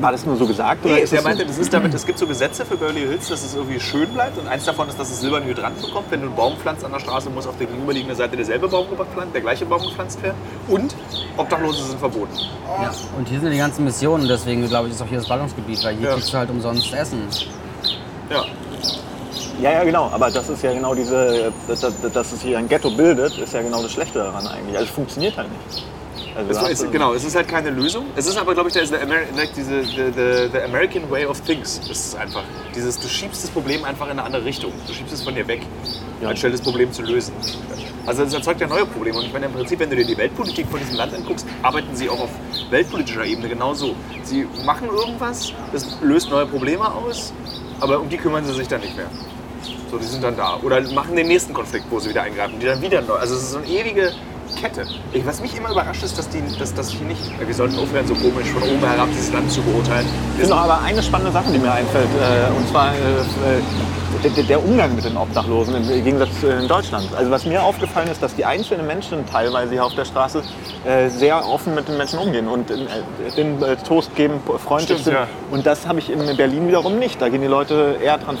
War 0.00 0.12
das 0.12 0.24
nur 0.24 0.36
so 0.36 0.46
gesagt? 0.46 0.84
Oder 0.84 0.94
Nee, 0.94 1.00
ist 1.00 1.10
der 1.12 1.18
es 1.18 1.22
so- 1.24 1.28
meinte, 1.28 1.44
das 1.46 1.58
ist 1.58 1.72
damit, 1.74 1.92
es 1.92 2.06
gibt 2.06 2.18
so 2.20 2.26
Gesetze 2.26 2.64
für 2.64 2.76
Beverly 2.76 3.00
Hills, 3.00 3.28
dass 3.28 3.44
es 3.44 3.54
irgendwie 3.54 3.80
schön 3.80 4.08
bleibt. 4.10 4.38
Und 4.38 4.46
eins 4.46 4.64
davon 4.64 4.88
ist, 4.88 4.98
dass 4.98 5.10
es 5.10 5.20
silbernen 5.20 5.48
Hydrant 5.48 5.80
bekommt. 5.80 6.10
Wenn 6.10 6.20
du 6.20 6.26
einen 6.28 6.36
Baum 6.36 6.56
pflanzt 6.56 6.84
an 6.84 6.92
der 6.92 7.00
Straße, 7.00 7.28
muss 7.30 7.46
auf 7.48 7.56
der 7.58 7.66
gegenüberliegenden 7.66 8.16
Seite 8.16 8.36
derselbe 8.36 8.68
Baum 8.68 8.86
gepflanzt, 8.88 9.34
der 9.34 9.40
gleiche 9.40 9.66
Baum 9.66 9.82
gepflanzt 9.82 10.22
werden. 10.22 10.36
Und 10.68 10.94
Obdachlose 11.36 11.82
sind 11.84 11.98
verboten. 11.98 12.32
Ja. 12.80 12.92
Und 13.16 13.28
hier 13.28 13.40
sind 13.40 13.50
die 13.50 13.58
ganzen 13.58 13.84
Missionen, 13.84 14.28
deswegen 14.28 14.68
glaube 14.68 14.86
ich, 14.88 14.94
ist 14.94 15.02
auch 15.02 15.06
hier 15.08 15.18
das 15.18 15.28
Ballungsgebiet, 15.28 15.82
weil 15.84 15.96
hier 15.96 16.08
Ja. 16.08 16.14
kriegst 16.14 16.32
du 16.32 16.38
halt 16.38 16.50
umsonst 16.50 16.92
Essen. 16.94 17.22
Ja. 18.30 18.44
Ja, 19.60 19.72
ja, 19.72 19.84
genau. 19.84 20.08
Aber 20.12 20.30
das 20.30 20.48
ist 20.48 20.62
ja 20.62 20.72
genau 20.72 20.94
diese, 20.94 21.52
dass, 21.66 21.80
dass 21.80 21.92
dass 22.12 22.32
es 22.32 22.42
hier 22.42 22.58
ein 22.58 22.68
Ghetto 22.68 22.90
bildet, 22.90 23.36
ist 23.38 23.52
ja 23.52 23.60
genau 23.62 23.82
das 23.82 23.90
Schlechte 23.90 24.20
daran 24.20 24.46
eigentlich. 24.46 24.76
Also 24.76 24.84
es 24.88 24.94
funktioniert 24.94 25.36
halt 25.36 25.48
nicht. 25.50 25.84
Also 26.38 26.52
Es 26.66 26.80
ist, 26.82 26.92
genau, 26.92 27.14
es 27.14 27.24
ist 27.24 27.34
halt 27.34 27.48
keine 27.48 27.70
Lösung. 27.70 28.06
Es 28.14 28.28
ist 28.28 28.38
aber, 28.38 28.54
glaube 28.54 28.68
ich, 28.68 28.72
der, 28.74 28.86
the, 28.86 28.94
Ameri 28.94 29.24
like 29.36 29.52
diese, 29.54 29.82
the, 29.82 30.12
the, 30.14 30.48
the 30.52 30.60
American 30.62 31.10
way 31.10 31.26
of 31.26 31.40
things. 31.40 31.80
Das 31.80 31.98
ist 31.98 32.16
einfach. 32.16 32.44
Dieses, 32.76 32.96
du 33.00 33.08
schiebst 33.08 33.42
das 33.42 33.50
Problem 33.50 33.84
einfach 33.84 34.06
in 34.06 34.12
eine 34.12 34.22
andere 34.22 34.44
Richtung. 34.44 34.72
Du 34.86 34.92
schiebst 34.92 35.12
es 35.14 35.22
von 35.24 35.34
dir 35.34 35.48
weg, 35.48 35.62
Ja. 36.22 36.28
anstelle 36.28 36.52
das 36.52 36.60
Problem 36.60 36.92
zu 36.92 37.02
lösen. 37.02 37.32
Also 38.06 38.22
es 38.22 38.32
erzeugt 38.32 38.60
ja 38.60 38.68
neue 38.68 38.86
Probleme. 38.86 39.18
Und 39.18 39.24
ich 39.26 39.32
meine, 39.32 39.46
im 39.46 39.52
Prinzip, 39.52 39.80
wenn 39.80 39.90
du 39.90 39.96
dir 39.96 40.06
die 40.06 40.16
Weltpolitik 40.16 40.68
von 40.68 40.78
diesem 40.78 40.94
Land 40.94 41.12
anguckst, 41.12 41.44
arbeiten 41.60 41.94
sie 41.96 42.08
auch 42.08 42.20
auf 42.20 42.30
weltpolitischer 42.70 43.24
Ebene 43.24 43.48
genauso. 43.48 43.96
Sie 44.22 44.46
machen 44.64 44.88
irgendwas, 44.88 45.52
das 45.72 45.88
löst 46.02 46.30
neue 46.30 46.46
Probleme 46.46 46.88
aus, 46.88 47.32
aber 47.80 47.98
um 47.98 48.08
die 48.08 48.16
kümmern 48.16 48.44
sie 48.44 48.54
sich 48.54 48.68
dann 48.68 48.80
nicht 48.80 48.96
mehr. 48.96 49.10
So, 49.90 49.98
die 49.98 50.04
sind 50.04 50.22
dann 50.22 50.36
da. 50.36 50.58
Oder 50.62 50.80
machen 50.92 51.16
den 51.16 51.26
nächsten 51.26 51.52
Konflikt, 51.52 51.86
wo 51.90 51.98
sie 51.98 52.10
wieder 52.10 52.22
eingreifen, 52.22 52.60
die 52.60 52.66
dann 52.66 52.80
wieder 52.80 53.02
neu. 53.02 53.14
Also 53.14 53.34
es 53.34 53.42
ist 53.42 53.50
so 53.50 53.58
eine 53.58 53.66
ewige 53.66 54.12
Kette. 54.60 54.86
Ich, 55.12 55.24
was 55.24 55.40
mich 55.40 55.56
immer 55.56 55.70
überrascht 55.70 56.02
ist, 56.02 56.18
dass 56.18 56.28
die, 56.28 56.42
dass, 56.58 56.74
dass 56.74 56.90
hier 56.90 57.06
nicht, 57.06 57.22
wir 57.38 57.54
sollten 57.54 57.78
aufhören, 57.78 58.06
so 58.06 58.14
komisch 58.14 58.48
von 58.48 58.62
oben 58.62 58.80
herab 58.80 59.08
dieses 59.12 59.32
Land 59.32 59.50
zu 59.50 59.62
beurteilen. 59.62 60.06
Es 60.32 60.38
gibt 60.38 60.50
noch 60.50 60.64
aber 60.64 60.80
eine 60.80 61.02
spannende 61.02 61.32
Sache, 61.32 61.50
die 61.52 61.58
mir 61.58 61.72
einfällt, 61.72 62.08
äh, 62.20 62.56
und 62.56 62.68
zwar 62.68 62.92
äh, 62.92 62.96
äh, 62.96 64.30
der, 64.30 64.42
der 64.42 64.64
Umgang 64.64 64.94
mit 64.96 65.04
den 65.04 65.16
Obdachlosen 65.16 65.76
im 65.76 65.86
Gegensatz 65.86 66.40
zu 66.40 66.48
in 66.48 66.66
Deutschland. 66.66 67.06
Also 67.16 67.30
was 67.30 67.44
mir 67.44 67.62
aufgefallen 67.62 68.08
ist, 68.08 68.22
dass 68.22 68.34
die 68.34 68.44
einzelnen 68.44 68.86
Menschen 68.86 69.24
teilweise 69.26 69.72
hier 69.72 69.84
auf 69.84 69.94
der 69.94 70.04
Straße 70.04 70.42
äh, 70.84 71.08
sehr 71.08 71.46
offen 71.46 71.74
mit 71.74 71.86
den 71.88 71.96
Menschen 71.96 72.18
umgehen 72.18 72.48
und 72.48 72.70
äh, 72.70 72.76
den 73.36 73.62
äh, 73.62 73.76
Toast 73.76 74.14
geben, 74.16 74.40
freundlich 74.44 75.00
Stimmt, 75.00 75.04
sind. 75.04 75.14
ja. 75.14 75.28
Und 75.50 75.66
das 75.66 75.86
habe 75.86 76.00
ich 76.00 76.10
in 76.10 76.36
Berlin 76.36 76.66
wiederum 76.66 76.98
nicht. 76.98 77.22
Da 77.22 77.28
gehen 77.28 77.42
die 77.42 77.46
Leute 77.46 77.96
eher 78.02 78.18
dran 78.18 78.38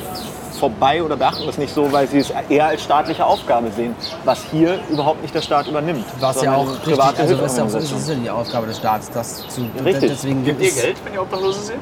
vorbei 0.58 1.02
oder 1.02 1.16
beachten 1.16 1.46
das 1.46 1.56
nicht 1.58 1.72
so, 1.74 1.90
weil 1.92 2.06
sie 2.08 2.18
es 2.18 2.32
eher 2.48 2.66
als 2.66 2.82
staatliche 2.82 3.24
Aufgabe 3.24 3.70
sehen, 3.70 3.94
was 4.24 4.42
hier 4.50 4.78
überhaupt 4.90 5.22
nicht 5.22 5.34
der 5.34 5.42
Staat 5.42 5.66
übernimmt. 5.68 6.04
Was 6.20 6.36
ja 6.36 6.42
sondern 6.52 6.54
auch 6.54 6.72
richtig, 6.72 6.94
private 6.94 7.22
also 7.22 7.40
was 7.40 7.56
ja 7.56 7.64
auch 7.64 7.68
so 7.68 7.78
ist, 7.78 7.92
ist 7.92 8.08
ja 8.08 8.14
die 8.14 8.30
Aufgabe 8.30 8.66
des 8.66 8.76
Staates, 8.78 9.10
das 9.10 9.46
zu 9.48 9.62
Richtig. 9.84 10.10
Deswegen 10.10 10.44
Gebt 10.44 10.60
ihr 10.60 10.68
ist- 10.68 10.82
Geld, 10.82 10.96
wenn 11.04 11.14
ihr 11.14 11.22
Obdachlose 11.22 11.60
seht? 11.62 11.76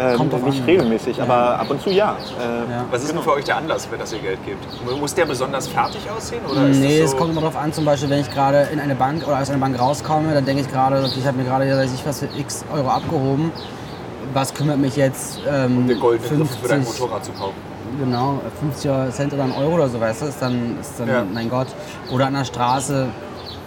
Ähm, 0.00 0.16
Kommt 0.16 0.32
nicht 0.46 0.60
an. 0.60 0.64
regelmäßig, 0.64 1.20
aber 1.20 1.58
ab 1.60 1.68
und 1.68 1.82
zu 1.82 1.90
ja. 1.90 2.12
Äh, 2.40 2.72
Ja. 2.72 2.84
Was 2.90 3.02
ist 3.02 3.12
denn 3.12 3.20
für 3.20 3.32
euch 3.34 3.44
der 3.44 3.58
Anlass, 3.58 3.86
wenn 3.90 3.98
das 3.98 4.10
ihr 4.14 4.20
Geld 4.20 4.38
gibt? 4.46 4.64
Muss 4.98 5.14
der 5.14 5.26
besonders 5.26 5.68
fertig 5.68 6.00
aussehen? 6.10 6.40
Oder 6.50 6.66
ist 6.68 6.78
Nee, 6.78 6.96
das 7.00 7.04
es 7.06 7.10
so, 7.10 7.16
kommt 7.18 7.32
immer 7.32 7.42
darauf 7.42 7.56
an, 7.56 7.74
zum 7.74 7.84
Beispiel, 7.84 8.08
wenn 8.08 8.20
ich 8.20 8.30
gerade 8.30 8.68
in 8.72 8.80
eine 8.80 8.94
Bank 8.94 9.26
oder 9.26 9.38
aus 9.38 9.50
einer 9.50 9.58
Bank 9.58 9.78
rauskomme, 9.78 10.32
dann 10.32 10.46
denke 10.46 10.62
ich 10.62 10.72
gerade, 10.72 11.06
ich 11.14 11.26
habe 11.26 11.36
mir 11.36 11.44
gerade, 11.44 11.66
weiß 11.76 11.92
ich 11.92 12.06
was, 12.06 12.20
für 12.20 12.28
x 12.38 12.64
Euro 12.74 12.88
abgehoben. 12.88 13.52
Was 14.32 14.54
kümmert 14.54 14.78
mich 14.78 14.96
jetzt? 14.96 15.40
Ähm, 15.46 15.86
der 15.86 15.96
goldene 15.96 16.26
Griff 16.26 16.38
50, 16.38 16.60
für 16.62 16.68
dein 16.68 16.84
Motorrad 16.84 17.22
zu 17.26 17.32
kaufen? 17.32 17.52
Genau, 17.98 18.40
50 18.60 19.14
Cent 19.14 19.32
oder 19.32 19.44
ein 19.44 19.52
Euro 19.52 19.74
oder 19.74 19.88
so, 19.88 20.00
weißt 20.00 20.22
du, 20.22 20.26
ist 20.26 20.40
dann, 20.40 20.78
ist 20.80 20.98
dann 20.98 21.08
Ja. 21.08 21.24
mein 21.32 21.48
Gott. 21.50 21.68
Oder 22.10 22.26
an 22.26 22.34
der 22.34 22.44
Straße, 22.44 23.06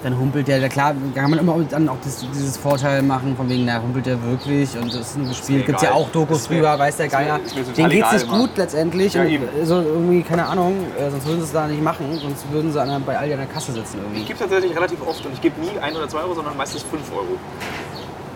dann 0.03 0.17
humpelt 0.19 0.47
der, 0.47 0.67
klar, 0.69 0.93
kann 1.15 1.29
man 1.29 1.39
immer 1.39 1.57
dann 1.69 1.89
auch 1.89 1.97
das, 2.03 2.25
dieses 2.33 2.57
Vorteil 2.57 3.01
machen, 3.01 3.35
von 3.35 3.49
wegen, 3.49 3.65
na, 3.65 3.81
humpelt 3.81 4.05
der 4.05 4.21
wirklich 4.23 4.77
und 4.77 4.87
das 4.93 5.01
ist 5.01 5.17
nur 5.17 5.29
gespielt. 5.29 5.65
Gibt 5.65 5.81
ja 5.81 5.89
egal. 5.89 6.01
auch 6.01 6.09
Dokus 6.09 6.41
Ist 6.41 6.49
mir- 6.49 6.57
drüber, 6.57 6.77
weiß 6.77 6.97
der 6.97 7.07
Geier. 7.07 7.39
Denen 7.39 7.55
geht's 7.55 7.79
egal 7.79 8.13
nicht 8.13 8.23
immer. 8.27 8.37
gut 8.39 8.49
letztendlich. 8.57 9.13
Ja, 9.13 9.23
so 9.63 9.75
irgendwie, 9.81 10.21
keine 10.21 10.45
Ahnung, 10.45 10.75
äh, 10.97 11.09
sonst 11.09 11.25
würden 11.25 11.39
sie 11.39 11.45
es 11.45 11.51
da 11.53 11.67
nicht 11.67 11.81
machen, 11.81 12.05
sonst 12.21 12.45
würden 12.51 12.71
sie 12.71 12.81
an 12.81 13.03
bei 13.05 13.17
Aldi 13.17 13.33
an 13.33 13.39
der 13.39 13.47
Kasse 13.47 13.71
sitzen 13.71 13.97
irgendwie. 14.01 14.21
Ich 14.21 14.27
gebe 14.27 14.39
tatsächlich 14.39 14.75
relativ 14.75 14.99
oft 15.07 15.25
und 15.25 15.33
ich 15.33 15.41
gebe 15.41 15.59
nie 15.61 15.79
1 15.79 15.95
oder 15.97 16.07
2 16.07 16.19
Euro, 16.19 16.33
sondern 16.35 16.55
meistens 16.57 16.83
5 16.83 17.11
Euro. 17.11 17.37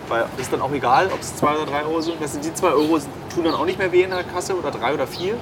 Weil 0.08 0.26
ist 0.40 0.52
dann 0.52 0.62
auch 0.62 0.72
egal, 0.72 1.08
ob 1.14 1.20
es 1.22 1.36
2 1.36 1.54
oder 1.56 1.66
3 1.68 1.84
Euro 1.86 2.02
sind. 2.02 2.16
Das 2.20 2.32
sind 2.34 2.44
die 2.44 2.52
2 2.54 2.70
Euro 2.70 2.98
tun 3.34 3.44
dann 3.44 3.54
auch 3.54 3.66
nicht 3.66 3.78
mehr 3.78 3.92
weh 3.92 4.02
in 4.02 4.10
der 4.10 4.24
Kasse 4.24 4.58
oder 4.58 4.72
3 4.72 4.96
oder 4.96 5.06
4. 5.06 5.36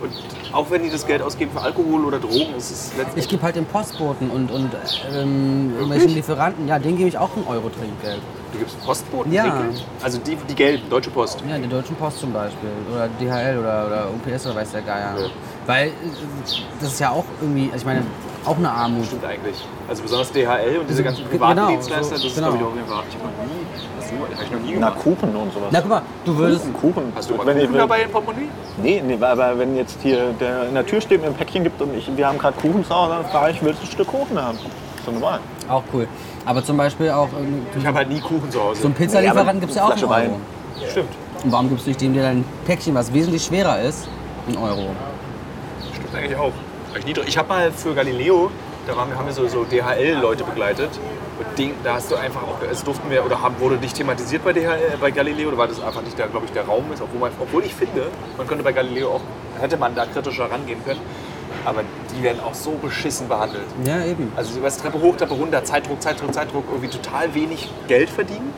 Und 0.00 0.12
auch 0.52 0.70
wenn 0.70 0.82
die 0.82 0.90
das 0.90 1.06
Geld 1.06 1.22
ausgeben 1.22 1.50
für 1.52 1.60
Alkohol 1.62 2.04
oder 2.04 2.18
Drogen, 2.18 2.54
ist 2.56 2.70
es 2.70 2.90
Ich 2.92 2.96
letztendlich. 2.98 3.28
gebe 3.28 3.42
halt 3.42 3.56
den 3.56 3.64
Postboten 3.66 4.30
und, 4.30 4.50
und 4.50 4.70
ähm, 5.14 5.72
irgendwelchen 5.74 6.10
Lieferanten, 6.10 6.68
ja, 6.68 6.78
denen 6.78 6.96
gebe 6.96 7.08
ich 7.08 7.18
auch 7.18 7.34
einen 7.36 7.46
Euro 7.46 7.68
Trinkgeld. 7.70 8.20
Du 8.52 8.58
gibst 8.58 8.80
Postboten? 8.84 9.32
Ja. 9.32 9.44
Trinkgeld? 9.44 9.84
Also 10.02 10.18
die, 10.18 10.36
die 10.48 10.54
gelben, 10.54 10.88
Deutsche 10.90 11.10
Post. 11.10 11.42
Ja, 11.48 11.58
der 11.58 11.68
Deutschen 11.68 11.96
Post 11.96 12.20
zum 12.20 12.32
Beispiel. 12.32 12.68
Oder 12.92 13.08
DHL 13.20 13.58
oder, 13.58 13.86
oder 13.86 14.08
UPS 14.10 14.46
oder 14.46 14.56
weiß 14.56 14.72
der 14.72 14.82
Geier. 14.82 15.14
Ja. 15.18 15.26
Weil 15.66 15.88
äh, 15.88 15.92
das 16.80 16.92
ist 16.92 17.00
ja 17.00 17.10
auch 17.10 17.24
irgendwie, 17.40 17.66
also 17.72 17.78
ich 17.78 17.84
meine, 17.86 18.02
auch 18.46 18.56
eine 18.56 18.70
Armut. 18.70 19.06
Stimmt 19.06 19.24
eigentlich. 19.24 19.56
Also 19.88 20.02
besonders 20.02 20.30
DHL 20.32 20.78
und 20.80 20.88
diese 20.88 21.02
ganzen 21.02 21.24
privaten 21.24 21.56
genau, 21.56 21.68
Dienstleister, 21.68 22.16
so, 22.16 22.22
das 22.22 22.24
ist 22.24 22.34
genau. 22.34 22.52
glaube 22.52 22.78
ich 22.78 22.92
auch. 22.92 23.02
Ich 23.08 23.14
habe 23.16 23.24
noch 23.24 23.46
nie, 23.46 24.44
ich 24.44 24.50
noch 24.50 24.60
nie 24.60 24.76
Na. 24.78 24.90
Kuchen 24.90 25.34
und 25.34 25.52
sowas. 25.52 25.68
Na 25.70 25.80
guck 25.80 25.90
mal, 25.90 26.02
du 26.24 26.36
würdest. 26.36 26.64
Kuchen, 26.72 26.94
Kuchen. 26.94 27.12
Hast 27.14 27.30
du 27.30 27.34
mal 27.34 27.46
wenn 27.46 27.58
Kuchen 27.58 27.72
ich, 27.72 27.78
dabei 27.78 28.02
im 28.02 28.10
Portemonnaie? 28.10 28.48
Nee, 28.82 29.02
nee, 29.04 29.18
aber 29.20 29.58
wenn 29.58 29.76
jetzt 29.76 29.98
hier 30.02 30.32
der 30.40 30.68
in 30.68 30.74
der 30.74 30.86
Tür 30.86 31.00
steht 31.00 31.20
mit 31.20 31.26
einem 31.26 31.36
Päckchen 31.36 31.64
gibt 31.64 31.80
und 31.82 31.96
ich, 31.96 32.08
wir 32.16 32.26
haben 32.26 32.38
gerade 32.38 32.56
Kuchen 32.60 32.84
zu 32.84 32.94
Hause, 32.94 33.14
dann 33.14 33.24
frage 33.30 33.52
ich, 33.52 33.62
willst 33.62 33.82
du 33.82 33.86
ein 33.86 33.90
Stück 33.90 34.08
Kuchen 34.08 34.40
haben? 34.40 34.58
So 35.04 35.12
normal. 35.12 35.40
Auch 35.68 35.82
cool. 35.92 36.06
Aber 36.44 36.64
zum 36.64 36.76
Beispiel 36.76 37.10
auch 37.10 37.28
ähm, 37.38 37.66
Ich 37.76 37.86
habe 37.86 37.98
halt 37.98 38.08
nie 38.08 38.20
Kuchen 38.20 38.50
zu 38.50 38.62
Hause. 38.62 38.80
so 38.80 38.86
einen 38.86 38.94
Nee, 38.98 39.04
Pizzalieferanten 39.04 39.48
aber 39.48 39.60
gibt 39.60 39.70
es 39.70 39.76
ja 39.76 39.84
auch 39.84 39.88
Flasche 39.88 40.08
Wein. 40.08 40.30
Stimmt. 40.90 41.08
Und 41.44 41.52
warum 41.52 41.68
gibst 41.68 41.86
du 41.86 41.90
nicht 41.90 42.00
dem, 42.00 42.14
der 42.14 42.24
dein 42.24 42.44
Päckchen, 42.66 42.94
was 42.94 43.12
wesentlich 43.12 43.44
schwerer 43.44 43.80
ist, 43.80 44.08
einen 44.46 44.56
Euro? 44.56 44.90
Stimmt 45.94 46.14
eigentlich 46.14 46.36
auch. 46.36 46.52
Hab 46.96 47.00
Ich, 47.00 47.06
nie 47.06 47.12
dr- 47.12 47.28
ich 47.28 47.36
habe 47.36 47.48
mal 47.48 47.70
für 47.72 47.94
Galileo, 47.94 48.50
da 48.86 48.96
waren, 48.96 49.14
haben 49.14 49.26
wir 49.26 49.32
so, 49.34 49.46
so 49.48 49.64
DHL-Leute 49.64 50.44
begleitet. 50.44 50.88
Und 51.38 51.58
Ding, 51.58 51.74
da 51.84 51.94
hast 51.96 52.10
du 52.10 52.16
einfach 52.16 52.42
auch, 52.42 52.56
es 52.72 52.82
durften 52.82 53.10
wir, 53.10 53.22
oder 53.22 53.42
haben, 53.42 53.56
wurde 53.60 53.76
nicht 53.76 53.94
thematisiert 53.96 54.42
bei, 54.42 54.54
DHL, 54.54 54.96
bei 54.98 55.10
Galileo, 55.10 55.48
oder 55.48 55.58
war 55.58 55.68
das 55.68 55.82
einfach 55.82 56.00
nicht, 56.00 56.18
der, 56.18 56.28
glaube 56.28 56.46
ich, 56.46 56.52
der 56.52 56.64
Raum 56.64 56.84
ist, 56.94 57.02
obwohl, 57.02 57.20
man, 57.20 57.32
obwohl 57.38 57.64
ich 57.66 57.74
finde, 57.74 58.06
man 58.38 58.46
könnte 58.46 58.64
bei 58.64 58.72
Galileo 58.72 59.10
auch, 59.10 59.20
hätte 59.60 59.76
man 59.76 59.94
da 59.94 60.06
kritischer 60.06 60.50
rangehen 60.50 60.82
können. 60.86 61.00
Aber 61.66 61.82
die 62.16 62.22
werden 62.22 62.40
auch 62.40 62.54
so 62.54 62.70
beschissen 62.80 63.28
behandelt. 63.28 63.66
Ja, 63.84 64.02
eben. 64.04 64.32
Also 64.34 64.54
du 64.58 64.62
weißt, 64.62 64.80
Treppe 64.80 64.98
hoch, 65.02 65.16
Treppe 65.16 65.34
runter, 65.34 65.62
Zeitdruck, 65.64 66.00
Zeitdruck, 66.00 66.32
Zeitdruck, 66.32 66.64
irgendwie 66.70 66.88
total 66.88 67.34
wenig 67.34 67.68
Geld 67.88 68.08
verdienen. 68.08 68.54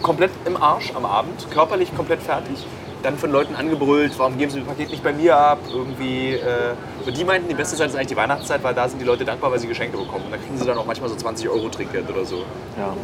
Komplett 0.00 0.30
im 0.46 0.56
Arsch 0.56 0.92
am 0.94 1.04
Abend, 1.04 1.46
körperlich 1.50 1.94
komplett 1.94 2.22
fertig. 2.22 2.64
Dann 3.02 3.16
von 3.18 3.30
Leuten 3.30 3.54
angebrüllt, 3.54 4.18
warum 4.18 4.38
geben 4.38 4.50
sie 4.50 4.58
das 4.60 4.68
Paket 4.68 4.90
nicht 4.90 5.02
bei 5.04 5.12
mir 5.12 5.36
ab? 5.36 5.58
Irgendwie, 5.72 6.34
äh, 6.34 6.74
und 7.08 7.16
die 7.16 7.24
meinten, 7.24 7.48
die 7.48 7.54
beste 7.54 7.74
Zeit 7.74 7.88
ist 7.88 7.94
eigentlich 7.94 8.08
die 8.08 8.16
Weihnachtszeit, 8.16 8.62
weil 8.62 8.74
da 8.74 8.86
sind 8.86 9.00
die 9.00 9.06
Leute 9.06 9.24
dankbar, 9.24 9.50
weil 9.50 9.58
sie 9.58 9.66
Geschenke 9.66 9.96
bekommen. 9.96 10.26
Und 10.26 10.30
dann 10.30 10.40
kriegen 10.40 10.58
sie 10.58 10.66
dann 10.66 10.76
auch 10.76 10.84
manchmal 10.84 11.08
so 11.08 11.16
20 11.16 11.48
Euro 11.48 11.70
Trinkgeld 11.70 12.08
oder 12.10 12.22
so. 12.22 12.44
Ja. 12.76 12.94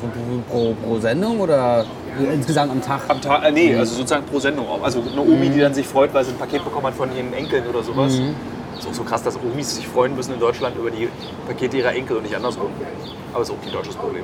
Pro, 0.00 0.42
pro, 0.48 0.74
pro 0.74 1.00
Sendung 1.00 1.40
oder 1.40 1.84
insgesamt 2.32 2.70
am 2.70 2.80
Tag? 2.80 3.02
Am 3.08 3.20
Tag, 3.20 3.44
äh, 3.44 3.50
nee, 3.50 3.74
also 3.74 3.96
sozusagen 3.96 4.24
pro 4.24 4.38
Sendung. 4.38 4.66
Also 4.84 5.02
eine 5.02 5.20
Omi, 5.20 5.50
die 5.50 5.58
dann 5.58 5.74
sich 5.74 5.86
freut, 5.86 6.14
weil 6.14 6.24
sie 6.24 6.30
ein 6.30 6.38
Paket 6.38 6.62
bekommen 6.62 6.86
hat 6.86 6.94
von 6.94 7.14
ihren 7.14 7.32
Enkeln 7.32 7.66
oder 7.66 7.82
sowas. 7.82 8.20
Ist 8.78 8.86
auch 8.86 8.94
so 8.94 9.02
krass, 9.02 9.24
dass 9.24 9.36
Omis 9.36 9.74
sich 9.74 9.88
freuen 9.88 10.14
müssen 10.14 10.34
in 10.34 10.38
Deutschland 10.38 10.76
über 10.76 10.92
die 10.92 11.08
Pakete 11.48 11.78
ihrer 11.78 11.92
Enkel 11.92 12.18
und 12.18 12.22
nicht 12.22 12.36
andersrum. 12.36 12.70
Aber 13.32 13.42
ist 13.42 13.50
auch 13.50 13.60
kein 13.60 13.72
deutsches 13.72 13.96
Problem. 13.96 14.22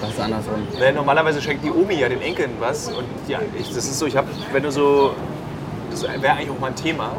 Das 0.00 0.10
ist 0.10 0.20
andersrum. 0.20 0.62
Ne, 0.78 0.92
normalerweise 0.92 1.42
schenkt 1.42 1.64
die 1.64 1.72
Omi 1.72 1.94
ja 1.94 2.08
den 2.08 2.22
Enkeln 2.22 2.52
was. 2.60 2.86
Und 2.86 3.06
ja, 3.26 3.40
ich, 3.58 3.66
das 3.66 3.84
ist 3.84 3.98
so, 3.98 4.06
ich 4.06 4.16
habe, 4.16 4.28
wenn 4.52 4.62
du 4.62 4.70
so, 4.70 5.12
das 6.02 6.22
wäre 6.22 6.34
eigentlich 6.34 6.50
auch 6.50 6.58
mal 6.58 6.68
ein 6.68 6.76
Thema, 6.76 7.12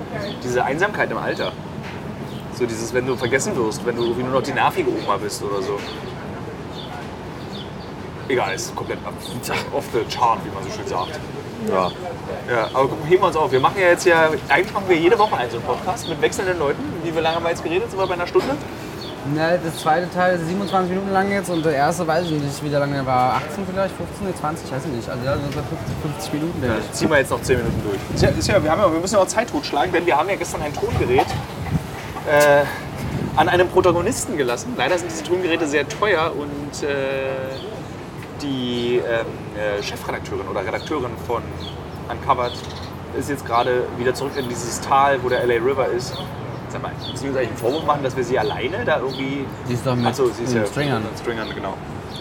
diese 0.44 0.64
Einsamkeit 0.64 1.10
im 1.12 1.18
Alter. 1.18 1.52
So 2.54 2.66
dieses, 2.66 2.94
wenn 2.94 3.06
du 3.06 3.16
vergessen 3.16 3.56
wirst, 3.56 3.86
wenn 3.86 3.96
du 3.96 4.04
irgendwie 4.04 4.24
nur 4.24 4.34
noch 4.34 4.44
die 4.44 4.54
nervige 4.54 4.90
Oma 4.90 5.18
bist 5.18 5.44
oder 5.44 5.62
so. 5.62 5.80
Egal, 8.30 8.56
ist 8.56 8.76
komplett 8.76 9.00
off 9.74 9.86
the 9.94 10.00
chart, 10.14 10.40
wie 10.44 10.50
man 10.54 10.64
so 10.64 10.70
schön 10.70 10.88
sagt. 10.88 11.20
ja. 11.72 11.92
Ja, 12.50 12.70
aber 12.74 12.90
heben 13.08 13.22
wir 13.22 13.28
uns 13.28 13.36
auf. 13.36 13.52
Wir 13.52 13.60
machen 13.60 13.80
ja 13.80 13.88
jetzt 13.90 14.06
ja, 14.06 14.30
eigentlich 14.48 14.74
machen 14.74 14.86
wir 14.88 14.98
jede 14.98 15.20
Woche 15.20 15.36
einen 15.36 15.52
so 15.52 15.58
einen 15.58 15.66
Podcast 15.66 16.08
mit 16.08 16.22
wechselnden 16.22 16.58
Leuten. 16.60 16.82
Wie 17.04 17.10
lange 17.10 17.36
haben 17.36 17.44
wir 17.44 17.50
jetzt 17.50 17.64
geredet? 17.64 17.90
Sind 17.90 18.00
wir 18.00 18.08
bei 18.08 18.14
einer 18.14 18.28
Stunde? 18.28 18.56
Na, 19.36 19.57
das 19.57 19.78
zweite 19.82 20.09
Teil 20.11 20.36
ist 20.36 20.47
27 20.47 20.89
Minuten 20.89 21.11
lang 21.11 21.30
jetzt 21.32 21.49
und 21.49 21.65
der 21.65 21.74
erste 21.74 22.07
weiß 22.07 22.26
ich 22.26 22.32
nicht, 22.32 22.63
wie 22.63 22.70
der 22.70 22.80
lange 22.80 23.05
war. 23.05 23.34
18 23.36 23.65
vielleicht, 23.70 23.95
15, 23.95 24.28
nee, 24.28 24.34
20, 24.34 24.72
weiß 24.72 24.86
ich 24.86 24.91
nicht. 24.91 25.09
Also 25.09 25.26
ja, 25.26 25.36
so 25.36 25.41
50, 25.41 25.68
50 26.01 26.34
Minuten. 26.34 26.61
denke 26.61 26.78
ich. 26.80 26.91
Ziehen 26.93 27.09
wir 27.09 27.18
jetzt 27.18 27.32
noch 27.32 27.41
10 27.41 27.57
Minuten 27.57 27.82
durch. 27.84 27.99
Ist 28.13 28.24
ja, 28.24 28.30
ist 28.30 28.47
ja, 28.47 28.63
wir, 28.63 28.72
haben 28.72 28.82
ja, 28.82 28.91
wir 28.91 28.99
müssen 28.99 29.15
ja 29.15 29.22
auch 29.22 29.28
Zeit 29.28 29.49
totschlagen, 29.49 29.91
denn 29.91 30.05
wir 30.05 30.18
haben 30.18 30.30
ja 30.30 30.36
gestern 30.36 30.61
ein 30.61 30.74
Tongerät 30.74 31.28
äh, 32.28 32.63
an 33.36 33.49
einem 33.49 33.68
Protagonisten 33.68 34.38
gelassen. 34.38 34.74
Leider 34.78 34.97
sind 34.97 35.11
diese 35.11 35.24
Tongeräte 35.24 35.68
sehr 35.68 35.88
teuer 35.88 36.32
und 36.36 36.84
äh, 36.84 36.88
die 38.41 38.97
ähm, 38.97 39.26
äh, 39.57 39.82
Chefredakteurin 39.84 40.47
oder 40.47 40.65
Redakteurin 40.65 41.11
von 41.26 41.41
Uncovered 42.09 42.53
ist 43.18 43.30
jetzt 43.30 43.45
gerade 43.45 43.84
wieder 43.97 44.13
zurück 44.13 44.34
in 44.38 44.47
dieses 44.47 44.80
Tal, 44.82 45.22
wo 45.24 45.30
der 45.30 45.45
LA 45.45 45.55
River 45.55 45.88
ist. 45.88 46.13
Sag 46.70 46.82
mal, 46.82 46.91
müssen 46.91 47.24
wir 47.24 47.30
uns 47.30 47.38
eigentlich 47.38 47.49
einen 47.49 47.57
Vorwurf 47.57 47.86
machen, 47.86 48.03
dass 48.03 48.15
wir 48.15 48.24
sie 48.24 48.38
alleine 48.38 48.84
da 48.86 48.99
irgendwie. 48.99 49.45
Sie 49.68 49.74
ist 49.74 49.86
doch 49.86 49.95
mit 49.95 50.05
Achso, 50.05 50.28
sie 50.28 50.43
ist 50.43 50.53
ja 50.53 50.61
mit 50.61 50.70
Stringern. 50.70 51.03
mit 51.03 51.20
Stringern, 51.20 51.47
genau. 51.53 51.74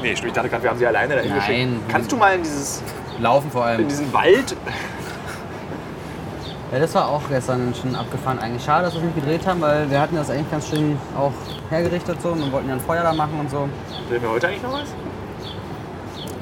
Nee, 0.03 0.12
ich 0.12 0.20
dachte 0.20 0.49
gerade, 0.49 0.62
wir 0.62 0.70
haben 0.70 0.78
sie 0.78 0.86
alleine 0.86 1.16
da 1.16 1.22
Nein. 1.22 1.40
hingeschickt. 1.40 1.88
Kannst 1.88 2.12
du 2.12 2.16
mal 2.16 2.34
in, 2.34 2.42
dieses, 2.42 2.82
Laufen 3.18 3.51
vor 3.51 3.62
in 3.64 3.68
allem. 3.68 3.88
diesen 3.88 4.12
Wald 4.12 4.55
Ja, 6.72 6.80
das 6.80 6.94
war 6.97 7.09
auch 7.09 7.22
gestern 7.28 7.72
schon 7.80 7.94
abgefahren. 7.94 8.40
Eigentlich 8.40 8.64
schade, 8.64 8.84
dass 8.84 8.94
wir 8.94 8.99
es 9.01 9.07
nicht 9.07 9.14
gedreht 9.14 9.47
haben, 9.47 9.61
weil 9.61 9.88
wir 9.88 10.01
hatten 10.01 10.16
das 10.16 10.30
eigentlich 10.30 10.51
ganz 10.51 10.68
schön 10.68 10.99
auch 11.16 11.32
hergerichtet 11.70 12.20
so 12.20 12.30
und 12.30 12.51
wollten 12.51 12.68
ja 12.68 12.74
ein 12.74 12.80
Feuer 12.80 13.05
da 13.05 13.12
machen 13.12 13.38
und 13.38 13.49
so. 13.49 13.68
Drehen 14.11 14.20
wir 14.20 14.30
heute 14.30 14.49
eigentlich 14.49 14.62
noch 14.64 14.72
was? 14.72 14.88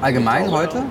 Allgemein 0.01 0.49
heute? 0.49 0.83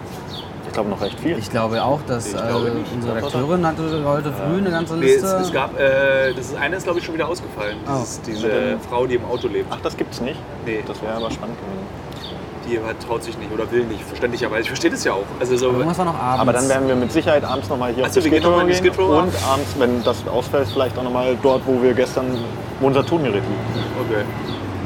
Ich 0.74 0.76
glaube 0.76 0.90
noch 0.90 1.00
recht 1.02 1.20
viel. 1.20 1.38
Ich 1.38 1.48
glaube 1.50 1.84
auch, 1.84 2.00
dass 2.08 2.26
Ich 2.26 2.34
äh, 2.34 2.48
glaube 2.48 2.70
nicht. 2.70 2.92
unsere 2.92 3.14
Redakteurin 3.14 3.64
hatte 3.64 3.82
heute 4.04 4.32
früh 4.32 4.58
eine 4.58 4.70
ganze 4.72 4.96
Nee, 4.96 5.06
es, 5.06 5.22
Liste. 5.22 5.36
es 5.36 5.52
gab, 5.52 5.78
äh, 5.78 6.34
das 6.34 6.46
ist 6.46 6.56
eine 6.56 6.74
ist 6.74 6.82
glaube 6.82 6.98
ich 6.98 7.04
schon 7.04 7.14
wieder 7.14 7.28
ausgefallen. 7.28 7.76
Das 7.86 7.96
Oh. 7.96 8.02
ist 8.02 8.26
diese 8.26 8.50
Frau, 8.90 9.06
die 9.06 9.14
im 9.14 9.24
Auto 9.24 9.46
lebt. 9.46 9.68
Ach, 9.70 9.78
das 9.84 9.96
gibt's 9.96 10.20
nicht? 10.20 10.36
Nee. 10.66 10.82
Das 10.84 11.00
wäre 11.00 11.12
aber 11.14 11.30
spannend 11.30 11.56
gewesen. 11.60 12.34
Die 12.68 12.80
hat, 12.84 12.98
traut 13.06 13.22
sich 13.22 13.38
nicht 13.38 13.52
oder 13.52 13.70
will 13.70 13.84
nicht, 13.84 14.02
verständlicherweise. 14.02 14.62
Ich 14.62 14.66
verstehe 14.66 14.90
das 14.90 15.04
ja 15.04 15.12
auch. 15.12 15.22
Also 15.38 15.56
so, 15.56 15.66
Irgendwas 15.66 15.96
war 15.96 16.06
noch 16.06 16.18
abends. 16.20 16.40
Aber 16.40 16.52
dann 16.52 16.68
werden 16.68 16.88
wir 16.88 16.96
mit 16.96 17.12
Sicherheit 17.12 17.44
abends 17.44 17.68
nochmal 17.68 17.92
hier 17.94 18.02
Ach 18.02 18.08
auf 18.08 18.14
die 18.14 18.24
wir 18.24 18.40
gehen 18.40 18.42
in 18.42 18.66
die 18.66 18.72
gehen. 18.72 18.82
Skid 18.92 18.98
Row 18.98 19.22
Und 19.22 19.32
abends, 19.48 19.76
wenn 19.78 20.02
das 20.02 20.26
ausfällt, 20.26 20.66
vielleicht 20.72 20.98
auch 20.98 21.04
nochmal 21.04 21.36
dort, 21.40 21.62
wo 21.66 21.80
wir 21.80 21.94
gestern, 21.94 22.36
wo 22.80 22.88
unser 22.88 23.06
Tongerät 23.06 23.34
liegt, 23.34 24.10
okay. 24.10 24.24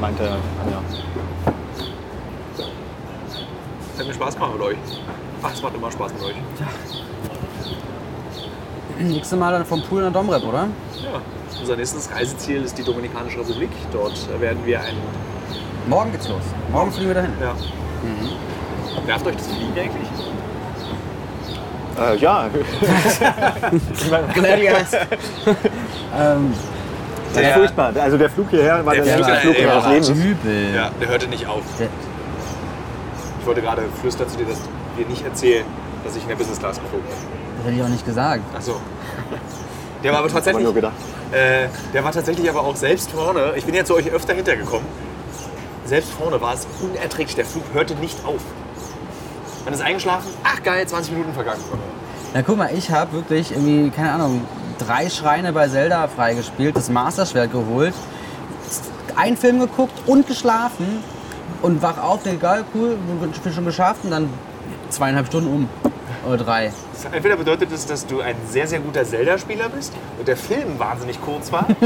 meinte 0.03 0.24
Anja. 0.62 0.82
Hat 3.99 4.07
mir 4.07 4.12
Spaß 4.12 4.34
gemacht 4.34 4.53
mit 4.53 4.62
euch. 4.62 4.76
Ach, 5.43 5.53
es 5.53 5.62
macht 5.62 5.74
immer 5.74 5.91
Spaß 5.91 6.12
mit 6.14 6.22
euch. 6.24 6.34
Nächstes 9.01 9.39
Mal 9.39 9.53
dann 9.53 9.64
vom 9.64 9.80
Pool 9.82 10.03
nach 10.03 10.12
Domrep, 10.12 10.45
oder? 10.45 10.66
Ja. 11.03 11.20
Unser 11.61 11.76
nächstes 11.76 12.11
Reiseziel 12.12 12.62
ist 12.64 12.76
die 12.76 12.82
Dominikanische 12.82 13.39
Republik. 13.41 13.70
Dort 13.93 14.14
werden 14.41 14.59
wir 14.64 14.80
ein. 14.80 14.95
Morgen 15.89 16.11
geht's 16.12 16.28
los. 16.28 16.43
Morgen 16.72 16.91
fliegen 16.93 17.09
wir 17.09 17.14
dahin. 17.14 17.32
Ja. 17.41 17.55
Nervt 19.07 19.26
euch 19.26 19.36
das 19.36 19.47
Fliegen 19.47 19.72
eigentlich? 19.72 20.09
Äh, 21.99 22.16
ja, 22.18 22.47
ähm, 26.16 26.53
das 27.34 27.43
ist 27.43 27.53
furchtbar. 27.53 27.93
Also 28.01 28.16
der 28.18 28.30
Flug 28.30 28.51
hierher 28.51 28.84
war 28.86 28.95
Der 28.95 29.03
der, 29.05 29.14
Flug 29.14 29.26
längste 29.26 29.49
dahin, 29.49 29.55
Flug 29.55 29.59
ja. 29.59 29.74
ihres 29.74 29.86
Lebens. 30.09 30.09
übel. 30.24 30.74
Ja, 30.74 30.91
der 31.01 31.09
hörte 31.09 31.26
nicht 31.28 31.47
auf. 31.47 31.62
Der- 31.78 31.89
Ich 33.41 33.47
wollte 33.47 33.62
gerade 33.62 33.82
flüstern 34.01 34.28
zu 34.28 34.36
dir, 34.36 34.47
dass 34.47 34.59
wir 34.97 35.07
nicht 35.07 35.24
erzählen, 35.24 35.64
dass 36.05 36.16
ich 36.16 36.22
in 36.22 36.28
der 36.28 36.36
Business 36.36 36.59
Class 36.59 36.80
geflogen 36.80 37.07
bin. 37.07 37.16
Das 37.57 37.66
hätte 37.66 37.76
ich 37.76 37.82
auch 37.82 37.89
nicht 37.89 38.07
gesagt. 38.07 38.43
Ach 38.57 38.62
so. 38.62 38.80
Der 40.03 40.12
war 40.12 40.20
aber 40.20 40.28
tatsächlich. 40.28 40.64
nur 40.64 40.74
gedacht. 40.74 40.95
Äh, 41.32 41.68
der 41.93 42.05
war 42.05 42.12
tatsächlich 42.12 42.49
aber 42.49 42.61
auch 42.61 42.76
selbst 42.76 43.11
vorne. 43.11 43.55
Ich 43.57 43.64
bin 43.64 43.74
ja 43.74 43.84
zu 43.84 43.95
euch 43.95 44.11
öfter 44.11 44.32
hintergekommen. 44.32 44.86
Selbst 45.84 46.12
vorne 46.12 46.41
war 46.41 46.55
es 46.55 46.66
unerträglich. 46.80 47.34
Der 47.34 47.45
Flug 47.45 47.64
hörte 47.72 47.95
nicht 47.97 48.24
auf. 48.24 48.41
Man 49.64 49.74
ist 49.74 49.82
eingeschlafen. 49.82 50.28
Ach 50.45 50.62
geil, 50.62 50.86
20 50.86 51.12
Minuten 51.12 51.32
vergangen. 51.32 51.61
Na 52.32 52.43
guck 52.43 52.57
mal, 52.57 52.70
ich 52.74 52.91
habe 52.91 53.12
wirklich 53.12 53.51
irgendwie, 53.51 53.91
keine 53.91 54.12
Ahnung, 54.12 54.43
drei 54.78 55.11
Schreine 55.11 55.53
bei 55.53 55.68
Zelda 55.68 56.09
freigespielt, 56.09 56.76
das 56.76 56.91
Master-Schwert 56.91 57.53
geholt, 57.53 57.95
einen 59.16 59.36
Film 59.36 59.59
geguckt 59.61 59.95
und 60.07 60.26
geschlafen 60.26 61.03
und 61.62 61.82
wach 61.82 61.98
auf, 61.98 62.22
denke, 62.22 62.40
geil, 62.40 62.64
cool, 62.74 62.96
schon 63.52 63.64
geschafft 63.64 64.04
und 64.04 64.11
dann 64.11 64.28
zweieinhalb 64.90 65.26
Stunden 65.26 65.48
um. 65.52 65.68
Oder 66.26 66.38
drei. 66.38 66.72
Entweder 67.12 67.36
bedeutet 67.36 67.70
es, 67.72 67.86
dass 67.86 68.06
du 68.06 68.20
ein 68.20 68.34
sehr, 68.50 68.66
sehr 68.66 68.80
guter 68.80 69.04
Zelda-Spieler 69.04 69.68
bist 69.68 69.92
und 70.18 70.26
der 70.26 70.36
Film 70.36 70.78
wahnsinnig 70.78 71.20
kurz 71.22 71.52
war. 71.52 71.66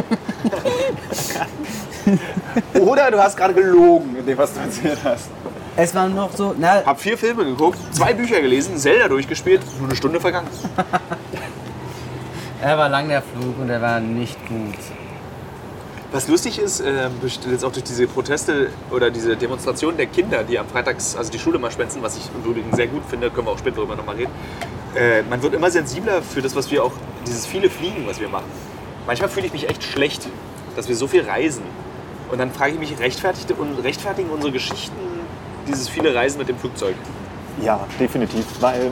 Oder 2.74 3.10
du 3.10 3.22
hast 3.22 3.36
gerade 3.36 3.54
gelogen 3.54 4.16
in 4.16 4.26
dem, 4.26 4.38
was 4.38 4.54
du 4.54 4.60
erzählt 4.60 4.98
hast. 5.04 5.28
Es 5.76 5.94
war 5.94 6.08
noch 6.08 6.34
so, 6.34 6.54
na, 6.58 6.84
Hab 6.84 7.00
vier 7.00 7.16
Filme 7.16 7.44
geguckt, 7.44 7.78
zwei 7.92 8.12
Bücher 8.14 8.40
gelesen, 8.40 8.76
Zelda 8.76 9.08
durchgespielt, 9.08 9.62
nur 9.78 9.88
eine 9.88 9.96
Stunde 9.96 10.20
vergangen. 10.20 10.48
er 12.62 12.78
war 12.78 12.88
lang 12.88 13.08
der 13.08 13.22
Flug 13.22 13.58
und 13.60 13.70
er 13.70 13.80
war 13.80 14.00
nicht 14.00 14.36
gut. 14.48 14.76
Was 16.12 16.28
lustig 16.28 16.58
ist, 16.58 16.80
äh, 16.80 17.08
jetzt 17.50 17.64
auch 17.64 17.72
durch 17.72 17.84
diese 17.84 18.06
Proteste 18.06 18.68
oder 18.90 19.10
diese 19.10 19.34
Demonstrationen 19.34 19.96
der 19.96 20.06
Kinder, 20.06 20.44
die 20.44 20.58
am 20.58 20.66
Freitags, 20.68 21.16
also 21.16 21.32
die 21.32 21.38
Schule 21.38 21.58
mal 21.58 21.70
schwänzen, 21.70 22.02
was 22.02 22.18
ich 22.18 22.28
im 22.34 22.50
Übrigen 22.50 22.74
sehr 22.76 22.86
gut 22.86 23.02
finde, 23.08 23.30
können 23.30 23.46
wir 23.46 23.52
auch 23.52 23.58
später 23.58 23.76
darüber 23.76 23.96
nochmal 23.96 24.16
reden. 24.16 24.30
Äh, 24.94 25.22
man 25.22 25.42
wird 25.42 25.54
immer 25.54 25.70
sensibler 25.70 26.20
für 26.20 26.42
das, 26.42 26.54
was 26.54 26.70
wir 26.70 26.84
auch, 26.84 26.92
dieses 27.26 27.46
viele 27.46 27.70
Fliegen, 27.70 28.06
was 28.06 28.20
wir 28.20 28.28
machen. 28.28 28.44
Manchmal 29.06 29.30
fühle 29.30 29.46
ich 29.46 29.52
mich 29.54 29.68
echt 29.70 29.82
schlecht, 29.84 30.28
dass 30.76 30.86
wir 30.86 30.96
so 30.96 31.06
viel 31.06 31.22
reisen. 31.22 31.62
Und 32.30 32.38
dann 32.38 32.50
frage 32.50 32.74
ich 32.74 32.78
mich, 32.78 32.98
rechtfertigt 32.98 33.46
rechtfertigen 33.82 34.28
unsere 34.30 34.52
Geschichten 34.52 34.96
dieses 35.66 35.88
viele 35.88 36.14
Reisen 36.14 36.38
mit 36.38 36.48
dem 36.48 36.58
Flugzeug? 36.58 36.94
Ja, 37.62 37.86
definitiv. 37.98 38.44
Weil 38.60 38.90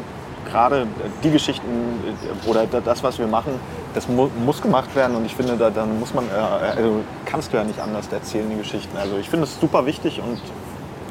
gerade 0.51 0.87
die 1.23 1.31
Geschichten 1.31 1.67
äh, 1.67 2.49
oder 2.49 2.67
da- 2.67 2.81
das, 2.81 3.03
was 3.03 3.19
wir 3.19 3.27
machen, 3.27 3.53
das 3.95 4.09
mu 4.09 4.29
muss 4.45 4.63
gemacht 4.63 4.95
werden 4.95 5.17
und 5.17 5.25
ich 5.25 5.35
finde, 5.35 5.57
da, 5.57 5.71
dann 5.71 5.99
muss 5.99 6.15
man, 6.15 6.25
äh, 6.27 6.77
also 6.77 7.03
kannst 7.27 7.53
du 7.53 7.57
ja 7.57 7.65
nicht 7.65 7.81
anders 7.81 8.07
erzählen, 8.13 8.49
die 8.51 8.57
Geschichten. 8.57 8.97
Also 8.97 9.17
ich 9.19 9.29
finde 9.29 9.45
es 9.45 9.61
super 9.61 9.87
wichtig 9.87 10.21
und 10.21 10.41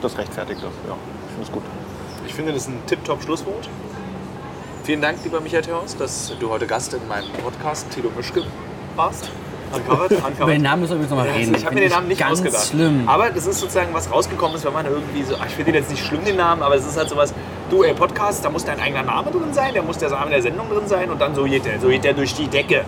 das 0.01 0.17
rechtfertigt 0.17 0.61
das. 0.61 0.71
Ja, 0.88 0.95
ich 1.27 1.34
finde 1.34 1.45
es 1.47 1.51
gut. 1.51 1.63
Ich 2.25 2.34
finde, 2.34 2.53
das 2.53 2.63
ist 2.63 2.69
ein 2.69 2.82
tipptopp 2.88 3.21
Schlusswort. 3.23 3.69
Vielen 4.84 5.01
Dank, 5.01 5.17
lieber 5.23 5.41
Michael 5.41 5.61
Theos, 5.61 5.95
dass 5.97 6.34
du 6.39 6.49
heute 6.49 6.65
Gast 6.65 6.93
in 6.93 7.07
meinem 7.07 7.30
Podcast 7.43 7.89
Tilo 7.91 8.11
Mischke 8.15 8.43
warst. 8.95 9.30
Uncovered, 9.71 10.11
uncovered. 10.11 10.39
Über 10.39 10.51
den 10.51 10.61
Namen 10.63 10.82
müssen 10.82 10.91
wir 10.91 11.05
übrigens 11.05 11.11
noch 11.11 11.17
mal 11.17 11.30
reden. 11.30 11.53
Ich 11.55 11.65
habe 11.65 11.75
mir 11.75 11.82
den 11.82 11.91
Namen 11.91 12.07
nicht 12.07 12.19
ganz 12.19 12.39
ausgedacht. 12.39 12.67
schlimm. 12.69 13.07
Aber 13.07 13.30
das 13.30 13.45
ist 13.45 13.59
sozusagen 13.59 13.93
was 13.93 14.11
rausgekommen 14.11 14.55
ist, 14.55 14.65
wenn 14.65 14.73
man 14.73 14.86
irgendwie 14.86 15.21
so, 15.23 15.36
ach, 15.39 15.45
ich 15.45 15.53
finde 15.53 15.73
den 15.73 15.82
jetzt 15.82 15.91
nicht 15.91 16.03
schlimm, 16.03 16.25
den 16.25 16.38
Namen, 16.38 16.63
aber 16.63 16.75
es 16.75 16.88
ist 16.88 16.97
halt 16.97 17.09
sowas, 17.09 17.34
du, 17.70 17.84
ey, 17.84 17.93
Podcast, 17.93 18.43
da 18.43 18.49
muss 18.49 18.65
dein 18.65 18.80
eigener 18.80 19.03
Name 19.03 19.32
drin 19.32 19.53
sein, 19.53 19.74
da 19.74 19.82
muss 19.82 19.97
der 19.97 20.09
Name 20.09 20.32
der 20.32 20.41
Sendung 20.41 20.70
drin 20.70 20.88
sein 20.88 21.09
und 21.09 21.20
dann 21.20 21.36
so 21.36 21.43
geht 21.43 21.65
der, 21.65 21.80
so 21.80 21.88
geht 21.88 22.03
der 22.03 22.13
durch 22.13 22.34
die 22.34 22.47
Decke. 22.47 22.84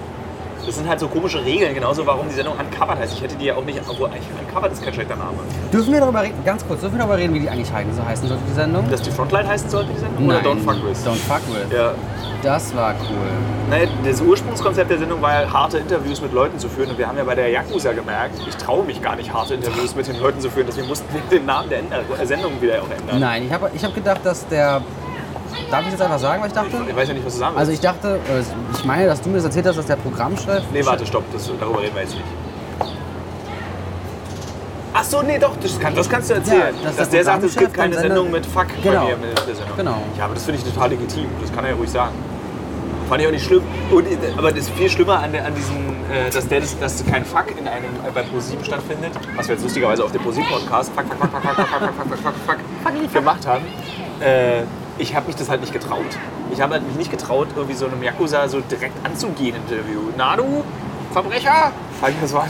Das 0.66 0.76
sind 0.76 0.88
halt 0.88 1.00
so 1.00 1.08
komische 1.08 1.44
Regeln, 1.44 1.74
genauso 1.74 2.06
warum 2.06 2.28
die 2.28 2.36
Sendung 2.36 2.56
Uncovered 2.58 3.00
heißt. 3.00 3.14
Ich 3.14 3.22
hätte 3.22 3.36
die 3.36 3.46
ja 3.46 3.56
auch 3.56 3.64
nicht, 3.66 3.80
obwohl 3.88 4.08
eigentlich 4.08 4.28
Uncovered 4.40 4.72
ist 4.72 4.84
kein 4.84 4.94
schlechter 4.94 5.16
Name. 5.16 5.38
Dürfen 5.74 5.94
wir 5.94 6.00
darüber 6.00 6.22
reden, 6.22 6.44
ganz 6.46 6.66
kurz, 6.66 6.82
dürfen 6.82 6.96
wir 6.96 7.00
darüber 7.00 7.18
reden, 7.18 7.34
wie 7.34 7.40
die 7.40 7.50
eigentlich 7.50 7.72
heißen, 7.72 7.94
so 7.94 8.06
heißen 8.06 8.28
sollte 8.28 8.44
die 8.48 8.54
Sendung? 8.54 8.90
Dass 8.90 9.02
die 9.02 9.12
Frontline 9.12 9.48
heißen 9.48 9.70
sollte, 9.70 9.92
die 9.94 10.00
Sendung? 10.00 10.28
Oder 10.28 10.40
Don't 10.40 10.60
Fuck 10.60 10.78
With? 10.86 11.06
Don't 11.06 11.16
fuck 11.16 11.42
with. 11.50 11.76
Ja. 11.76 11.94
Das 12.44 12.76
war 12.76 12.94
cool. 12.94 13.18
Naja, 13.70 13.88
das 14.04 14.20
Ursprungskonzept 14.20 14.90
der 14.90 14.98
Sendung 14.98 15.22
war 15.22 15.44
ja, 15.44 15.54
harte 15.54 15.78
Interviews 15.78 16.22
mit 16.22 16.34
Leuten 16.34 16.58
zu 16.58 16.68
führen. 16.68 16.90
Und 16.90 16.98
wir 16.98 17.08
haben 17.08 17.18
ja 17.18 17.24
bei 17.24 17.36
der 17.36 17.50
Yakuza 17.50 17.94
gemerkt, 17.94 18.36
ich 18.48 18.56
traue 18.58 18.84
mich 18.84 19.02
gar 19.02 19.16
nicht, 19.16 19.32
harte 19.32 19.54
Interviews 19.54 19.96
mit 19.96 20.08
den 20.08 20.20
Leuten 20.20 20.42
zu 20.42 20.50
führen. 20.50 20.66
Deswegen 20.68 20.88
mussten 20.88 21.06
wir 21.14 21.22
den 21.40 21.46
Namen 21.46 21.70
der 21.70 21.80
äh, 21.80 22.26
Sendung 22.26 22.60
wieder 22.60 22.82
auch 22.82 22.90
ändern. 22.90 23.20
Nein, 23.20 23.46
ich 23.46 23.54
habe 23.54 23.70
ich 23.74 23.84
hab 23.84 23.94
gedacht, 23.94 24.22
dass 24.24 24.48
der. 24.48 24.82
Darf 25.70 25.86
ich 25.86 25.92
jetzt 25.92 26.02
einfach 26.02 26.20
sagen, 26.20 26.42
was 26.42 26.50
ich 26.50 26.54
dachte? 26.54 26.78
Ich 26.88 26.96
weiß 26.96 27.08
ja 27.08 27.14
nicht, 27.14 27.26
was 27.26 27.34
du 27.34 27.40
sagen 27.40 27.56
willst. 27.56 27.60
Also 27.60 27.72
ich 27.72 27.80
dachte, 27.80 28.20
äh, 28.30 28.76
ich 28.78 28.86
meine, 28.86 29.06
dass 29.06 29.22
du 29.22 29.30
mir 29.30 29.36
das 29.36 29.46
erzählt 29.46 29.66
hast, 29.68 29.78
dass 29.78 29.86
der 29.86 29.96
Programmchef. 29.96 30.64
Nee, 30.74 30.86
warte, 30.86 31.06
stopp, 31.06 31.24
das, 31.32 31.50
darüber 31.60 31.82
reden 31.82 31.96
wir 31.96 32.02
jetzt 32.02 32.14
nicht. 32.16 32.26
Ach 34.94 35.04
so, 35.06 35.22
nee, 35.22 35.40
doch, 35.40 35.56
das, 35.62 35.80
kann, 35.80 35.96
das 35.96 36.10
kannst 36.10 36.30
du 36.30 36.34
erzählen. 36.34 36.76
Ja, 36.82 36.88
dass 36.88 36.98
dass 36.98 37.10
der 37.10 37.20
der 37.20 37.26
sagt, 37.26 37.44
es 37.44 37.56
gibt 37.56 37.74
keine 37.74 37.96
Sendung 37.98 38.30
mit 38.30 38.46
Fuck 38.46 38.68
Genau. 38.84 39.06
bei 39.06 39.16
mir 39.16 39.18
mit 39.18 39.38
der 39.48 39.56
Sendung. 39.56 39.78
Genau. 39.78 39.98
Ja, 40.18 40.26
aber 40.26 40.34
das 40.34 40.44
finde 40.44 40.60
ich 40.62 40.74
total 40.74 40.90
legitim. 40.90 41.28
Das 41.42 41.52
kann 41.54 41.64
er 41.64 41.72
ja 41.72 41.78
ruhig 41.78 41.90
sagen. 41.90 42.14
Fand 43.08 43.22
ich 43.22 43.28
auch 43.28 43.32
nicht 43.32 43.46
schlimm. 43.46 43.64
Und, 43.90 44.06
äh, 44.08 44.18
aber 44.38 44.52
das 44.52 44.70
viel 44.70 44.90
schlimmer 44.90 45.20
an, 45.20 45.34
an 45.36 45.56
diesem, 45.56 45.78
äh, 46.12 46.30
dass, 46.30 46.48
der, 46.48 46.60
das, 46.60 46.78
dass 46.78 47.06
kein 47.06 47.24
Fuck 47.24 47.52
in 47.58 47.68
einem, 47.68 47.86
äh, 48.06 48.12
bei 48.14 48.22
ProSieben 48.24 48.64
stattfindet, 48.66 49.12
was 49.36 49.48
wir 49.48 49.56
jetzt 49.56 49.64
lustigerweise 49.64 50.04
auf 50.04 50.12
dem 50.12 50.22
ProSieben-Podcast 50.22 50.92
Fuck, 50.94 51.06
Fuck, 51.08 51.18
Fuck, 51.20 51.32
Fuck, 51.32 51.42
Fuck, 51.42 51.56
Fuck, 51.56 51.80
Fuck, 51.80 51.96
Fuck, 51.96 52.20
Fuck, 52.20 52.34
Fuck, 52.46 52.60
Fuck 52.84 53.14
gemacht 53.14 53.48
haben. 53.48 53.64
Äh, 54.20 54.64
ich 55.02 55.16
habe 55.16 55.28
mich 55.28 55.36
das 55.36 55.50
halt 55.50 55.62
nicht 55.62 55.74
getraut. 55.74 56.06
Ich 56.54 56.62
habe 56.62 56.74
halt 56.74 56.86
mich 56.86 56.96
nicht 56.96 57.12
getraut, 57.12 57.48
irgendwie 57.56 57.76
so 57.76 57.88
einem 57.88 58.04
Yakuza 58.04 58.48
so 58.48 58.62
direkt 58.62 59.04
anzugehen 59.06 59.56
im 59.56 59.64
Interview. 59.64 60.00
Na 60.16 60.36
du, 60.36 60.64
Verbrecher? 61.12 61.72
Hab 62.02 62.10
ich 62.10 62.16
das 62.22 62.34
war, 62.34 62.48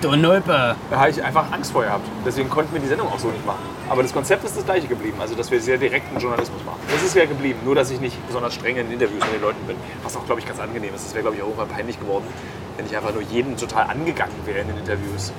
Du 0.00 0.14
Nulpe! 0.16 0.76
da 0.90 0.98
habe 0.98 1.10
ich 1.10 1.22
einfach 1.22 1.50
Angst 1.50 1.72
vor 1.72 1.82
gehabt. 1.82 2.06
Deswegen 2.26 2.50
konnten 2.50 2.72
wir 2.74 2.80
die 2.80 2.88
Sendung 2.88 3.08
auch 3.08 3.18
so 3.18 3.28
nicht 3.28 3.46
machen. 3.46 3.62
Aber 3.88 4.02
das 4.02 4.12
Konzept 4.12 4.44
ist 4.44 4.56
das 4.56 4.64
gleiche 4.64 4.86
geblieben, 4.86 5.16
also 5.20 5.34
dass 5.34 5.50
wir 5.50 5.60
sehr 5.60 5.78
direkten 5.78 6.18
Journalismus 6.18 6.62
machen. 6.64 6.80
Das 6.90 7.02
ist 7.02 7.14
ja 7.14 7.24
geblieben, 7.24 7.60
nur 7.64 7.74
dass 7.74 7.90
ich 7.90 8.00
nicht 8.00 8.26
besonders 8.26 8.54
streng 8.54 8.76
in 8.76 8.86
den 8.86 8.94
Interviews 8.94 9.24
mit 9.24 9.34
den 9.34 9.42
Leuten 9.42 9.66
bin. 9.66 9.76
Was 10.02 10.16
auch, 10.16 10.26
glaube 10.26 10.40
ich, 10.40 10.46
ganz 10.46 10.60
angenehm 10.60 10.94
ist. 10.94 11.06
Das 11.06 11.14
wäre, 11.14 11.22
glaube 11.22 11.36
ich, 11.36 11.42
auch 11.42 11.46
irgendwann 11.46 11.68
peinlich 11.68 11.98
geworden, 11.98 12.24
wenn 12.76 12.86
ich 12.86 12.96
einfach 12.96 13.12
nur 13.14 13.22
jeden 13.22 13.56
total 13.56 13.84
angegangen 13.88 14.34
wäre 14.44 14.58
in 14.60 14.68
den 14.68 14.78
Interviews. 14.78 15.32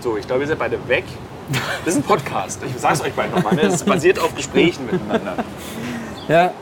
So, 0.00 0.16
ich 0.16 0.26
glaube, 0.26 0.42
ihr 0.42 0.48
seid 0.48 0.58
beide 0.58 0.78
weg. 0.86 1.04
Das 1.84 1.94
ist 1.94 2.00
ein 2.00 2.02
Podcast. 2.04 2.60
Ich 2.64 2.80
sag's 2.80 3.00
euch 3.02 3.12
beiden 3.12 3.34
nochmal. 3.34 3.54
Ne? 3.54 3.62
Es 3.62 3.82
basiert 3.84 4.18
auf 4.18 4.34
Gesprächen 4.34 4.86
miteinander. 4.86 5.36
Ja. 6.28 6.44
An 6.46 6.52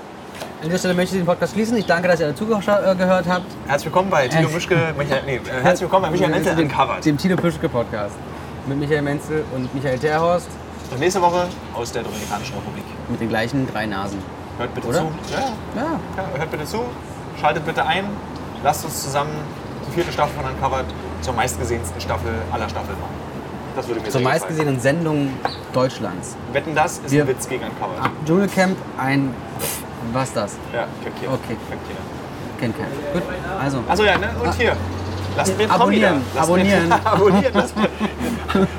dieser 0.68 0.78
Stelle 0.78 0.94
möchte 0.94 1.14
ich 1.16 1.22
den 1.22 1.26
Podcast 1.26 1.54
schließen. 1.54 1.76
Ich 1.76 1.86
danke, 1.86 2.08
dass 2.08 2.20
ihr 2.20 2.26
alle 2.26 2.34
zugehört 2.34 2.64
habt. 3.28 3.46
Herzlich 3.66 3.86
willkommen 3.86 4.10
bei 4.10 4.28
Tilo 4.28 4.48
Mischke. 4.48 4.94
Michael, 4.96 5.22
nee, 5.26 5.36
äh, 5.36 5.40
herzlich 5.62 5.82
willkommen 5.82 6.04
bei 6.06 6.10
Michael 6.10 6.30
Menzel 6.30 6.58
Uncovered. 6.58 7.04
dem 7.04 7.16
Tilo 7.18 7.36
Pischke 7.36 7.68
Podcast. 7.68 8.14
Mit 8.66 8.78
Michael 8.78 9.02
Menzel 9.02 9.44
und 9.54 9.72
Michael 9.74 9.98
Terhorst 9.98 10.48
Und 10.90 11.00
nächste 11.00 11.20
Woche 11.20 11.46
aus 11.74 11.90
der 11.92 12.02
Dominikanischen 12.02 12.54
Republik. 12.56 12.84
mit 13.08 13.20
den 13.20 13.28
gleichen 13.28 13.66
drei 13.72 13.86
Nasen. 13.86 14.18
Hört 14.58 14.74
bitte 14.74 14.86
Oder? 14.88 14.98
zu. 14.98 15.04
Ja, 15.32 15.38
ja. 15.40 15.82
Ja. 15.82 16.00
Ja, 16.16 16.38
hört 16.38 16.50
bitte 16.50 16.64
zu, 16.64 16.84
schaltet 17.40 17.64
bitte 17.66 17.84
ein, 17.84 18.04
lasst 18.62 18.84
uns 18.84 19.02
zusammen 19.02 19.30
die 19.88 19.92
vierte 19.94 20.12
Staffel 20.12 20.32
von 20.40 20.52
Uncovered 20.52 20.86
zur 21.22 21.34
meistgesehensten 21.34 22.00
Staffel 22.00 22.32
aller 22.52 22.68
Staffeln 22.68 22.98
machen. 23.00 23.21
Das 23.76 23.88
würde 23.88 24.00
mir 24.00 24.08
Zur 24.10 24.20
meistgesehenen 24.20 24.78
Sendung 24.80 25.30
Deutschlands. 25.72 26.36
Wetten, 26.52 26.74
das 26.74 26.98
ist 26.98 27.10
Wir- 27.10 27.22
ein 27.22 27.28
Witz 27.28 27.48
gegen 27.48 27.64
Uncovered. 27.64 27.98
Ah, 28.02 28.10
Dschungelcamp, 28.26 28.76
ein. 28.98 29.34
Was 30.12 30.32
das? 30.32 30.56
Ja, 30.74 30.86
kennt 31.02 31.16
keiner. 31.20 31.32
Okay. 31.34 31.56
Kennt 31.70 31.82
keiner. 31.86 32.00
Kennt 32.60 32.76
keiner. 32.76 33.12
Gut, 33.14 33.22
also. 33.60 33.78
Achso, 33.88 34.04
ja, 34.04 34.18
ne? 34.18 34.28
Und 34.42 34.54
hier. 34.54 34.76
Lasst 35.36 35.56
mir 35.56 35.70
Abonnieren. 35.70 36.22
Lasst 36.34 36.48
abonnieren. 36.48 36.88
Mir, 36.88 37.06
abonnieren. 37.12 37.52
Lasst 37.54 37.76
mir. 37.76 37.88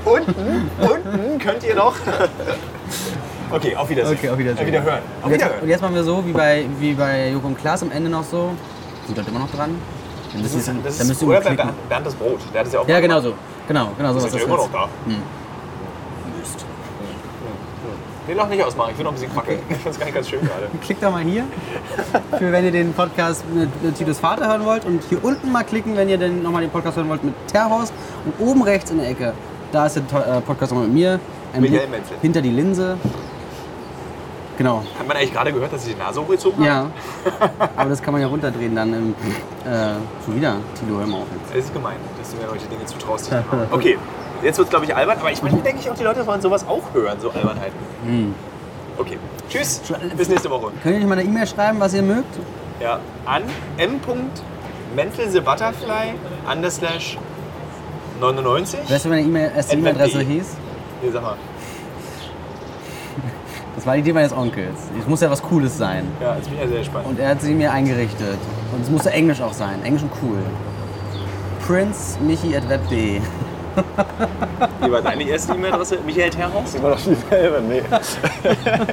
Unten, 0.05 0.69
unten 0.79 1.39
könnt 1.39 1.63
ihr 1.63 1.75
noch. 1.75 1.95
Okay, 3.51 3.75
auf 3.75 3.87
Wiedersehen. 3.87 4.17
Okay, 4.17 4.29
auf 4.29 4.37
Wiedersehen. 4.39 4.61
Auf 4.61 4.65
Wiederhören. 4.67 4.99
Auf 5.21 5.25
Und 5.25 5.31
jetzt, 5.31 5.41
Wiederhören. 5.41 5.61
und 5.61 5.69
jetzt 5.69 5.81
machen 5.81 5.93
wir 5.95 6.03
so, 6.03 6.25
wie 6.25 6.31
bei, 6.31 6.65
wie 6.79 6.93
bei 6.93 7.29
Joko 7.29 7.47
und 7.47 7.59
Klaas 7.59 7.83
am 7.83 7.91
Ende 7.91 8.09
noch 8.09 8.23
so. 8.23 8.49
Sind 9.05 9.15
dort 9.15 9.27
immer 9.27 9.37
noch 9.39 9.51
dran? 9.51 9.75
Dann 10.31 10.41
Das 10.41 10.53
müssen 10.53 10.57
ist, 10.77 10.85
das 10.87 10.97
dann 10.97 11.05
ist 11.05 11.07
müssen 11.09 11.29
wir 11.29 11.37
oder 11.37 11.49
bei. 11.49 11.55
Bernd, 11.55 11.89
Bernd 11.89 12.05
das 12.07 12.15
Brot. 12.15 12.39
Der 12.51 12.61
hat 12.61 12.67
es 12.67 12.73
ja 12.73 12.79
auch 12.79 12.87
Ja, 12.87 12.99
genau 12.99 13.19
so. 13.21 13.33
Genau, 13.67 13.89
genau 13.97 14.09
so 14.09 14.15
was 14.17 14.25
Ist 14.25 14.33
das 14.33 14.41
ja 14.41 14.47
immer 14.47 14.57
noch 14.57 14.71
da. 14.71 14.89
Mist. 16.39 16.65
Den 18.27 18.37
noch 18.37 18.47
nicht 18.47 18.63
ausmachen. 18.63 18.91
Ich 18.91 18.97
will 18.97 19.03
noch 19.03 19.11
ein 19.11 19.15
bisschen 19.15 19.33
quackeln. 19.33 19.59
Ich 19.69 19.75
finde 19.75 19.89
es 19.89 19.99
gar 19.99 20.05
nicht 20.05 20.15
ganz 20.15 20.29
schön 20.29 20.41
gerade. 20.41 20.67
Klickt 20.81 21.03
doch 21.03 21.11
mal 21.11 21.23
hier, 21.23 21.43
für 22.37 22.51
wenn 22.51 22.63
ihr 22.63 22.71
den 22.71 22.93
Podcast 22.93 23.43
mit, 23.53 23.83
mit 23.83 23.95
Titus 23.95 24.19
Vater 24.19 24.47
hören 24.47 24.63
wollt. 24.63 24.85
Und 24.85 25.03
hier 25.09 25.23
unten 25.23 25.51
mal 25.51 25.63
klicken, 25.63 25.97
wenn 25.97 26.07
ihr 26.07 26.17
den, 26.17 26.41
nochmal 26.41 26.61
den 26.61 26.71
Podcast 26.71 26.95
hören 26.95 27.09
wollt 27.09 27.23
mit 27.23 27.33
Terhorst. 27.47 27.93
Und 28.25 28.33
oben 28.39 28.63
rechts 28.63 28.91
in 28.91 28.97
der 28.97 29.09
Ecke, 29.09 29.33
da 29.73 29.87
ist 29.87 29.97
der 29.97 30.37
äh, 30.37 30.41
Podcast 30.41 30.71
nochmal 30.71 30.87
mit 30.87 30.95
mir. 30.95 31.19
Ähm, 31.53 31.61
Michael 31.61 31.89
Menzel. 31.89 32.17
Hinter 32.21 32.41
die 32.41 32.51
Linse. 32.51 32.97
Genau. 34.57 34.83
Hat 34.99 35.07
man 35.07 35.17
eigentlich 35.17 35.33
gerade 35.33 35.51
gehört, 35.51 35.73
dass 35.73 35.87
ich 35.87 35.95
die 35.95 35.99
Nase 35.99 36.21
hochgezogen 36.21 36.59
habe? 36.59 36.65
Ja. 36.65 36.91
Aber 37.75 37.89
das 37.89 37.99
kann 38.01 38.13
man 38.13 38.21
ja 38.21 38.27
runterdrehen 38.27 38.75
dann 38.75 38.93
im. 38.93 39.15
Äh, 39.65 39.95
schon 40.23 40.35
wieder. 40.35 40.57
Tilo, 40.79 40.99
hör 40.99 41.07
mal 41.07 41.17
auf 41.17 41.25
jetzt. 41.39 41.49
Das 41.55 41.65
ist 41.65 41.73
gemein, 41.73 41.95
dass 42.19 42.29
du 42.31 42.37
mir 42.37 42.47
solche 42.47 42.67
Dinge 42.67 42.85
zutraust. 42.85 43.31
Okay, 43.71 43.97
jetzt 44.43 44.57
wird 44.57 44.67
es, 44.67 44.69
glaube 44.69 44.85
ich, 44.85 44.95
albern. 44.95 45.17
Aber 45.19 45.31
ich 45.31 45.41
meine, 45.41 45.57
denke 45.57 45.79
ich 45.79 45.89
auch, 45.89 45.95
die 45.95 46.03
Leute 46.03 46.27
wollen 46.27 46.41
sowas 46.41 46.67
auch 46.67 46.83
hören, 46.93 47.17
so 47.19 47.31
Albernheiten. 47.31 47.79
Hm. 48.05 48.35
Okay, 48.97 49.17
tschüss. 49.49 49.81
Bis 50.15 50.29
nächste 50.29 50.49
Woche. 50.51 50.71
Könnt 50.83 50.93
ihr 50.95 50.99
nicht 50.99 51.09
mal 51.09 51.17
eine 51.17 51.27
E-Mail 51.27 51.47
schreiben, 51.47 51.79
was 51.79 51.93
ihr 51.95 52.03
mögt? 52.03 52.35
Ja, 52.79 52.99
an 53.25 53.41
m.mentelthebutterfly 53.77 56.13
underslash 56.51 57.17
99. 58.19 58.79
Weißt 58.89 59.05
du, 59.05 59.09
meine 59.09 59.21
E-Mail, 59.23 59.51
erste. 59.55 59.75
E-Mail-Adresse 59.75 60.19
hieß? 60.19 60.47
Nee, 61.01 61.09
sag 61.11 61.23
mal. 61.23 61.35
Das 63.75 63.85
war 63.85 63.95
die 63.95 64.01
Idee 64.01 64.13
meines 64.13 64.31
Onkels. 64.31 64.77
Es 64.99 65.07
muss 65.07 65.21
ja 65.21 65.29
was 65.29 65.41
Cooles 65.41 65.77
sein. 65.77 66.05
Ja, 66.21 66.35
jetzt 66.35 66.45
bin 66.45 66.55
ich 66.55 66.63
ja 66.63 66.67
sehr 66.67 66.79
gespannt. 66.79 67.07
Und 67.07 67.19
er 67.19 67.29
hat 67.29 67.41
sie 67.41 67.53
mir 67.53 67.71
eingerichtet. 67.71 68.37
Und 68.71 68.81
es 68.81 68.89
musste 68.89 69.11
Englisch 69.11 69.41
auch 69.41 69.53
sein. 69.53 69.83
Englisch 69.83 70.03
und 70.03 70.11
cool. 70.21 70.37
princemichi.web.de 71.65 73.21
Wie 74.81 74.91
war 74.91 75.01
deine 75.01 75.23
erste 75.27 75.53
E-Mail-Adresse? 75.53 75.97
Michael 76.05 76.29
Terhaus? 76.29 76.75
Immer 76.75 76.89
noch 76.89 76.97
dieselbe, 76.99 77.61
nee. 77.67 77.81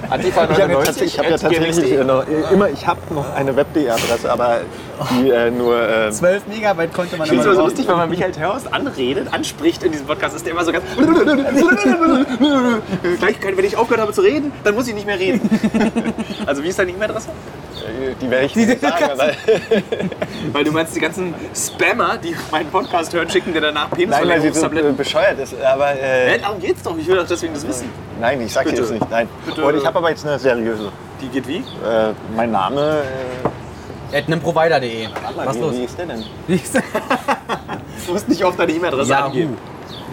Antifa 0.08 0.44
Ich 0.50 0.60
habe 0.60 0.72
ja, 0.72 0.78
tats- 0.80 1.00
ich 1.00 1.18
hab 1.18 1.24
ja 1.28 1.36
tatsächlich 1.36 1.98
noch, 2.04 2.24
immer, 2.50 2.68
ich 2.70 2.86
habe 2.86 3.00
noch 3.14 3.34
eine 3.34 3.54
Web.de-Adresse, 3.56 4.30
aber 4.30 4.60
die 5.10 5.30
äh, 5.30 5.50
nur. 5.50 5.80
Äh, 5.80 6.10
12 6.10 6.46
Megabyte 6.48 6.92
konnte 6.94 7.16
man 7.16 7.24
Ich 7.26 7.30
finde 7.30 7.42
es 7.42 7.46
aber 7.46 7.54
immer 7.54 7.62
so 7.62 7.68
lustig, 7.68 7.88
wenn 7.88 7.96
man 7.96 8.08
Michael 8.10 8.32
Terhorst 8.32 8.72
anredet, 8.72 9.32
anspricht 9.32 9.82
in 9.82 9.92
diesem 9.92 10.06
Podcast, 10.06 10.36
ist 10.36 10.44
der 10.46 10.52
immer 10.52 10.64
so 10.64 10.72
ganz. 10.72 10.84
Gleich, 13.18 13.36
wenn 13.42 13.64
ich 13.64 13.76
aufgehört 13.76 14.02
habe 14.02 14.12
zu 14.12 14.20
reden, 14.22 14.52
dann 14.64 14.74
muss 14.74 14.88
ich 14.88 14.94
nicht 14.94 15.06
mehr 15.06 15.18
reden. 15.18 15.40
Also, 16.46 16.62
wie 16.62 16.68
ist 16.68 16.78
deine 16.78 16.90
E-Mail-Adresse? 16.92 17.28
Die 18.20 18.30
werde 18.30 18.46
ich 18.46 18.56
nicht 18.56 18.80
sagen, 18.80 19.04
weil, 19.16 19.36
Weil 20.52 20.64
du 20.64 20.72
meinst, 20.72 20.94
die 20.96 21.00
ganzen 21.00 21.34
Spammer, 21.54 22.18
die 22.18 22.34
meinen 22.50 22.70
Podcast 22.70 23.12
hören, 23.12 23.28
schicken 23.30 23.52
dir 23.52 23.60
danach 23.60 23.88
Nein, 23.90 24.10
weil 24.10 24.40
sie 24.40 24.48
so 24.50 24.66
äh, 24.66 24.68
Penisverlängerungstabletten. 24.70 24.96
bescheuert 24.96 25.38
ist. 25.38 25.54
Aber 25.62 25.92
äh, 25.92 26.30
Hä, 26.32 26.38
darum 26.40 26.60
geht's 26.60 26.82
doch. 26.82 26.96
Ich 26.96 27.06
will 27.06 27.16
doch 27.16 27.26
deswegen 27.26 27.54
das 27.54 27.66
wissen. 27.66 27.90
nein, 28.20 28.40
ich 28.40 28.52
sag 28.52 28.64
dir 28.64 28.70
Bitte. 28.70 28.82
jetzt 28.82 28.90
nicht. 28.92 29.10
Nein. 29.10 29.28
Bitte. 29.46 29.64
Und 29.64 29.76
ich 29.76 29.84
habe 29.86 29.98
aber 29.98 30.10
jetzt 30.10 30.26
eine 30.26 30.38
seriöse. 30.38 30.90
Die 31.20 31.28
geht 31.28 31.46
wie? 31.46 31.58
Äh, 31.58 32.12
mein 32.34 32.50
Name. 32.50 33.02
Äh, 34.12 34.18
At 34.18 34.28
nemprovider.de. 34.28 35.08
Was 35.36 35.54
wie, 35.56 35.60
los? 35.60 35.74
wie 35.76 35.84
ist 35.84 35.96
der 35.98 36.06
denn? 36.06 36.24
Du 38.06 38.12
musst 38.12 38.28
nicht 38.28 38.44
oft 38.44 38.58
deine 38.58 38.72
E-Mail-Adresse 38.72 39.10
Yahoo. 39.10 39.26
angeben. 39.26 39.56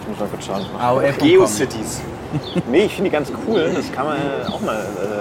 Ich 0.02 0.08
muss 0.08 0.20
mal 0.20 0.28
kurz 0.28 0.44
schauen. 0.46 0.66
AOL.com. 0.80 1.18
GeoCities. 1.28 2.00
Nee, 2.70 2.84
ich 2.84 2.94
finde 2.94 3.10
die 3.10 3.14
ganz 3.16 3.32
cool. 3.46 3.70
Das 3.74 3.90
kann 3.92 4.06
man 4.06 4.18
auch 4.52 4.60
mal 4.60 4.76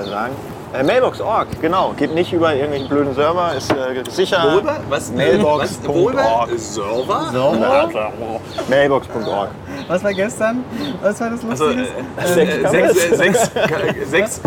äh, 0.06 0.10
sagen. 0.10 0.36
Äh, 0.74 0.84
Mailbox.org, 0.84 1.48
genau. 1.62 1.94
Geht 1.98 2.14
nicht 2.14 2.34
über 2.34 2.54
irgendwelchen 2.54 2.90
blöden 2.90 3.16
Server, 3.16 3.54
ist 3.56 3.72
äh, 3.72 4.04
sicher. 4.10 4.44
Worüber? 4.52 4.76
Was? 4.90 5.10
Mailbox.org. 5.12 6.50
Server? 6.58 7.30
So. 7.32 7.56
Mailbox.org. 8.70 9.50
Was 9.88 10.04
war 10.04 10.14
gestern? 10.14 10.64
Was 11.02 11.22
war 11.22 11.30
das 11.30 11.40
Also, 11.50 11.68
Lustiges? 11.68 11.88
äh, 12.18 12.28
Sechs 12.34 12.52
äh, 12.52 13.16
sechs, 13.16 13.48
äh, 13.56 13.68
sechs, 14.06 14.10
sechs, 14.10 14.42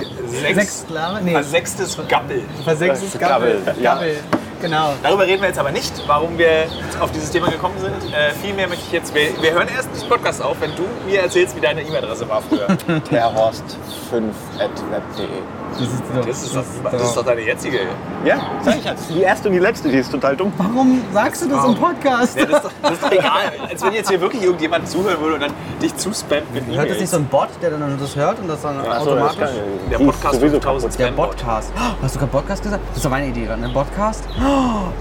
sechs? 0.56 0.86
Nee. 1.24 1.32
versechstes 1.32 1.96
Gappel. 2.08 2.42
Versechstes 2.64 3.18
Gabbel, 3.18 3.60
Gabbel. 3.64 3.82
ja. 3.82 3.94
Gabbel. 3.94 4.16
Genau. 4.60 4.92
Darüber 5.02 5.24
reden 5.26 5.40
wir 5.40 5.48
jetzt 5.48 5.58
aber 5.58 5.70
nicht, 5.70 5.90
warum 6.06 6.36
wir 6.36 6.66
auf 7.00 7.10
dieses 7.12 7.30
Thema 7.30 7.48
gekommen 7.48 7.76
sind. 7.78 7.94
Äh, 8.12 8.32
vielmehr 8.42 8.68
möchte 8.68 8.84
ich 8.86 8.92
jetzt, 8.92 9.14
wir, 9.14 9.22
wir 9.40 9.52
hören 9.52 9.68
erst 9.74 9.88
das 9.94 10.04
Podcast 10.04 10.42
auf, 10.44 10.60
wenn 10.60 10.76
du 10.76 10.82
mir 11.06 11.22
erzählst, 11.22 11.56
wie 11.56 11.60
deine 11.62 11.80
E-Mail-Adresse 11.80 12.28
war 12.28 12.42
früher. 12.42 12.66
terhorst5.web.de. 13.10 15.26
Das 15.72 15.88
ist 15.88 16.02
doch, 16.14 16.26
Das 16.26 16.42
ist, 16.42 16.56
doch, 16.56 16.90
das 16.90 17.02
ist 17.02 17.16
doch 17.16 17.24
deine 17.24 17.40
jetzige. 17.42 17.78
Ja, 18.24 18.38
sag 18.62 18.76
ich 18.76 18.84
jetzt. 18.84 19.10
Die 19.10 19.22
erste 19.22 19.48
und 19.48 19.54
die 19.54 19.60
letzte, 19.60 19.88
die 19.88 19.96
ist 19.98 20.10
total 20.10 20.36
dumm. 20.36 20.52
Warum 20.58 21.02
sagst 21.12 21.42
du 21.42 21.48
das 21.48 21.64
im 21.64 21.74
Podcast? 21.74 22.38
Ja, 22.38 22.46
das, 22.46 22.56
ist 22.56 22.64
doch, 22.64 22.70
das 22.82 22.92
ist 22.92 23.02
doch 23.02 23.12
egal. 23.12 23.52
Als 23.68 23.82
wenn 23.82 23.92
jetzt 23.92 24.10
hier 24.10 24.20
wirklich 24.20 24.42
irgendjemand 24.42 24.88
zuhören 24.88 25.20
würde 25.20 25.34
und 25.34 25.42
dann 25.42 25.52
dich 25.80 25.96
zuspammt 25.96 26.52
mit 26.52 26.66
Hört 26.66 26.90
das 26.90 26.98
nicht 26.98 27.08
so 27.08 27.16
ein 27.16 27.26
Bot, 27.26 27.48
der 27.62 27.70
dann 27.70 27.98
das 27.98 28.16
hört 28.16 28.38
und 28.40 28.48
das 28.48 28.62
dann 28.62 28.80
so, 28.80 28.86
das 28.86 28.98
automatisch? 29.06 29.38
kann, 29.38 29.48
Der 29.90 29.98
Podcast 29.98 30.34
sowieso 30.34 30.60
5000 30.60 30.98
Der. 30.98 31.12
Podcast. 31.12 31.72
Oh, 31.76 32.02
hast 32.02 32.14
du 32.14 32.18
gerade 32.18 32.32
Podcast 32.32 32.62
gesagt? 32.62 32.82
Das 32.88 32.96
ist 32.96 33.04
doch 33.04 33.10
meine 33.10 33.28
Idee 33.28 33.44
gerade, 33.46 33.60
ne? 33.60 33.70
Podcast? 33.72 34.24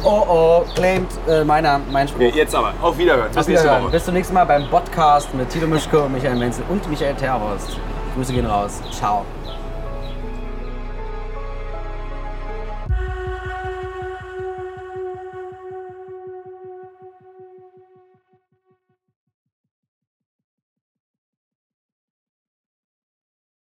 Oh 0.04 0.24
oh, 0.30 0.66
claimed 0.76 1.10
äh, 1.28 1.44
meiner, 1.44 1.80
mein 1.92 2.08
Spruch. 2.08 2.22
Okay, 2.22 2.32
jetzt 2.36 2.56
aber. 2.56 2.74
Auf 2.82 2.98
Wiederhören. 2.98 3.32
Bis 3.34 3.48
Wiederhören. 3.48 3.84
Woche. 3.84 3.92
Bis 3.92 4.06
zum 4.06 4.14
nächsten 4.14 4.34
Mal 4.34 4.46
beim 4.46 4.70
Podcast 4.70 5.34
mit 5.34 5.50
Tilo 5.50 5.68
Mischko, 5.68 6.08
Michael 6.10 6.36
Menzel 6.36 6.64
und 6.70 6.88
Michael 6.90 7.16
Terhorst. 7.16 7.78
Grüße 8.16 8.34
gehen 8.34 8.46
raus. 8.46 8.82
Ciao. 8.92 9.26